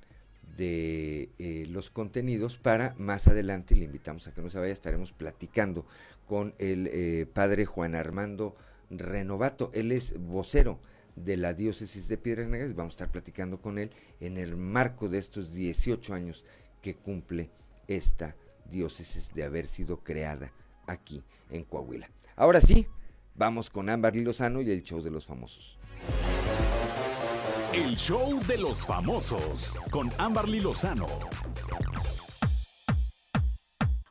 de 0.58 1.30
eh, 1.38 1.68
los 1.70 1.92
contenidos 1.92 2.58
para 2.58 2.96
más 2.98 3.28
adelante, 3.28 3.76
le 3.76 3.86
invitamos 3.86 4.28
a 4.28 4.34
que 4.34 4.42
no 4.42 4.50
se 4.50 4.58
vaya, 4.58 4.74
estaremos 4.74 5.12
platicando 5.12 5.86
con 6.26 6.56
el 6.58 7.28
padre 7.28 7.66
Juan 7.66 7.94
Armando 7.94 8.56
Renovato. 8.90 9.70
Él 9.76 9.92
es 9.92 10.20
vocero 10.20 10.80
de 11.16 11.38
la 11.38 11.54
diócesis 11.54 12.08
de 12.08 12.18
Piedras 12.18 12.48
Negras. 12.48 12.74
Vamos 12.74 12.94
a 12.94 12.96
estar 12.96 13.12
platicando 13.12 13.62
con 13.62 13.78
él 13.78 13.92
en 14.20 14.38
el 14.38 14.58
marco 14.58 15.08
de 15.08 15.20
estos 15.20 15.54
18 15.54 16.14
años 16.16 16.46
que 16.82 16.96
cumple 16.96 17.52
esta 17.88 18.36
diócesis 18.70 19.34
de 19.34 19.44
haber 19.44 19.68
sido 19.68 19.98
creada 20.04 20.52
aquí 20.86 21.24
en 21.50 21.64
Coahuila. 21.64 22.10
Ahora 22.36 22.62
sí, 22.62 22.88
vamos 23.36 23.70
con 23.70 23.90
Ámbar 23.90 24.16
Lozano 24.16 24.62
y 24.62 24.72
el 24.72 24.84
show 24.84 25.02
de 25.02 25.12
los 25.12 25.26
famosos. 25.26 25.78
El 27.74 27.96
show 27.96 28.40
de 28.48 28.58
los 28.58 28.86
famosos 28.86 29.74
con 29.92 30.10
Ámbar 30.18 30.48
Lozano. 30.48 31.06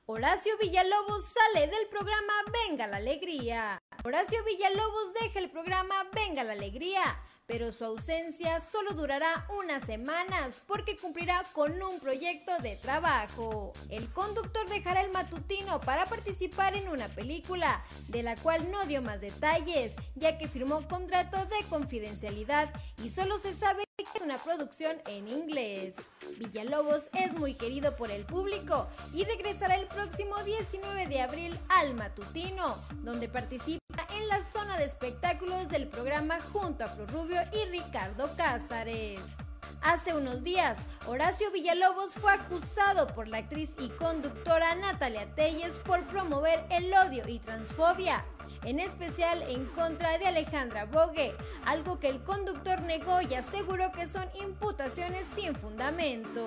Horacio 0.08 0.52
Villalobos 0.60 1.24
sale 1.24 1.66
del 1.66 1.88
programa 1.90 2.32
Venga 2.68 2.86
la 2.86 2.98
Alegría. 2.98 3.78
Horacio 4.04 4.38
Villalobos 4.44 5.12
deja 5.20 5.40
el 5.40 5.50
programa 5.50 5.94
Venga 6.14 6.44
la 6.44 6.52
Alegría, 6.52 7.02
pero 7.46 7.72
su 7.72 7.84
ausencia 7.84 8.60
solo 8.60 8.92
durará 8.92 9.46
unas 9.58 9.84
semanas 9.84 10.62
porque 10.66 10.96
cumplirá 10.96 11.44
con 11.52 11.80
un 11.82 12.00
proyecto 12.00 12.52
de 12.58 12.76
trabajo. 12.76 13.72
El 13.88 14.12
conductor 14.12 14.68
dejará 14.68 15.00
el 15.00 15.12
matutino 15.12 15.80
para 15.80 16.06
participar 16.06 16.76
en 16.76 16.88
una 16.88 17.08
película, 17.08 17.84
de 18.08 18.22
la 18.22 18.36
cual 18.36 18.70
no 18.70 18.84
dio 18.86 19.02
más 19.02 19.20
detalles, 19.20 19.92
ya 20.14 20.38
que 20.38 20.48
firmó 20.48 20.86
contrato 20.88 21.38
de 21.46 21.66
confidencialidad 21.68 22.70
y 23.02 23.10
solo 23.10 23.38
se 23.38 23.54
sabe 23.54 23.85
es 24.14 24.22
una 24.22 24.38
producción 24.38 24.96
en 25.06 25.28
inglés. 25.28 25.94
Villalobos 26.38 27.08
es 27.12 27.34
muy 27.34 27.54
querido 27.54 27.96
por 27.96 28.10
el 28.10 28.24
público 28.24 28.88
y 29.12 29.24
regresará 29.24 29.76
el 29.76 29.86
próximo 29.86 30.36
19 30.44 31.06
de 31.06 31.20
abril 31.20 31.58
al 31.68 31.94
Matutino, 31.94 32.76
donde 33.02 33.28
participa 33.28 33.80
en 34.16 34.28
la 34.28 34.42
zona 34.42 34.76
de 34.76 34.84
espectáculos 34.84 35.68
del 35.68 35.88
programa 35.88 36.38
junto 36.52 36.84
a 36.84 36.94
Rubio 37.12 37.40
y 37.52 37.68
Ricardo 37.70 38.30
Cázares. 38.36 39.20
Hace 39.82 40.14
unos 40.14 40.42
días, 40.42 40.78
Horacio 41.06 41.50
Villalobos 41.52 42.14
fue 42.14 42.32
acusado 42.32 43.12
por 43.14 43.28
la 43.28 43.38
actriz 43.38 43.70
y 43.78 43.88
conductora 43.90 44.74
Natalia 44.74 45.32
Telles 45.34 45.78
por 45.78 46.04
promover 46.06 46.64
el 46.70 46.92
odio 46.92 47.28
y 47.28 47.38
transfobia, 47.38 48.24
en 48.66 48.80
especial 48.80 49.42
en 49.48 49.64
contra 49.66 50.18
de 50.18 50.26
Alejandra 50.26 50.84
Bogue, 50.86 51.34
algo 51.64 51.98
que 52.00 52.08
el 52.08 52.22
conductor 52.22 52.82
negó 52.82 53.20
y 53.22 53.34
aseguró 53.34 53.92
que 53.92 54.08
son 54.08 54.24
imputaciones 54.42 55.24
sin 55.34 55.54
fundamento. 55.54 56.44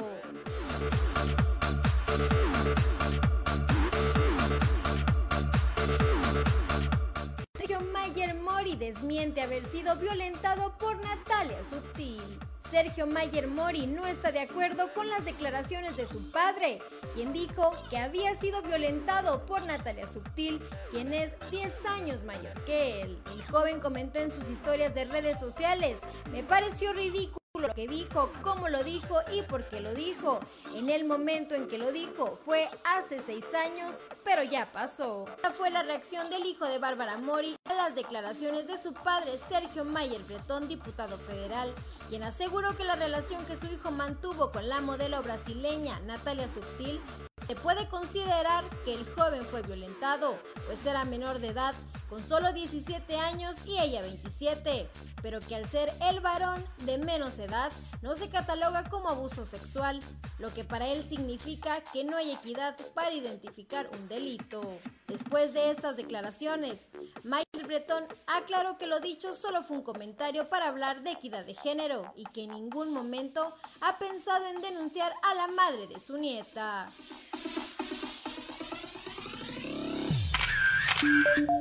Mayer 8.20 8.36
Mori 8.36 8.76
desmiente 8.76 9.42
haber 9.42 9.64
sido 9.64 9.96
violentado 9.96 10.78
por 10.78 10.98
Natalia 11.02 11.64
Subtil. 11.64 12.22
Sergio 12.70 13.08
Mayer 13.08 13.48
Mori 13.48 13.88
no 13.88 14.06
está 14.06 14.34
de 14.34 14.42
acuerdo 14.42 14.92
con 14.94 15.10
las 15.10 15.24
declaraciones 15.24 15.96
de 15.96 16.06
su 16.06 16.30
padre, 16.30 16.80
quien 17.14 17.32
dijo 17.32 17.72
que 17.90 17.98
había 17.98 18.38
sido 18.38 18.62
violentado 18.62 19.46
por 19.46 19.66
Natalia 19.66 20.06
Subtil, 20.06 20.62
quien 20.92 21.14
es 21.14 21.32
10 21.50 21.86
años 21.86 22.24
mayor 22.26 22.62
que 22.66 23.04
él. 23.04 23.18
El 23.34 23.42
joven 23.44 23.80
comentó 23.80 24.20
en 24.20 24.32
sus 24.32 24.50
historias 24.50 24.94
de 24.94 25.06
redes 25.06 25.40
sociales, 25.40 26.00
me 26.30 26.44
pareció 26.44 26.92
ridículo 26.92 27.39
lo 27.60 27.74
que 27.74 27.88
dijo, 27.88 28.32
cómo 28.42 28.70
lo 28.70 28.84
dijo 28.84 29.20
y 29.34 29.42
por 29.44 29.68
qué 29.70 29.80
lo 29.80 29.94
dijo. 29.94 30.40
En 30.76 30.90
el 30.90 31.06
momento 31.06 31.56
en 31.56 31.68
que 31.68 31.78
lo 31.78 31.92
dijo 31.92 32.40
fue 32.46 32.70
hace 32.84 33.22
seis 33.22 33.46
años, 33.54 33.98
pero 34.24 34.44
ya 34.44 34.66
pasó. 34.66 35.26
Esta 35.36 35.52
fue 35.52 35.70
la 35.70 35.84
reacción 35.84 36.30
del 36.30 36.46
hijo 36.46 36.66
de 36.66 36.80
Bárbara 36.80 37.18
Mori 37.18 37.56
a 37.66 37.74
las 37.74 37.96
declaraciones 37.96 38.68
de 38.68 38.78
su 38.78 38.94
padre 38.94 39.38
Sergio 39.38 39.84
Mayer 39.84 40.22
Bretón, 40.24 40.68
diputado 40.68 41.18
federal, 41.18 41.74
quien 42.10 42.24
aseguró 42.24 42.76
que 42.76 42.84
la 42.84 42.96
relación 42.96 43.46
que 43.46 43.56
su 43.56 43.68
hijo 43.68 43.92
mantuvo 43.92 44.52
con 44.52 44.68
la 44.68 44.82
modelo 44.82 45.22
brasileña 45.22 46.00
Natalia 46.02 46.48
Subtil 46.48 47.00
se 47.48 47.56
puede 47.56 47.88
considerar 47.88 48.64
que 48.86 48.94
el 48.94 49.06
joven 49.16 49.44
fue 49.44 49.62
violentado, 49.62 50.38
pues 50.68 50.86
era 50.86 51.04
menor 51.06 51.40
de 51.40 51.50
edad, 51.50 51.74
con 52.10 52.28
solo 52.28 52.52
17 52.52 53.18
años 53.18 53.56
y 53.66 53.78
ella 53.78 54.02
27, 54.02 54.90
pero 55.22 55.40
que 55.40 55.56
al 55.56 55.68
ser 55.68 55.92
el 56.10 56.20
varón 56.22 56.66
de 56.80 56.98
menos 56.98 57.38
edad 57.40 57.72
no 58.02 58.16
se 58.16 58.30
cataloga 58.30 58.90
como 58.90 59.10
abuso 59.10 59.46
sexual, 59.46 60.00
lo 60.40 60.52
que 60.54 60.64
para 60.64 60.88
él 60.88 61.08
significa 61.08 61.82
que 61.94 62.04
no 62.04 62.18
hay 62.18 62.32
equidad 62.32 62.76
para 62.94 63.14
identificar 63.14 63.90
un 63.94 64.08
delito. 64.08 64.62
Después 65.08 65.54
de 65.54 65.72
estas 65.72 65.98
declaraciones, 65.98 66.80
Michael 67.24 67.68
Breton 67.68 68.06
aclaró 68.28 68.78
que 68.78 68.88
lo 68.88 69.00
dicho 69.00 69.34
solo 69.34 69.64
fue 69.64 69.78
un 69.78 69.84
comentario 69.84 70.48
para 70.50 70.68
hablar 70.68 71.02
de 71.04 71.12
equidad 71.12 71.46
de 71.46 71.54
género 71.54 72.14
y 72.16 72.26
que 72.26 72.44
en 72.44 72.52
ningún 72.52 72.94
momento 72.94 73.54
ha 73.82 73.98
pensado 73.98 74.46
en 74.48 74.62
denunciar 74.62 75.12
a 75.24 75.36
la 75.36 75.48
madre 75.48 75.88
de 75.88 76.00
su 76.00 76.18
nieta. 76.18 76.90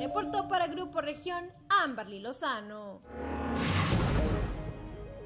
Reportó 0.00 0.48
para 0.48 0.66
Grupo 0.68 1.00
Región 1.00 1.52
Amberly 1.68 2.20
Lozano. 2.20 3.00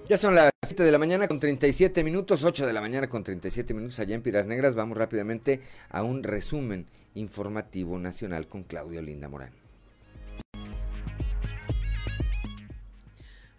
Ya 0.08 0.18
son 0.18 0.34
las 0.34 0.50
7 0.66 0.82
de 0.82 0.92
la 0.92 0.98
mañana 0.98 1.28
con 1.28 1.40
37 1.40 2.04
minutos, 2.04 2.44
8 2.44 2.66
de 2.66 2.72
la 2.72 2.80
mañana 2.80 3.08
con 3.08 3.24
37 3.24 3.72
minutos 3.72 3.98
allá 4.00 4.14
en 4.14 4.22
Piras 4.22 4.46
Negras. 4.46 4.74
Vamos 4.74 4.98
rápidamente 4.98 5.60
a 5.88 6.02
un 6.02 6.22
resumen 6.22 6.86
informativo 7.14 7.98
nacional 7.98 8.48
con 8.48 8.64
Claudio 8.64 9.00
Linda 9.00 9.28
Morán. 9.28 9.61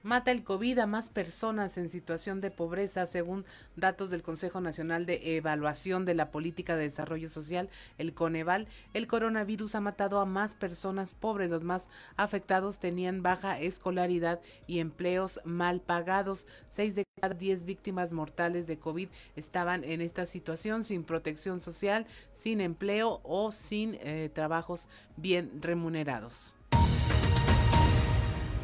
Mata 0.03 0.31
el 0.31 0.43
COVID 0.43 0.80
a 0.80 0.85
más 0.85 1.09
personas 1.09 1.77
en 1.77 1.88
situación 1.88 2.41
de 2.41 2.51
pobreza, 2.51 3.05
según 3.05 3.45
datos 3.77 4.11
del 4.11 4.21
Consejo 4.21 4.59
Nacional 4.59 5.05
de 5.05 5.38
Evaluación 5.38 6.03
de 6.03 6.13
la 6.13 6.30
Política 6.30 6.75
de 6.75 6.84
Desarrollo 6.84 7.30
Social, 7.30 7.69
el 7.97 8.13
Coneval. 8.13 8.67
El 8.93 9.07
coronavirus 9.07 9.75
ha 9.75 9.80
matado 9.80 10.19
a 10.19 10.25
más 10.25 10.55
personas 10.55 11.13
pobres. 11.13 11.49
Los 11.49 11.63
más 11.63 11.88
afectados 12.17 12.80
tenían 12.80 13.23
baja 13.23 13.57
escolaridad 13.61 14.41
y 14.67 14.80
empleos 14.80 15.39
mal 15.45 15.80
pagados. 15.80 16.47
Seis 16.67 16.95
de 16.95 17.05
cada 17.21 17.34
diez 17.34 17.63
víctimas 17.63 18.11
mortales 18.11 18.67
de 18.67 18.77
COVID 18.77 19.07
estaban 19.38 19.85
en 19.85 20.01
esta 20.01 20.25
situación, 20.25 20.84
sin 20.84 21.05
protección 21.05 21.61
social, 21.61 22.07
sin 22.34 22.59
empleo 22.59 23.21
o 23.23 23.53
sin 23.53 23.97
eh, 24.01 24.30
trabajos 24.34 24.89
bien 25.15 25.61
remunerados. 25.61 26.55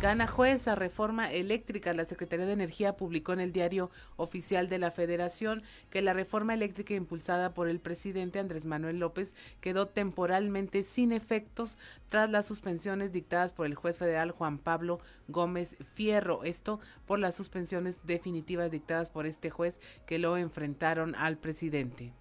Gana 0.02 0.28
juez 0.28 0.70
a 0.70 0.76
reforma 0.76 1.30
eléctrica. 1.30 1.94
La 1.94 2.06
Secretaría 2.06 2.46
de 2.46 2.54
Energía 2.54 2.96
publicó 2.96 3.34
en 3.34 3.42
el 3.42 3.52
diario 3.52 3.92
oficial 4.16 4.70
de 4.70 4.80
la 4.80 4.92
Federación 4.92 5.62
que 5.90 6.02
la 6.02 6.14
reforma 6.14 6.54
eléctrica 6.54 6.94
impulsada 6.94 7.54
por 7.54 7.68
el 7.68 7.82
presidente 7.82 8.40
Andrés 8.40 8.66
Manuel 8.66 9.00
López 9.00 9.36
quedó 9.60 9.90
temporalmente 9.90 10.84
sin 10.84 11.12
efectos 11.12 11.78
tras 12.08 12.30
las 12.30 12.46
suspensiones 12.46 13.12
dictadas 13.12 13.52
por 13.52 13.66
el 13.66 13.76
juez 13.76 13.98
federal 13.98 14.32
Juan 14.32 14.58
Pablo 14.58 15.02
Gómez 15.28 15.76
Fierro. 15.96 16.46
Esto 16.46 16.80
por 17.06 17.20
las 17.20 17.36
suspensiones 17.36 18.00
definitivas 18.06 18.72
dictadas 18.72 19.10
por 19.10 19.26
este 19.26 19.50
juez 19.50 19.82
que 20.06 20.18
lo 20.18 20.38
enfrentaron 20.38 21.14
al 21.14 21.38
presidente. 21.38 22.14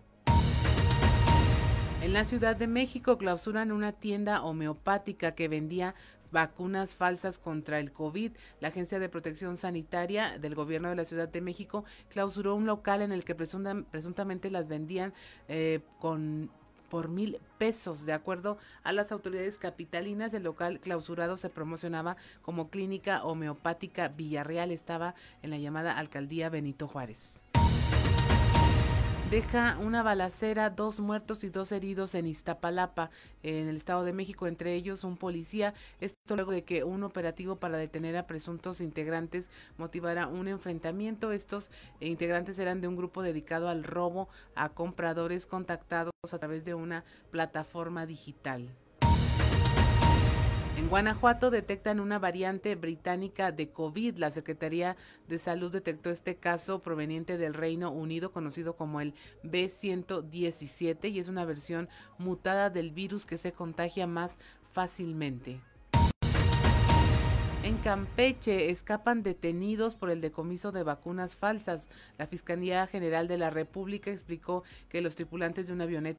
En 2.00 2.12
la 2.12 2.24
Ciudad 2.24 2.54
de 2.54 2.68
México 2.68 3.18
clausuran 3.18 3.72
una 3.72 3.90
tienda 3.90 4.42
homeopática 4.42 5.32
que 5.34 5.48
vendía 5.48 5.96
vacunas 6.30 6.94
falsas 6.94 7.38
contra 7.38 7.78
el 7.78 7.92
COVID. 7.92 8.32
La 8.60 8.68
Agencia 8.68 8.98
de 8.98 9.08
Protección 9.08 9.56
Sanitaria 9.56 10.38
del 10.38 10.54
Gobierno 10.54 10.88
de 10.88 10.96
la 10.96 11.04
Ciudad 11.04 11.28
de 11.28 11.40
México 11.40 11.84
clausuró 12.08 12.54
un 12.54 12.66
local 12.66 13.02
en 13.02 13.12
el 13.12 13.24
que 13.24 13.34
presuntamente 13.34 14.50
las 14.50 14.68
vendían 14.68 15.12
eh, 15.48 15.80
con 16.00 16.50
por 16.88 17.08
mil 17.08 17.38
pesos. 17.58 18.06
De 18.06 18.12
acuerdo 18.12 18.58
a 18.82 18.92
las 18.92 19.12
autoridades 19.12 19.58
capitalinas, 19.58 20.32
el 20.34 20.42
local 20.44 20.80
clausurado 20.80 21.36
se 21.36 21.50
promocionaba 21.50 22.16
como 22.42 22.70
clínica 22.70 23.24
homeopática 23.24 24.08
Villarreal. 24.08 24.70
Estaba 24.70 25.14
en 25.42 25.50
la 25.50 25.58
llamada 25.58 25.98
alcaldía 25.98 26.48
Benito 26.48 26.88
Juárez 26.88 27.42
deja 29.30 29.76
una 29.78 30.02
balacera, 30.02 30.70
dos 30.70 31.00
muertos 31.00 31.44
y 31.44 31.50
dos 31.50 31.70
heridos 31.72 32.14
en 32.14 32.26
Iztapalapa, 32.26 33.10
en 33.42 33.68
el 33.68 33.76
Estado 33.76 34.02
de 34.02 34.14
México, 34.14 34.46
entre 34.46 34.74
ellos 34.74 35.04
un 35.04 35.18
policía. 35.18 35.74
Esto 36.00 36.34
luego 36.34 36.52
de 36.52 36.64
que 36.64 36.82
un 36.82 37.02
operativo 37.02 37.56
para 37.56 37.76
detener 37.76 38.16
a 38.16 38.26
presuntos 38.26 38.80
integrantes 38.80 39.50
motivara 39.76 40.28
un 40.28 40.48
enfrentamiento. 40.48 41.32
Estos 41.32 41.70
integrantes 42.00 42.58
eran 42.58 42.80
de 42.80 42.88
un 42.88 42.96
grupo 42.96 43.22
dedicado 43.22 43.68
al 43.68 43.84
robo 43.84 44.30
a 44.54 44.70
compradores 44.70 45.44
contactados 45.44 46.12
a 46.32 46.38
través 46.38 46.64
de 46.64 46.72
una 46.72 47.04
plataforma 47.30 48.06
digital. 48.06 48.70
En 50.78 50.88
Guanajuato 50.88 51.50
detectan 51.50 51.98
una 51.98 52.20
variante 52.20 52.76
británica 52.76 53.50
de 53.50 53.68
COVID. 53.68 54.16
La 54.18 54.30
Secretaría 54.30 54.96
de 55.26 55.38
Salud 55.38 55.72
detectó 55.72 56.08
este 56.08 56.36
caso 56.36 56.78
proveniente 56.78 57.36
del 57.36 57.52
Reino 57.52 57.90
Unido, 57.90 58.30
conocido 58.30 58.76
como 58.76 59.00
el 59.00 59.12
B117, 59.42 61.10
y 61.10 61.18
es 61.18 61.26
una 61.26 61.44
versión 61.44 61.88
mutada 62.16 62.70
del 62.70 62.92
virus 62.92 63.26
que 63.26 63.38
se 63.38 63.50
contagia 63.50 64.06
más 64.06 64.38
fácilmente. 64.70 65.60
En 67.68 67.76
Campeche 67.76 68.70
escapan 68.70 69.22
detenidos 69.22 69.94
por 69.94 70.08
el 70.08 70.22
decomiso 70.22 70.72
de 70.72 70.84
vacunas 70.84 71.36
falsas. 71.36 71.90
La 72.16 72.26
Fiscalía 72.26 72.86
General 72.86 73.28
de 73.28 73.36
la 73.36 73.50
República 73.50 74.10
explicó 74.10 74.64
que 74.88 75.02
los 75.02 75.16
tripulantes 75.16 75.66
de 75.66 75.74
una 75.74 75.84
avioneta 75.84 76.18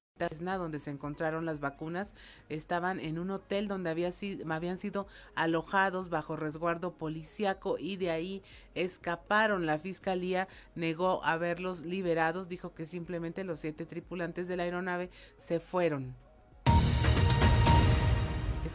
donde 0.60 0.80
se 0.80 0.92
encontraron 0.92 1.48
las 1.48 1.60
vacunas 1.60 2.14
estaban 2.50 3.00
en 3.00 3.18
un 3.18 3.32
hotel 3.32 3.68
donde 3.68 3.90
había 3.90 4.12
habían 4.48 4.78
sido 4.78 5.08
alojados 5.34 6.10
bajo 6.10 6.36
resguardo 6.36 6.94
policiaco 6.94 7.80
y 7.80 7.98
de 7.98 8.12
ahí 8.12 8.44
escaparon. 8.76 9.66
La 9.66 9.80
fiscalía 9.80 10.48
negó 10.76 11.26
haberlos 11.26 11.82
liberados, 11.82 12.48
dijo 12.48 12.76
que 12.76 12.86
simplemente 12.86 13.44
los 13.44 13.60
siete 13.60 13.88
tripulantes 13.88 14.48
de 14.48 14.56
la 14.56 14.64
aeronave 14.64 15.10
se 15.40 15.60
fueron 15.60 16.14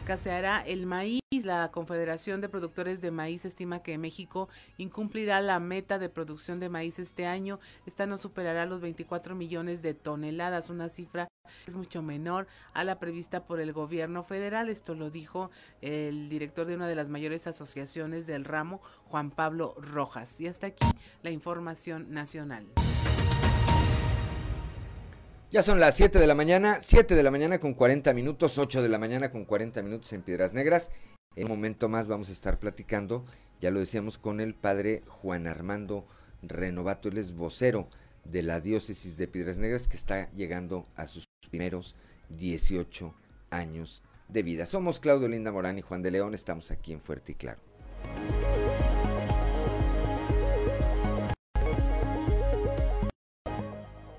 escaseará 0.05 0.61
el 0.61 0.85
maíz. 0.85 1.19
La 1.45 1.71
Confederación 1.71 2.39
de 2.39 2.47
Productores 2.47 3.01
de 3.01 3.09
Maíz 3.09 3.43
estima 3.43 3.81
que 3.81 3.97
México 3.97 4.49
incumplirá 4.77 5.41
la 5.41 5.59
meta 5.59 5.97
de 5.97 6.09
producción 6.09 6.59
de 6.59 6.69
maíz 6.69 6.99
este 6.99 7.25
año. 7.25 7.59
Esta 7.87 8.05
no 8.05 8.19
superará 8.19 8.67
los 8.67 8.81
24 8.81 9.33
millones 9.33 9.81
de 9.81 9.95
toneladas, 9.95 10.69
una 10.69 10.89
cifra 10.89 11.27
que 11.65 11.71
es 11.71 11.75
mucho 11.75 12.03
menor 12.03 12.45
a 12.73 12.83
la 12.83 12.99
prevista 12.99 13.45
por 13.45 13.59
el 13.59 13.73
gobierno 13.73 14.21
federal. 14.21 14.69
Esto 14.69 14.93
lo 14.93 15.09
dijo 15.09 15.49
el 15.81 16.29
director 16.29 16.67
de 16.67 16.75
una 16.75 16.87
de 16.87 16.95
las 16.95 17.09
mayores 17.09 17.47
asociaciones 17.47 18.27
del 18.27 18.45
ramo, 18.45 18.81
Juan 19.05 19.31
Pablo 19.31 19.73
Rojas. 19.79 20.39
Y 20.39 20.47
hasta 20.47 20.67
aquí 20.67 20.87
la 21.23 21.31
información 21.31 22.11
nacional. 22.11 22.67
Ya 25.51 25.61
son 25.61 25.79
las 25.79 25.95
7 25.95 26.19
de 26.19 26.27
la 26.27 26.35
mañana, 26.35 26.79
7 26.81 27.15
de 27.15 27.23
la 27.23 27.31
mañana 27.31 27.59
con 27.59 27.73
40 27.75 28.13
minutos, 28.13 28.57
8 28.57 28.81
de 28.81 28.89
la 28.89 28.97
mañana 28.97 29.31
con 29.31 29.45
40 29.45 29.81
minutos 29.83 30.11
en 30.11 30.23
Piedras 30.23 30.53
Negras. 30.53 30.89
En 31.35 31.43
un 31.43 31.57
momento 31.57 31.87
más 31.87 32.07
vamos 32.07 32.29
a 32.29 32.33
estar 32.33 32.59
platicando, 32.59 33.25
ya 33.61 33.69
lo 33.69 33.79
decíamos, 33.79 34.17
con 34.17 34.41
el 34.41 34.55
padre 34.55 35.03
Juan 35.07 35.47
Armando 35.47 36.05
Renovato, 36.41 37.09
él 37.09 37.19
es 37.19 37.35
vocero 37.35 37.87
de 38.23 38.41
la 38.41 38.59
diócesis 38.59 39.17
de 39.17 39.27
Piedras 39.27 39.57
Negras 39.57 39.87
que 39.87 39.97
está 39.97 40.31
llegando 40.31 40.87
a 40.95 41.07
sus 41.07 41.25
primeros 41.49 41.95
18 42.29 43.13
años 43.51 44.01
de 44.27 44.43
vida. 44.43 44.65
Somos 44.65 44.99
Claudio 44.99 45.27
Linda 45.27 45.51
Morán 45.51 45.77
y 45.77 45.81
Juan 45.81 46.01
de 46.01 46.11
León, 46.11 46.33
estamos 46.33 46.71
aquí 46.71 46.91
en 46.91 47.01
Fuerte 47.01 47.33
y 47.33 47.35
Claro. 47.35 47.61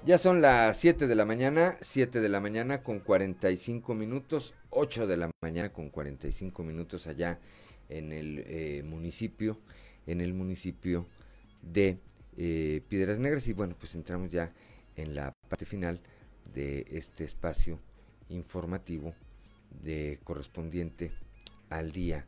Ya 0.06 0.18
son 0.18 0.40
las 0.40 0.78
7 0.78 1.08
de 1.08 1.16
la 1.16 1.24
mañana, 1.24 1.76
7 1.80 2.20
de 2.20 2.28
la 2.28 2.38
mañana 2.38 2.84
con 2.84 3.00
45 3.00 3.92
minutos, 3.96 4.54
8 4.70 5.08
de 5.08 5.16
la 5.16 5.32
mañana 5.42 5.72
con 5.72 5.90
45 5.90 6.62
minutos 6.62 7.08
allá 7.08 7.40
en 7.88 8.12
el 8.12 8.44
eh, 8.46 8.84
municipio, 8.84 9.58
en 10.06 10.20
el 10.20 10.32
municipio 10.32 11.08
de 11.60 11.98
eh, 12.36 12.82
Piedras 12.88 13.18
Negras. 13.18 13.48
Y 13.48 13.52
bueno, 13.52 13.74
pues 13.76 13.96
entramos 13.96 14.30
ya 14.30 14.52
en 14.94 15.16
la 15.16 15.32
parte 15.48 15.66
final 15.66 16.00
de 16.54 16.86
este 16.88 17.24
espacio 17.24 17.80
informativo 18.28 19.12
de 19.82 20.20
correspondiente 20.22 21.10
al 21.68 21.90
día 21.90 22.24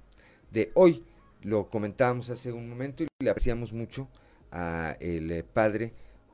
de 0.50 0.72
hoy. 0.74 1.05
Lo 1.42 1.70
comentábamos 1.70 2.28
hace 2.30 2.50
un 2.50 2.68
momento 2.68 3.05
y 3.05 3.09
le 3.20 3.30
apreciamos 3.30 3.72
mucho 3.72 4.09
a 4.50 4.96
el 4.98 5.44
padre 5.44 5.92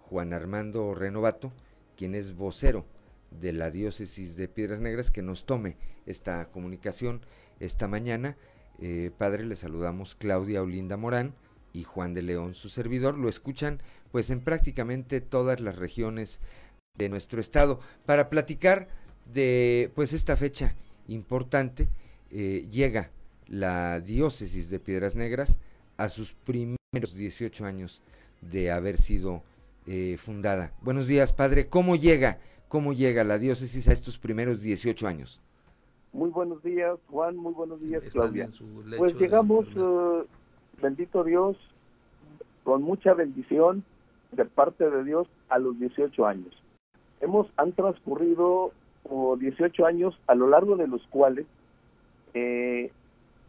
Juan 0.09 0.33
Armando 0.33 0.95
Renovato, 0.95 1.53
quien 1.97 2.15
es 2.15 2.35
vocero 2.35 2.85
de 3.31 3.53
la 3.53 3.71
diócesis 3.71 4.37
de 4.37 4.49
Piedras 4.49 4.81
Negras, 4.81 5.11
que 5.11 5.23
nos 5.23 5.45
tome 5.45 5.77
esta 6.07 6.51
comunicación 6.51 7.23
esta 7.61 7.89
mañana. 7.89 8.37
Eh, 8.81 9.11
padre, 9.17 9.45
le 9.45 9.57
saludamos 9.57 10.15
Claudia 10.15 10.63
Olinda 10.63 10.97
Morán 10.97 11.35
y 11.73 11.85
Juan 11.85 12.15
de 12.15 12.23
León, 12.23 12.55
su 12.55 12.69
servidor. 12.69 13.17
Lo 13.17 13.29
escuchan 13.29 13.81
pues 14.13 14.31
en 14.31 14.41
prácticamente 14.41 15.21
todas 15.21 15.61
las 15.61 15.77
regiones 15.77 16.41
de 16.97 17.09
nuestro 17.09 17.41
estado. 17.41 17.81
Para 18.07 18.31
platicar 18.31 18.89
de 19.33 19.91
pues 19.95 20.13
esta 20.13 20.37
fecha 20.37 20.75
importante, 21.09 21.89
eh, 22.31 22.69
llega 22.71 23.11
la 23.47 24.01
diócesis 24.01 24.71
de 24.71 24.81
Piedras 24.81 25.15
Negras 25.15 25.59
a 25.97 26.09
sus 26.09 26.33
primeros 26.33 27.15
18 27.15 27.65
años 27.65 28.03
de 28.41 28.71
haber 28.71 28.99
sido 28.99 29.43
eh, 29.86 30.16
fundada. 30.19 30.73
Buenos 30.81 31.06
días, 31.06 31.32
padre. 31.32 31.69
¿Cómo 31.69 31.97
llega, 31.97 32.39
cómo 32.69 32.94
llega 32.94 33.23
la 33.23 33.39
diócesis 33.39 33.86
a 33.89 33.93
estos 33.93 34.19
primeros 34.19 34.62
18 34.62 35.06
años? 35.06 35.43
Muy 36.12 36.31
buenos 36.31 36.62
días, 36.62 36.98
Juan. 37.09 37.36
Muy 37.36 37.52
buenos 37.52 37.81
días, 37.82 38.02
Claudia. 38.11 38.48
Pues 38.97 39.15
llegamos, 39.16 39.66
eh, 39.77 40.24
bendito 40.81 41.23
Dios, 41.24 41.56
con 42.62 42.82
mucha 42.82 43.12
bendición 43.12 43.85
de 44.32 44.47
parte 44.47 44.89
de 44.89 45.05
Dios 45.05 45.28
a 45.51 45.59
los 45.59 45.78
18 45.78 46.27
años. 46.27 46.55
Hemos, 47.20 47.48
han 47.56 47.73
transcurrido 47.73 48.73
18 49.39 49.85
años 49.85 50.19
a 50.27 50.35
lo 50.35 50.48
largo 50.48 50.77
de 50.77 50.89
los 50.89 51.02
cuales 51.09 51.47
eh, 52.32 52.90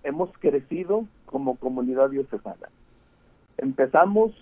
hemos 0.03 0.29
crecido 0.39 1.05
como 1.27 1.55
comunidad 1.55 2.09
diocesana. 2.09 2.69
Empezamos 3.57 4.33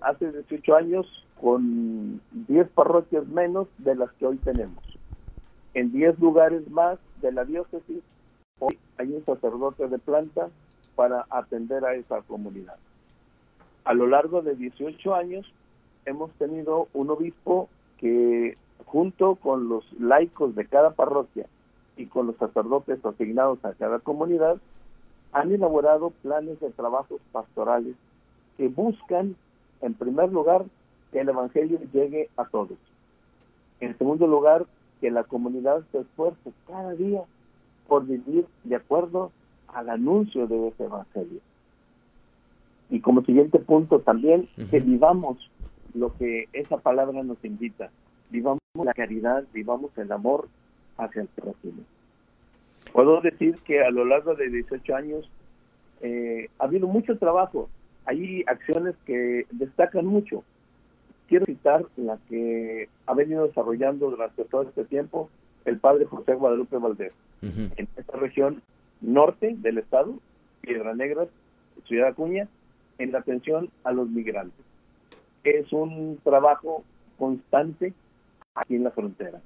hace 0.00 0.32
18 0.32 0.76
años 0.76 1.26
con 1.42 2.20
10 2.46 2.68
parroquias 2.68 3.26
menos 3.26 3.66
de 3.78 3.96
las 3.96 4.12
que 4.12 4.26
hoy 4.26 4.36
tenemos. 4.38 4.82
En 5.74 5.90
10 5.90 6.20
lugares 6.20 6.70
más 6.70 7.00
de 7.20 7.32
la 7.32 7.44
diócesis, 7.44 8.00
hoy 8.60 8.78
hay 8.96 9.12
un 9.12 9.24
sacerdote 9.24 9.88
de 9.88 9.98
planta 9.98 10.50
para 10.94 11.26
atender 11.30 11.84
a 11.84 11.94
esa 11.96 12.22
comunidad. 12.22 12.76
A 13.84 13.92
lo 13.92 14.06
largo 14.06 14.42
de 14.42 14.54
18 14.54 15.14
años 15.16 15.52
hemos 16.06 16.30
tenido 16.34 16.86
un 16.94 17.10
obispo 17.10 17.68
que 17.98 18.56
junto 18.84 19.34
con 19.34 19.68
los 19.68 19.84
laicos 19.98 20.54
de 20.54 20.66
cada 20.66 20.92
parroquia 20.92 21.46
y 21.96 22.06
con 22.06 22.28
los 22.28 22.36
sacerdotes 22.36 23.04
asignados 23.04 23.64
a 23.64 23.72
cada 23.74 23.98
comunidad, 23.98 24.58
han 25.32 25.50
elaborado 25.50 26.10
planes 26.22 26.60
de 26.60 26.70
trabajos 26.70 27.20
pastorales 27.32 27.96
que 28.56 28.68
buscan, 28.68 29.34
en 29.80 29.94
primer 29.94 30.30
lugar, 30.30 30.64
que 31.12 31.20
el 31.20 31.28
Evangelio 31.28 31.78
llegue 31.92 32.28
a 32.36 32.44
todos. 32.46 32.78
En 33.80 33.96
segundo 33.98 34.26
lugar, 34.26 34.64
que 35.00 35.10
la 35.10 35.24
comunidad 35.24 35.82
se 35.92 35.98
esfuerce 35.98 36.52
cada 36.66 36.92
día 36.94 37.22
por 37.86 38.06
vivir 38.06 38.46
de 38.64 38.76
acuerdo 38.76 39.30
al 39.68 39.90
anuncio 39.90 40.46
de 40.46 40.68
ese 40.68 40.84
Evangelio. 40.84 41.40
Y 42.90 43.00
como 43.00 43.24
siguiente 43.24 43.58
punto 43.58 44.00
también, 44.00 44.48
que 44.70 44.80
vivamos 44.80 45.50
lo 45.94 46.16
que 46.16 46.48
esa 46.52 46.78
palabra 46.78 47.22
nos 47.22 47.44
invita. 47.44 47.90
Vivamos 48.30 48.60
la 48.74 48.94
caridad, 48.94 49.44
vivamos 49.52 49.90
el 49.98 50.10
amor 50.12 50.48
hacia 50.96 51.22
el 51.22 51.28
prójimo. 51.28 51.82
Puedo 52.92 53.20
decir 53.20 53.56
que 53.64 53.82
a 53.82 53.90
lo 53.90 54.04
largo 54.04 54.34
de 54.34 54.48
18 54.48 54.94
años 54.94 55.30
eh, 56.00 56.48
ha 56.58 56.64
habido 56.64 56.86
mucho 56.86 57.18
trabajo. 57.18 57.68
Hay 58.04 58.44
acciones 58.46 58.94
que 59.06 59.46
destacan 59.50 60.06
mucho 60.06 60.44
quiero 61.32 61.46
citar 61.46 61.86
la 61.96 62.18
que 62.28 62.90
ha 63.06 63.14
venido 63.14 63.46
desarrollando 63.46 64.10
durante 64.10 64.44
todo 64.44 64.64
este 64.64 64.84
tiempo 64.84 65.30
el 65.64 65.78
padre 65.78 66.04
José 66.04 66.34
Guadalupe 66.34 66.76
Valdés. 66.76 67.14
En 67.40 67.88
esta 67.96 68.18
región 68.18 68.60
norte 69.00 69.54
del 69.56 69.78
estado, 69.78 70.18
Piedra 70.60 70.94
Negra, 70.94 71.26
Ciudad 71.86 72.08
Acuña, 72.08 72.48
en 72.98 73.12
la 73.12 73.20
atención 73.20 73.70
a 73.82 73.92
los 73.92 74.10
migrantes. 74.10 74.62
Es 75.42 75.72
un 75.72 76.18
trabajo 76.22 76.84
constante 77.18 77.94
aquí 78.54 78.74
en 78.76 78.84
la 78.84 78.90
frontera. 78.90 79.40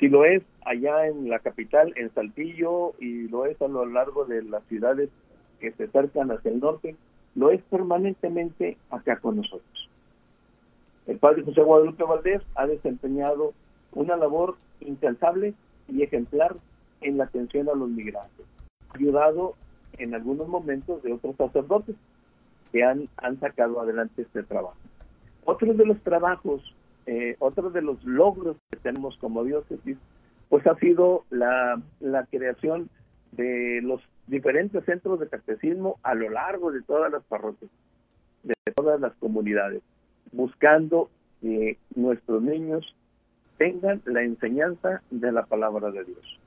Si 0.00 0.08
lo 0.08 0.24
es 0.24 0.42
allá 0.64 1.06
en 1.06 1.30
la 1.30 1.38
capital, 1.38 1.92
en 1.94 2.12
Saltillo, 2.14 2.94
y 2.98 3.28
lo 3.28 3.46
es 3.46 3.62
a 3.62 3.68
lo 3.68 3.86
largo 3.86 4.24
de 4.24 4.42
las 4.42 4.64
ciudades 4.64 5.08
que 5.60 5.70
se 5.70 5.84
acercan 5.84 6.32
hacia 6.32 6.50
el 6.50 6.58
norte, 6.58 6.96
lo 7.36 7.50
es 7.50 7.62
permanentemente 7.70 8.76
acá 8.90 9.20
con 9.20 9.36
nosotros. 9.36 9.77
El 11.08 11.18
padre 11.18 11.42
José 11.42 11.62
Guadalupe 11.62 12.04
Valdés 12.04 12.42
ha 12.54 12.66
desempeñado 12.66 13.54
una 13.92 14.14
labor 14.16 14.56
incansable 14.80 15.54
y 15.88 16.02
ejemplar 16.02 16.54
en 17.00 17.16
la 17.16 17.24
atención 17.24 17.66
a 17.70 17.74
los 17.74 17.88
migrantes. 17.88 18.44
Ayudado 18.90 19.54
en 19.96 20.14
algunos 20.14 20.48
momentos 20.48 21.02
de 21.02 21.14
otros 21.14 21.34
sacerdotes 21.36 21.96
que 22.72 22.84
han, 22.84 23.08
han 23.16 23.40
sacado 23.40 23.80
adelante 23.80 24.20
este 24.20 24.42
trabajo. 24.42 24.76
Otro 25.46 25.72
de 25.72 25.86
los 25.86 25.98
trabajos, 26.02 26.74
eh, 27.06 27.36
otro 27.38 27.70
de 27.70 27.80
los 27.80 28.04
logros 28.04 28.58
que 28.70 28.76
tenemos 28.76 29.16
como 29.16 29.44
diócesis, 29.44 29.96
pues 30.50 30.66
ha 30.66 30.74
sido 30.74 31.24
la, 31.30 31.80
la 32.00 32.26
creación 32.26 32.90
de 33.32 33.80
los 33.82 34.02
diferentes 34.26 34.84
centros 34.84 35.18
de 35.20 35.28
catecismo 35.28 35.98
a 36.02 36.14
lo 36.14 36.28
largo 36.28 36.70
de 36.70 36.82
todas 36.82 37.10
las 37.10 37.22
parroquias, 37.24 37.70
de 38.42 38.54
todas 38.74 39.00
las 39.00 39.14
comunidades 39.14 39.80
buscando 40.32 41.10
que 41.40 41.78
nuestros 41.94 42.42
niños 42.42 42.94
tengan 43.56 44.02
la 44.04 44.22
enseñanza 44.22 45.02
de 45.10 45.32
la 45.32 45.44
palabra 45.44 45.90
de 45.90 46.04
Dios. 46.04 46.38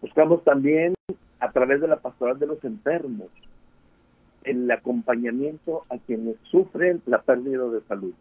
Buscamos 0.00 0.42
también 0.44 0.94
a 1.40 1.52
través 1.52 1.80
de 1.80 1.88
la 1.88 1.96
pastoral 1.96 2.38
de 2.38 2.46
los 2.46 2.62
enfermos 2.64 3.28
el 4.44 4.70
acompañamiento 4.70 5.84
a 5.88 5.98
quienes 5.98 6.36
sufren 6.50 7.02
la 7.06 7.22
pérdida 7.22 7.66
de 7.68 7.80
salud, 7.82 8.12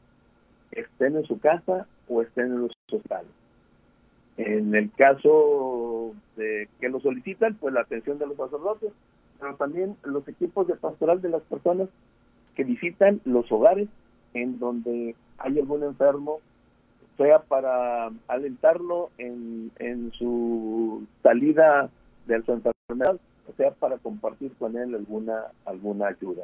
estén 0.71 1.17
en 1.17 1.25
su 1.25 1.39
casa 1.39 1.85
o 2.07 2.21
estén 2.21 2.45
en 2.45 2.61
los 2.61 2.71
hospitales. 2.91 3.29
En 4.37 4.73
el 4.73 4.89
caso 4.91 6.13
de 6.37 6.69
que 6.79 6.89
lo 6.89 6.99
solicitan, 7.01 7.55
pues 7.55 7.73
la 7.73 7.81
atención 7.81 8.17
de 8.17 8.25
los 8.25 8.37
sacerdotes, 8.37 8.91
pero 9.39 9.55
también 9.55 9.95
los 10.03 10.27
equipos 10.27 10.67
de 10.67 10.75
pastoral 10.75 11.21
de 11.21 11.29
las 11.29 11.43
personas 11.43 11.89
que 12.55 12.63
visitan 12.63 13.19
los 13.25 13.51
hogares 13.51 13.89
en 14.33 14.59
donde 14.59 15.15
hay 15.37 15.59
algún 15.59 15.83
enfermo, 15.83 16.39
sea 17.17 17.39
para 17.39 18.11
alentarlo 18.27 19.11
en, 19.17 19.71
en 19.79 20.11
su 20.13 21.05
salida 21.21 21.89
de 22.25 22.41
su 22.43 22.53
enfermedad 22.53 23.19
sea, 23.57 23.71
para 23.71 23.97
compartir 23.97 24.51
con 24.57 24.77
él 24.77 24.95
alguna, 24.95 25.45
alguna 25.65 26.07
ayuda. 26.07 26.43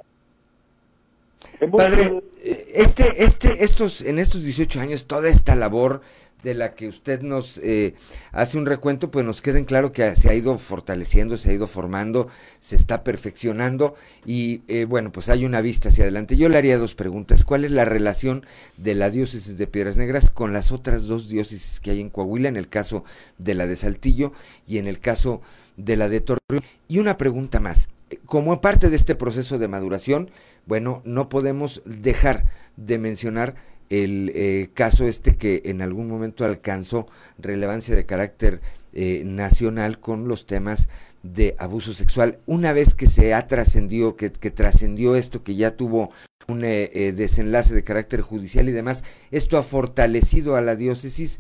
Padre, 1.71 2.21
eh, 2.43 2.67
este, 2.75 3.23
este, 3.23 3.63
estos, 3.63 4.01
en 4.01 4.19
estos 4.19 4.43
18 4.43 4.81
años, 4.81 5.05
toda 5.05 5.29
esta 5.29 5.55
labor 5.55 6.01
de 6.43 6.53
la 6.53 6.73
que 6.73 6.87
usted 6.87 7.21
nos 7.21 7.57
eh, 7.59 7.95
hace 8.31 8.57
un 8.57 8.65
recuento, 8.65 9.11
pues 9.11 9.25
nos 9.25 9.41
queda 9.41 9.59
en 9.59 9.65
claro 9.65 9.91
que 9.91 10.15
se 10.15 10.29
ha 10.29 10.33
ido 10.33 10.57
fortaleciendo, 10.57 11.37
se 11.37 11.51
ha 11.51 11.53
ido 11.53 11.67
formando, 11.67 12.27
se 12.59 12.75
está 12.75 13.03
perfeccionando 13.03 13.95
y 14.25 14.61
eh, 14.67 14.85
bueno, 14.85 15.11
pues 15.11 15.29
hay 15.29 15.45
una 15.45 15.61
vista 15.61 15.89
hacia 15.89 16.03
adelante. 16.03 16.37
Yo 16.37 16.49
le 16.49 16.57
haría 16.57 16.77
dos 16.77 16.95
preguntas. 16.95 17.43
¿Cuál 17.43 17.65
es 17.65 17.71
la 17.71 17.85
relación 17.85 18.45
de 18.77 18.95
la 18.95 19.09
diócesis 19.09 19.57
de 19.57 19.67
Piedras 19.67 19.97
Negras 19.97 20.31
con 20.31 20.53
las 20.53 20.71
otras 20.71 21.05
dos 21.05 21.27
diócesis 21.27 21.79
que 21.79 21.91
hay 21.91 22.01
en 22.01 22.09
Coahuila, 22.09 22.49
en 22.49 22.57
el 22.57 22.69
caso 22.69 23.03
de 23.37 23.55
la 23.55 23.67
de 23.67 23.75
Saltillo 23.75 24.31
y 24.67 24.77
en 24.77 24.87
el 24.87 24.99
caso 24.99 25.41
de 25.77 25.97
la 25.97 26.09
de 26.09 26.21
Torreón? 26.21 26.63
Y 26.87 26.99
una 26.99 27.17
pregunta 27.17 27.59
más. 27.59 27.89
Como 28.25 28.59
parte 28.59 28.89
de 28.89 28.95
este 28.95 29.13
proceso 29.13 29.59
de 29.59 29.67
maduración, 29.67 30.31
bueno, 30.65 31.01
no 31.05 31.29
podemos 31.29 31.81
dejar 31.85 32.45
de 32.75 32.97
mencionar 32.97 33.55
el 33.89 34.31
eh, 34.35 34.69
caso 34.73 35.05
este 35.05 35.35
que 35.35 35.63
en 35.65 35.81
algún 35.81 36.07
momento 36.07 36.45
alcanzó 36.45 37.05
relevancia 37.37 37.95
de 37.95 38.05
carácter 38.05 38.61
eh, 38.93 39.23
nacional 39.25 39.99
con 39.99 40.27
los 40.27 40.45
temas 40.45 40.89
de 41.23 41.55
abuso 41.59 41.93
sexual. 41.93 42.39
Una 42.45 42.71
vez 42.71 42.93
que 42.93 43.07
se 43.07 43.33
ha 43.33 43.47
trascendido, 43.47 44.15
que, 44.15 44.29
trascendió 44.29 45.15
esto, 45.15 45.43
que 45.43 45.55
ya 45.55 45.75
tuvo 45.75 46.11
un 46.47 46.63
eh, 46.63 47.13
desenlace 47.15 47.75
de 47.75 47.83
carácter 47.83 48.21
judicial 48.21 48.69
y 48.69 48.71
demás, 48.71 49.03
¿esto 49.31 49.57
ha 49.57 49.63
fortalecido 49.63 50.55
a 50.55 50.61
la 50.61 50.75
diócesis 50.75 51.39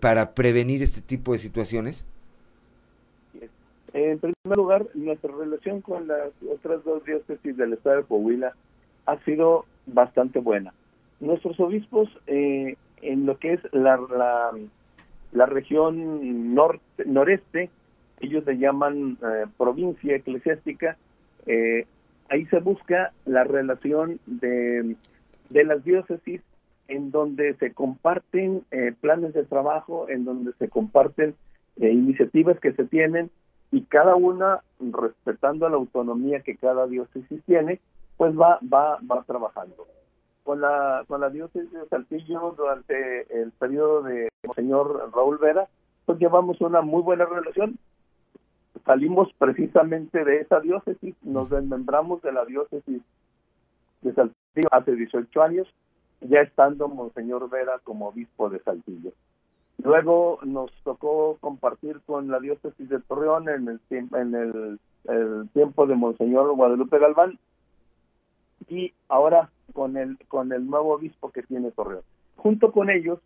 para 0.00 0.34
prevenir 0.34 0.82
este 0.82 1.00
tipo 1.00 1.32
de 1.32 1.38
situaciones? 1.38 2.06
En 3.92 4.18
primer 4.18 4.56
lugar, 4.56 4.86
nuestra 4.94 5.32
relación 5.34 5.80
con 5.80 6.06
las 6.06 6.30
otras 6.52 6.84
dos 6.84 7.02
diócesis 7.04 7.56
del 7.56 7.72
estado 7.72 7.96
de 7.96 8.02
Coahuila 8.04 8.54
ha 9.06 9.24
sido 9.24 9.64
bastante 9.86 10.38
buena 10.38 10.74
nuestros 11.20 11.58
obispos 11.60 12.08
eh, 12.26 12.76
en 13.02 13.26
lo 13.26 13.38
que 13.38 13.54
es 13.54 13.60
la, 13.72 13.98
la, 15.32 15.46
región 15.46 16.54
norte, 16.54 17.04
noreste, 17.04 17.70
ellos 18.20 18.44
le 18.46 18.58
llaman 18.58 19.18
eh, 19.22 19.46
provincia 19.56 20.16
eclesiástica, 20.16 20.96
eh, 21.46 21.86
ahí 22.28 22.46
se 22.46 22.58
busca 22.60 23.12
la 23.24 23.44
relación 23.44 24.18
de, 24.26 24.96
de 25.50 25.64
las 25.64 25.84
diócesis 25.84 26.40
en 26.88 27.10
donde 27.10 27.54
se 27.54 27.72
comparten 27.72 28.62
planes 29.00 29.34
de 29.34 29.42
trabajo, 29.42 30.08
en 30.08 30.24
donde 30.24 30.52
se 30.52 30.68
comparten 30.68 31.34
iniciativas 31.76 32.60
que 32.60 32.72
se 32.74 32.84
tienen 32.84 33.28
y 33.72 33.82
cada 33.82 34.14
una 34.14 34.60
respetando 34.78 35.68
la 35.68 35.76
autonomía 35.76 36.40
que 36.40 36.56
cada 36.56 36.86
diócesis 36.86 37.42
tiene, 37.44 37.80
pues 38.16 38.38
va 38.38 38.60
va 38.72 38.98
va 39.02 39.24
trabajando 39.24 39.84
con 40.46 40.60
la, 40.60 41.04
con 41.08 41.20
la 41.20 41.28
diócesis 41.28 41.72
de 41.72 41.88
Saltillo 41.88 42.54
durante 42.56 43.42
el 43.42 43.50
periodo 43.50 44.02
de 44.02 44.28
señor 44.54 45.10
Raúl 45.12 45.38
Vera, 45.38 45.66
pues 46.06 46.20
llevamos 46.20 46.60
una 46.60 46.82
muy 46.82 47.02
buena 47.02 47.24
relación. 47.24 47.76
Salimos 48.84 49.28
precisamente 49.38 50.24
de 50.24 50.42
esa 50.42 50.60
diócesis, 50.60 51.16
nos 51.22 51.50
desmembramos 51.50 52.22
de 52.22 52.32
la 52.32 52.44
diócesis 52.44 53.02
de 54.02 54.14
Saltillo 54.14 54.68
hace 54.70 54.94
18 54.94 55.42
años, 55.42 55.66
ya 56.20 56.42
estando 56.42 56.86
Monseñor 56.86 57.50
Vera 57.50 57.80
como 57.82 58.08
obispo 58.08 58.48
de 58.48 58.60
Saltillo. 58.60 59.10
Luego 59.82 60.38
nos 60.44 60.70
tocó 60.84 61.38
compartir 61.40 62.00
con 62.06 62.28
la 62.28 62.38
diócesis 62.38 62.88
de 62.88 63.00
Torreón 63.00 63.48
en 63.48 63.68
el, 63.68 63.80
en 63.90 64.34
el, 64.36 64.78
el 65.08 65.48
tiempo 65.52 65.88
de 65.88 65.96
Monseñor 65.96 66.54
Guadalupe 66.54 67.00
Galván 67.00 67.36
y 68.68 68.94
ahora 69.08 69.50
con 69.76 69.98
el, 69.98 70.16
con 70.28 70.54
el 70.54 70.66
nuevo 70.66 70.94
obispo 70.94 71.30
que 71.30 71.42
tiene 71.42 71.70
Torreón. 71.70 72.00
Junto 72.36 72.72
con 72.72 72.88
ellos 72.88 73.18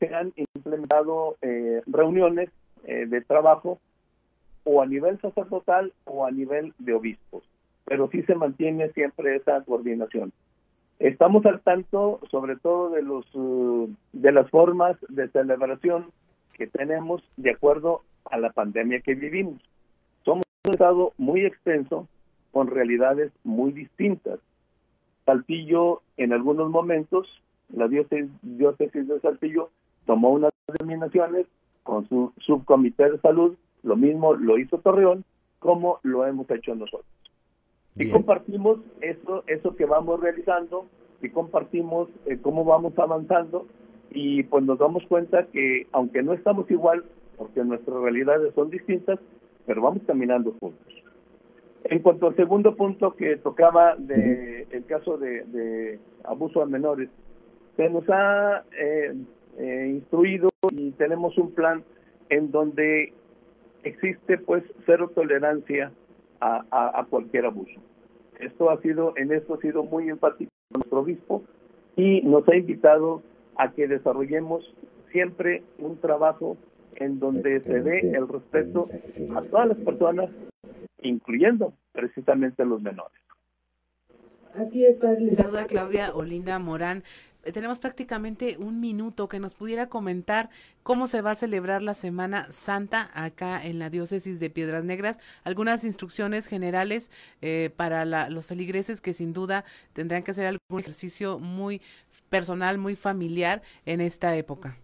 se 0.00 0.12
han 0.12 0.32
implementado 0.34 1.36
eh, 1.42 1.80
reuniones 1.86 2.50
eh, 2.86 3.06
de 3.06 3.20
trabajo 3.20 3.78
o 4.64 4.82
a 4.82 4.86
nivel 4.86 5.20
sacerdotal 5.20 5.92
o 6.04 6.26
a 6.26 6.32
nivel 6.32 6.74
de 6.80 6.92
obispos, 6.92 7.44
pero 7.84 8.08
sí 8.10 8.24
se 8.24 8.34
mantiene 8.34 8.90
siempre 8.94 9.36
esa 9.36 9.62
coordinación. 9.62 10.32
Estamos 10.98 11.46
al 11.46 11.60
tanto, 11.60 12.18
sobre 12.32 12.56
todo 12.56 12.90
de 12.90 13.02
los 13.02 13.24
uh, 13.36 13.88
de 14.12 14.32
las 14.32 14.50
formas 14.50 14.96
de 15.08 15.28
celebración 15.28 16.06
que 16.54 16.66
tenemos 16.66 17.22
de 17.36 17.52
acuerdo 17.52 18.02
a 18.24 18.38
la 18.38 18.50
pandemia 18.50 19.02
que 19.02 19.14
vivimos. 19.14 19.62
Somos 20.24 20.42
un 20.64 20.72
estado 20.72 21.12
muy 21.16 21.44
extenso 21.44 22.08
con 22.50 22.66
realidades 22.66 23.30
muy 23.44 23.70
distintas. 23.70 24.40
Saltillo 25.26 26.02
en 26.16 26.32
algunos 26.32 26.70
momentos, 26.70 27.28
la 27.68 27.88
diócesis, 27.88 28.30
de 28.40 29.20
Saltillo 29.20 29.70
tomó 30.06 30.30
unas 30.30 30.52
determinaciones 30.68 31.46
con 31.82 32.08
su 32.08 32.32
subcomité 32.38 33.10
de 33.10 33.18
salud, 33.18 33.56
lo 33.82 33.96
mismo 33.96 34.34
lo 34.34 34.56
hizo 34.58 34.78
Torreón, 34.78 35.24
como 35.58 35.98
lo 36.02 36.26
hemos 36.26 36.48
hecho 36.50 36.74
nosotros. 36.74 37.06
Y 37.96 38.10
compartimos 38.10 38.78
eso, 39.00 39.42
eso 39.46 39.74
que 39.74 39.84
vamos 39.84 40.20
realizando, 40.20 40.86
y 41.22 41.30
compartimos 41.30 42.08
eh, 42.26 42.38
cómo 42.40 42.64
vamos 42.64 42.98
avanzando, 42.98 43.66
y 44.10 44.44
pues 44.44 44.64
nos 44.64 44.78
damos 44.78 45.04
cuenta 45.08 45.46
que 45.46 45.86
aunque 45.92 46.22
no 46.22 46.34
estamos 46.34 46.70
igual, 46.70 47.04
porque 47.36 47.64
nuestras 47.64 47.96
realidades 47.96 48.54
son 48.54 48.70
distintas, 48.70 49.18
pero 49.66 49.82
vamos 49.82 50.02
caminando 50.06 50.54
juntos. 50.60 50.86
En 51.88 52.00
cuanto 52.00 52.26
al 52.26 52.36
segundo 52.36 52.74
punto 52.74 53.14
que 53.14 53.36
tocaba 53.36 53.94
de 53.96 54.66
el 54.70 54.84
caso 54.86 55.18
de, 55.18 55.98
abuso 56.24 56.62
a 56.62 56.66
menores, 56.66 57.08
se 57.76 57.88
nos 57.88 58.04
ha 58.08 58.64
eh, 58.78 59.14
eh, 59.58 59.86
instruido 59.90 60.48
y 60.72 60.90
tenemos 60.92 61.38
un 61.38 61.52
plan 61.52 61.84
en 62.28 62.50
donde 62.50 63.12
existe 63.84 64.38
pues 64.38 64.64
cero 64.84 65.12
tolerancia 65.14 65.92
a, 66.40 67.06
cualquier 67.08 67.46
abuso. 67.46 67.80
Esto 68.40 68.70
ha 68.70 68.80
sido, 68.82 69.14
en 69.16 69.32
esto 69.32 69.54
ha 69.54 69.58
sido 69.58 69.84
muy 69.84 70.08
enfático 70.08 70.50
nuestro 70.74 71.00
obispo 71.00 71.42
y 71.96 72.20
nos 72.22 72.46
ha 72.48 72.56
invitado 72.56 73.22
a 73.56 73.72
que 73.72 73.86
desarrollemos 73.86 74.74
siempre 75.12 75.62
un 75.78 75.98
trabajo 75.98 76.56
en 76.96 77.18
donde 77.18 77.60
se 77.60 77.80
dé 77.80 78.00
el 78.10 78.28
respeto 78.28 78.84
a 79.34 79.42
todas 79.42 79.68
las 79.68 79.78
personas 79.78 80.30
incluyendo 81.02 81.74
precisamente 81.92 82.64
los 82.64 82.82
menores. 82.82 83.20
Así 84.54 84.84
es, 84.84 84.96
padre. 84.96 85.20
Le 85.20 85.32
saluda 85.32 85.66
Claudia 85.66 86.14
Olinda 86.14 86.58
Morán. 86.58 87.02
Eh, 87.44 87.52
tenemos 87.52 87.78
prácticamente 87.78 88.56
un 88.58 88.80
minuto 88.80 89.28
que 89.28 89.38
nos 89.38 89.54
pudiera 89.54 89.88
comentar 89.88 90.48
cómo 90.82 91.06
se 91.06 91.20
va 91.20 91.32
a 91.32 91.36
celebrar 91.36 91.82
la 91.82 91.94
Semana 91.94 92.44
Santa 92.50 93.10
acá 93.14 93.62
en 93.62 93.78
la 93.78 93.90
diócesis 93.90 94.40
de 94.40 94.48
Piedras 94.48 94.82
Negras. 94.82 95.18
Algunas 95.44 95.84
instrucciones 95.84 96.46
generales 96.46 97.10
eh, 97.42 97.70
para 97.76 98.04
los 98.30 98.46
feligreses 98.46 99.00
que 99.00 99.12
sin 99.12 99.32
duda 99.32 99.64
tendrán 99.92 100.22
que 100.22 100.30
hacer 100.30 100.46
algún 100.46 100.80
ejercicio 100.80 101.38
muy 101.38 101.82
personal, 102.30 102.78
muy 102.78 102.96
familiar 102.96 103.62
en 103.84 104.00
esta 104.00 104.36
época. 104.36 104.76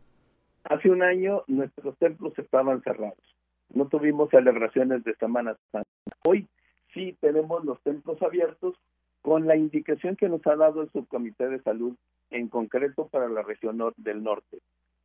Hace 0.65 0.91
un 0.91 1.03
año 1.03 1.43
nuestros 1.49 1.97
templos 1.99 2.39
estaban 2.39 2.83
cerrados 2.83 3.32
no 3.75 3.89
tuvimos 3.89 4.31
celebraciones 4.31 5.05
de 5.05 5.15
Semana 5.17 5.57
Santa. 5.71 5.89
Hoy 6.25 6.49
sí 6.93 7.17
tenemos 7.21 7.65
los 7.65 7.81
templos 7.83 8.21
abiertos 8.23 8.75
con 9.23 9.47
la 9.47 9.57
indicación 9.57 10.17
que 10.17 10.29
nos 10.29 10.47
ha 10.47 10.57
dado 10.57 10.83
el 10.83 10.91
Subcomité 10.91 11.49
de 11.49 11.63
Salud, 11.63 11.95
en 12.31 12.49
concreto 12.49 13.09
para 13.09 13.29
la 13.29 13.43
región 13.43 13.79
del 13.97 14.23
norte. 14.23 14.59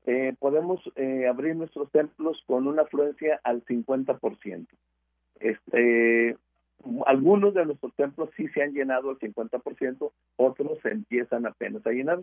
Eh, 0.06 0.34
podemos 0.40 0.82
eh, 0.96 1.28
abrir 1.28 1.56
nuestros 1.56 1.92
templos 1.92 2.42
con 2.48 2.68
una 2.68 2.84
afluencia 2.84 3.40
al 3.44 3.64
50%. 3.66 4.68
Este, 5.40 6.38
algunos 7.06 7.54
de 7.54 7.66
nuestros 7.66 7.94
templos 7.96 8.30
sí 8.38 8.48
se 8.50 8.64
han 8.64 8.74
llenado 8.74 9.10
al 9.10 9.20
50%, 9.20 10.12
otros 10.38 10.86
empiezan 10.86 11.46
apenas 11.46 11.86
a 11.86 11.92
llenar. 11.92 12.22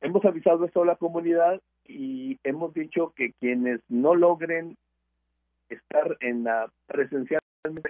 Hemos 0.00 0.24
avisado 0.24 0.64
esto 0.64 0.82
a 0.82 0.86
la 0.86 0.96
comunidad 0.96 1.60
y 1.86 2.38
hemos 2.42 2.72
dicho 2.74 3.12
que 3.14 3.32
quienes 3.32 3.80
no 3.88 4.14
logren 4.14 4.76
estar 5.68 6.16
en 6.20 6.44
la 6.44 6.70
presencial 6.86 7.40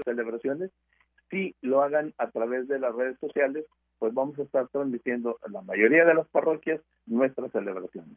celebraciones, 0.05 0.71
si 1.31 1.55
lo 1.61 1.83
hagan 1.83 2.15
a 2.19 2.31
través 2.31 2.69
de 2.69 2.79
las 2.79 2.95
redes 2.95 3.19
sociales, 3.19 3.67
pues 3.99 4.15
vamos 4.15 4.39
a 4.39 4.43
estar 4.43 4.69
transmitiendo 4.69 5.39
a 5.43 5.51
la 5.51 5.63
mayoría 5.63 6.05
de 6.05 6.15
las 6.15 6.29
parroquias 6.29 6.81
nuestras 7.07 7.51
celebraciones. 7.53 8.17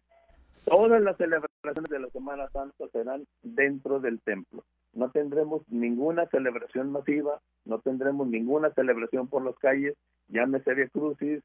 Todas 0.66 1.02
las 1.02 1.16
celebraciones 1.18 1.90
de 1.90 2.00
la 2.00 2.10
Semana 2.10 2.50
Santa 2.50 2.88
serán 2.92 3.26
dentro 3.42 4.00
del 4.00 4.20
templo. 4.22 4.64
No 4.94 5.10
tendremos 5.12 5.62
ninguna 5.70 6.28
celebración 6.28 6.92
masiva, 6.92 7.40
no 7.66 7.80
tendremos 7.80 8.28
ninguna 8.28 8.72
celebración 8.72 9.28
por 9.28 9.44
las 9.46 9.56
calles, 9.60 9.96
llámese 10.28 10.74
Via 10.74 10.90
Crucis, 10.90 11.42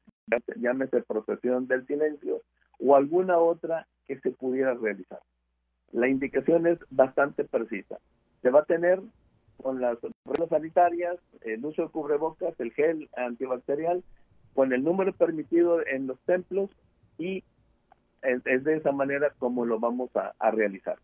llámese 0.57 1.03
Procesión 1.03 1.67
del 1.67 1.85
Silencio 1.87 2.41
o 2.79 2.95
alguna 2.95 3.37
otra 3.37 3.87
que 4.05 4.19
se 4.19 4.31
pudiera 4.31 4.73
realizar. 4.73 5.19
La 5.93 6.07
indicación 6.07 6.67
es 6.67 6.79
bastante 6.89 7.45
precisa. 7.45 7.99
Se 8.41 8.49
va 8.49 8.61
a 8.61 8.65
tener 8.65 8.99
con 9.61 9.79
las 9.79 9.97
reglas 10.25 10.49
sanitarias, 10.49 11.15
el 11.41 11.63
uso 11.63 11.83
de 11.83 11.89
cubrebocas, 11.89 12.59
el 12.59 12.73
gel 12.73 13.09
antibacterial, 13.15 14.03
con 14.53 14.73
el 14.73 14.83
número 14.83 15.13
permitido 15.13 15.85
en 15.85 16.07
los 16.07 16.19
templos 16.21 16.69
y 17.17 17.43
es, 18.23 18.63
de 18.63 18.75
esa 18.75 18.91
manera 18.91 19.31
como 19.37 19.65
lo 19.65 19.79
vamos 19.79 20.09
a, 20.15 20.51
realizar. 20.51 20.97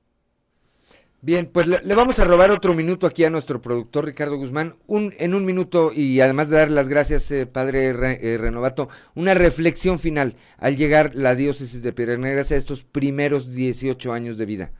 Bien, 1.21 1.49
pues 1.51 1.67
le, 1.67 1.95
vamos 1.95 2.19
a 2.19 2.25
robar 2.25 2.49
otro 2.49 2.73
minuto 2.73 3.05
aquí 3.05 3.25
a 3.25 3.29
nuestro 3.29 3.61
productor 3.61 4.05
Ricardo 4.05 4.37
Guzmán, 4.37 4.71
un, 4.87 5.13
en 5.19 5.33
un 5.33 5.45
minuto 5.45 5.91
y 5.93 6.21
además 6.21 6.49
de 6.49 6.57
darle 6.57 6.75
las 6.75 6.87
gracias, 6.87 7.29
eh, 7.31 7.45
padre 7.45 7.87
eh, 7.87 8.37
Renovato, 8.37 8.87
una 9.15 9.33
reflexión 9.33 9.99
final 9.99 10.35
al 10.57 10.77
llegar 10.77 11.11
la 11.15 11.35
diócesis 11.35 11.83
de 11.83 11.91
Piedras 11.91 12.19
Negras 12.19 12.51
a 12.51 12.55
estos 12.55 12.83
primeros 12.83 13.53
18 13.53 14.13
años 14.13 14.37
de 14.37 14.45
vida 14.45 14.71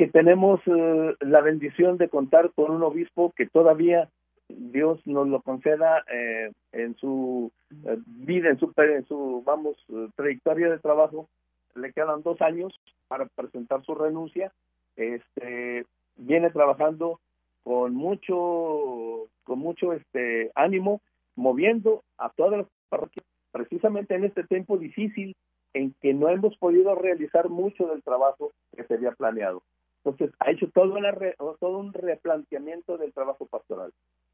que 0.00 0.08
tenemos 0.08 0.60
eh, 0.64 1.14
la 1.20 1.42
bendición 1.42 1.98
de 1.98 2.08
contar 2.08 2.52
con 2.54 2.70
un 2.70 2.82
obispo 2.82 3.34
que 3.36 3.46
todavía 3.46 4.08
Dios 4.48 4.98
nos 5.06 5.28
lo 5.28 5.42
conceda 5.42 6.02
eh, 6.10 6.52
en 6.72 6.96
su 6.96 7.52
vida, 8.06 8.48
en 8.48 8.58
su, 8.58 8.72
en 8.78 9.04
su, 9.04 9.42
vamos, 9.44 9.76
trayectoria 10.16 10.70
de 10.70 10.78
trabajo. 10.78 11.28
Le 11.74 11.92
quedan 11.92 12.22
dos 12.22 12.40
años 12.40 12.72
para 13.08 13.26
presentar 13.26 13.84
su 13.84 13.94
renuncia. 13.94 14.50
Este, 15.00 15.86
viene 16.16 16.50
trabajando 16.50 17.20
con 17.62 17.94
mucho, 17.94 19.28
con 19.44 19.58
mucho 19.58 19.94
este 19.94 20.50
ánimo, 20.54 21.00
moviendo 21.36 22.02
a 22.18 22.28
todas 22.28 22.58
las 22.58 22.66
parroquias, 22.90 23.24
precisamente 23.50 24.14
en 24.14 24.24
este 24.24 24.44
tiempo 24.44 24.76
difícil 24.76 25.34
en 25.72 25.94
que 26.02 26.12
no 26.12 26.28
hemos 26.28 26.54
podido 26.58 26.94
realizar 26.94 27.48
mucho 27.48 27.86
del 27.86 28.02
trabajo 28.02 28.52
que 28.76 28.84
se 28.84 28.94
había 28.94 29.12
planeado. 29.12 29.62
Entonces, 30.04 30.34
ha 30.38 30.50
hecho 30.50 30.68
todo, 30.70 30.94
todo 31.58 31.78
un 31.78 31.94
replanteamiento 31.94 32.98
del 32.98 33.14
trabajo 33.14 33.46
pastoral. 33.46 33.92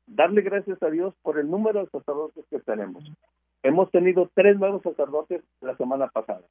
Darle 0.09 0.43
gracias 0.43 0.83
a 0.83 0.91
Dios 0.91 1.15
por 1.23 1.39
el 1.39 1.49
número 1.49 1.85
de 1.85 1.91
sacerdotes 1.91 2.45
que 2.51 2.59
tenemos. 2.59 3.05
Hemos 3.63 3.89
tenido 3.93 4.31
tres 4.35 4.59
nuevos 4.59 4.83
sacerdotes 4.83 5.43
la 5.61 5.77
semana 5.77 6.09
pasada. 6.09 6.43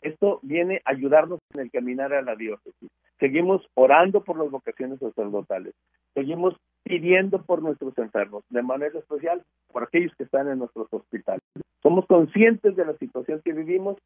Esto 0.00 0.38
viene 0.42 0.80
a 0.84 0.90
ayudarnos 0.92 1.40
en 1.54 1.60
el 1.62 1.70
caminar 1.72 2.12
a 2.12 2.22
la 2.22 2.36
diócesis. 2.36 2.90
Seguimos 3.18 3.66
orando 3.74 4.22
por 4.22 4.38
las 4.38 4.50
vocaciones 4.50 4.98
sacerdotales. 5.00 5.74
Seguimos 6.14 6.54
pidiendo 6.84 7.42
por 7.42 7.62
nuestros 7.62 7.96
enfermos, 7.98 8.44
de 8.48 8.62
manera 8.62 8.98
especial 8.98 9.42
por 9.72 9.82
aquellos 9.82 10.14
que 10.16 10.24
están 10.24 10.48
en 10.48 10.58
nuestros 10.58 10.86
hospitales. 10.90 11.42
Somos 11.82 12.06
conscientes 12.06 12.76
de 12.76 12.84
la 12.84 12.96
situación 12.96 13.40
que 13.44 13.52
vivimos 13.52 13.96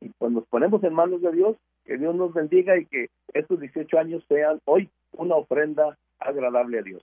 y 0.00 0.08
pues 0.18 0.32
nos 0.32 0.46
ponemos 0.46 0.82
en 0.84 0.94
manos 0.94 1.20
de 1.20 1.32
Dios, 1.32 1.56
que 1.84 1.98
Dios 1.98 2.14
nos 2.14 2.32
bendiga 2.32 2.78
y 2.78 2.86
que 2.86 3.08
estos 3.34 3.60
18 3.60 3.98
años 3.98 4.24
sean 4.28 4.60
hoy 4.64 4.88
una 5.12 5.36
ofrenda 5.36 5.98
agradable 6.18 6.78
a 6.78 6.82
Dios. 6.82 7.02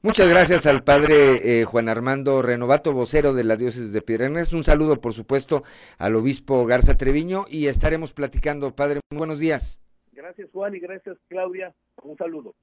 Muchas 0.00 0.28
gracias 0.28 0.64
al 0.66 0.84
padre 0.84 1.60
eh, 1.60 1.64
Juan 1.64 1.88
Armando 1.88 2.40
Renovato, 2.40 2.92
vocero 2.92 3.34
de 3.34 3.42
la 3.42 3.56
diócesis 3.56 3.92
de 3.92 4.00
Piedras. 4.00 4.52
Un 4.52 4.62
saludo, 4.62 5.00
por 5.00 5.12
supuesto, 5.12 5.64
al 5.98 6.14
obispo 6.14 6.64
Garza 6.66 6.96
Treviño 6.96 7.46
y 7.50 7.66
estaremos 7.66 8.12
platicando. 8.14 8.74
Padre, 8.76 9.00
muy 9.10 9.18
buenos 9.18 9.40
días. 9.40 9.80
Gracias, 10.18 10.50
Juan, 10.50 10.74
y 10.74 10.80
gracias, 10.80 11.16
Claudia. 11.28 11.72
Un 12.02 12.16
saludo. 12.16 12.56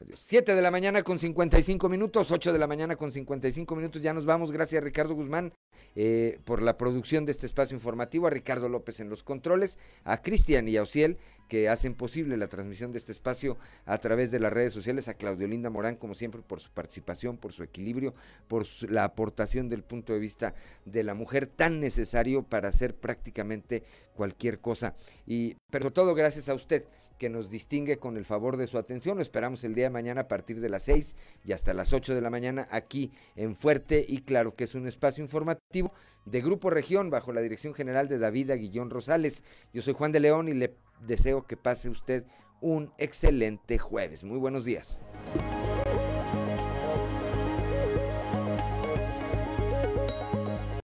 Adiós. 0.00 0.20
7 0.20 0.54
de 0.54 0.62
la 0.62 0.70
mañana 0.70 1.02
con 1.02 1.18
55 1.18 1.88
minutos, 1.90 2.30
8 2.30 2.52
de 2.54 2.58
la 2.58 2.66
mañana 2.66 2.96
con 2.96 3.12
55 3.12 3.76
minutos. 3.76 4.00
Ya 4.00 4.14
nos 4.14 4.24
vamos. 4.24 4.50
Gracias, 4.50 4.82
Ricardo 4.82 5.14
Guzmán. 5.14 5.52
Eh, 5.94 6.38
por 6.44 6.62
la 6.62 6.78
producción 6.78 7.26
de 7.26 7.32
este 7.32 7.46
espacio 7.46 7.74
informativo, 7.74 8.26
a 8.26 8.30
Ricardo 8.30 8.68
López 8.68 9.00
en 9.00 9.10
los 9.10 9.22
controles, 9.22 9.78
a 10.04 10.22
Cristian 10.22 10.68
y 10.68 10.76
a 10.76 10.82
Ociel 10.82 11.18
que 11.50 11.68
hacen 11.68 11.94
posible 11.94 12.36
la 12.36 12.46
transmisión 12.46 12.92
de 12.92 12.98
este 12.98 13.10
espacio 13.10 13.58
a 13.84 13.98
través 13.98 14.30
de 14.30 14.38
las 14.38 14.52
redes 14.52 14.72
sociales, 14.72 15.08
a 15.08 15.14
Claudio 15.14 15.48
Linda 15.48 15.68
Morán, 15.68 15.96
como 15.96 16.14
siempre, 16.14 16.42
por 16.42 16.60
su 16.60 16.70
participación, 16.70 17.36
por 17.36 17.52
su 17.52 17.64
equilibrio, 17.64 18.14
por 18.46 18.64
la 18.88 19.02
aportación 19.02 19.68
del 19.68 19.82
punto 19.82 20.12
de 20.12 20.20
vista 20.20 20.54
de 20.84 21.02
la 21.02 21.14
mujer 21.14 21.46
tan 21.46 21.80
necesario 21.80 22.44
para 22.44 22.68
hacer 22.68 22.94
prácticamente 22.94 23.82
cualquier 24.14 24.60
cosa. 24.60 24.94
Y, 25.26 25.56
pero 25.70 25.92
todo 25.92 26.14
gracias 26.14 26.48
a 26.48 26.54
usted 26.54 26.84
que 27.20 27.28
nos 27.28 27.50
distingue 27.50 27.98
con 27.98 28.16
el 28.16 28.24
favor 28.24 28.56
de 28.56 28.66
su 28.66 28.78
atención. 28.78 29.18
Lo 29.18 29.22
esperamos 29.22 29.62
el 29.62 29.74
día 29.74 29.84
de 29.84 29.90
mañana 29.90 30.22
a 30.22 30.28
partir 30.28 30.58
de 30.58 30.70
las 30.70 30.84
6 30.84 31.14
y 31.44 31.52
hasta 31.52 31.74
las 31.74 31.92
8 31.92 32.14
de 32.14 32.22
la 32.22 32.30
mañana 32.30 32.66
aquí 32.70 33.12
en 33.36 33.54
Fuerte 33.54 34.02
y 34.08 34.22
Claro, 34.22 34.54
que 34.54 34.64
es 34.64 34.74
un 34.74 34.88
espacio 34.88 35.22
informativo 35.22 35.92
de 36.24 36.40
Grupo 36.40 36.70
Región 36.70 37.10
bajo 37.10 37.34
la 37.34 37.42
dirección 37.42 37.74
general 37.74 38.08
de 38.08 38.18
David 38.18 38.52
Aguillón 38.52 38.88
Rosales. 38.88 39.44
Yo 39.74 39.82
soy 39.82 39.92
Juan 39.92 40.12
de 40.12 40.20
León 40.20 40.48
y 40.48 40.54
le 40.54 40.74
deseo 41.06 41.46
que 41.46 41.58
pase 41.58 41.90
usted 41.90 42.24
un 42.62 42.90
excelente 42.96 43.76
jueves. 43.76 44.24
Muy 44.24 44.38
buenos 44.38 44.64
días. 44.64 45.02